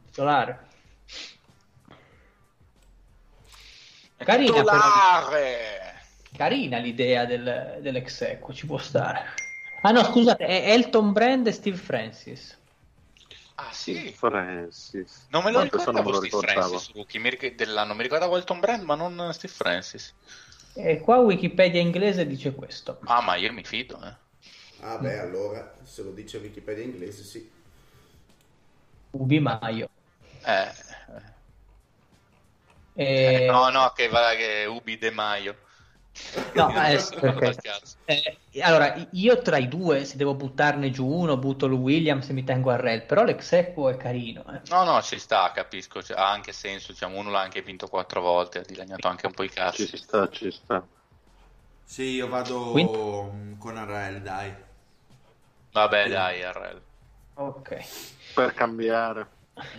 Titolare. 0.05 0.67
Carina, 4.17 4.51
titolare! 4.51 6.01
Carina 6.37 6.77
l'idea 6.77 7.25
del, 7.25 7.79
dell'ex 7.81 8.21
equo, 8.21 8.53
ci 8.53 8.67
può 8.67 8.77
stare. 8.77 9.25
Ah 9.81 9.89
no, 9.89 10.03
scusate, 10.03 10.45
è 10.45 10.71
Elton 10.71 11.11
Brand 11.11 11.47
e 11.47 11.51
Steve 11.51 11.77
Francis. 11.77 12.59
Ah 13.61 13.71
sì? 13.71 14.11
Francis. 14.11 15.27
Non 15.29 15.43
me 15.43 15.51
lo 15.51 15.61
ricordavo 15.61 16.13
Steve 16.13 16.25
ricordavo. 16.25 16.79
Francis, 16.79 16.93
rookie 16.95 17.53
dell'anno. 17.55 17.93
Mi 17.93 18.01
ricordavo 18.01 18.35
Elton 18.35 18.59
Brand, 18.59 18.83
ma 18.83 18.95
non 18.95 19.31
Steve 19.33 19.53
Francis. 19.53 20.13
E 20.73 20.99
qua 20.99 21.17
Wikipedia 21.19 21.79
inglese 21.79 22.25
dice 22.25 22.55
questo. 22.55 22.99
Ah, 23.03 23.21
ma 23.21 23.35
io 23.35 23.53
mi 23.53 23.63
fido, 23.63 24.01
eh. 24.03 24.15
Ah 24.83 24.97
beh, 24.97 25.19
allora, 25.19 25.75
se 25.83 26.01
lo 26.01 26.11
dice 26.11 26.37
Wikipedia 26.37 26.83
inglese, 26.83 27.23
sì. 27.23 27.51
Ubi 29.11 29.39
Maio. 29.39 29.89
Eh. 30.43 30.71
E... 32.93 33.43
Eh, 33.43 33.45
no, 33.45 33.69
no, 33.69 33.91
che 33.95 34.07
va 34.07 34.33
che 34.35 34.65
Ubi 34.65 34.97
De 34.97 35.11
Maio. 35.11 35.55
No, 36.53 36.69
eh, 36.85 36.97
okay. 36.97 37.55
eh, 38.05 38.61
allora 38.61 39.07
io 39.11 39.41
tra 39.41 39.57
i 39.57 39.67
due, 39.67 40.03
se 40.05 40.17
devo 40.17 40.35
buttarne 40.35 40.91
giù 40.91 41.07
uno, 41.07 41.37
butto 41.37 41.67
lui 41.67 41.79
Williams 41.79 42.29
e 42.29 42.33
mi 42.33 42.43
tengo 42.43 42.69
a 42.69 42.75
Red, 42.75 43.05
però 43.05 43.23
l'exequo 43.23 43.89
è 43.89 43.97
carino. 43.97 44.43
Eh. 44.53 44.61
No, 44.69 44.83
no, 44.83 45.01
ci 45.01 45.17
sta, 45.17 45.51
capisco, 45.53 46.03
cioè, 46.03 46.17
ha 46.17 46.29
anche 46.29 46.51
senso, 46.51 46.91
diciamo, 46.91 47.17
uno 47.17 47.31
l'ha 47.31 47.41
anche 47.41 47.61
vinto 47.61 47.87
quattro 47.87 48.21
volte, 48.21 48.59
ha 48.59 48.63
dilaniato 48.63 49.07
anche 49.07 49.25
un 49.25 49.33
po' 49.33 49.43
i 49.43 49.49
cazzi. 49.49 49.87
Ci 49.87 49.97
sta, 49.97 50.29
ci 50.29 50.51
sta. 50.51 50.85
Sì, 51.83 52.03
io 52.03 52.27
vado 52.27 52.71
Quindi? 52.71 53.57
con 53.57 53.77
Arrel, 53.77 54.21
dai. 54.21 54.53
Vabbè, 55.71 56.03
sì. 56.03 56.09
dai, 56.09 56.43
Arrel. 56.43 56.81
Ok. 57.35 57.85
Per 58.33 58.53
cambiare. 58.53 59.27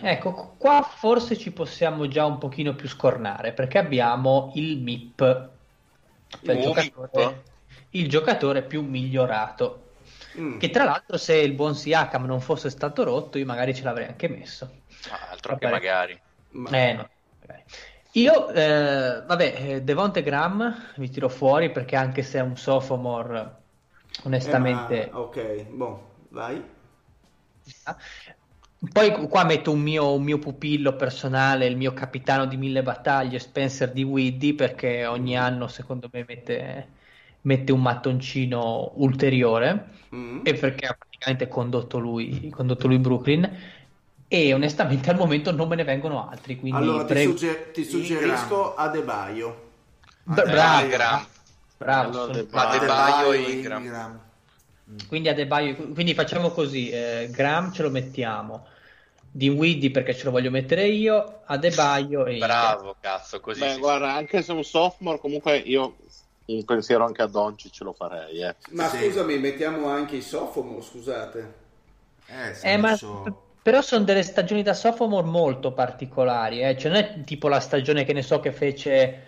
Ecco, 0.01 0.55
qua 0.57 0.81
forse 0.81 1.37
ci 1.37 1.51
possiamo 1.51 2.07
già 2.07 2.25
un 2.25 2.37
pochino 2.37 2.73
più 2.75 2.87
scornare, 2.87 3.53
perché 3.53 3.77
abbiamo 3.77 4.51
il 4.55 4.79
MIP 4.79 5.51
cioè 6.41 6.55
il, 6.55 6.61
giocatore, 6.61 7.43
il 7.91 8.09
giocatore 8.09 8.61
più 8.63 8.81
migliorato. 8.81 9.79
Mm. 10.37 10.57
Che 10.57 10.69
tra 10.69 10.83
l'altro, 10.83 11.17
se 11.17 11.35
il 11.35 11.53
buon 11.53 11.75
Siakam 11.75 12.25
non 12.25 12.41
fosse 12.41 12.69
stato 12.69 13.03
rotto, 13.03 13.37
io 13.37 13.45
magari 13.45 13.75
ce 13.75 13.83
l'avrei 13.83 14.07
anche 14.07 14.27
messo. 14.27 14.81
Ah, 15.09 15.29
altro 15.31 15.57
che 15.57 15.69
magari. 15.69 16.13
Eh, 16.13 16.93
no, 16.93 17.09
magari. 17.39 17.63
Io, 18.13 18.49
eh, 18.49 19.23
vabbè, 19.25 19.55
eh, 19.57 19.81
Devonte 19.81 20.21
Graham 20.21 20.91
mi 20.97 21.09
tiro 21.09 21.29
fuori 21.29 21.71
perché 21.71 21.95
anche 21.95 22.21
se 22.21 22.39
è 22.39 22.41
un 22.41 22.55
sophomore, 22.55 23.55
onestamente... 24.23 25.07
Eh, 25.07 25.11
ma... 25.11 25.19
Ok, 25.19 25.63
boh, 25.69 26.11
vai. 26.29 26.63
Poi 28.91 29.11
qua 29.29 29.45
metto 29.45 29.71
un 29.71 29.79
mio, 29.79 30.13
un 30.13 30.23
mio, 30.23 30.39
pupillo 30.39 30.95
personale, 30.95 31.67
il 31.67 31.77
mio 31.77 31.93
capitano 31.93 32.45
di 32.45 32.57
mille 32.57 32.83
battaglie, 32.83 33.39
Spencer 33.39 33.91
di 33.91 34.03
Widdy, 34.03 34.53
perché 34.53 35.05
ogni 35.05 35.37
anno 35.37 35.69
secondo 35.69 36.09
me 36.11 36.25
mette, 36.27 36.87
mette 37.41 37.71
un 37.71 37.81
mattoncino 37.81 38.91
ulteriore 38.95 39.87
mm. 40.13 40.41
e 40.43 40.53
perché 40.55 40.85
ha 40.87 40.97
praticamente 40.97 41.47
condotto 41.47 41.97
lui, 41.97 42.49
condotto 42.49 42.87
lui 42.87 42.97
Brooklyn 42.99 43.57
e 44.27 44.53
onestamente 44.53 45.09
al 45.09 45.15
momento 45.15 45.53
non 45.53 45.69
me 45.69 45.77
ne 45.77 45.85
vengono 45.85 46.29
altri. 46.29 46.59
Quindi 46.59 46.77
allora 46.77 47.05
prego... 47.05 47.31
ti, 47.31 47.37
sugger- 47.37 47.71
ti 47.71 47.83
suggerisco 47.85 48.75
Adebayo. 48.75 49.71
Bra- 50.23 50.43
bravo, 50.43 50.83
Ingram. 50.83 51.25
bravo. 51.77 52.23
Allora, 52.23 52.39
Adebayo 52.51 53.31
e 53.31 53.37
Ingram. 53.39 53.81
Ingram. 53.81 54.19
Quindi 55.07 55.29
Adebayo, 55.29 55.75
quindi 55.93 56.13
facciamo 56.13 56.49
così, 56.49 56.89
eh, 56.89 57.29
Gram 57.31 57.71
ce 57.71 57.81
lo 57.81 57.89
mettiamo 57.89 58.71
di 59.35 59.49
Widdy 59.49 59.89
perché 59.89 60.15
ce 60.15 60.25
lo 60.25 60.31
voglio 60.31 60.51
mettere 60.51 60.87
io, 60.87 61.41
Adebayo 61.45 62.27
e 62.27 62.37
Bravo, 62.37 62.95
cazzo, 62.99 63.39
così. 63.39 63.59
Beh, 63.59 63.79
guarda, 63.79 64.13
anche 64.13 64.43
se 64.43 64.51
un 64.51 64.63
sophomore, 64.63 65.17
comunque 65.17 65.57
io 65.57 65.95
un 66.45 66.63
pensiero 66.65 67.03
anche 67.03 67.23
a 67.23 67.27
Donci 67.27 67.71
ce 67.71 67.83
lo 67.83 67.93
farei. 67.93 68.41
Eh. 68.43 68.55
Ma 68.69 68.87
sì. 68.89 68.97
scusami, 68.97 69.39
mettiamo 69.39 69.87
anche 69.87 70.17
i 70.17 70.21
sophomore, 70.21 70.83
scusate. 70.83 71.53
Eh, 72.27 72.73
eh 72.73 72.77
ma 72.77 72.95
però 73.61 73.81
sono 73.81 74.03
delle 74.03 74.23
stagioni 74.23 74.61
da 74.61 74.75
sophomore 74.75 75.25
molto 75.25 75.71
particolari, 75.71 76.61
eh? 76.61 76.77
cioè 76.77 76.91
non 76.91 76.99
è 76.99 77.23
tipo 77.23 77.47
la 77.47 77.59
stagione 77.59 78.03
che 78.03 78.13
ne 78.13 78.21
so 78.21 78.39
che 78.39 78.51
fece 78.51 79.23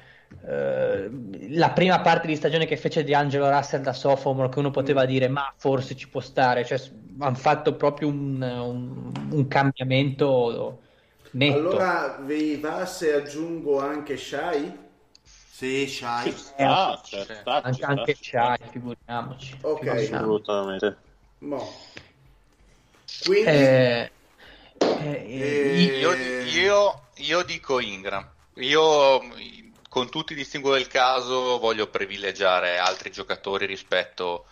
eh, 0.47 1.09
la 1.49 1.71
prima 1.71 2.01
parte 2.01 2.27
di 2.27 2.35
stagione 2.35 2.67
che 2.67 2.77
fece 2.77 3.03
di 3.03 3.15
Angelo 3.15 3.49
Russell 3.49 3.81
da 3.81 3.93
sophomore 3.93 4.49
che 4.49 4.59
uno 4.59 4.69
poteva 4.69 5.03
mm. 5.03 5.07
dire 5.07 5.27
ma 5.29 5.51
forse 5.55 5.95
ci 5.95 6.09
può 6.09 6.19
stare 6.19 6.65
cioè 6.65 6.79
hanno 7.19 7.35
fatto 7.35 7.75
proprio 7.75 8.07
un, 8.07 8.41
un, 8.41 9.11
un 9.31 9.47
cambiamento 9.47 10.79
netto 11.31 11.57
allora 11.57 12.17
vi 12.21 12.57
va 12.57 12.85
se 12.85 13.13
aggiungo 13.13 13.79
anche 13.79 14.17
Shai? 14.17 14.83
Sì, 15.55 15.87
Shai. 15.87 16.35
Eh, 16.57 16.63
ah, 16.63 17.01
certo, 17.01 17.49
anche, 17.49 17.85
anche 17.85 18.17
Shai, 18.19 18.57
figuriamoci. 18.71 19.57
Ok, 19.61 19.87
assolutamente. 19.87 20.97
Mo. 21.39 21.71
Quindi... 23.23 23.49
Eh, 23.49 24.11
eh, 24.77 25.97
io, 25.97 26.13
io, 26.13 27.01
io 27.15 27.43
dico 27.43 27.79
Ingram. 27.79 28.27
Io 28.55 29.21
con 29.87 30.09
tutti 30.09 30.33
i 30.33 30.35
distinguo 30.35 30.73
del 30.73 30.87
caso 30.87 31.57
voglio 31.57 31.87
privilegiare 31.87 32.77
altri 32.77 33.11
giocatori 33.11 33.65
rispetto 33.65 34.47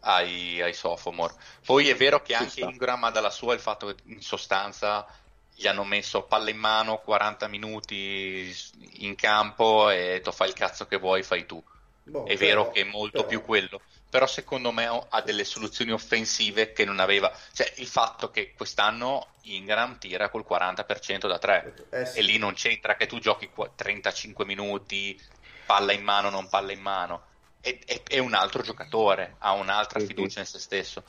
ai, 0.00 0.60
ai 0.60 0.74
sophomore. 0.74 1.34
Poi 1.64 1.88
è 1.88 1.96
vero 1.96 2.22
che 2.22 2.34
anche 2.34 2.60
Ingram 2.60 3.04
ha 3.04 3.10
dalla 3.10 3.30
sua 3.30 3.54
il 3.54 3.60
fatto 3.60 3.86
che 3.86 3.96
in 4.04 4.22
sostanza 4.22 5.06
gli 5.54 5.66
hanno 5.66 5.84
messo 5.84 6.22
palla 6.22 6.48
in 6.48 6.56
mano 6.56 7.00
40 7.00 7.46
minuti 7.48 8.54
in 8.98 9.14
campo 9.14 9.90
e 9.90 9.96
detto 9.96 10.32
fai 10.32 10.48
il 10.48 10.54
cazzo 10.54 10.86
che 10.86 10.96
vuoi, 10.96 11.22
fai 11.22 11.44
tu. 11.44 11.62
Boh, 12.02 12.24
è 12.24 12.36
però, 12.36 12.38
vero 12.38 12.70
che 12.70 12.80
è 12.80 12.84
molto 12.84 13.24
però. 13.24 13.28
più 13.28 13.42
quello, 13.42 13.82
però 14.08 14.26
secondo 14.26 14.72
me 14.72 14.86
ha 15.08 15.20
delle 15.20 15.44
soluzioni 15.44 15.92
offensive 15.92 16.72
che 16.72 16.84
non 16.84 16.98
aveva. 16.98 17.30
Cioè, 17.52 17.74
il 17.76 17.86
fatto 17.86 18.30
che 18.30 18.54
quest'anno 18.56 19.34
Ingram 19.42 19.98
tira 19.98 20.30
col 20.30 20.46
40% 20.48 21.28
da 21.28 21.38
3 21.38 21.86
eh 21.90 22.06
sì. 22.06 22.18
e 22.18 22.22
lì 22.22 22.38
non 22.38 22.54
c'entra 22.54 22.96
che 22.96 23.06
tu 23.06 23.18
giochi 23.18 23.50
35 23.76 24.44
minuti, 24.46 25.20
palla 25.66 25.92
in 25.92 26.02
mano, 26.02 26.30
non 26.30 26.48
palla 26.48 26.72
in 26.72 26.80
mano. 26.80 27.28
È, 27.60 27.78
è, 27.84 28.02
è 28.04 28.18
un 28.18 28.34
altro 28.34 28.62
giocatore, 28.62 29.36
ha 29.38 29.52
un'altra 29.52 30.00
fiducia 30.00 30.40
in 30.40 30.46
se 30.46 30.58
stesso. 30.58 31.02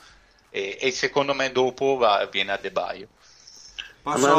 E, 0.50 0.78
e 0.80 0.90
secondo 0.90 1.32
me 1.32 1.50
dopo 1.50 1.96
va, 1.96 2.26
viene 2.30 2.52
a 2.52 2.58
De 2.58 2.70
Baio. 2.70 3.08
Posso 4.02 4.34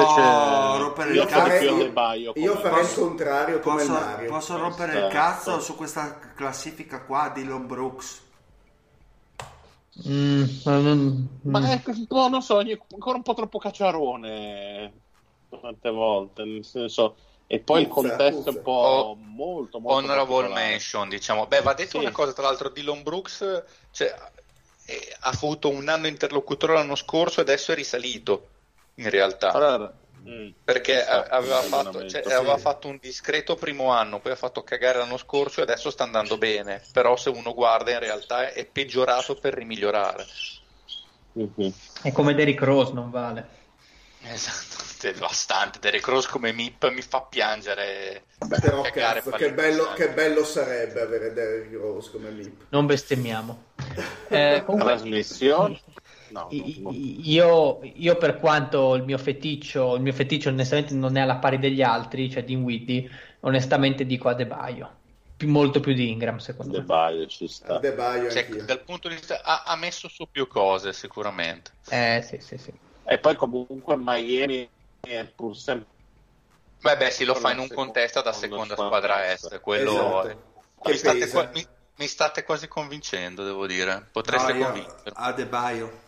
rompere 0.78 1.14
il 1.14 1.26
cazzo? 1.26 1.92
Baio, 1.92 2.34
io 2.36 2.58
farei 2.58 2.84
il 2.84 2.94
contrario 2.94 3.60
come 3.60 3.78
posso, 3.78 3.92
Mario. 3.92 4.30
Posso 4.30 4.58
rompere 4.58 5.00
il 5.00 5.08
cazzo 5.12 5.60
su 5.62 5.76
questa 5.76 6.20
classifica 6.36 7.02
qua 7.02 7.32
di 7.34 7.46
Lon 7.46 7.66
Brooks? 7.66 8.22
Mm, 10.08 10.44
mm, 10.68 11.26
Ma 11.44 11.70
è 11.70 11.82
un 11.86 12.08
po', 12.08 12.28
non 12.28 12.42
so, 12.42 12.58
ancora 12.58 13.16
un 13.16 13.22
po' 13.22 13.34
troppo 13.34 13.58
cacciarone 13.58 14.92
tante 15.62 15.90
volte, 15.90 16.44
nel 16.44 16.66
senso... 16.66 17.16
E 17.48 17.60
poi 17.60 17.86
puzza, 17.88 18.02
il 18.02 18.10
contesto 18.10 18.50
è 18.50 18.54
un 18.56 18.62
po' 18.62 18.72
oh, 18.72 19.16
molto, 19.16 19.80
molto 19.80 19.98
honorable 19.98 20.48
mention, 20.50 21.10
diciamo. 21.10 21.46
Beh, 21.46 21.62
va 21.62 21.74
detto 21.74 21.98
sì. 21.98 21.98
una 21.98 22.12
cosa, 22.12 22.34
tra 22.34 22.44
l'altro, 22.44 22.70
Dylan 22.70 23.04
Brooks 23.04 23.64
cioè, 23.92 24.16
eh, 24.86 25.16
ha 25.20 25.30
avuto 25.30 25.70
un 25.70 25.88
anno 25.88 26.08
interlocutore 26.08 26.74
l'anno 26.74 26.96
scorso 26.96 27.40
e 27.40 27.44
adesso 27.44 27.72
è 27.72 27.76
risalito, 27.76 28.48
in 28.96 29.10
realtà. 29.10 29.52
Allora, 29.52 29.94
Mm. 30.28 30.52
Perché 30.64 31.06
aveva 31.06 31.60
fatto, 31.62 32.08
cioè, 32.08 32.24
aveva 32.34 32.58
fatto, 32.58 32.88
un 32.88 32.98
discreto 33.02 33.56
primo 33.56 33.92
anno, 33.92 34.20
poi 34.20 34.32
ha 34.32 34.38
fatto 34.38 34.64
cagare 34.64 35.00
l'anno 35.00 35.18
scorso 35.18 35.60
e 35.60 35.64
adesso 35.64 35.92
sta 35.92 36.04
andando 36.06 36.38
bene. 36.38 36.82
Però 36.94 37.18
se 37.18 37.30
uno 37.30 37.54
guarda 37.54 37.92
in 37.92 38.00
realtà 38.00 38.52
è 38.54 38.66
peggiorato 38.66 39.36
per 39.36 39.54
rimigliorare. 39.54 40.26
Mm-hmm. 41.38 41.72
È 42.04 42.12
come 42.14 42.34
Derrick 42.36 42.62
Rose, 42.62 42.94
non 42.94 43.10
vale. 43.10 43.62
Esatto, 44.26 44.84
devastante. 45.02 45.80
Derrick 45.80 46.08
Rose 46.08 46.30
come 46.30 46.52
MIP 46.54 46.92
mi 46.92 47.02
fa 47.02 47.22
piangere. 47.22 48.24
Beh, 48.46 48.60
però 48.60 48.82
cazzo, 48.82 49.32
che 49.32 49.54
bello, 49.54 49.94
che 49.94 50.10
bello, 50.10 50.44
sarebbe 50.44 51.02
avere 51.02 51.34
Derrick 51.34 51.74
Rose 51.74 52.12
come 52.12 52.30
MIP. 52.30 52.66
Non 52.70 52.86
bestemmiamo. 52.86 53.64
Eh, 54.34 54.64
comunque... 54.66 54.94
Trasmissione 54.94 55.80
No, 56.34 56.48
io, 56.50 57.80
io, 57.84 58.18
per 58.18 58.40
quanto 58.40 58.96
il 58.96 59.04
mio 59.04 59.20
feticcio, 59.20 59.96
il 59.96 60.02
mio 60.02 60.14
feticcio 60.14 60.50
onestamente 60.50 60.96
non 60.96 61.16
è 61.16 61.22
alla 61.22 61.36
pari 61.36 61.60
degli 61.60 61.84
altri, 61.84 62.28
cioè 62.32 62.44
di 62.44 62.56
Dinwiddie, 62.56 63.08
onestamente 63.42 64.04
dico 64.04 64.30
a 64.30 64.34
De 64.34 64.48
Baio. 64.48 64.90
molto 65.44 65.80
più 65.80 65.94
di 65.94 66.10
Ingram 66.10 66.38
secondo 66.38 66.72
De 66.72 66.80
me. 66.80 66.86
Baio 66.86 67.28
ci 67.28 67.48
sta. 67.48 67.78
De 67.78 67.94
Baio 67.94 68.32
cioè, 68.32 68.48
dal 68.64 68.82
punto 68.82 69.10
di 69.10 69.16
vista 69.16 69.44
ha, 69.44 69.62
ha, 69.64 69.76
messo 69.76 70.08
su 70.08 70.28
più 70.32 70.48
cose 70.48 70.92
sicuramente. 70.92 71.70
Eh 71.90 72.26
sì 72.28 72.40
sì 72.40 72.58
sì. 72.58 72.74
E 73.06 73.18
poi 73.18 73.36
comunque 73.36 73.96
Miami 73.98 74.70
è 75.02 75.26
pur 75.26 75.56
sempre 75.58 75.92
Beh, 76.84 76.98
beh, 76.98 77.12
sì, 77.12 77.24
lo 77.24 77.34
fa 77.34 77.54
in 77.54 77.60
un 77.60 77.70
contesto 77.70 78.22
da 78.22 78.34
seconda 78.34 78.76
squadra 78.76 79.32
est, 79.32 79.62
quello 79.62 80.22
esatto. 80.22 80.42
mi, 80.84 80.98
state 80.98 81.30
qua, 81.30 81.50
mi, 81.54 81.66
mi, 81.96 82.08
state 82.08 82.44
quasi 82.44 82.68
convincendo, 82.68 83.46
devo 83.46 83.66
dire. 83.66 84.10
Potreste 84.12 84.52
no, 84.52 84.66
convincere. 84.66 85.12
A 85.14 85.32
De 85.32 85.46
Baio. 85.46 86.02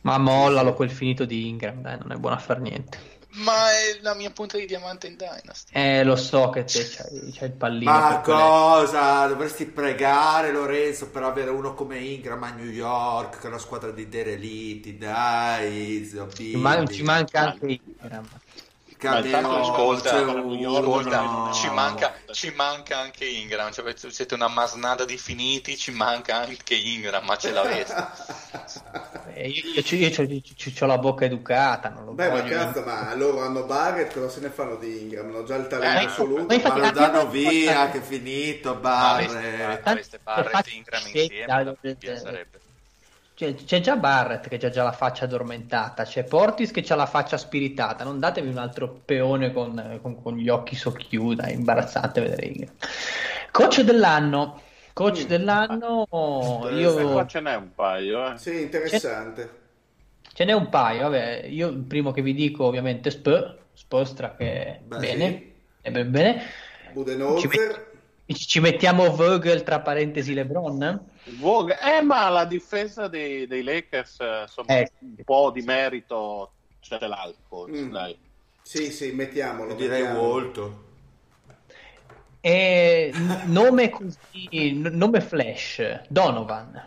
Ma 0.00 0.18
mollalo 0.18 0.74
quel 0.74 0.90
finito 0.90 1.24
di 1.24 1.48
Ingram, 1.48 1.80
dai, 1.80 1.96
non 1.98 2.10
è 2.10 2.16
buono 2.16 2.34
a 2.34 2.40
far 2.40 2.58
niente. 2.58 3.15
Ma 3.36 3.70
è 3.70 3.98
la 4.00 4.14
mia 4.14 4.30
punta 4.30 4.56
di 4.56 4.66
diamante 4.66 5.08
in 5.08 5.16
Dynasty. 5.16 5.72
Eh, 5.72 6.04
lo 6.04 6.16
so 6.16 6.48
che 6.50 6.64
te 6.64 6.88
c'hai, 6.88 7.32
c'hai 7.32 7.48
il 7.48 7.54
pallino. 7.54 7.90
Ma 7.90 8.20
cosa? 8.20 9.18
Quelle... 9.18 9.28
Dovresti 9.28 9.66
pregare 9.66 10.52
Lorenzo 10.52 11.10
per 11.10 11.22
avere 11.22 11.50
uno 11.50 11.74
come 11.74 11.98
Ingram 11.98 12.42
a 12.42 12.50
New 12.50 12.70
York, 12.70 13.38
che 13.38 13.44
è 13.44 13.48
una 13.48 13.58
squadra 13.58 13.90
di 13.90 14.08
dereliti, 14.08 14.96
dai. 14.96 16.06
Zio, 16.08 16.32
ci, 16.32 16.56
man- 16.56 16.88
ci 16.88 17.02
manca 17.02 17.40
anche 17.40 17.66
Ingram. 17.66 18.26
Cadeo, 18.96 19.60
ascolta, 19.60 20.16
ascolta 20.16 21.50
ci, 21.52 21.68
manca, 21.68 22.14
ci, 22.30 22.50
manca, 22.56 22.98
anche 22.98 23.26
Ingram, 23.26 23.70
cioè, 23.70 23.94
siete 23.94 24.32
una 24.32 24.48
masnada 24.48 25.04
di 25.04 25.18
finiti, 25.18 25.76
ci 25.76 25.90
manca 25.90 26.36
anche 26.36 26.74
Ingram, 26.74 27.26
ma 27.26 27.36
ce 27.36 27.50
l'avete. 27.50 27.94
eh, 29.36 29.48
io, 29.48 29.82
io, 29.84 30.22
io 30.22 30.72
ho 30.80 30.86
la 30.86 30.98
bocca 30.98 31.26
educata, 31.26 31.90
non 31.90 32.06
lo 32.06 32.12
Beh, 32.12 32.30
ma 32.30 32.42
cazzo, 32.42 32.82
ma 32.82 33.14
loro 33.14 33.42
hanno 33.42 33.64
Barrett, 33.64 34.14
cosa 34.14 34.30
se 34.30 34.40
ne 34.40 34.48
fanno 34.48 34.76
di 34.76 35.02
Ingram? 35.02 35.28
Hanno 35.28 35.44
già 35.44 35.56
il 35.56 35.66
talento 35.66 36.00
eh, 36.00 36.04
assoluto. 36.06 36.56
Ma, 36.56 36.68
ma 36.68 36.78
lo 36.78 36.90
danno 36.90 37.28
via, 37.28 37.90
che 37.90 37.98
è 37.98 38.00
finito 38.00 38.74
Barrett. 38.76 39.86
Avreste 39.86 40.18
Barrett 40.22 40.66
e 40.66 40.72
Ingram 40.72 41.02
insieme, 41.02 42.18
sarebbe. 42.18 42.60
Cioè, 43.34 43.54
c'è 43.54 43.80
già 43.80 43.96
Barrett 43.96 44.48
che 44.48 44.56
ha 44.64 44.70
già 44.70 44.82
la 44.82 44.92
faccia 44.92 45.26
addormentata, 45.26 46.04
c'è 46.04 46.24
Portis 46.24 46.70
che 46.70 46.82
ha 46.88 46.94
la 46.94 47.04
faccia 47.04 47.36
spiritata. 47.36 48.02
Non 48.02 48.18
datevi 48.18 48.48
un 48.48 48.56
altro 48.56 49.02
peone 49.04 49.52
con, 49.52 49.98
con, 50.00 50.22
con 50.22 50.36
gli 50.36 50.48
occhi 50.48 50.74
socchiusi, 50.74 51.40
è 51.42 51.52
imbarazzante 51.52 52.22
vedere. 52.22 52.72
Coach 53.50 53.82
dell'anno, 53.82 54.62
coach 54.96 55.24
mm. 55.24 55.28
dell'anno, 55.28 56.06
io... 56.72 57.10
Qua 57.12 57.26
ce 57.26 57.40
n'è 57.40 57.54
un 57.54 57.74
paio, 57.74 58.32
eh. 58.32 58.38
Sì, 58.38 58.62
interessante. 58.62 59.50
Ce... 60.22 60.30
ce 60.32 60.44
n'è 60.46 60.52
un 60.52 60.70
paio, 60.70 61.02
vabbè, 61.02 61.44
io 61.50 61.68
il 61.68 61.82
primo 61.82 62.12
che 62.12 62.22
vi 62.22 62.32
dico 62.32 62.64
ovviamente 62.64 63.10
Sp, 63.10 63.56
Spostra 63.74 64.34
che 64.36 64.80
Beh, 64.82 64.96
bene, 64.96 65.28
sì. 65.28 65.52
è 65.82 65.90
ben 65.90 66.10
bene. 66.10 66.42
Budenholzer. 66.94 67.92
Ci, 68.24 68.34
ci 68.34 68.60
mettiamo 68.60 69.14
Vogel 69.14 69.64
tra 69.64 69.80
parentesi 69.80 70.32
LeBron? 70.32 71.08
Vogel, 71.38 71.76
eh, 71.78 72.00
ma 72.00 72.30
la 72.30 72.46
difesa 72.46 73.06
dei, 73.06 73.46
dei 73.46 73.62
Lakers, 73.62 74.16
insomma, 74.44 74.78
eh. 74.78 74.90
un 75.00 75.24
po' 75.24 75.50
di 75.50 75.60
merito 75.60 76.52
c'è 76.80 76.98
l'alcol, 77.06 77.70
mm. 77.70 77.90
dai. 77.90 78.16
Sì, 78.62 78.90
sì, 78.90 79.12
mettiamolo. 79.12 79.72
Io 79.72 79.76
direi 79.76 80.00
mettiamolo. 80.00 80.26
molto. 80.26 80.84
E 82.48 83.10
nome 83.46 83.90
così, 83.90 84.78
nome 84.78 85.20
flash, 85.20 86.02
Donovan. 86.06 86.80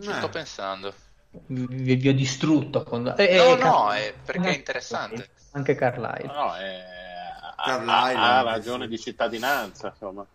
Ci 0.00 0.12
sto 0.12 0.28
pensando. 0.28 0.92
Vi, 1.30 1.94
vi 1.94 2.08
ho 2.08 2.12
distrutto. 2.12 2.82
Con... 2.82 3.14
Eh, 3.16 3.36
no, 3.36 3.56
eh, 3.56 3.56
no, 3.62 3.92
è 3.92 4.14
perché 4.24 4.48
è 4.48 4.56
interessante. 4.56 5.28
Anche 5.52 5.76
Carlisle. 5.76 6.32
No, 6.32 6.56
è... 6.56 6.80
Carlisle 7.64 8.18
ha, 8.18 8.38
ha 8.40 8.42
ragione 8.42 8.84
sì. 8.86 8.90
di 8.90 8.98
cittadinanza, 8.98 9.90
insomma. 9.90 10.26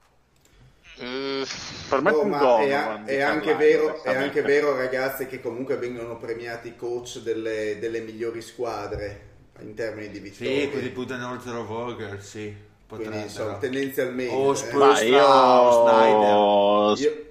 Uh, 1.00 1.46
per 1.90 2.02
me 2.02 2.12
oh, 2.12 2.24
ma 2.24 2.60
è, 2.60 3.04
è, 3.04 3.22
anche 3.22 3.54
vero, 3.56 4.02
è, 4.02 4.16
anche 4.16 4.42
vero, 4.44 4.78
ragazzi, 4.78 5.28
che 5.28 5.42
comunque 5.42 5.76
vengono 5.76 6.16
premiati 6.16 6.70
i 6.70 6.76
coach 6.78 7.20
delle, 7.20 7.78
delle, 7.80 8.00
migliori 8.00 8.42
squadre 8.42 9.36
in 9.62 9.74
termini 9.74 10.10
di 10.10 10.20
vittorie. 10.20 10.62
Sì, 10.62 10.72
così 10.72 10.90
buttano 10.90 11.32
oltre 11.32 11.52
Vogel, 11.52 12.22
sì. 12.22 12.56
Quindi 12.88 13.18
insomma, 13.18 13.58
tendenzialmente. 13.58 14.34
O 14.34 14.54
Spurs, 14.54 15.02
eh. 15.02 15.08
io... 15.08 15.72
Snyder. 15.82 16.98
Io, 16.98 17.26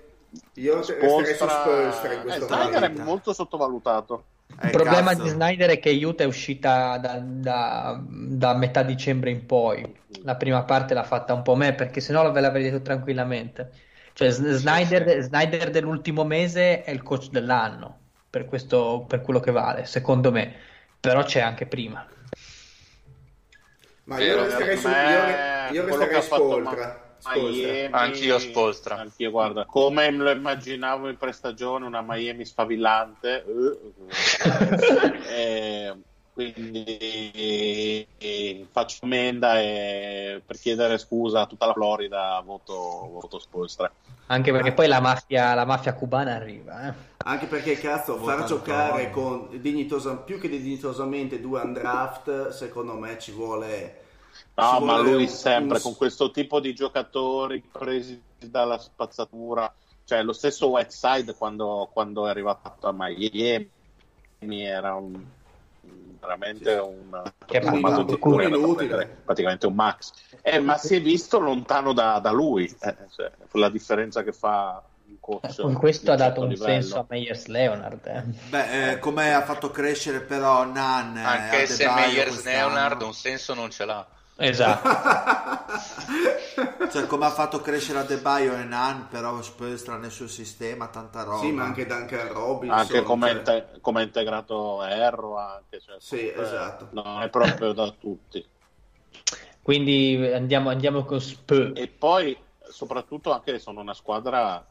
io 0.55 0.77
resterei 0.77 1.35
su 1.35 1.47
Spurs 1.47 2.13
in 2.13 2.21
questo 2.23 2.45
eh, 2.45 2.47
Snyder 2.47 2.83
è 2.83 3.03
molto 3.03 3.33
sottovalutato. 3.33 4.25
Il 4.63 4.71
problema 4.71 5.11
cazzo. 5.11 5.23
di 5.23 5.29
Snyder 5.31 5.71
è 5.71 5.79
che 5.79 5.91
Utah 5.91 6.25
è 6.25 6.27
uscita 6.27 6.99
da, 6.99 7.19
da, 7.21 8.01
da, 8.07 8.55
metà 8.55 8.83
dicembre 8.83 9.31
in 9.31 9.45
poi. 9.45 9.95
La 10.23 10.37
prima 10.37 10.63
parte 10.63 10.95
l'ha 10.95 11.03
fatta 11.03 11.35
un 11.35 11.43
po' 11.43 11.57
me 11.57 11.75
perché 11.75 12.01
sennò 12.01 12.31
ve 12.31 12.41
l'avrei 12.41 12.63
detto 12.65 12.83
tranquillamente. 12.83 13.71
Cioè, 14.13 14.31
Snyder, 14.31 15.21
Snyder 15.23 15.71
dell'ultimo 15.71 16.25
mese 16.25 16.85
è 16.85 16.91
il 16.91 17.03
coach 17.03 17.29
dell'anno 17.29 17.99
per, 18.31 18.47
questo, 18.47 19.05
per 19.07 19.21
quello 19.21 19.41
che 19.41 19.51
vale, 19.51 19.85
secondo 19.85 20.31
me. 20.31 20.55
Però 20.99 21.23
c'è 21.23 21.41
anche 21.41 21.67
prima. 21.67 22.07
Ma 24.07 24.21
io 24.21 24.43
resterei 24.45 24.77
su, 24.77 24.89
io, 24.89 25.73
io 25.73 25.85
resterei 25.85 26.23
su 26.23 26.35
Oltra. 26.35 27.05
Miami, 27.19 27.89
anch'io 27.91 28.39
Spolstra. 28.39 28.99
Anch'io, 28.99 29.31
guarda, 29.31 29.65
come 29.65 30.11
lo 30.11 30.31
immaginavo 30.31 31.09
in 31.09 31.17
prestagione, 31.17 31.87
una 31.87 32.03
Miami 32.07 32.45
sfavillante. 32.45 33.45
eh, 35.29 35.95
quindi 36.37 38.07
faccio 38.71 39.07
ammenda 39.07 39.59
e 39.59 40.43
per 40.45 40.59
chiedere 40.59 40.99
scusa 40.99 41.41
a 41.41 41.47
tutta 41.47 41.65
la 41.65 41.73
Florida 41.73 42.43
voto, 42.45 42.75
voto 43.11 43.39
Spolstra. 43.39 43.91
Anche 44.27 44.53
perché 44.53 44.75
poi 44.75 44.87
la 44.87 45.01
mafia, 45.01 45.55
la 45.55 45.65
mafia 45.65 45.95
cubana 45.95 46.35
arriva. 46.35 46.89
Eh. 46.89 46.95
Anche 47.25 47.47
perché 47.47 47.79
cazzo, 47.79 48.19
far 48.19 48.45
giocare 48.45 49.09
con 49.09 49.49
dignitosa, 49.59 50.15
più 50.17 50.39
che 50.39 50.51
dignitosamente 50.51 51.41
due 51.41 51.63
undraft, 51.63 52.51
secondo 52.51 52.93
me 52.99 53.19
ci 53.19 53.33
vuole 53.33 54.05
No, 54.57 54.81
ma 54.81 54.99
lui 54.99 55.23
un, 55.23 55.29
sempre 55.29 55.79
un... 55.79 55.83
con 55.83 55.97
questo 55.97 56.31
tipo 56.31 56.61
di 56.61 56.75
giocatori 56.75 57.63
presi 57.63 58.21
dalla 58.39 58.77
spazzatura, 58.77 59.73
cioè 60.05 60.23
lo 60.23 60.35
stesso 60.35 60.69
Whiteside 60.69 61.35
quando, 61.35 61.89
quando 61.91 62.27
è 62.27 62.31
arrivato 62.31 62.87
a 62.87 62.93
Miami 62.93 63.71
era 64.63 64.95
un, 64.95 65.25
veramente 66.21 66.73
sì. 66.73 66.79
un, 66.79 67.23
che 67.47 67.59
un 67.59 68.43
inutile, 68.43 69.19
praticamente 69.25 69.67
un 69.67 69.75
max. 69.75 70.13
Eh, 70.43 70.59
ma 70.59 70.77
si 70.77 70.97
è 70.97 71.01
visto 71.01 71.39
lontano 71.39 71.93
da, 71.93 72.19
da 72.19 72.31
lui, 72.31 72.65
eh, 72.65 72.97
cioè, 73.15 73.31
la 73.53 73.69
differenza 73.69 74.23
che 74.23 74.33
fa 74.33 74.83
Coach, 75.27 75.61
con 75.61 75.75
questo 75.75 76.13
ha 76.13 76.17
dato 76.17 76.43
un 76.43 76.49
livello. 76.49 76.71
senso 76.71 76.99
a 76.99 77.07
Meyers 77.09 77.47
Leonard. 77.47 78.07
Eh. 78.07 78.23
Beh, 78.49 78.91
eh, 78.91 78.99
come 79.01 79.35
ha 79.35 79.43
fatto 79.43 79.71
crescere 79.71 80.21
però 80.21 80.65
Nan. 80.65 81.17
Anche 81.17 81.67
se 81.67 81.89
Meyers 81.89 82.45
Leonard 82.45 83.03
un 83.03 83.13
senso 83.13 83.55
non 83.55 83.71
ce 83.71 83.85
l'ha. 83.85 84.07
Esatto. 84.37 84.89
cioè, 86.91 87.07
come 87.07 87.27
ha 87.27 87.31
fatto 87.31 87.61
crescere 87.61 88.01
Adebayo 88.01 88.57
e 88.57 88.65
Nan, 88.65 89.09
però 89.09 89.41
Spolstra 89.41 89.97
nel 89.97 90.11
suo 90.11 90.29
sistema, 90.29 90.89
tanta 90.89 91.23
roba. 91.23 91.39
Sì, 91.39 91.53
ma 91.53 91.65
anche 91.65 91.87
Duncan 91.87 92.33
Robinson. 92.33 92.79
Anche 92.79 93.03
come, 93.03 93.29
cioè... 93.29 93.37
inte- 93.37 93.79
come 93.81 94.03
integrato 94.03 94.85
Erro, 94.85 95.39
anche. 95.39 95.81
Cioè, 95.81 95.97
sì, 95.99 96.31
esatto. 96.31 96.89
Non 96.91 97.23
è 97.23 97.29
proprio 97.29 97.73
da 97.73 97.91
tutti. 97.91 98.45
Quindi 99.63 100.31
andiamo, 100.33 100.71
andiamo 100.71 101.05
con 101.05 101.21
Sp. 101.21 101.73
E 101.75 101.89
poi, 101.89 102.37
soprattutto, 102.69 103.33
anche 103.33 103.59
sono 103.59 103.81
una 103.81 103.95
squadra 103.95 104.65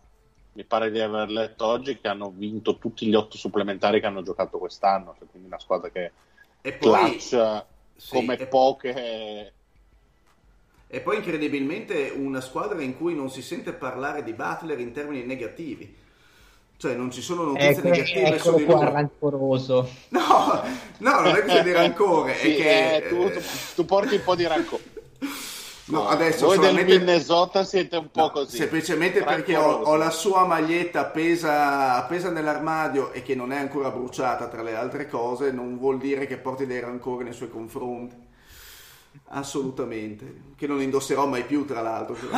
mi 0.56 0.64
pare 0.64 0.90
di 0.90 1.02
aver 1.02 1.30
letto 1.30 1.66
oggi 1.66 2.00
che 2.00 2.08
hanno 2.08 2.32
vinto 2.34 2.78
tutti 2.78 3.06
gli 3.06 3.14
otto 3.14 3.36
supplementari 3.36 4.00
che 4.00 4.06
hanno 4.06 4.22
giocato 4.22 4.58
quest'anno, 4.58 5.14
cioè 5.18 5.28
quindi 5.30 5.48
una 5.48 5.60
squadra 5.60 5.90
che 5.90 6.12
e 6.62 6.74
poi, 6.74 7.20
clutch 7.20 7.66
sì, 7.96 8.16
come 8.16 8.38
e... 8.38 8.48
poche. 8.48 9.54
E 10.88 11.00
poi 11.02 11.18
incredibilmente 11.18 12.14
una 12.16 12.42
squadra 12.42 12.82
in 12.82 12.96
cui 12.98 13.16
non 13.16 13.30
si 13.30 13.42
sente 13.42 13.74
parlare 13.74 14.24
di 14.24 14.34
Butler 14.34 14.80
in 14.80 14.92
termini 14.92 15.24
negativi. 15.26 16.04
Cioè 16.78 16.94
non 16.94 17.10
ci 17.10 17.22
sono 17.22 17.44
notizie 17.44 17.70
ecco, 17.70 17.88
negative 17.88 18.28
ecco 18.28 18.52
su 18.52 18.56
di 18.58 18.66
lui. 18.66 18.80
rancoroso. 18.80 19.90
No, 20.10 20.62
no, 20.98 21.20
non 21.22 21.36
è 21.36 21.44
che 21.44 21.64
di 21.64 21.72
rancore, 21.74 22.36
sì, 22.36 22.56
è 22.56 22.56
che... 22.56 22.96
Eh, 22.96 23.08
tu, 23.08 23.30
tu, 23.30 23.40
tu 23.76 23.86
porti 23.86 24.16
un 24.16 24.24
po' 24.24 24.36
di 24.36 24.46
rancore. 24.46 24.84
No, 25.88 26.08
adesso 26.08 26.48
Voi 26.48 26.56
solamente... 26.56 26.92
del 26.92 27.00
Minnesota 27.00 27.64
siete 27.64 27.98
un 27.98 28.10
po' 28.10 28.22
no, 28.22 28.32
così. 28.32 28.58
Semplicemente 28.58 29.24
perché 29.24 29.56
ho, 29.56 29.82
ho, 29.84 29.96
la 29.96 30.10
sua 30.10 30.44
maglietta 30.46 31.02
appesa, 31.02 31.94
appesa, 31.96 32.32
nell'armadio 32.32 33.12
e 33.12 33.22
che 33.22 33.36
non 33.36 33.52
è 33.52 33.58
ancora 33.58 33.92
bruciata 33.92 34.48
tra 34.48 34.64
le 34.64 34.76
altre 34.76 35.08
cose, 35.08 35.52
non 35.52 35.78
vuol 35.78 36.00
dire 36.00 36.26
che 36.26 36.38
porti 36.38 36.66
dei 36.66 36.80
rancori 36.80 37.24
nei 37.24 37.34
suoi 37.34 37.52
confronti. 37.52 38.16
Assolutamente. 39.28 40.54
Che 40.58 40.66
non 40.66 40.82
indosserò 40.82 41.28
mai 41.28 41.44
più, 41.44 41.66
tra 41.66 41.82
l'altro. 41.82 42.18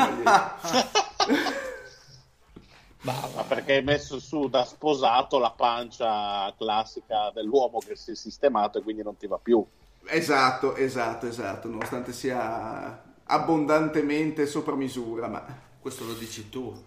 Ma 3.01 3.13
perché 3.47 3.75
hai 3.75 3.83
messo 3.83 4.19
su 4.19 4.49
da 4.49 4.65
sposato 4.65 5.39
la 5.39 5.51
pancia 5.51 6.53
classica 6.57 7.31
dell'uomo 7.33 7.79
che 7.79 7.95
si 7.95 8.11
è 8.11 8.15
sistemato 8.15 8.79
e 8.79 8.81
quindi 8.81 9.03
non 9.03 9.15
ti 9.15 9.27
va 9.27 9.39
più. 9.41 9.65
Esatto, 10.03 10.75
esatto, 10.75 11.27
esatto, 11.27 11.69
nonostante 11.69 12.11
sia 12.11 13.06
abbondantemente 13.27 14.45
sopra 14.45 14.75
misura, 14.75 15.27
ma 15.27 15.45
questo 15.79 16.05
lo 16.05 16.13
dici 16.13 16.49
tu. 16.49 16.85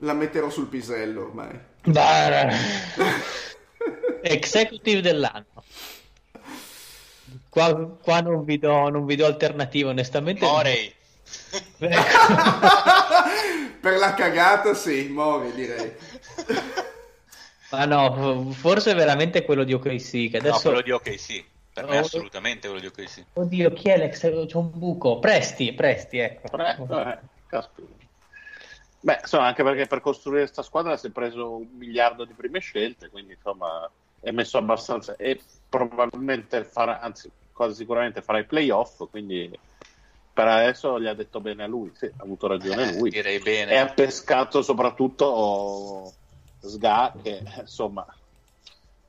La 0.00 0.12
metterò 0.12 0.50
sul 0.50 0.66
pisello 0.66 1.22
ormai. 1.22 1.58
Executive 4.22 5.00
dell'anno. 5.00 5.64
Qua, 7.48 7.96
qua 8.02 8.20
non, 8.20 8.44
vi 8.44 8.58
do, 8.58 8.90
non, 8.90 9.06
vi 9.06 9.16
do, 9.16 9.24
alternativa, 9.24 9.88
onestamente. 9.90 10.44
Morey. 10.44 10.92
per 13.80 13.98
la 13.98 14.14
cagata, 14.14 14.74
sì, 14.74 15.08
Mori 15.08 15.52
direi. 15.52 15.92
Ma 17.70 17.84
no, 17.86 18.52
forse 18.52 18.94
veramente 18.94 19.42
quello 19.42 19.64
di 19.64 19.72
OKC. 19.72 20.30
Che 20.30 20.36
adesso... 20.36 20.70
No, 20.70 20.70
quello 20.74 20.82
di 20.82 20.90
OKC. 20.90 21.44
Per 21.76 21.86
me 21.86 21.98
assolutamente 21.98 22.68
quello 22.68 22.80
di 22.80 22.86
OKC. 22.86 23.22
Oddio, 23.34 23.70
chi 23.74 23.90
è 23.90 23.98
l'ex? 23.98 24.20
C'è 24.20 24.56
un 24.56 24.70
buco. 24.72 25.18
Presti, 25.18 25.74
presti, 25.74 26.16
ecco. 26.16 26.48
Pre- 26.48 26.78
eh, 27.50 27.68
Beh, 29.00 29.18
insomma, 29.20 29.48
anche 29.48 29.62
perché 29.62 29.86
per 29.86 30.00
costruire 30.00 30.40
questa 30.40 30.62
squadra 30.62 30.96
si 30.96 31.08
è 31.08 31.10
preso 31.10 31.56
un 31.56 31.68
miliardo 31.76 32.24
di 32.24 32.32
prime 32.32 32.60
scelte, 32.60 33.10
quindi 33.10 33.34
insomma 33.34 33.90
è 34.18 34.30
messo 34.30 34.56
abbastanza 34.56 35.16
e 35.16 35.38
probabilmente 35.68 36.64
farà, 36.64 37.00
anzi 37.00 37.30
quasi 37.52 37.74
sicuramente 37.74 38.22
farà 38.22 38.38
i 38.38 38.46
playoff, 38.46 39.06
quindi 39.10 39.50
per 40.32 40.48
adesso 40.48 40.98
gli 40.98 41.06
ha 41.06 41.14
detto 41.14 41.40
bene 41.40 41.64
a 41.64 41.66
lui, 41.66 41.92
sì, 41.94 42.06
ha 42.06 42.22
avuto 42.22 42.46
ragione 42.46 42.88
eh, 42.88 42.98
lui. 42.98 43.10
Direi 43.10 43.38
bene. 43.38 43.72
E 43.72 43.76
ha 43.76 43.92
pescato 43.92 44.62
soprattutto 44.62 46.14
Sga 46.58 47.12
che 47.22 47.42
insomma 47.60 48.06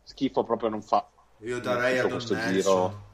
schifo 0.03 0.44
proprio 0.44 0.68
non 0.68 0.81
fa. 0.81 1.10
Io 1.39 1.59
darei 1.59 1.99
a 1.99 2.07
Don 2.07 2.18
Nelson. 2.18 2.51
Giro. 2.51 3.05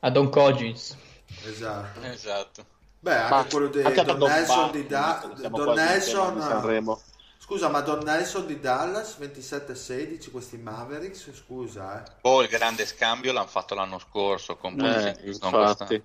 A 0.00 0.10
Don 0.10 0.30
Coggins. 0.30 0.96
Esatto. 1.44 2.00
esatto. 2.02 2.66
Beh, 3.00 3.14
anche 3.14 3.34
ma 3.34 3.44
quello 3.44 3.68
di 3.68 3.82
anche 3.82 4.02
Don, 4.02 4.18
Don 4.18 4.28
Nelson 4.28 4.70
di 4.70 4.86
da- 4.86 5.30
Don 5.48 5.74
Nelson. 5.74 6.98
Scusa, 7.38 7.68
ma 7.68 7.80
Don 7.80 8.00
Nelson 8.00 8.46
di 8.46 8.60
Dallas 8.60 9.16
27-16 9.18 10.30
questi 10.30 10.58
Mavericks, 10.58 11.32
scusa, 11.32 12.02
eh. 12.02 12.10
Oh, 12.22 12.42
il 12.42 12.48
grande 12.48 12.84
scambio 12.84 13.32
l'hanno 13.32 13.46
fatto 13.46 13.74
l'anno 13.74 13.98
scorso 13.98 14.56
con 14.56 14.78
eh, 14.80 15.16
infatti. 15.24 16.02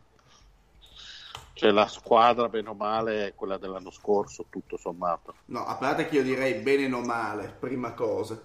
Cioè 1.56 1.72
la 1.72 1.88
squadra 1.88 2.48
bene 2.48 2.70
o 2.70 2.74
male 2.74 3.28
è 3.28 3.36
quella 3.36 3.58
dell'anno 3.58 3.92
scorso, 3.92 4.46
tutto 4.50 4.78
sommato. 4.78 5.36
No, 5.46 5.66
a 5.66 5.76
parte 5.76 6.08
che 6.08 6.16
io 6.16 6.24
direi 6.24 6.56
bene 6.56 6.92
o 6.94 7.02
male, 7.02 7.54
prima 7.60 7.92
cosa. 7.92 8.40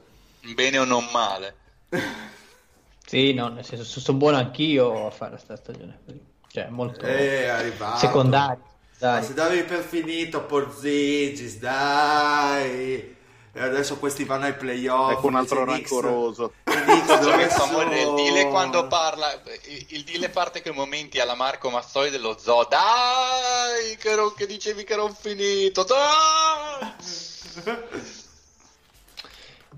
Bene 0.55 0.79
o 0.79 0.85
non 0.85 1.07
male. 1.13 1.57
Sì, 3.09 3.33
no, 3.33 3.49
nel 3.49 3.65
senso, 3.65 4.01
sono 4.01 4.19
buono 4.19 4.37
anch'io 4.37 5.07
a 5.07 5.11
fare 5.11 5.31
questa 5.31 5.57
stagione. 5.57 6.01
Cioè, 6.47 6.69
molto 6.69 7.07
eh, 7.07 7.73
secondario. 7.97 8.63
Dai. 8.99 9.21
Ma 9.21 9.27
se 9.27 9.33
davi 9.33 9.63
per 9.63 9.81
finito 9.83 10.45
Porzigis, 10.45 11.59
dai. 11.59 13.17
E 13.55 13.63
adesso 13.63 13.97
questi 13.97 14.25
vanno 14.25 14.45
ai 14.45 14.55
playoff. 14.55 15.13
Ecco 15.13 15.27
un 15.27 15.37
altro 15.37 15.65
rancoroso. 15.65 16.53
il 16.67 16.75
Dile 18.15 18.49
quando 18.49 18.87
parla, 18.89 19.41
il 19.89 20.05
Dile 20.05 20.29
parte 20.29 20.61
che 20.61 20.71
momenti 20.71 21.19
alla 21.19 21.35
Marco 21.35 21.71
Mazzoli 21.71 22.11
dello 22.11 22.37
zoo. 22.39 22.67
Dai, 22.69 23.97
che, 23.97 24.11
ero, 24.11 24.33
che 24.33 24.45
dicevi 24.45 24.85
che 24.85 24.93
ero 24.93 25.09
finito. 25.09 25.83
Dai! 25.83 26.93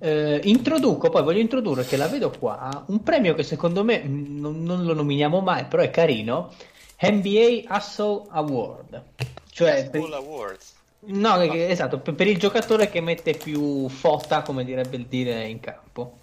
Eh, 0.03 0.41
introduco, 0.45 1.11
poi 1.11 1.23
voglio 1.23 1.41
introdurre 1.41 1.85
che 1.85 1.99
la 1.99 2.09
vedo 2.09 2.31
qua, 2.31 2.85
un 2.89 3.03
premio 3.03 3.35
che 3.35 3.43
secondo 3.43 3.85
me 3.85 4.03
non, 4.03 4.63
non 4.63 4.85
lo 4.85 4.95
nominiamo 4.95 5.41
mai, 5.41 5.67
però 5.67 5.83
è 5.83 5.91
carino, 5.91 6.55
NBA 7.03 7.63
Hustle 7.69 8.23
Award. 8.31 9.03
Cioè, 9.51 9.91
per... 9.91 10.03
Awards. 10.13 10.75
No, 11.01 11.33
ah. 11.33 11.55
esatto, 11.55 11.99
per, 11.99 12.15
per, 12.15 12.27
il 12.29 12.39
giocatore 12.39 12.89
che 12.89 13.03
mette 13.03 13.35
più 13.35 13.89
fotta, 13.89 14.41
come 14.41 14.65
direbbe 14.65 14.97
il 14.97 15.07
dire, 15.07 15.47
in 15.47 15.61
campo. 15.61 16.21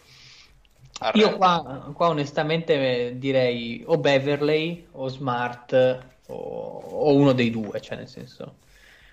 Arrendo. 1.00 1.30
Io 1.30 1.38
qua, 1.38 1.92
qua, 1.94 2.08
onestamente 2.08 3.14
direi 3.18 3.84
o 3.86 3.98
Beverley 3.98 4.88
o 4.94 5.08
Smart 5.08 6.00
o, 6.28 6.36
o 6.36 7.14
uno 7.14 7.34
dei 7.34 7.52
due, 7.52 7.80
cioè 7.80 7.98
nel 7.98 8.08
senso... 8.08 8.56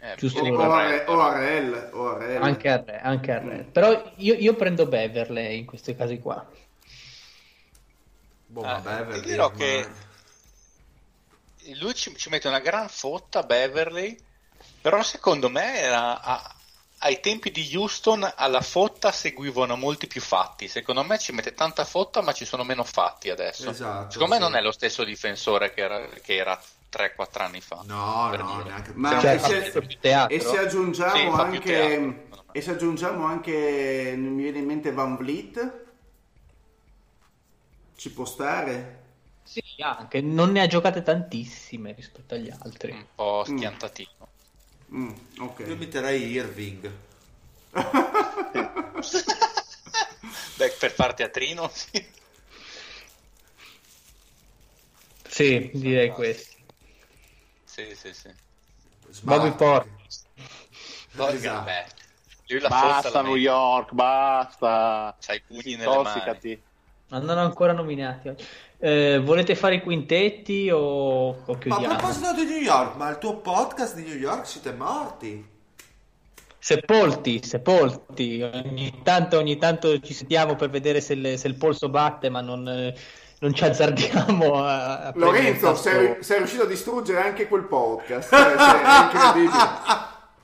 Eh, 0.04 0.16
giusto 0.16 0.42
o, 0.42 0.54
o, 0.54 0.70
Are, 0.70 1.04
o 1.06 1.18
Arel, 1.18 1.90
o 1.94 2.08
Arel. 2.10 2.42
Anche 2.42 2.68
Arel, 2.68 3.00
anche 3.02 3.32
Arel. 3.32 3.64
Mm. 3.64 3.70
Però 3.70 4.12
io, 4.16 4.34
io, 4.34 4.54
prendo 4.54 4.84
Beverley 4.86 5.56
in 5.56 5.64
questi 5.64 5.96
casi 5.96 6.18
qua. 6.18 6.46
Boh, 8.44 8.60
ah, 8.60 8.80
Beverley, 8.80 9.20
ti 9.20 9.26
dirò 9.26 9.48
ma... 9.48 9.56
che 9.56 9.88
lui 11.78 11.94
ci, 11.94 12.14
ci, 12.16 12.28
mette 12.28 12.48
una 12.48 12.58
gran 12.58 12.86
fotta 12.90 13.44
Beverley, 13.44 14.14
però 14.82 15.02
secondo 15.02 15.48
me 15.48 15.78
era 15.78 16.20
a, 16.20 16.54
ai 16.98 17.20
tempi 17.20 17.50
di 17.50 17.74
Houston 17.74 18.30
alla 18.36 18.60
fotta 18.60 19.10
seguivano 19.10 19.74
molti 19.74 20.06
più 20.06 20.20
fatti. 20.20 20.68
Secondo 20.68 21.02
me 21.02 21.18
ci 21.18 21.32
mette 21.32 21.54
tanta 21.54 21.86
fotta, 21.86 22.20
ma 22.20 22.32
ci 22.32 22.44
sono 22.44 22.62
meno 22.62 22.84
fatti 22.84 23.30
adesso. 23.30 23.70
Esatto, 23.70 24.10
secondo 24.10 24.34
sì. 24.34 24.40
me 24.40 24.46
non 24.46 24.54
è 24.54 24.60
lo 24.60 24.72
stesso 24.72 25.02
difensore 25.02 25.72
che 25.72 25.80
era, 25.80 26.06
che 26.22 26.36
era 26.36 26.60
3-4 26.94 27.42
anni 27.42 27.60
fa. 27.60 27.82
No, 27.84 28.34
no, 28.36 28.62
neanche 28.62 28.92
Ma 28.94 29.18
cioè, 29.20 29.34
e, 29.34 29.38
se, 29.40 29.86
e 30.28 30.40
se 30.40 30.58
aggiungiamo 30.58 31.34
sì, 31.34 31.40
anche 31.40 32.28
e 32.52 32.60
se 32.60 32.70
aggiungiamo 32.70 33.24
anche 33.24 34.14
mi 34.16 34.42
viene 34.42 34.58
in 34.58 34.64
mente 34.64 34.92
Van 34.92 35.16
Vliet 35.16 35.82
ci 37.96 38.12
può 38.12 38.24
stare? 38.24 39.02
Sì, 39.42 39.62
anche 39.78 40.20
non 40.20 40.52
ne 40.52 40.60
ha 40.60 40.66
giocate 40.66 41.02
tantissime 41.02 41.92
rispetto 41.92 42.34
agli 42.34 42.50
altri. 42.50 42.92
Un 42.92 43.06
po' 43.14 43.44
schiantatino. 43.44 44.28
Mm. 44.94 45.08
Mm, 45.08 45.12
okay. 45.40 45.68
Io 45.68 45.76
metterei 45.76 46.30
Irving. 46.30 46.92
Beh, 50.56 50.70
per 50.78 50.92
far 50.92 51.14
teatrino, 51.14 51.68
sì. 51.72 52.06
Sì, 55.26 55.70
direi 55.74 56.10
questo. 56.10 56.53
Sì, 57.74 57.92
sì, 57.96 58.14
sì. 58.14 58.30
Bobby 59.22 59.50
Portis. 59.50 60.26
Esatto. 61.16 62.68
basta 62.68 63.22
New 63.22 63.34
York, 63.34 63.92
basta. 63.92 65.16
C'hai 65.18 65.38
i 65.38 65.42
pugni 65.44 65.74
nelle 65.74 66.02
mani. 66.02 66.62
Non 67.08 67.28
hanno 67.28 67.40
ancora 67.40 67.72
nominati. 67.72 68.32
Eh, 68.78 69.18
volete 69.18 69.56
fare 69.56 69.74
i 69.74 69.82
quintetti 69.82 70.70
o, 70.70 71.30
o 71.30 71.58
chiudiamo? 71.58 71.86
Ma 71.86 71.94
a 71.94 71.96
proposito 71.96 72.32
di 72.34 72.44
New 72.44 72.60
York, 72.60 72.94
ma 72.94 73.10
il 73.10 73.18
tuo 73.18 73.38
podcast 73.38 73.96
di 73.96 74.04
New 74.04 74.18
York 74.18 74.46
siete 74.46 74.72
morti? 74.72 75.44
Sepolti, 76.56 77.42
sepolti. 77.42 78.40
Ogni 78.40 79.00
tanto, 79.02 79.38
ogni 79.38 79.58
tanto 79.58 79.98
ci 79.98 80.14
sentiamo 80.14 80.54
per 80.54 80.70
vedere 80.70 81.00
se, 81.00 81.16
le, 81.16 81.36
se 81.36 81.48
il 81.48 81.56
polso 81.56 81.88
batte, 81.88 82.28
ma 82.28 82.40
non 82.40 82.92
non 83.44 83.52
ci 83.52 83.64
azzardiamo 83.64 84.54
a, 84.54 85.08
a 85.08 85.12
Lorenzo 85.16 85.74
sei, 85.74 86.16
sei, 86.20 86.38
riuscito 86.38 86.62
a 86.62 86.66
distruggere 86.66 87.20
anche 87.20 87.46
quel 87.46 87.64
podcast 87.64 88.34
è 88.34 88.54
incredibile 89.12 89.52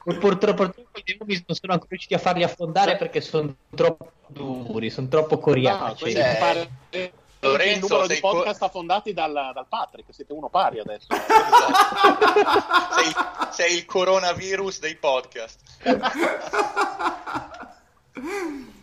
purtroppo, 0.05 0.55
purtroppo 0.55 1.01
i 1.05 1.17
nomi 1.19 1.43
non 1.47 1.57
sono 1.57 1.73
ancora 1.73 1.89
riusciti 1.89 2.13
a 2.13 2.19
farli 2.19 2.43
affondare 2.43 2.99
perché 2.99 3.23
sono 3.23 3.55
troppo 3.75 4.11
duri 4.27 4.91
sono 4.91 5.09
troppo 5.09 5.39
coriacei 5.39 6.13
no, 6.13 6.21
pare, 6.39 6.69
Lorenzo, 7.41 7.87
il 7.87 7.91
numero 7.91 8.07
di 8.07 8.19
podcast 8.21 8.59
co- 8.59 8.67
affondati 8.67 9.15
dal, 9.15 9.33
dal, 9.33 9.65
Patrick, 9.67 10.13
siete 10.13 10.35
uno 10.35 10.51
pari 10.51 10.79
adesso. 10.79 11.07
sei, 12.99 13.15
sei, 13.51 13.77
il 13.79 13.87
coronavirus 13.87 14.81
dei 14.81 14.97
podcast. 14.97 15.59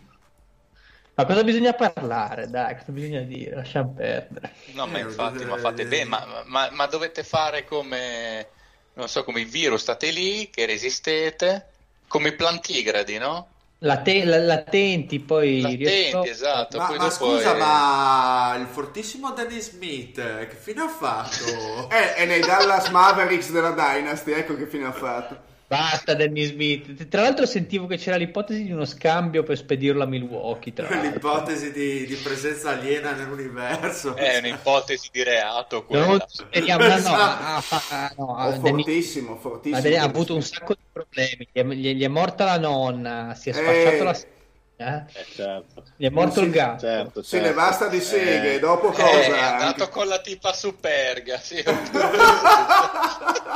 Ma 1.18 1.26
cosa 1.26 1.44
bisogna 1.44 1.73
parlare? 1.73 2.48
Dai, 2.48 2.77
cosa 2.77 2.91
bisogna 2.91 3.22
dire? 3.22 3.56
Lasciamo 3.56 3.91
perdere. 3.94 4.53
No, 4.73 4.85
ma 4.85 4.99
infatti, 4.99 5.45
ma 5.45 5.57
fate 5.57 5.88
bene, 5.88 6.06
ma, 6.06 6.44
ma, 6.45 6.69
ma 6.72 6.85
dovete 6.85 7.23
fare 7.23 7.65
come, 7.65 8.48
non 8.94 9.07
so, 9.07 9.23
come 9.23 9.41
i 9.41 9.45
virus, 9.45 9.81
state 9.81 10.11
lì, 10.11 10.48
che 10.52 10.68
resistete, 10.68 11.69
come 12.07 12.27
i 12.27 12.35
plantigradi, 12.35 13.18
no? 13.18 13.48
La, 13.80 14.02
te- 14.03 14.26
la, 14.26 14.38
la 14.38 14.61
tenti, 14.61 15.19
poi... 15.19 15.61
L'attenti, 15.61 16.30
esatto. 16.30 16.77
Ma, 16.77 16.85
poi 16.85 16.98
ma 16.99 17.10
scusa, 17.10 17.56
è... 17.56 17.57
ma 17.57 18.56
il 18.60 18.68
fortissimo 18.68 19.31
Danny 19.31 19.60
Smith, 19.60 20.15
che 20.22 20.56
fine 20.56 20.81
ha 20.81 20.88
fatto? 20.88 21.89
eh, 21.89 22.14
è 22.14 22.26
nei 22.27 22.41
Dallas 22.41 22.89
Mavericks 22.89 23.49
della 23.49 23.72
Dynasty, 23.72 24.34
ecco 24.34 24.56
che 24.56 24.68
fine 24.68 24.85
ha 24.85 24.91
fatto. 24.91 25.46
Basta 25.68 26.14
Danny 26.14 26.45
Smith. 26.45 27.07
Tra 27.10 27.23
l'altro 27.23 27.45
sentivo 27.45 27.88
che 27.88 27.98
c'era 27.98 28.15
l'ipotesi 28.15 28.64
di 28.64 28.72
uno 28.72 28.85
scambio 28.85 29.44
per 29.44 29.57
spedirlo 29.57 30.03
a 30.03 30.06
Milwaukee. 30.06 30.72
Tra 30.72 31.02
l'ipotesi 31.02 31.73
di, 31.73 32.06
di, 32.06 32.15
presenza 32.15 32.69
aliena 32.69 33.11
nell'universo. 33.11 34.15
È 34.15 34.38
un'ipotesi 34.38 35.10
di 35.11 35.23
reato. 35.23 35.85
No, 35.89 36.26
speriamo, 36.26 36.88
no, 36.88 36.98
no, 36.99 37.10
ah, 37.10 37.64
ah, 37.89 38.14
no, 38.18 38.26
oh, 38.26 38.52
fortissimo, 38.53 39.35
fortissimo. 39.35 39.95
Ha 39.98 40.03
avuto 40.03 40.35
un 40.35 40.41
sacco 40.41 40.73
di 40.73 40.80
problemi. 40.89 41.49
Gli 41.52 41.60
è, 41.60 41.65
gli 41.65 42.03
è 42.03 42.07
morta 42.07 42.45
la 42.45 42.60
nonna, 42.60 43.35
si 43.38 43.49
è 43.49 43.53
spacciato 43.53 43.95
eh. 43.95 44.03
la 44.03 44.14
eh? 44.79 45.03
Eh, 45.11 45.25
certo. 45.33 45.83
Gli 45.95 46.05
è 46.05 46.09
morto 46.09 46.39
sì, 46.39 46.45
il 46.45 46.51
gatto. 46.51 46.85
Certo, 46.85 47.03
certo. 47.03 47.23
Se 47.23 47.39
ne 47.39 47.51
basta 47.53 47.87
di 47.87 47.99
seghe, 47.99 48.53
eh, 48.53 48.59
dopo 48.59 48.91
cosa? 48.91 49.09
Eh, 49.09 49.25
è 49.25 49.39
andato 49.39 49.83
anche... 49.83 49.89
con 49.89 50.07
la 50.07 50.19
tipa 50.19 50.53
superga. 50.53 51.39
Sì. 51.39 51.63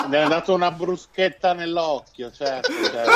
Mi 0.07 0.18
è 0.18 0.27
dato 0.27 0.53
una 0.56 0.72
bruschetta 0.72 1.53
nell'occhio, 1.53 2.31
certo, 2.31 2.72
certo 2.72 3.11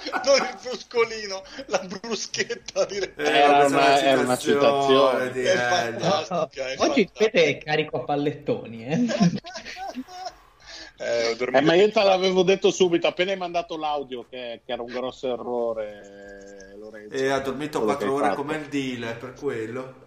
sì. 0.00 0.16
Non 0.24 0.36
il 0.36 0.56
bruscolino, 0.62 1.42
la 1.66 1.78
bruschetta 1.80 2.84
direi. 2.86 3.12
Era, 3.16 3.66
una, 3.66 4.00
era 4.00 4.20
una 4.22 4.38
citazione. 4.38 5.30
Di 5.30 5.42
è 5.42 5.54
fantastica, 5.54 6.68
è 6.68 6.76
Oggi 6.78 7.10
Pete 7.12 7.44
è 7.44 7.58
carico 7.58 7.98
a 7.98 8.04
pallettoni, 8.04 8.86
eh? 8.86 9.06
Eh, 11.00 11.36
eh, 11.38 11.60
ma 11.60 11.74
io 11.74 11.92
te 11.92 12.02
l'avevo 12.02 12.42
detto 12.42 12.72
subito, 12.72 13.06
appena 13.06 13.30
hai 13.30 13.36
mandato 13.36 13.76
l'audio, 13.76 14.26
che, 14.28 14.62
che 14.64 14.72
era 14.72 14.82
un 14.82 14.92
grosso 14.92 15.32
errore. 15.32 16.37
Lorenzo, 16.90 17.14
e 17.14 17.28
ha 17.28 17.38
dormito 17.40 17.82
4 17.82 18.12
ore 18.12 18.34
come 18.34 18.56
il 18.56 18.68
deal, 18.68 19.16
per 19.16 19.34
quello. 19.34 20.06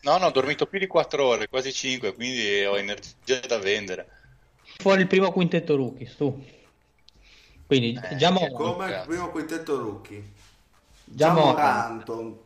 No, 0.00 0.18
no, 0.18 0.26
ho 0.26 0.30
dormito 0.30 0.66
più 0.66 0.78
di 0.78 0.86
4 0.86 1.24
ore, 1.24 1.48
quasi 1.48 1.72
5, 1.72 2.14
quindi 2.14 2.64
ho 2.64 2.76
energia 2.76 3.40
da 3.46 3.58
vendere. 3.58 4.08
Fuori 4.78 5.02
il 5.02 5.06
primo 5.06 5.30
quintetto 5.32 5.76
rookie, 5.76 6.06
su. 6.06 6.44
Quindi 7.66 8.00
eh, 8.02 8.16
già 8.16 8.30
Morant. 8.30 8.54
Come 8.54 8.90
il 8.90 9.02
primo 9.06 9.30
quintetto 9.30 9.76
rookie. 9.76 10.32
Già 11.04 11.32
Morant. 11.32 12.36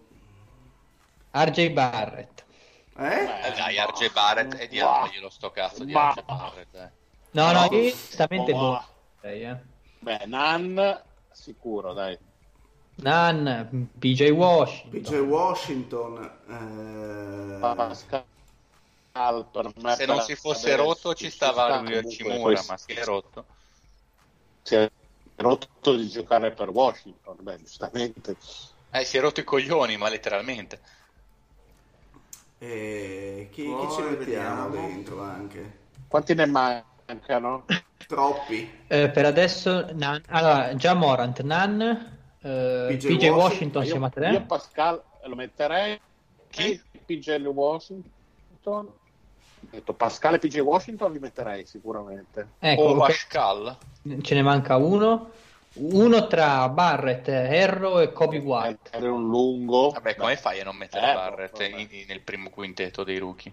RJ 1.31 1.71
Barrett. 1.71 2.45
Eh? 2.97 3.23
eh 3.23 3.53
dai, 3.57 3.77
RJ 3.77 4.13
Barrett 4.13 4.61
e 4.61 4.69
diamoglielo 4.69 5.31
sto 5.31 5.51
cazzo 5.51 5.85
di 5.85 5.93
RJ 5.93 6.25
Barrett. 6.25 6.75
Eh. 6.75 6.91
No, 7.33 7.53
no, 7.53 7.63
io 7.65 7.79
onestamente 7.79 8.53
boh. 8.53 8.85
Eh. 9.21 9.57
Beh, 10.01 10.27
Nan 10.27 11.03
sicuro, 11.31 11.93
dai. 11.93 12.19
Nan, 12.97 13.89
PJ 13.99 14.31
Washington. 14.31 15.01
PJ 15.01 15.15
Washington. 15.21 16.31
Eh... 16.49 17.59
Pascal 17.61 18.25
per 19.13 19.73
me 19.77 19.95
Se 19.95 20.07
non 20.07 20.21
si 20.23 20.35
fosse 20.35 20.75
rotto 20.75 21.15
ci 21.15 21.31
stava 21.31 21.81
lui 21.81 21.97
a 21.97 22.03
Cimura, 22.05 22.63
ma 22.67 22.77
si 22.77 22.93
è 22.93 23.05
rotto. 23.05 23.45
Si 24.63 24.75
è 24.75 24.91
rotto 25.37 25.97
di 25.97 26.09
giocare 26.09 26.53
per 26.53 26.71
Washington, 26.71 27.37
beh, 27.41 27.59
giustamente. 27.59 28.37
Eh, 28.91 29.05
si 29.05 29.17
è 29.17 29.21
rotto 29.21 29.41
i 29.41 29.45
coglioni, 29.45 29.97
ma 29.97 30.09
letteralmente. 30.09 30.81
E 32.59 33.49
chi, 33.51 33.65
chi 33.65 33.93
ci 33.95 34.03
mettiamo 34.03 34.69
dentro 34.69 35.21
anche? 35.23 35.81
Quanti 36.07 36.35
ne 36.35 36.47
mancano? 36.47 37.65
Troppi. 38.07 38.85
Eh, 38.87 39.11
per 39.11 39.25
adesso, 39.25 39.93
Nan, 39.95 40.23
allora, 40.29 40.75
già 40.77 40.95
Morant, 40.95 41.41
Nan, 41.41 42.21
eh, 42.43 42.87
PJ, 42.89 43.07
PJ 43.07 43.29
Washington, 43.29 43.33
Washington 43.33 43.85
siamo 43.85 44.07
a 44.07 44.11
tre. 44.11 44.31
Io 44.31 44.45
Pascal 44.45 45.03
lo 45.25 45.35
metterei. 45.35 46.01
Chi? 46.51 46.81
PJ 47.05 47.37
Washington. 47.47 48.87
Ho 49.65 49.69
detto 49.71 49.93
Pascal 49.95 50.35
e 50.35 50.39
PJ 50.39 50.59
Washington 50.59 51.13
li 51.13 51.19
metterei 51.21 51.65
sicuramente. 51.67 52.49
Ecco, 52.59 52.83
o 52.83 52.97
Pascal. 52.97 53.77
Ce 54.21 54.35
ne 54.35 54.43
manca 54.43 54.77
uno. 54.77 55.31
Uno 55.75 56.27
tra 56.27 56.69
Barrett, 56.69 57.29
Herro 57.29 58.01
e 58.01 58.13
Kobe 58.13 58.39
White. 58.39 58.91
Era 58.91 59.11
un 59.11 59.27
lungo. 59.29 59.91
Vabbè, 59.91 60.17
come 60.17 60.37
fai 60.37 60.61
a 60.61 60.65
non 60.65 60.77
mettere 60.77 61.11
eh, 61.11 61.15
Barrett 61.15 61.61
in, 61.61 62.05
nel 62.07 62.21
primo 62.21 62.51
quintetto 62.51 63.05
dei 63.05 63.17
rookie? 63.19 63.53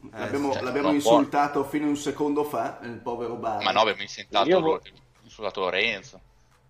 Eh, 0.00 0.18
l'abbiamo, 0.18 0.52
cioè, 0.52 0.62
l'abbiamo 0.62 0.92
insultato 0.92 1.60
può. 1.60 1.68
fino 1.68 1.86
a 1.86 1.88
un 1.88 1.96
secondo 1.96 2.44
fa, 2.44 2.78
il 2.84 2.98
povero 3.02 3.34
Barrett. 3.34 3.64
Ma 3.64 3.72
no, 3.72 3.80
abbiamo 3.80 4.00
insultato, 4.00 4.48
Io... 4.48 4.80
insultato 5.36 5.60
Lorenzo, 5.60 6.20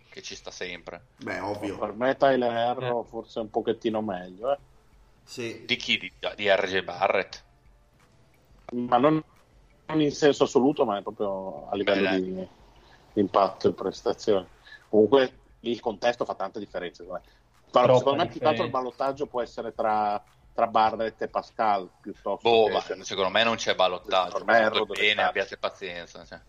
che 0.09 0.23
ci 0.23 0.35
sta 0.35 0.51
sempre. 0.51 1.07
Beh, 1.19 1.41
ovvio. 1.41 1.79
Per 1.79 1.93
me 1.93 2.17
Tyler 2.17 2.53
Herro 2.53 3.05
eh. 3.05 3.09
forse 3.09 3.39
un 3.41 3.51
pochettino 3.51 4.03
meglio. 4.03 4.53
Eh. 4.53 4.59
Sì. 5.23 5.65
Di 5.65 5.77
chi? 5.77 5.99
Di, 5.99 6.13
di 6.35 6.49
RG 6.49 6.83
Barrett? 6.83 7.45
Ma 8.73 8.99
non 8.99 9.23
non 9.87 10.01
in 10.01 10.13
senso 10.13 10.45
assoluto, 10.45 10.85
ma 10.85 10.99
è 10.99 11.03
proprio 11.03 11.69
a 11.69 11.77
livello 11.77 12.09
Beh, 12.09 12.21
di, 12.21 12.35
di, 12.35 12.49
impatto 13.15 13.69
e 13.69 13.73
prestazione. 13.73 14.49
Comunque 14.89 15.39
il 15.61 15.81
contesto 15.81 16.25
fa 16.25 16.35
tante 16.35 16.59
differenze. 16.59 17.05
Però, 17.71 17.99
secondo 17.99 18.23
me 18.23 18.29
più 18.29 18.41
tanto 18.41 18.63
il 18.63 18.71
ballottaggio 18.71 19.27
può 19.27 19.43
essere 19.43 19.73
tra, 19.75 20.23
tra 20.53 20.67
Barrett 20.67 21.23
e 21.23 21.29
Pascal 21.29 21.89
piuttosto 22.01 22.49
boh, 22.49 22.81
che... 22.81 23.05
secondo 23.05 23.31
me 23.31 23.45
non 23.45 23.57
c'è 23.57 23.75
ballottaggio. 23.75 24.45
Bene, 24.45 24.67
stare. 24.67 25.23
abbiate 25.23 25.57
pazienza. 25.57 26.25
Cioè. 26.25 26.41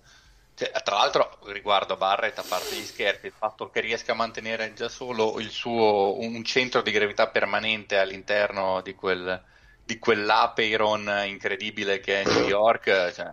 Cioè, 0.57 0.71
tra 0.83 0.95
l'altro, 0.95 1.37
riguardo 1.49 1.93
a 1.93 1.97
Barrett, 1.97 2.39
a 2.39 2.43
parte 2.47 2.75
gli 2.75 2.83
scherzi, 2.83 3.27
il 3.27 3.33
fatto 3.37 3.69
che 3.69 3.79
riesca 3.79 4.13
a 4.13 4.15
mantenere 4.15 4.73
già 4.73 4.89
solo 4.89 5.39
il 5.39 5.51
suo, 5.51 6.17
un 6.17 6.43
centro 6.43 6.81
di 6.81 6.89
gravità 6.89 7.27
permanente 7.27 7.99
all'interno 7.99 8.81
di 8.81 8.95
quel, 8.95 9.39
di 9.85 9.99
quell'Apeiron 9.99 11.25
incredibile 11.27 11.99
che 11.99 12.23
è 12.23 12.25
New 12.25 12.47
York. 12.47 12.85
Cioè, 13.13 13.31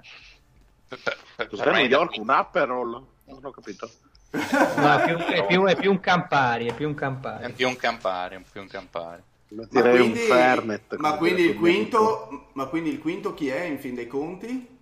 per, 0.86 0.98
per, 1.34 1.48
per 1.48 1.72
New 1.72 1.86
York 1.86 2.18
un 2.18 2.28
Aperol? 2.28 3.06
Non 3.24 3.38
ho 3.42 3.50
capito. 3.50 3.90
No, 4.32 4.98
è, 4.98 5.04
più, 5.06 5.16
è, 5.16 5.46
più, 5.46 5.64
è 5.64 5.76
più 5.76 5.90
un 5.92 6.00
Campari, 6.00 6.66
è 6.66 6.74
più 6.74 6.88
un 6.88 6.94
Campari. 6.94 7.44
È 7.46 7.52
più 7.52 7.68
un 7.68 7.76
Campari, 7.76 8.44
più 8.52 8.60
un 8.60 8.68
Campari. 8.68 9.22
Ma 9.48 9.66
quindi, 9.66 10.00
un 10.00 10.14
Fernet, 10.14 10.96
ma, 10.96 11.16
quindi 11.16 11.42
il 11.44 11.56
quinto, 11.56 12.48
ma 12.52 12.66
quindi 12.66 12.90
il 12.90 12.98
quinto 12.98 13.32
chi 13.32 13.48
è 13.48 13.62
in 13.62 13.78
fin 13.78 13.94
dei 13.94 14.08
conti? 14.08 14.73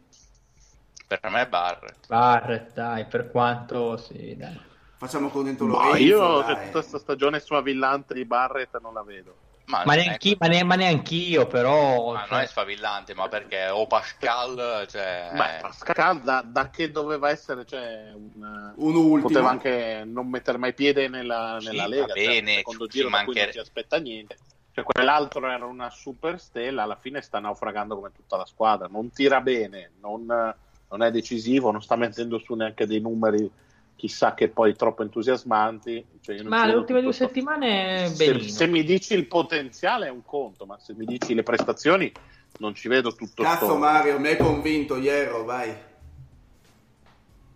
Per 1.18 1.30
me 1.30 1.42
è 1.42 1.48
Barrett. 1.48 2.06
Barrett, 2.06 2.72
dai, 2.72 3.04
per 3.06 3.30
quanto 3.30 3.96
sì, 3.96 4.36
dai. 4.36 4.60
Facciamo 4.96 5.28
contento 5.28 5.66
Lorenzo. 5.66 5.96
io 5.96 6.40
dai. 6.42 6.54
tutta 6.54 6.70
questa 6.70 6.98
stagione 6.98 7.40
suavillante 7.40 8.14
di 8.14 8.24
Barrett 8.24 8.78
non 8.80 8.94
la 8.94 9.02
vedo. 9.02 9.36
Ma, 9.66 9.84
ma, 9.84 9.94
neanche, 9.94 10.36
ma, 10.38 10.48
ne, 10.48 10.64
ma 10.64 10.74
neanch'io, 10.74 11.46
però. 11.46 12.12
Ma 12.12 12.20
cioè... 12.20 12.28
non 12.30 12.40
è 12.40 12.46
sfavillante, 12.46 13.14
ma 13.14 13.28
perché 13.28 13.68
o 13.68 13.86
Pascal. 13.86 14.86
Cioè... 14.88 15.30
Beh, 15.32 15.58
Pascal 15.60 16.20
da, 16.20 16.42
da, 16.44 16.68
che 16.68 16.90
doveva 16.90 17.30
essere, 17.30 17.64
cioè, 17.64 18.12
un, 18.12 18.72
un 18.74 18.94
ultimo. 18.94 19.22
Poteva 19.22 19.50
anche 19.50 20.02
non 20.04 20.28
mettere 20.28 20.58
mai 20.58 20.74
piede 20.74 21.08
nella, 21.08 21.58
nella 21.60 21.84
sì, 21.84 21.88
Lega. 21.88 22.06
Va 22.06 22.12
cioè, 22.12 22.26
bene, 22.26 22.46
cioè, 22.48 22.56
secondo 22.56 22.86
giro 22.86 23.08
mancher... 23.08 23.44
non 23.44 23.52
si 23.52 23.58
aspetta 23.58 23.98
niente. 23.98 24.36
Cioè, 24.72 24.84
quell'altro 24.84 25.48
era 25.48 25.64
una 25.64 25.90
super 25.90 26.40
stella, 26.40 26.82
alla 26.82 26.96
fine 26.96 27.20
sta 27.20 27.38
naufragando 27.38 27.94
come 27.94 28.12
tutta 28.12 28.36
la 28.36 28.46
squadra. 28.46 28.88
Non 28.90 29.10
tira 29.10 29.40
bene, 29.40 29.92
non, 30.00 30.54
non 30.92 31.02
è 31.02 31.10
decisivo, 31.10 31.70
non 31.70 31.82
sta 31.82 31.96
mettendo 31.96 32.38
su 32.38 32.54
neanche 32.54 32.86
dei 32.86 33.00
numeri 33.00 33.50
chissà 33.96 34.34
che 34.34 34.48
poi 34.48 34.76
troppo 34.76 35.02
entusiasmanti. 35.02 36.04
Cioè 36.20 36.42
ma 36.42 36.66
le 36.66 36.74
ultime 36.74 37.00
due 37.00 37.12
settimane, 37.12 38.08
se, 38.08 38.48
se, 38.48 38.66
mi 38.66 38.84
dici 38.84 39.14
il 39.14 39.26
potenziale 39.26 40.06
è 40.06 40.10
un 40.10 40.22
conto, 40.24 40.66
ma 40.66 40.78
se 40.78 40.92
mi 40.94 41.06
dici 41.06 41.34
le 41.34 41.42
prestazioni 41.42 42.12
non 42.58 42.74
ci 42.74 42.88
vedo 42.88 43.14
tutto. 43.14 43.42
Cazzo 43.42 43.64
sto... 43.64 43.76
Mario, 43.76 44.18
mi 44.20 44.28
hai 44.28 44.36
convinto, 44.36 44.96
Iero, 44.96 45.44
vai. 45.44 45.74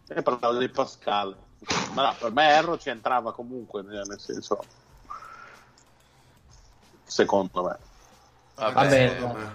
E 0.09 0.23
parlavo 0.23 0.57
di 0.59 0.69
Pascal. 0.69 1.37
Ma 1.95 2.07
no, 2.07 2.15
per 2.19 2.33
me 2.33 2.49
Erro 2.49 2.79
ci 2.79 2.89
entrava 2.89 3.33
comunque, 3.33 3.83
nel 3.83 4.19
senso... 4.19 4.63
Secondo 7.03 7.65
me. 7.65 7.79
Vabbè, 8.55 9.19
Vabbè. 9.21 9.51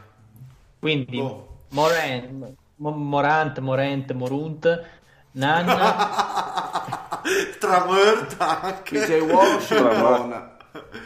quindi 0.79 1.19
oh. 1.19 1.65
Morant, 1.69 2.55
Morant, 2.89 3.59
Morant, 3.59 4.11
Morunt 4.13 4.83
Nanna 5.33 7.21
Tramorta 7.59 8.61
anche. 8.61 8.99
PJ 8.99 9.21
Washington 9.21 10.49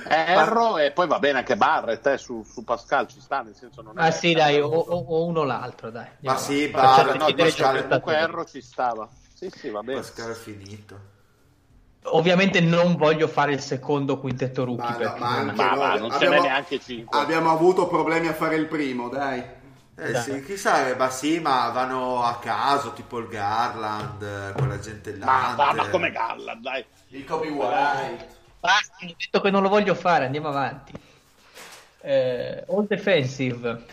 Erro 0.08 0.78
e 0.78 0.92
poi 0.92 1.08
va 1.08 1.20
bene 1.20 1.40
anche 1.40 1.58
Barrett 1.58 2.06
eh, 2.08 2.18
su, 2.18 2.44
su, 2.44 2.64
Pascal 2.64 3.08
ci 3.08 3.20
sta 3.20 3.42
nel 3.42 3.56
senso 3.56 3.82
non 3.82 4.00
è 4.00 4.08
ah 4.08 4.12
sì 4.12 4.34
dai 4.34 4.60
o, 4.60 4.68
o, 4.68 5.26
uno 5.26 5.42
o 5.42 5.44
l'altro 5.44 5.90
dai. 5.90 6.08
Ma 6.22 6.38
sì 6.38 6.68
Barrett 6.70 7.18
no, 7.18 7.34
Pascal 7.34 7.82
comunque 7.82 8.16
Erro 8.16 8.46
ci 8.46 8.62
stava. 8.62 9.10
Sì 9.34 9.50
sì 9.50 9.70
va 9.70 9.82
bene. 9.82 10.00
Pascal 10.00 10.32
è 10.32 10.36
finito. 10.36 11.14
Ovviamente 12.04 12.62
non 12.62 12.96
voglio 12.96 13.28
fare 13.28 13.54
il 13.54 13.60
secondo 13.60 14.20
quintetto 14.20 14.64
rookie 14.64 15.06
ma, 15.18 15.42
no, 15.42 15.46
ma, 15.46 15.54
ma, 15.54 15.76
ma 15.76 15.96
non 15.98 16.12
abbiamo, 16.12 16.40
neanche 16.40 16.80
5 16.80 17.20
abbiamo 17.20 17.50
avuto 17.50 17.88
problemi 17.88 18.28
a 18.28 18.34
fare 18.34 18.56
il 18.58 18.68
primo 18.68 19.10
dai 19.10 19.44
eh 19.98 20.12
Dai. 20.12 20.22
sì, 20.22 20.44
chissà, 20.44 20.94
ma 20.96 21.10
sì, 21.10 21.40
ma 21.40 21.70
vanno 21.70 22.22
a 22.22 22.38
caso, 22.40 22.92
tipo 22.92 23.18
il 23.20 23.28
Garland, 23.28 24.54
quella 24.54 24.78
gente 24.80 25.16
là. 25.16 25.54
Ma, 25.56 25.74
ma, 25.74 25.90
come 25.90 26.12
Garland, 26.12 26.62
dai. 26.62 26.84
Il 27.10 27.24
Kobe 27.24 27.48
White. 27.48 28.28
Basta, 28.60 29.06
ho 29.06 29.16
detto 29.18 29.40
che 29.40 29.50
non 29.50 29.62
lo 29.62 29.70
voglio 29.70 29.96
fare, 29.96 30.26
andiamo 30.26 30.50
avanti. 30.50 30.92
Eh, 32.02 32.66
all 32.68 32.88
defensive. 32.88 33.86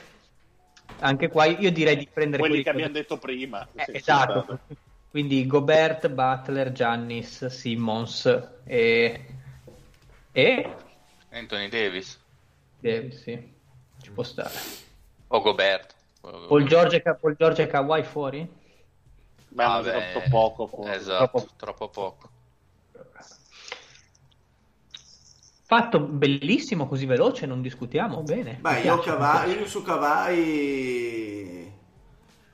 Anche 0.98 1.28
qua 1.28 1.44
io 1.44 1.70
direi 1.70 1.96
di 1.96 2.08
prendere 2.12 2.42
quelli 2.42 2.62
che 2.62 2.70
abbiamo 2.70 2.92
detto 2.92 3.18
prima. 3.18 3.66
Eh, 3.74 3.84
esatto. 3.92 4.58
Quindi 5.08 5.46
Gobert, 5.46 6.08
Butler, 6.08 6.72
Giannis, 6.72 7.46
Simmons 7.46 8.26
e... 8.64 9.26
e... 10.32 10.76
Anthony 11.30 11.68
Davis. 11.68 12.18
Davis, 12.80 13.22
sì. 13.22 13.52
Ci 14.00 14.10
può 14.10 14.22
stare. 14.22 14.90
O 15.34 15.40
Gobert. 15.40 15.94
Paul 16.20 16.64
George, 16.64 17.00
Paul 17.00 17.34
George 17.36 17.62
e 17.62 17.66
Kawhi 17.66 18.02
fuori? 18.02 18.46
Beh, 19.48 19.64
ah, 19.64 19.80
troppo 19.80 20.22
poco. 20.28 20.66
Fuori. 20.66 20.90
Esatto, 20.90 21.30
troppo... 21.30 21.48
troppo 21.56 21.88
poco. 21.88 22.30
Fatto 25.64 26.00
bellissimo, 26.00 26.86
così 26.86 27.06
veloce, 27.06 27.46
non 27.46 27.62
discutiamo 27.62 28.22
bene. 28.22 28.58
Beh, 28.60 28.80
io, 28.80 28.98
Cavai, 28.98 29.58
io 29.58 29.66
su 29.66 29.82
Cavai... 29.82 31.72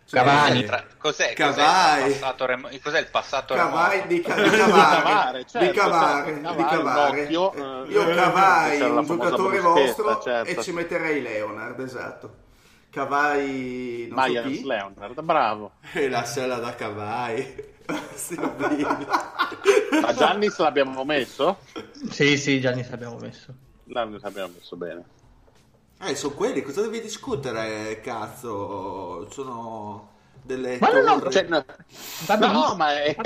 Cavani, 0.09 0.65
tra... 0.65 0.85
cos'è, 0.97 1.33
Cavai. 1.35 2.01
Cos'è, 2.01 2.07
il 2.07 2.13
passato, 2.13 2.47
rem... 2.47 2.81
cos'è 2.81 3.01
il 3.01 3.09
passato 3.11 3.55
Cavai 3.55 4.07
di, 4.07 4.21
ca... 4.21 4.41
di 4.41 4.49
Cavare, 4.57 5.45
certo, 5.47 5.67
di 5.67 5.77
Cavare, 5.77 6.33
certo, 6.33 6.55
di 6.55 6.65
Cavare. 6.65 7.23
Occhio, 7.25 7.53
eh, 7.85 7.89
io 7.91 8.15
Cavai, 8.15 8.81
un 8.83 9.05
giocatore 9.05 9.61
vostro 9.61 10.21
certo. 10.21 10.61
e 10.61 10.63
ci 10.63 10.71
metterei 10.71 11.21
Leonard, 11.21 11.81
esatto. 11.81 12.47
Cavai 12.91 14.09
Myers 14.11 14.61
so 14.61 14.67
Leonard, 14.67 15.21
bravo. 15.23 15.73
E 15.93 16.09
la 16.09 16.25
sella 16.25 16.57
da 16.57 16.75
Cavai. 16.75 17.77
Ma 20.03 20.15
Giannis 20.15 20.59
l'abbiamo 20.59 21.05
messo? 21.05 21.59
Sì, 22.11 22.37
sì, 22.37 22.61
Giannis 22.61 22.91
l'abbiamo 22.91 23.17
messo. 23.19 23.55
Giannis 23.85 24.23
l'abbiamo 24.23 24.53
messo 24.55 24.77
bene. 24.77 25.05
Eh, 26.01 26.15
sono 26.15 26.35
quelli, 26.35 26.63
cosa 26.63 26.83
devi 26.83 27.01
discutere, 27.01 28.01
cazzo? 28.01 29.29
Sono 29.31 30.17
delle... 30.43 30.79
Ma 30.79 30.91
no, 30.91 31.17
no, 31.17 31.31
cioè, 31.31 31.43
no, 31.45 31.65
no, 32.39 32.75
ma 32.77 33.03
è 33.03 33.17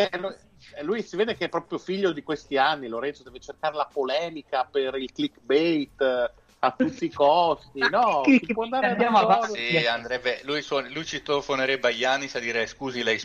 lui 0.82 1.02
si 1.02 1.16
vede 1.16 1.36
che 1.36 1.46
è 1.46 1.48
proprio 1.48 1.78
figlio 1.78 2.12
di 2.12 2.22
questi 2.22 2.56
anni, 2.56 2.88
Lorenzo 2.88 3.22
deve 3.22 3.40
cercare 3.40 3.76
la 3.76 3.88
polemica 3.92 4.66
per 4.70 4.94
il 4.96 5.12
clickbait 5.12 6.32
a 6.64 6.70
tutti 6.76 7.06
i 7.06 7.10
costi, 7.10 7.80
no? 7.90 8.22
Si 8.24 8.52
può 8.52 8.64
andare 8.64 8.90
Andiamo 8.90 9.18
avanti. 9.18 9.68
Sì, 9.68 9.86
andrebbe, 9.86 10.40
lui, 10.44 10.62
suon, 10.62 10.88
lui 10.92 11.04
ci 11.04 11.22
telefonerebbe 11.22 11.88
a 11.88 11.92
Giannis 11.92 12.34
a 12.36 12.38
dire 12.38 12.66
scusi 12.66 13.02
lei 13.02 13.20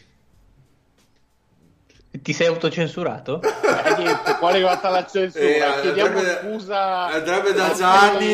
ti 2.22 2.34
sei 2.34 2.48
autocensurato? 2.48 3.42
Eh, 3.42 3.96
niente, 3.98 4.38
qua 4.38 4.50
è 4.50 4.54
arrivata 4.54 4.90
la 4.90 5.06
censura. 5.06 5.78
Eh, 5.78 5.82
Chiediamo 5.82 6.18
andrebbe, 6.18 6.52
scusa. 6.52 7.06
Andrebbe 7.06 7.54
da 7.54 7.74
Gianni. 7.74 8.34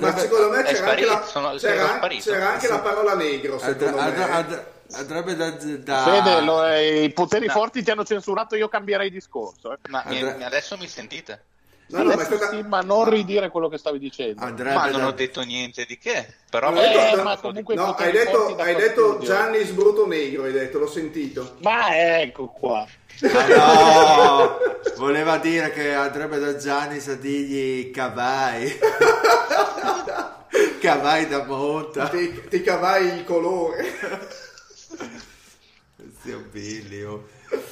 Ma 0.00 0.16
secondo 0.16 0.50
me 0.50 0.62
c'era 0.64 0.90
anche, 0.90 1.04
la, 1.04 1.22
sono, 1.22 1.54
c'era, 1.54 2.00
c'era 2.18 2.52
anche 2.54 2.66
la 2.66 2.80
parola 2.80 3.14
negro. 3.14 3.58
Secondo 3.58 3.98
andrebbe, 3.98 4.26
me. 4.26 4.32
Andrebbe, 4.32 4.72
andrebbe 4.92 5.36
da, 5.36 5.50
da... 5.50 6.02
Fede, 6.02 6.40
lo, 6.40 6.66
eh, 6.66 7.04
i 7.04 7.12
poteri 7.12 7.46
no. 7.46 7.52
forti 7.52 7.84
ti 7.84 7.90
hanno 7.92 8.04
censurato. 8.04 8.56
Io 8.56 8.68
cambierei 8.68 9.10
discorso. 9.10 9.74
Eh. 9.74 9.78
Ma 9.88 10.02
Andre... 10.02 10.44
adesso 10.44 10.76
mi 10.76 10.88
sentite? 10.88 11.44
No, 11.90 12.02
no, 12.02 12.14
ma, 12.14 12.24
stata... 12.24 12.50
sì, 12.50 12.62
ma, 12.62 12.80
non 12.80 13.08
ridire 13.08 13.48
quello 13.48 13.68
che 13.68 13.78
stavi 13.78 13.98
dicendo. 13.98 14.42
Andrebbe 14.42 14.74
ma 14.74 14.90
non 14.90 15.00
da... 15.00 15.06
ho 15.06 15.12
detto 15.12 15.40
niente 15.40 15.86
di 15.86 15.96
che. 15.96 16.34
Però 16.50 16.70
eh, 16.72 16.88
detto, 16.88 17.22
ma 17.22 17.36
comunque 17.38 17.74
no, 17.74 17.94
hai 17.94 18.12
detto, 18.12 18.56
hai 18.56 18.74
detto 18.74 19.18
Gianni 19.20 19.64
Sbruto 19.64 20.06
Negro, 20.06 20.44
hai 20.44 20.52
detto, 20.52 20.78
l'ho 20.78 20.86
sentito. 20.86 21.56
Ma 21.60 22.20
ecco 22.20 22.48
qua. 22.48 22.86
Ah, 23.22 23.46
no, 23.46 24.58
voleva 24.98 25.38
dire 25.38 25.70
che 25.70 25.94
andrebbe 25.94 26.38
da 26.38 26.56
Gianni 26.56 26.98
a 26.98 27.14
dirgli 27.14 27.90
cavai. 27.90 28.78
cavai 30.80 31.26
da 31.26 31.44
monta. 31.44 32.08
Ti, 32.08 32.48
ti 32.48 32.60
cavai 32.60 33.16
il 33.16 33.24
colore. 33.24 33.86
Zio 36.20 36.44
Billy. 36.50 37.02
Oh. 37.02 37.26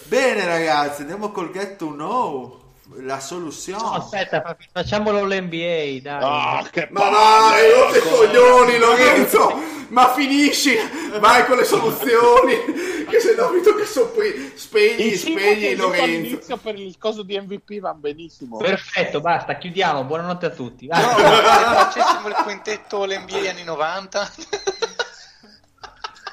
Bene 0.05 0.47
ragazzi, 0.47 1.03
andiamo 1.03 1.31
col 1.33 1.51
get 1.51 1.77
to 1.77 1.91
know 1.93 2.65
la 3.01 3.21
soluzione. 3.21 3.83
No, 3.83 3.93
aspetta, 3.93 4.57
facciamolo 4.73 5.25
l'NBA, 5.25 6.01
dai. 6.03 6.23
Oh, 6.23 6.69
che 6.71 6.89
ma 6.91 7.09
dai, 7.09 7.71
non 7.75 7.93
ti 7.93 7.99
coglioni, 8.01 8.79
Lorenzo! 8.79 9.75
ma 9.89 10.13
finisci, 10.13 10.77
vai 11.19 11.45
con 11.47 11.57
le 11.57 11.65
soluzioni, 11.65 12.55
che 13.09 13.21
se 13.21 13.35
no 13.35 13.51
mi 13.51 13.63
tocca 13.63 13.85
soppri... 13.85 14.53
spegni, 14.57 15.15
spegni 15.15 15.75
Lorenzo. 15.77 16.57
Per 16.57 16.79
il 16.79 16.97
coso 16.99 17.23
di 17.23 17.39
MVP 17.39 17.79
va 17.81 17.95
benissimo. 17.95 18.57
Perfetto, 18.57 19.21
basta, 19.21 19.57
chiudiamo, 19.57 20.05
buonanotte 20.05 20.47
a 20.47 20.51
tutti. 20.51 20.87
Vai. 20.87 21.01
No, 21.01 21.09
facessimo 21.17 22.29
il 22.29 22.35
quintetto 22.43 23.05
l'NBA 23.05 23.51
anni 23.51 23.65
90. 23.65 24.33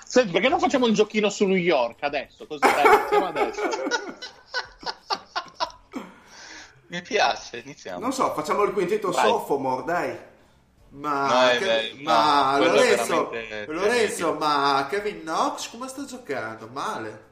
Senti, 0.06 0.32
perché 0.32 0.50
non 0.50 0.60
facciamo 0.60 0.86
un 0.86 0.94
giochino 0.94 1.30
su 1.30 1.46
New 1.46 1.58
York 1.58 2.04
adesso? 2.04 2.46
Così 2.46 2.60
dai, 2.60 3.24
adesso. 3.24 3.62
Mi 6.94 7.02
piace, 7.02 7.64
iniziamo. 7.66 7.98
Non 7.98 8.14
so, 8.14 8.32
facciamo 8.36 8.62
il 8.62 8.72
quintetto 8.72 9.10
Vai. 9.10 9.26
sophomore, 9.26 9.84
dai. 9.84 10.16
Ma, 10.90 11.52
no, 11.54 11.58
che, 11.58 11.96
ma 12.04 12.58
no, 12.60 12.66
Lorenzo, 12.66 13.32
Lorenzo 13.66 14.34
ma 14.36 14.86
Kevin 14.88 15.22
Knox 15.22 15.72
come 15.72 15.88
sta 15.88 16.06
giocando? 16.06 16.70
Male. 16.72 17.32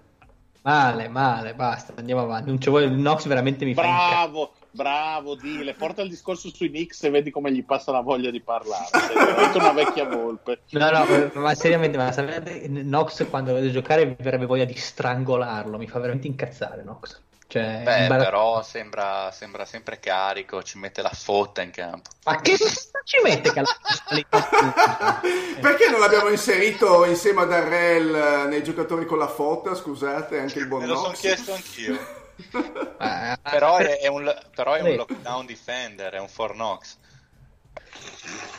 Male, 0.64 1.08
male, 1.10 1.54
basta, 1.54 1.94
andiamo 1.96 2.22
avanti. 2.22 2.50
Non 2.50 2.60
ci 2.60 2.72
vuole 2.72 2.86
il 2.86 2.94
Knox 2.94 3.28
veramente 3.28 3.64
mi 3.64 3.76
bravo, 3.76 4.52
fa 4.52 4.66
Bravo, 4.72 5.36
Dile, 5.36 5.76
porta 5.76 6.02
il 6.02 6.10
discorso 6.10 6.50
sui 6.52 6.70
Knicks 6.70 7.04
e 7.04 7.12
vedi 7.12 7.30
come 7.30 7.52
gli 7.52 7.64
passa 7.64 7.92
la 7.92 8.02
voglia 8.02 8.32
di 8.32 8.42
parlare. 8.42 8.88
Veramente 9.14 9.58
una 9.60 9.74
vecchia 9.74 10.06
volpe. 10.06 10.62
No, 10.72 10.90
no, 10.90 11.32
ma 11.36 11.54
seriamente, 11.54 11.98
ma 11.98 12.12
sapete, 12.12 12.62
Knox 12.62 13.30
quando 13.30 13.54
vede 13.54 13.70
giocare 13.70 14.06
mi 14.06 14.16
verrebbe 14.18 14.48
voglia 14.48 14.66
di 14.66 14.76
strangolarlo, 14.76 15.78
mi 15.78 15.88
fa 15.88 16.00
veramente 16.00 16.26
incazzare 16.26 16.82
Knox. 16.82 17.22
Cioè, 17.52 17.82
Beh, 17.84 18.08
bar... 18.08 18.18
però 18.18 18.64
sembra, 18.64 19.30
sembra, 19.32 19.66
sempre 19.66 20.00
carico, 20.00 20.64
ci 20.64 20.78
mette 20.78 21.02
la 21.02 21.12
fotta 21.14 21.62
in 21.62 21.72
campo. 21.72 22.10
Ma 22.24 22.40
che 22.40 22.56
ci 22.56 23.20
mette 23.22 23.52
che 23.52 23.62
Perché 25.60 25.90
non 25.90 26.00
l'abbiamo 26.00 26.30
inserito 26.30 27.04
insieme 27.04 27.42
a 27.42 27.46
Darrell 27.46 28.16
eh, 28.16 28.48
nei 28.48 28.64
giocatori 28.64 29.06
con 29.06 29.18
la 29.18 29.28
fotta, 29.28 29.76
scusate, 29.76 30.40
anche 30.40 30.60
il 30.60 30.68
buon 30.68 30.80
Me 30.80 30.88
lo 30.88 30.96
sono 30.96 31.12
chiesto 31.12 31.52
anch'io. 31.52 32.00
eh, 32.40 33.38
però, 33.42 33.76
è, 33.76 34.00
è, 34.00 34.08
un, 34.08 34.34
però 34.56 34.76
è 34.76 34.82
un 34.84 34.96
lockdown 34.96 35.46
defender, 35.46 36.14
è 36.14 36.20
un 36.20 36.30
Fornox. 36.30 36.98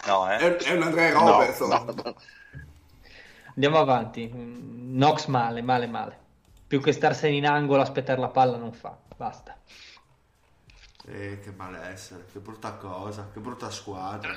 No, 0.04 0.30
eh? 0.30 0.36
È, 0.36 0.56
è 0.56 0.72
un 0.72 0.82
Andrea 0.82 1.12
Robertson. 1.12 1.68
No, 1.70 1.94
no. 1.96 2.16
Andiamo 3.54 3.78
avanti. 3.78 4.30
Nox 4.34 5.24
male, 5.28 5.62
male, 5.62 5.86
male 5.86 6.20
più 6.72 6.80
che 6.80 6.92
starsene 6.92 7.36
in 7.36 7.44
angolo 7.44 7.80
a 7.80 7.84
aspettare 7.84 8.18
la 8.18 8.30
palla 8.30 8.56
non 8.56 8.72
fa, 8.72 8.96
basta. 9.14 9.54
Eh, 11.04 11.38
che 11.38 11.50
malessere, 11.50 12.24
che 12.32 12.38
brutta 12.38 12.72
cosa, 12.76 13.28
che 13.30 13.40
brutta 13.40 13.70
squadra. 13.70 14.34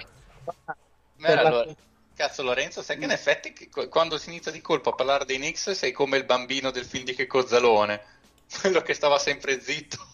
Beh, 1.16 1.32
allora, 1.32 1.74
cazzo 2.14 2.44
Lorenzo, 2.44 2.82
sai 2.82 2.98
che 2.98 3.06
in 3.06 3.12
effetti 3.12 3.70
quando 3.88 4.18
si 4.18 4.28
inizia 4.28 4.52
di 4.52 4.60
colpo 4.60 4.90
a 4.90 4.96
parlare 4.96 5.24
dei 5.24 5.38
Knicks 5.38 5.72
sei 5.72 5.94
come 5.94 6.18
il 6.18 6.26
bambino 6.26 6.72
del 6.72 6.84
film 6.84 7.06
di 7.06 7.16
Che 7.16 7.26
Cozzalone, 7.26 8.04
quello 8.60 8.82
che 8.82 8.94
stava 8.94 9.18
sempre 9.18 9.62
zitto. 9.62 10.06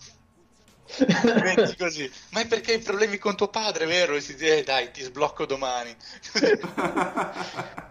così, 1.76 2.08
ma 2.34 2.42
è 2.42 2.48
perché 2.48 2.74
hai 2.74 2.82
problemi 2.82 3.18
con 3.18 3.36
tuo 3.36 3.48
padre, 3.48 3.88
vero? 3.88 4.14
E 4.14 4.22
si 4.22 4.36
dice, 4.36 4.60
eh, 4.60 4.64
dai, 4.64 4.92
ti 4.92 5.02
sblocco 5.02 5.48
domani. 5.48 5.96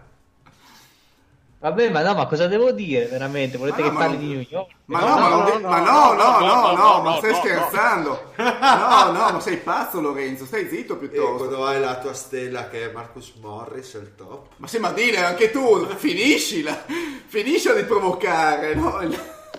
Vabbè, 1.61 1.91
ma 1.91 2.01
no, 2.01 2.15
ma 2.15 2.25
cosa 2.25 2.47
devo 2.47 2.71
dire 2.71 3.05
veramente? 3.05 3.55
Volete 3.55 3.83
che 3.83 3.91
parli 3.91 4.17
di 4.17 4.27
New 4.29 4.45
York? 4.49 4.71
Ma 4.85 4.99
no, 5.01 5.07
ma 5.07 5.29
no, 5.29 5.59
ma 5.59 5.79
no, 5.79 6.13
no, 6.13 6.39
no, 6.39 6.75
no, 6.75 7.01
ma 7.03 7.17
stai 7.17 7.35
scherzando? 7.35 8.33
No, 8.41 9.11
no, 9.11 9.31
ma 9.31 9.39
sei 9.39 9.57
pazzo 9.57 10.01
Lorenzo, 10.01 10.45
stai 10.45 10.67
zitto 10.67 10.97
piuttosto. 10.97 11.45
E 11.45 11.47
quando 11.47 11.65
hai 11.67 11.79
la 11.79 11.99
tua 11.99 12.13
stella 12.13 12.67
che 12.67 12.89
è 12.89 12.91
Marcus 12.91 13.33
Morris, 13.39 13.93
è 13.93 13.99
il 13.99 14.15
top. 14.15 14.53
Ma 14.57 14.65
sì, 14.65 14.79
ma 14.79 14.91
dire 14.91 15.17
anche 15.17 15.51
tu, 15.51 15.85
finiscila, 15.85 16.83
finiscila 17.27 17.75
di 17.75 17.83
provocare, 17.83 18.73
no? 18.73 18.99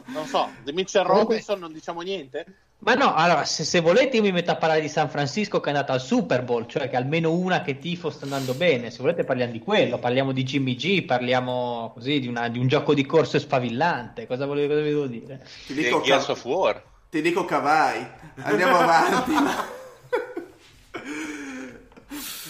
Non 0.06 0.26
so, 0.26 0.50
di 0.64 0.72
Mitchell 0.72 1.04
Robinson 1.04 1.60
non 1.60 1.72
diciamo 1.72 2.00
niente? 2.00 2.44
Ma 2.84 2.94
no, 2.94 3.14
allora, 3.14 3.44
se, 3.44 3.62
se, 3.62 3.78
volete 3.78 4.16
io 4.16 4.22
mi 4.22 4.32
metto 4.32 4.50
a 4.50 4.56
parlare 4.56 4.80
di 4.80 4.88
San 4.88 5.08
Francisco 5.08 5.60
che 5.60 5.70
è 5.70 5.72
andata 5.72 5.92
al 5.92 6.00
Super 6.00 6.42
Bowl, 6.42 6.66
cioè 6.66 6.90
che 6.90 6.96
almeno 6.96 7.30
una 7.30 7.62
che 7.62 7.78
tifo 7.78 8.10
sta 8.10 8.24
andando 8.24 8.54
bene. 8.54 8.90
Se 8.90 8.98
volete 9.02 9.22
parliamo 9.22 9.52
di 9.52 9.60
quello, 9.60 9.98
parliamo 9.98 10.32
di 10.32 10.42
Jimmy 10.42 10.74
G, 10.74 11.04
parliamo 11.04 11.92
così 11.94 12.18
di, 12.18 12.26
una, 12.26 12.48
di 12.48 12.58
un 12.58 12.66
gioco 12.66 12.92
di 12.92 13.06
corso 13.06 13.38
spavillante. 13.38 14.26
Cosa 14.26 14.46
volevo, 14.46 14.74
cosa 14.74 14.80
volevo 14.80 15.06
dire? 15.06 15.46
Ti 15.66 15.74
dico, 15.74 16.00
Gears 16.00 16.28
of 16.28 16.44
War. 16.44 16.82
Ti 17.08 17.22
dico 17.22 17.44
Cavai. 17.44 18.04
Andiamo 18.42 18.76
avanti. 18.76 19.32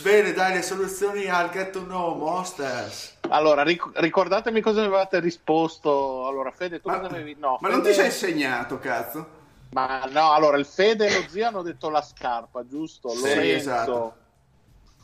Bene, 0.02 0.32
dai, 0.32 0.54
le 0.54 0.62
soluzioni 0.62 1.26
al 1.26 1.50
Get 1.50 1.72
to 1.72 1.84
Know 1.84 2.16
Monsters. 2.16 3.18
Allora, 3.28 3.62
ric- 3.62 3.92
ricordatemi 3.96 4.62
cosa 4.62 4.80
avevate 4.80 5.20
risposto. 5.20 6.26
Allora, 6.26 6.50
Fede, 6.52 6.80
tu 6.80 6.88
ma, 6.88 7.00
cosa 7.00 7.14
avevi... 7.14 7.36
No, 7.38 7.58
ma 7.60 7.68
Fede... 7.68 7.72
non 7.72 7.82
ti 7.82 7.92
sei 7.92 8.10
segnato, 8.10 8.78
cazzo? 8.78 9.40
Ma 9.72 10.04
no, 10.10 10.32
allora 10.32 10.58
il 10.58 10.66
Fede 10.66 11.06
e 11.06 11.14
lo 11.14 11.28
zio 11.28 11.46
hanno 11.46 11.62
detto 11.62 11.88
la 11.88 12.02
scarpa, 12.02 12.66
giusto? 12.66 13.08
Sì, 13.10 13.22
Lorenzo, 13.22 13.56
esatto. 13.56 14.14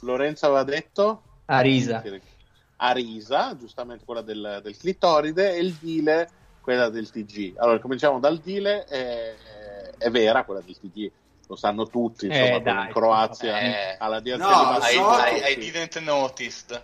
Lorenzo 0.00 0.46
aveva 0.46 0.62
detto 0.64 1.22
Arisa. 1.46 2.02
Arisa, 2.76 3.56
giustamente 3.56 4.04
quella 4.04 4.20
del, 4.20 4.60
del, 4.62 4.76
clitoride, 4.76 5.54
e 5.54 5.60
il 5.60 5.72
Dile, 5.72 6.28
quella 6.60 6.90
del 6.90 7.10
TG. 7.10 7.54
Allora, 7.56 7.78
cominciamo 7.80 8.20
dal 8.20 8.38
Dile, 8.38 8.84
è, 8.84 9.34
è 9.96 10.10
vera 10.10 10.44
quella 10.44 10.60
del 10.60 10.78
TG. 10.78 11.10
Lo 11.46 11.56
sanno 11.56 11.86
tutti, 11.86 12.26
insomma, 12.26 12.56
eh, 12.56 12.60
dai, 12.60 12.86
in 12.86 12.92
Croazia 12.92 13.58
eh. 13.58 13.96
alla 13.98 14.20
No, 14.20 14.20
DRT 14.20 14.92
I, 14.92 14.96
I, 14.98 15.52
I 15.52 15.56
didn't 15.56 15.98
noticed. 16.00 16.82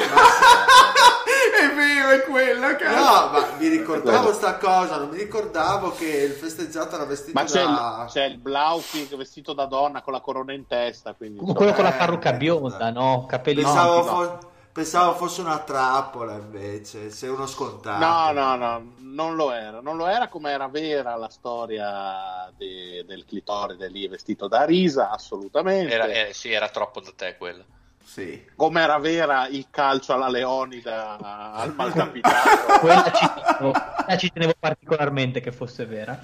È 0.00 1.74
vero, 1.74 2.08
è 2.10 2.22
quella, 2.24 2.76
cazzo. 2.76 2.94
No, 2.94 3.30
ma 3.30 3.56
mi 3.58 3.68
ricordavo 3.68 4.32
sta 4.32 4.56
cosa, 4.58 4.98
non 4.98 5.08
mi 5.10 5.18
ricordavo 5.18 5.92
che 5.92 6.06
il 6.06 6.32
festeggiato 6.32 6.96
era 6.96 7.04
vestito 7.04 7.38
Ma 7.38 7.44
c'è, 7.46 7.62
da... 7.62 8.04
il, 8.06 8.12
c'è 8.12 8.24
il 8.24 8.38
Blaufig 8.38 9.16
vestito 9.16 9.52
da 9.52 9.66
donna 9.66 10.02
con 10.02 10.12
la 10.12 10.20
corona 10.20 10.52
in 10.52 10.66
testa. 10.66 11.14
Quindi, 11.14 11.38
Quello 11.38 11.52
insomma, 11.52 11.72
con 11.74 11.84
la 11.84 11.94
Eh, 11.94 11.98
parrucca 11.98 12.32
bionda, 12.32 12.90
no? 12.90 13.26
Capelli 13.26 13.62
Pensavo, 13.62 13.96
no. 13.96 14.02
fo- 14.04 14.38
pensavo 14.72 15.14
fosse 15.14 15.40
una 15.40 15.58
trappola 15.60 16.32
invece, 16.34 17.10
sei 17.10 17.28
uno 17.28 17.46
scontato. 17.46 18.04
No, 18.04 18.32
no, 18.32 18.56
no, 18.56 18.94
non 18.98 19.36
lo 19.36 19.52
era. 19.52 19.80
Non 19.80 19.96
lo 19.96 20.06
era 20.08 20.28
come 20.28 20.50
era 20.50 20.66
vera 20.68 21.14
la 21.16 21.28
storia 21.28 22.52
de- 22.56 23.04
del 23.06 23.24
clitoride 23.24 23.88
lì 23.88 24.08
vestito 24.08 24.48
da 24.48 24.64
risa, 24.64 25.10
assolutamente. 25.10 25.92
Era, 25.92 26.06
eh, 26.06 26.32
sì, 26.32 26.50
era 26.50 26.68
troppo 26.68 27.00
da 27.00 27.12
te 27.14 27.36
quello. 27.38 27.64
Sì. 28.04 28.44
Come 28.54 28.82
era 28.82 28.98
vera 28.98 29.48
il 29.48 29.66
calcio 29.70 30.12
alla 30.12 30.28
Leonida 30.28 31.16
al 31.52 31.72
malcapitato. 31.76 32.78
Quella 32.80 33.10
ci, 33.10 33.30
tenevo, 33.34 33.72
quella 33.72 34.16
ci 34.18 34.30
tenevo 34.32 34.52
particolarmente 34.58 35.40
che 35.40 35.50
fosse 35.52 35.86
vera. 35.86 36.18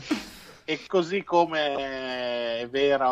e 0.65 0.87
così 0.87 1.25
come 1.25 2.61
è 2.61 2.69
vera 2.71 3.09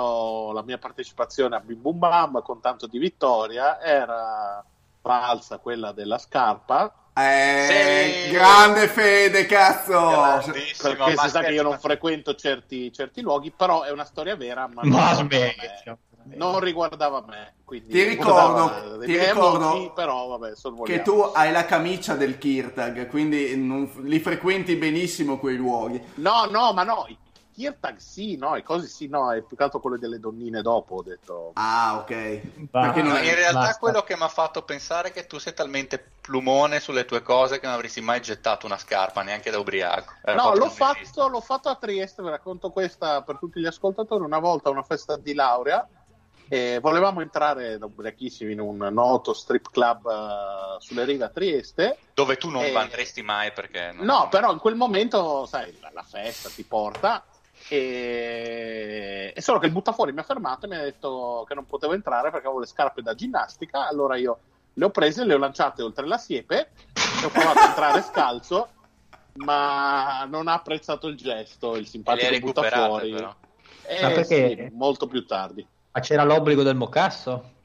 la 0.52 0.62
mia 0.62 0.78
partecipazione 0.78 1.56
a 1.56 1.60
Bim 1.60 1.80
Bum 1.80 1.98
Bam 1.98 2.42
con 2.42 2.60
tanto 2.60 2.86
di 2.86 2.98
vittoria, 2.98 3.80
era 3.80 4.64
falsa 5.00 5.58
quella 5.58 5.92
della 5.92 6.18
scarpa. 6.18 6.92
Eh, 7.14 8.26
Sì. 8.26 8.30
grande 8.30 8.86
fede, 8.86 9.46
cazzo. 9.46 10.40
Perché 10.80 11.16
si 11.16 11.28
sa 11.30 11.40
che 11.42 11.50
io 11.52 11.64
non 11.64 11.78
frequento 11.80 12.34
certi, 12.36 12.92
certi 12.92 13.22
luoghi, 13.22 13.50
però 13.50 13.82
è 13.82 13.90
una 13.90 14.04
storia 14.04 14.36
vera, 14.36 14.68
ma, 14.72 14.82
Ma 14.84 15.14
smetti. 15.14 15.96
Non 16.36 16.60
riguardava 16.60 17.22
me. 17.26 17.54
Quindi 17.64 17.88
Ti 17.92 18.02
ricordo- 18.04 18.98
ti 19.00 19.06
miei 19.10 19.26
ricordo 19.28 19.68
amici, 19.68 19.92
però 19.94 20.26
vabbè. 20.28 20.52
Che 20.84 21.02
tu 21.02 21.20
hai 21.20 21.52
la 21.52 21.64
camicia 21.66 22.14
del 22.14 22.38
Kirtag, 22.38 23.08
quindi 23.08 23.56
non- 23.56 23.90
li 24.04 24.18
frequenti 24.20 24.76
benissimo 24.76 25.38
quei 25.38 25.56
luoghi. 25.56 26.02
No, 26.14 26.46
no, 26.46 26.72
ma 26.72 26.82
no, 26.84 27.04
i 27.08 27.16
Kirtag 27.52 27.96
sì, 27.98 28.36
no, 28.36 28.56
i 28.56 28.62
cosi 28.62 28.86
sì, 28.86 29.08
no, 29.08 29.32
è 29.32 29.42
più 29.42 29.56
che 29.56 29.64
altro 29.64 29.80
quello 29.80 29.98
delle 29.98 30.20
donnine 30.20 30.62
dopo, 30.62 30.94
ho 30.96 31.02
detto. 31.02 31.50
Ah, 31.54 31.96
ok. 31.98 32.40
Perché 32.70 33.02
non 33.02 33.16
in 33.16 33.34
realtà 33.34 33.58
basta. 33.58 33.78
quello 33.78 34.02
che 34.02 34.16
mi 34.16 34.22
ha 34.22 34.28
fatto 34.28 34.62
pensare 34.62 35.08
è 35.08 35.12
che 35.12 35.26
tu 35.26 35.38
sei 35.38 35.52
talmente 35.52 36.12
plumone 36.22 36.78
sulle 36.78 37.04
tue 37.04 37.20
cose 37.20 37.58
che 37.58 37.66
non 37.66 37.74
avresti 37.74 38.00
mai 38.00 38.22
gettato 38.22 38.64
una 38.64 38.78
scarpa 38.78 39.22
neanche 39.22 39.50
da 39.50 39.58
ubriaco. 39.58 40.12
Era 40.22 40.36
No, 40.36 40.42
proprio 40.52 40.64
l'ho 40.64 40.70
fatto, 40.70 41.28
l'ho 41.28 41.40
fatto 41.40 41.68
a 41.68 41.74
Trieste, 41.74 42.22
vi 42.22 42.28
racconto 42.30 42.70
questa 42.70 43.22
per 43.22 43.38
tutti 43.38 43.60
gli 43.60 43.66
ascoltatori, 43.66 44.22
una 44.22 44.38
volta 44.38 44.68
a 44.68 44.72
una 44.72 44.82
festa 44.84 45.16
di 45.16 45.34
laurea 45.34 45.86
e 46.48 46.78
volevamo 46.80 47.20
entrare 47.20 47.76
da 47.78 47.86
ubriachissimi 47.86 48.52
in 48.52 48.60
un 48.60 48.76
noto 48.76 49.34
strip 49.34 49.70
club 49.70 50.06
eh, 50.08 50.80
sulle 50.80 51.04
rive 51.04 51.24
a 51.24 51.28
Trieste. 51.28 51.98
Dove 52.14 52.36
tu 52.36 52.48
non 52.48 52.62
Eh, 52.62 52.74
andresti 52.74 53.22
mai 53.22 53.52
perché... 53.52 53.92
non- 53.92 54.04
No, 54.06 54.28
però 54.28 54.52
in 54.52 54.58
quel 54.58 54.74
momento, 54.74 55.44
sai, 55.46 55.76
la, 55.80 55.90
la 55.92 56.02
festa 56.02 56.48
ti 56.48 56.64
porta 56.64 57.24
e... 57.68 59.32
e 59.34 59.40
solo 59.40 59.58
che 59.58 59.66
il 59.66 59.72
buttafuori 59.72 60.12
mi 60.12 60.20
ha 60.20 60.24
fermato 60.24 60.64
e 60.66 60.68
mi 60.68 60.76
ha 60.76 60.82
detto 60.82 61.44
che 61.46 61.54
non 61.54 61.66
potevo 61.66 61.92
entrare 61.92 62.30
perché 62.30 62.46
avevo 62.46 62.60
le 62.60 62.66
scarpe 62.66 63.02
da 63.02 63.14
ginnastica, 63.14 63.86
allora 63.86 64.16
io 64.16 64.38
le 64.74 64.84
ho 64.84 64.90
prese, 64.90 65.24
le 65.24 65.34
ho 65.34 65.38
lanciate 65.38 65.82
oltre 65.82 66.06
la 66.06 66.18
siepe 66.18 66.70
e 67.20 67.24
ho 67.26 67.30
provato 67.30 67.58
a 67.58 67.66
entrare 67.68 68.02
scalzo, 68.02 68.68
ma 69.34 70.24
non 70.24 70.48
ha 70.48 70.54
apprezzato 70.54 71.08
il 71.08 71.16
gesto, 71.16 71.76
il 71.76 71.84
E 71.84 71.88
simpatico 71.88 72.38
buttafuori. 72.38 73.10
però. 73.12 73.34
Eh, 73.86 74.02
Ma 74.02 74.08
perché? 74.10 74.56
sì, 74.56 74.68
molto 74.72 75.06
più 75.06 75.26
tardi. 75.26 75.66
Ma 75.98 76.04
c'era 76.04 76.22
l'obbligo 76.22 76.62
del 76.62 76.76
mocasso? 76.76 77.56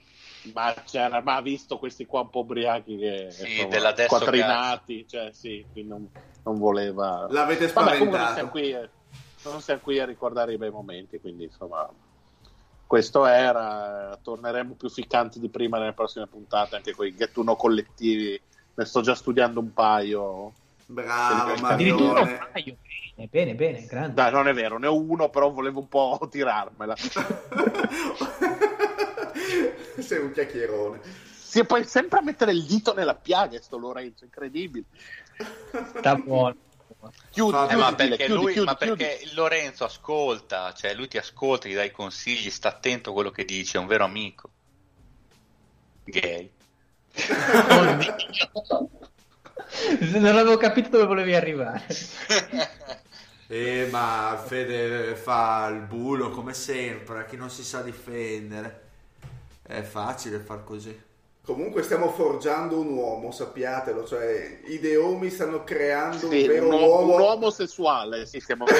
Ma, 0.53 0.73
c'era, 0.83 1.21
ma 1.21 1.35
ha 1.35 1.41
visto 1.41 1.77
questi 1.77 2.05
qua 2.05 2.21
un 2.21 2.29
po' 2.29 2.39
ubriachi 2.39 2.97
che 2.97 3.27
Sì, 3.29 3.51
insomma, 3.51 3.69
dell'adesso 3.69 4.07
quattrinati, 4.17 5.07
cioè 5.07 5.31
sì, 5.31 5.65
quindi 5.71 5.89
non, 5.91 6.09
non 6.43 6.57
voleva. 6.57 7.27
L'avete 7.29 7.67
Vabbè, 7.67 7.97
comunque 7.97 8.17
non 8.17 8.27
spaventato. 8.27 8.33
siamo, 8.33 8.49
qui, 8.49 8.89
non 9.43 9.61
siamo 9.61 9.81
qui 9.81 9.99
a 9.99 10.05
ricordare 10.05 10.53
i 10.53 10.57
bei 10.57 10.71
momenti, 10.71 11.19
quindi 11.19 11.43
insomma, 11.43 11.87
questo 12.87 13.25
era. 13.25 14.19
Torneremo 14.21 14.73
più 14.73 14.89
ficcanti 14.89 15.39
di 15.39 15.49
prima 15.49 15.77
nelle 15.77 15.93
prossime 15.93 16.27
puntate, 16.27 16.75
anche 16.75 16.93
con 16.93 17.05
i 17.05 17.15
gettuno 17.15 17.55
collettivi. 17.55 18.41
Ne 18.75 18.85
sto 18.85 19.01
già 19.01 19.13
studiando 19.13 19.59
un 19.59 19.71
paio. 19.73 20.53
Bravo, 20.85 21.65
Addirittura 21.65 22.21
un 22.21 22.47
paio. 22.51 22.77
Bene, 23.15 23.27
bene, 23.29 23.55
bene, 23.55 23.85
grande. 23.85 24.13
Dai, 24.13 24.31
non 24.31 24.47
è 24.47 24.53
vero, 24.53 24.77
ne 24.79 24.87
ho 24.87 24.95
uno, 24.95 25.29
però 25.29 25.51
volevo 25.51 25.79
un 25.81 25.87
po' 25.87 26.27
tirarmela. 26.29 26.95
Sei 29.99 30.19
un 30.19 30.31
chiacchierone. 30.31 30.99
Si 31.31 31.63
può 31.65 31.81
sempre 31.83 32.21
mettere 32.21 32.51
il 32.51 32.63
dito 32.65 32.93
nella 32.93 33.15
piaga, 33.15 33.61
sto 33.61 33.77
Lorenzo, 33.77 34.23
incredibile. 34.23 34.85
Sta 35.95 36.15
buono. 36.15 36.55
Chiudi, 37.29 37.55
Eh, 37.55 37.67
chiudi, 37.67 37.75
ma 37.75 37.93
perché, 37.93 38.25
chiudi, 38.25 38.41
lui, 38.41 38.51
chiudi, 38.53 38.67
ma 38.67 38.75
perché 38.75 39.19
Lorenzo 39.33 39.83
ascolta, 39.83 40.73
cioè 40.73 40.93
lui 40.93 41.07
ti 41.07 41.17
ascolta, 41.17 41.67
ti 41.67 41.73
dà 41.73 41.83
i 41.83 41.91
consigli, 41.91 42.49
sta 42.49 42.69
attento 42.69 43.09
a 43.09 43.13
quello 43.13 43.29
che 43.29 43.45
dice, 43.45 43.77
è 43.77 43.81
un 43.81 43.87
vero 43.87 44.05
amico. 44.05 44.49
Gay. 46.05 46.51
Non 50.11 50.25
avevo 50.25 50.57
capito 50.57 50.89
dove 50.89 51.05
volevi 51.05 51.35
arrivare. 51.35 51.83
Eh, 53.45 53.87
ma 53.91 54.41
Fede 54.43 55.13
fa 55.15 55.67
il 55.71 55.81
bulo 55.81 56.31
come 56.31 56.53
sempre, 56.55 57.19
a 57.19 57.25
chi 57.25 57.35
non 57.35 57.51
si 57.51 57.63
sa 57.63 57.81
difendere. 57.83 58.81
È 59.61 59.81
facile 59.83 60.39
far 60.39 60.63
così. 60.63 60.99
Comunque 61.45 61.83
stiamo 61.83 62.09
forgiando 62.09 62.79
un 62.79 62.87
uomo, 62.87 63.29
sappiatelo, 63.31 64.05
cioè 64.07 64.61
i 64.65 64.79
deomi 64.79 65.29
stanno 65.29 65.63
creando 65.63 66.29
Sì, 66.29 66.41
un 66.41 66.47
vero 66.47 66.67
un, 66.67 66.73
uomo. 66.73 67.13
un 67.13 67.19
uomo 67.19 67.49
sessuale, 67.51 68.25
sì, 68.25 68.39
stiamo 68.39 68.65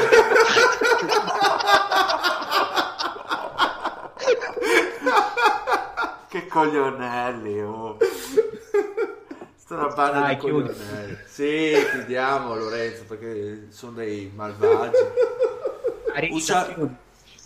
Che 6.29 6.47
coglionelli, 6.47 7.61
oh. 7.61 7.97
Sta 9.73 9.85
una 9.85 9.93
banda 9.93 10.19
Dai, 10.19 10.35
di 10.35 10.41
chiudi. 10.41 10.67
coglionelli. 10.69 11.17
Sì, 11.25 11.73
chiudiamo 11.91 12.55
Lorenzo 12.55 13.03
perché 13.07 13.67
sono 13.69 13.93
dei 13.93 14.31
malvagi. 14.33 14.97
Usa- 16.29 16.71
chiudi. 16.71 16.95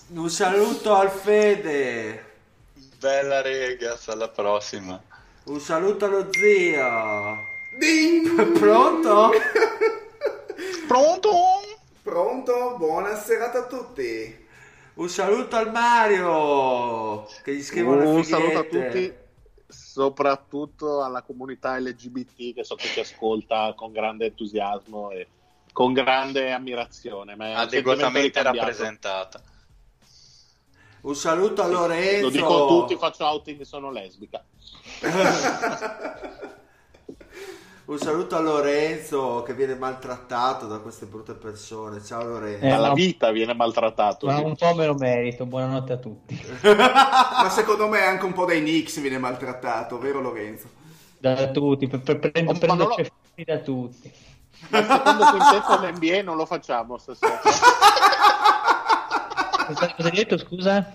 Un 0.10 0.30
saluto 0.30 0.94
al 0.94 1.10
Fede. 1.10 2.26
Bella 2.99 3.41
regas, 3.41 4.10
alla 4.10 4.28
prossima. 4.28 5.02
Un 5.45 5.60
saluto 5.62 6.04
allo 6.04 6.28
zio. 6.32 7.38
Ding! 7.80 8.52
Pronto? 8.60 9.32
Pronto? 10.88 11.32
Pronto? 12.04 12.76
Buona 12.78 13.16
serata 13.16 13.60
a 13.60 13.66
tutti. 13.68 14.45
Un 14.95 15.10
saluto 15.10 15.56
al 15.56 15.72
Mario 15.72 17.26
che 17.44 17.54
gli 17.54 17.64
scrivono 17.64 18.02
le 18.02 18.08
Un 18.08 18.24
saluto 18.24 18.58
a 18.58 18.64
tutti, 18.64 19.14
soprattutto 19.98 21.02
alla 21.02 21.24
comunità 21.24 21.80
LGBT 21.80 22.53
che 22.53 22.64
so 22.64 22.76
che 22.76 22.88
ci 22.88 22.99
ascolta 22.99 23.74
con 23.76 23.91
grande 23.91 24.28
entusiasmo 24.28 25.10
e 25.10 25.28
con 25.74 25.91
grande 25.91 26.52
ammirazione. 26.52 27.36
Ma 27.36 27.57
Adeguatamente 27.57 28.44
rappresentata. 28.44 29.41
Un 31.02 31.15
saluto 31.15 31.64
a 31.64 31.68
Lorenzo. 31.68 32.26
Lo 32.26 32.30
dico 32.30 32.65
a 32.65 32.68
tutti, 32.68 32.95
faccio 32.95 33.26
outing, 33.26 33.61
sono 33.61 33.90
lesbica. 33.90 34.44
Un 37.88 37.97
saluto 37.99 38.35
a 38.35 38.41
Lorenzo 38.41 39.43
che 39.43 39.53
viene 39.53 39.73
maltrattato 39.73 40.68
da 40.68 40.80
queste 40.80 41.05
brutte 41.05 41.35
persone. 41.35 42.03
Ciao 42.03 42.22
Lorenzo. 42.22 42.65
Eh, 42.65 42.69
Dalla 42.69 42.91
vita 42.91 43.31
viene 43.31 43.53
maltrattato. 43.53 44.26
Ma 44.26 44.39
un 44.39 44.57
po' 44.57 44.73
me 44.73 44.85
lo 44.88 44.95
merito. 44.95 45.45
Buonanotte 45.45 45.93
a 45.93 45.97
tutti. 45.97 46.38
ma 46.68 47.47
secondo 47.49 47.88
me 47.88 48.01
anche 48.01 48.26
un 48.26 48.34
po' 48.34 48.43
dai 48.43 48.59
Knicks 48.59 48.99
viene 48.99 49.18
maltrattato, 49.18 49.99
vero 49.99 50.19
Lorenzo? 50.19 50.68
Da 51.18 51.47
tutti, 51.47 51.88
per, 51.88 52.01
per, 52.01 52.19
prendo, 52.19 52.51
oh, 52.51 52.57
prendo 52.57 52.88
lo... 52.88 52.95
da 53.45 53.57
tutti. 53.59 54.11
Ma 54.68 54.80
il 54.80 54.85
secondo 54.85 55.26
quintetto 55.30 55.72
all'NBA 55.72 56.22
non 56.23 56.35
lo 56.35 56.45
facciamo 56.45 56.97
stasera. 56.97 57.39
Cosa 59.65 59.93
hai 59.95 60.11
detto, 60.11 60.38
scusa? 60.38 60.93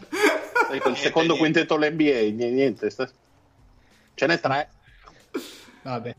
Il 0.72 0.96
secondo 0.96 1.36
quintetto 1.36 1.72
all'NBA, 1.72 2.34
niente. 2.34 2.90
Ce 2.90 4.26
n'è 4.26 4.38
tre. 4.38 4.68
Vabbè. 5.80 6.16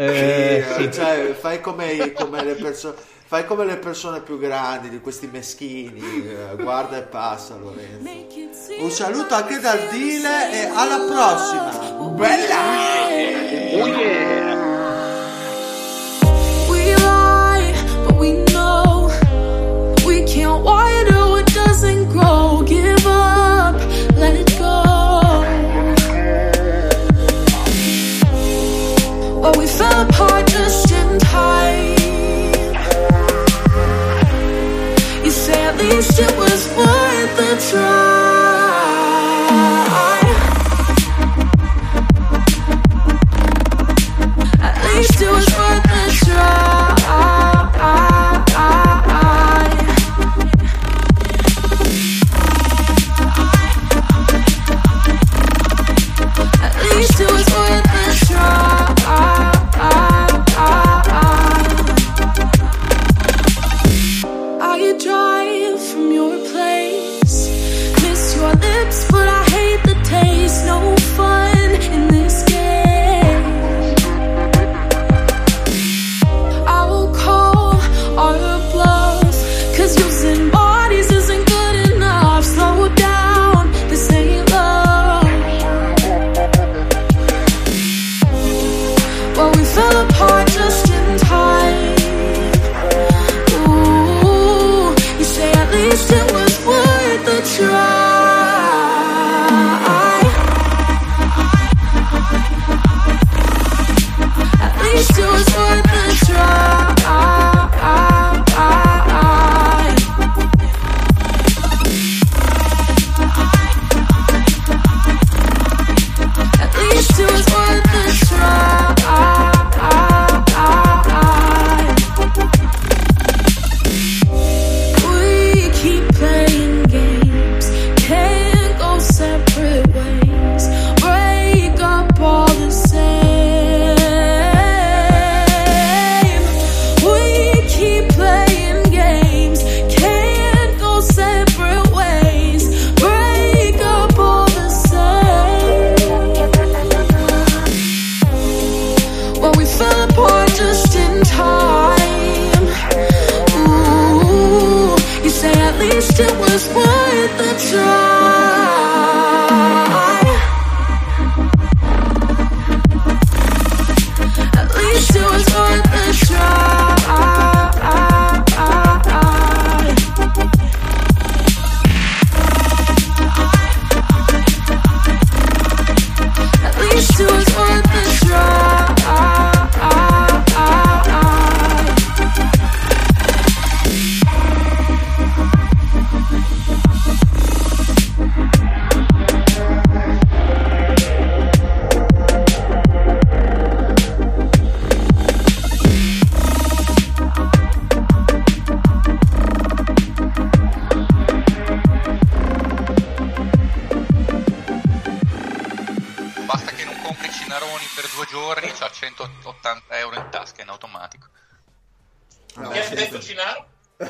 Eh, 0.00 0.64
sì, 0.76 0.92
cioè, 0.92 1.34
fai 1.36 1.60
come, 1.60 2.12
come 2.12 2.44
le 2.44 2.54
persone 2.54 2.94
fai 3.28 3.44
come 3.44 3.64
le 3.66 3.76
persone 3.76 4.22
più 4.22 4.38
grandi 4.38 4.88
di 4.88 5.00
questi 5.00 5.28
meschini 5.30 6.00
eh, 6.24 6.56
guarda 6.56 6.96
e 6.96 7.02
passa 7.02 7.56
Lorenzo. 7.56 8.08
Un 8.78 8.90
saluto 8.90 9.34
anche 9.34 9.58
dal 9.58 9.88
Dile 9.90 10.52
e 10.52 10.70
alla 10.72 10.98
prossima. 11.00 11.70
Bella! 12.14 12.56
Oh 13.74 13.86
yeah. 13.86 14.67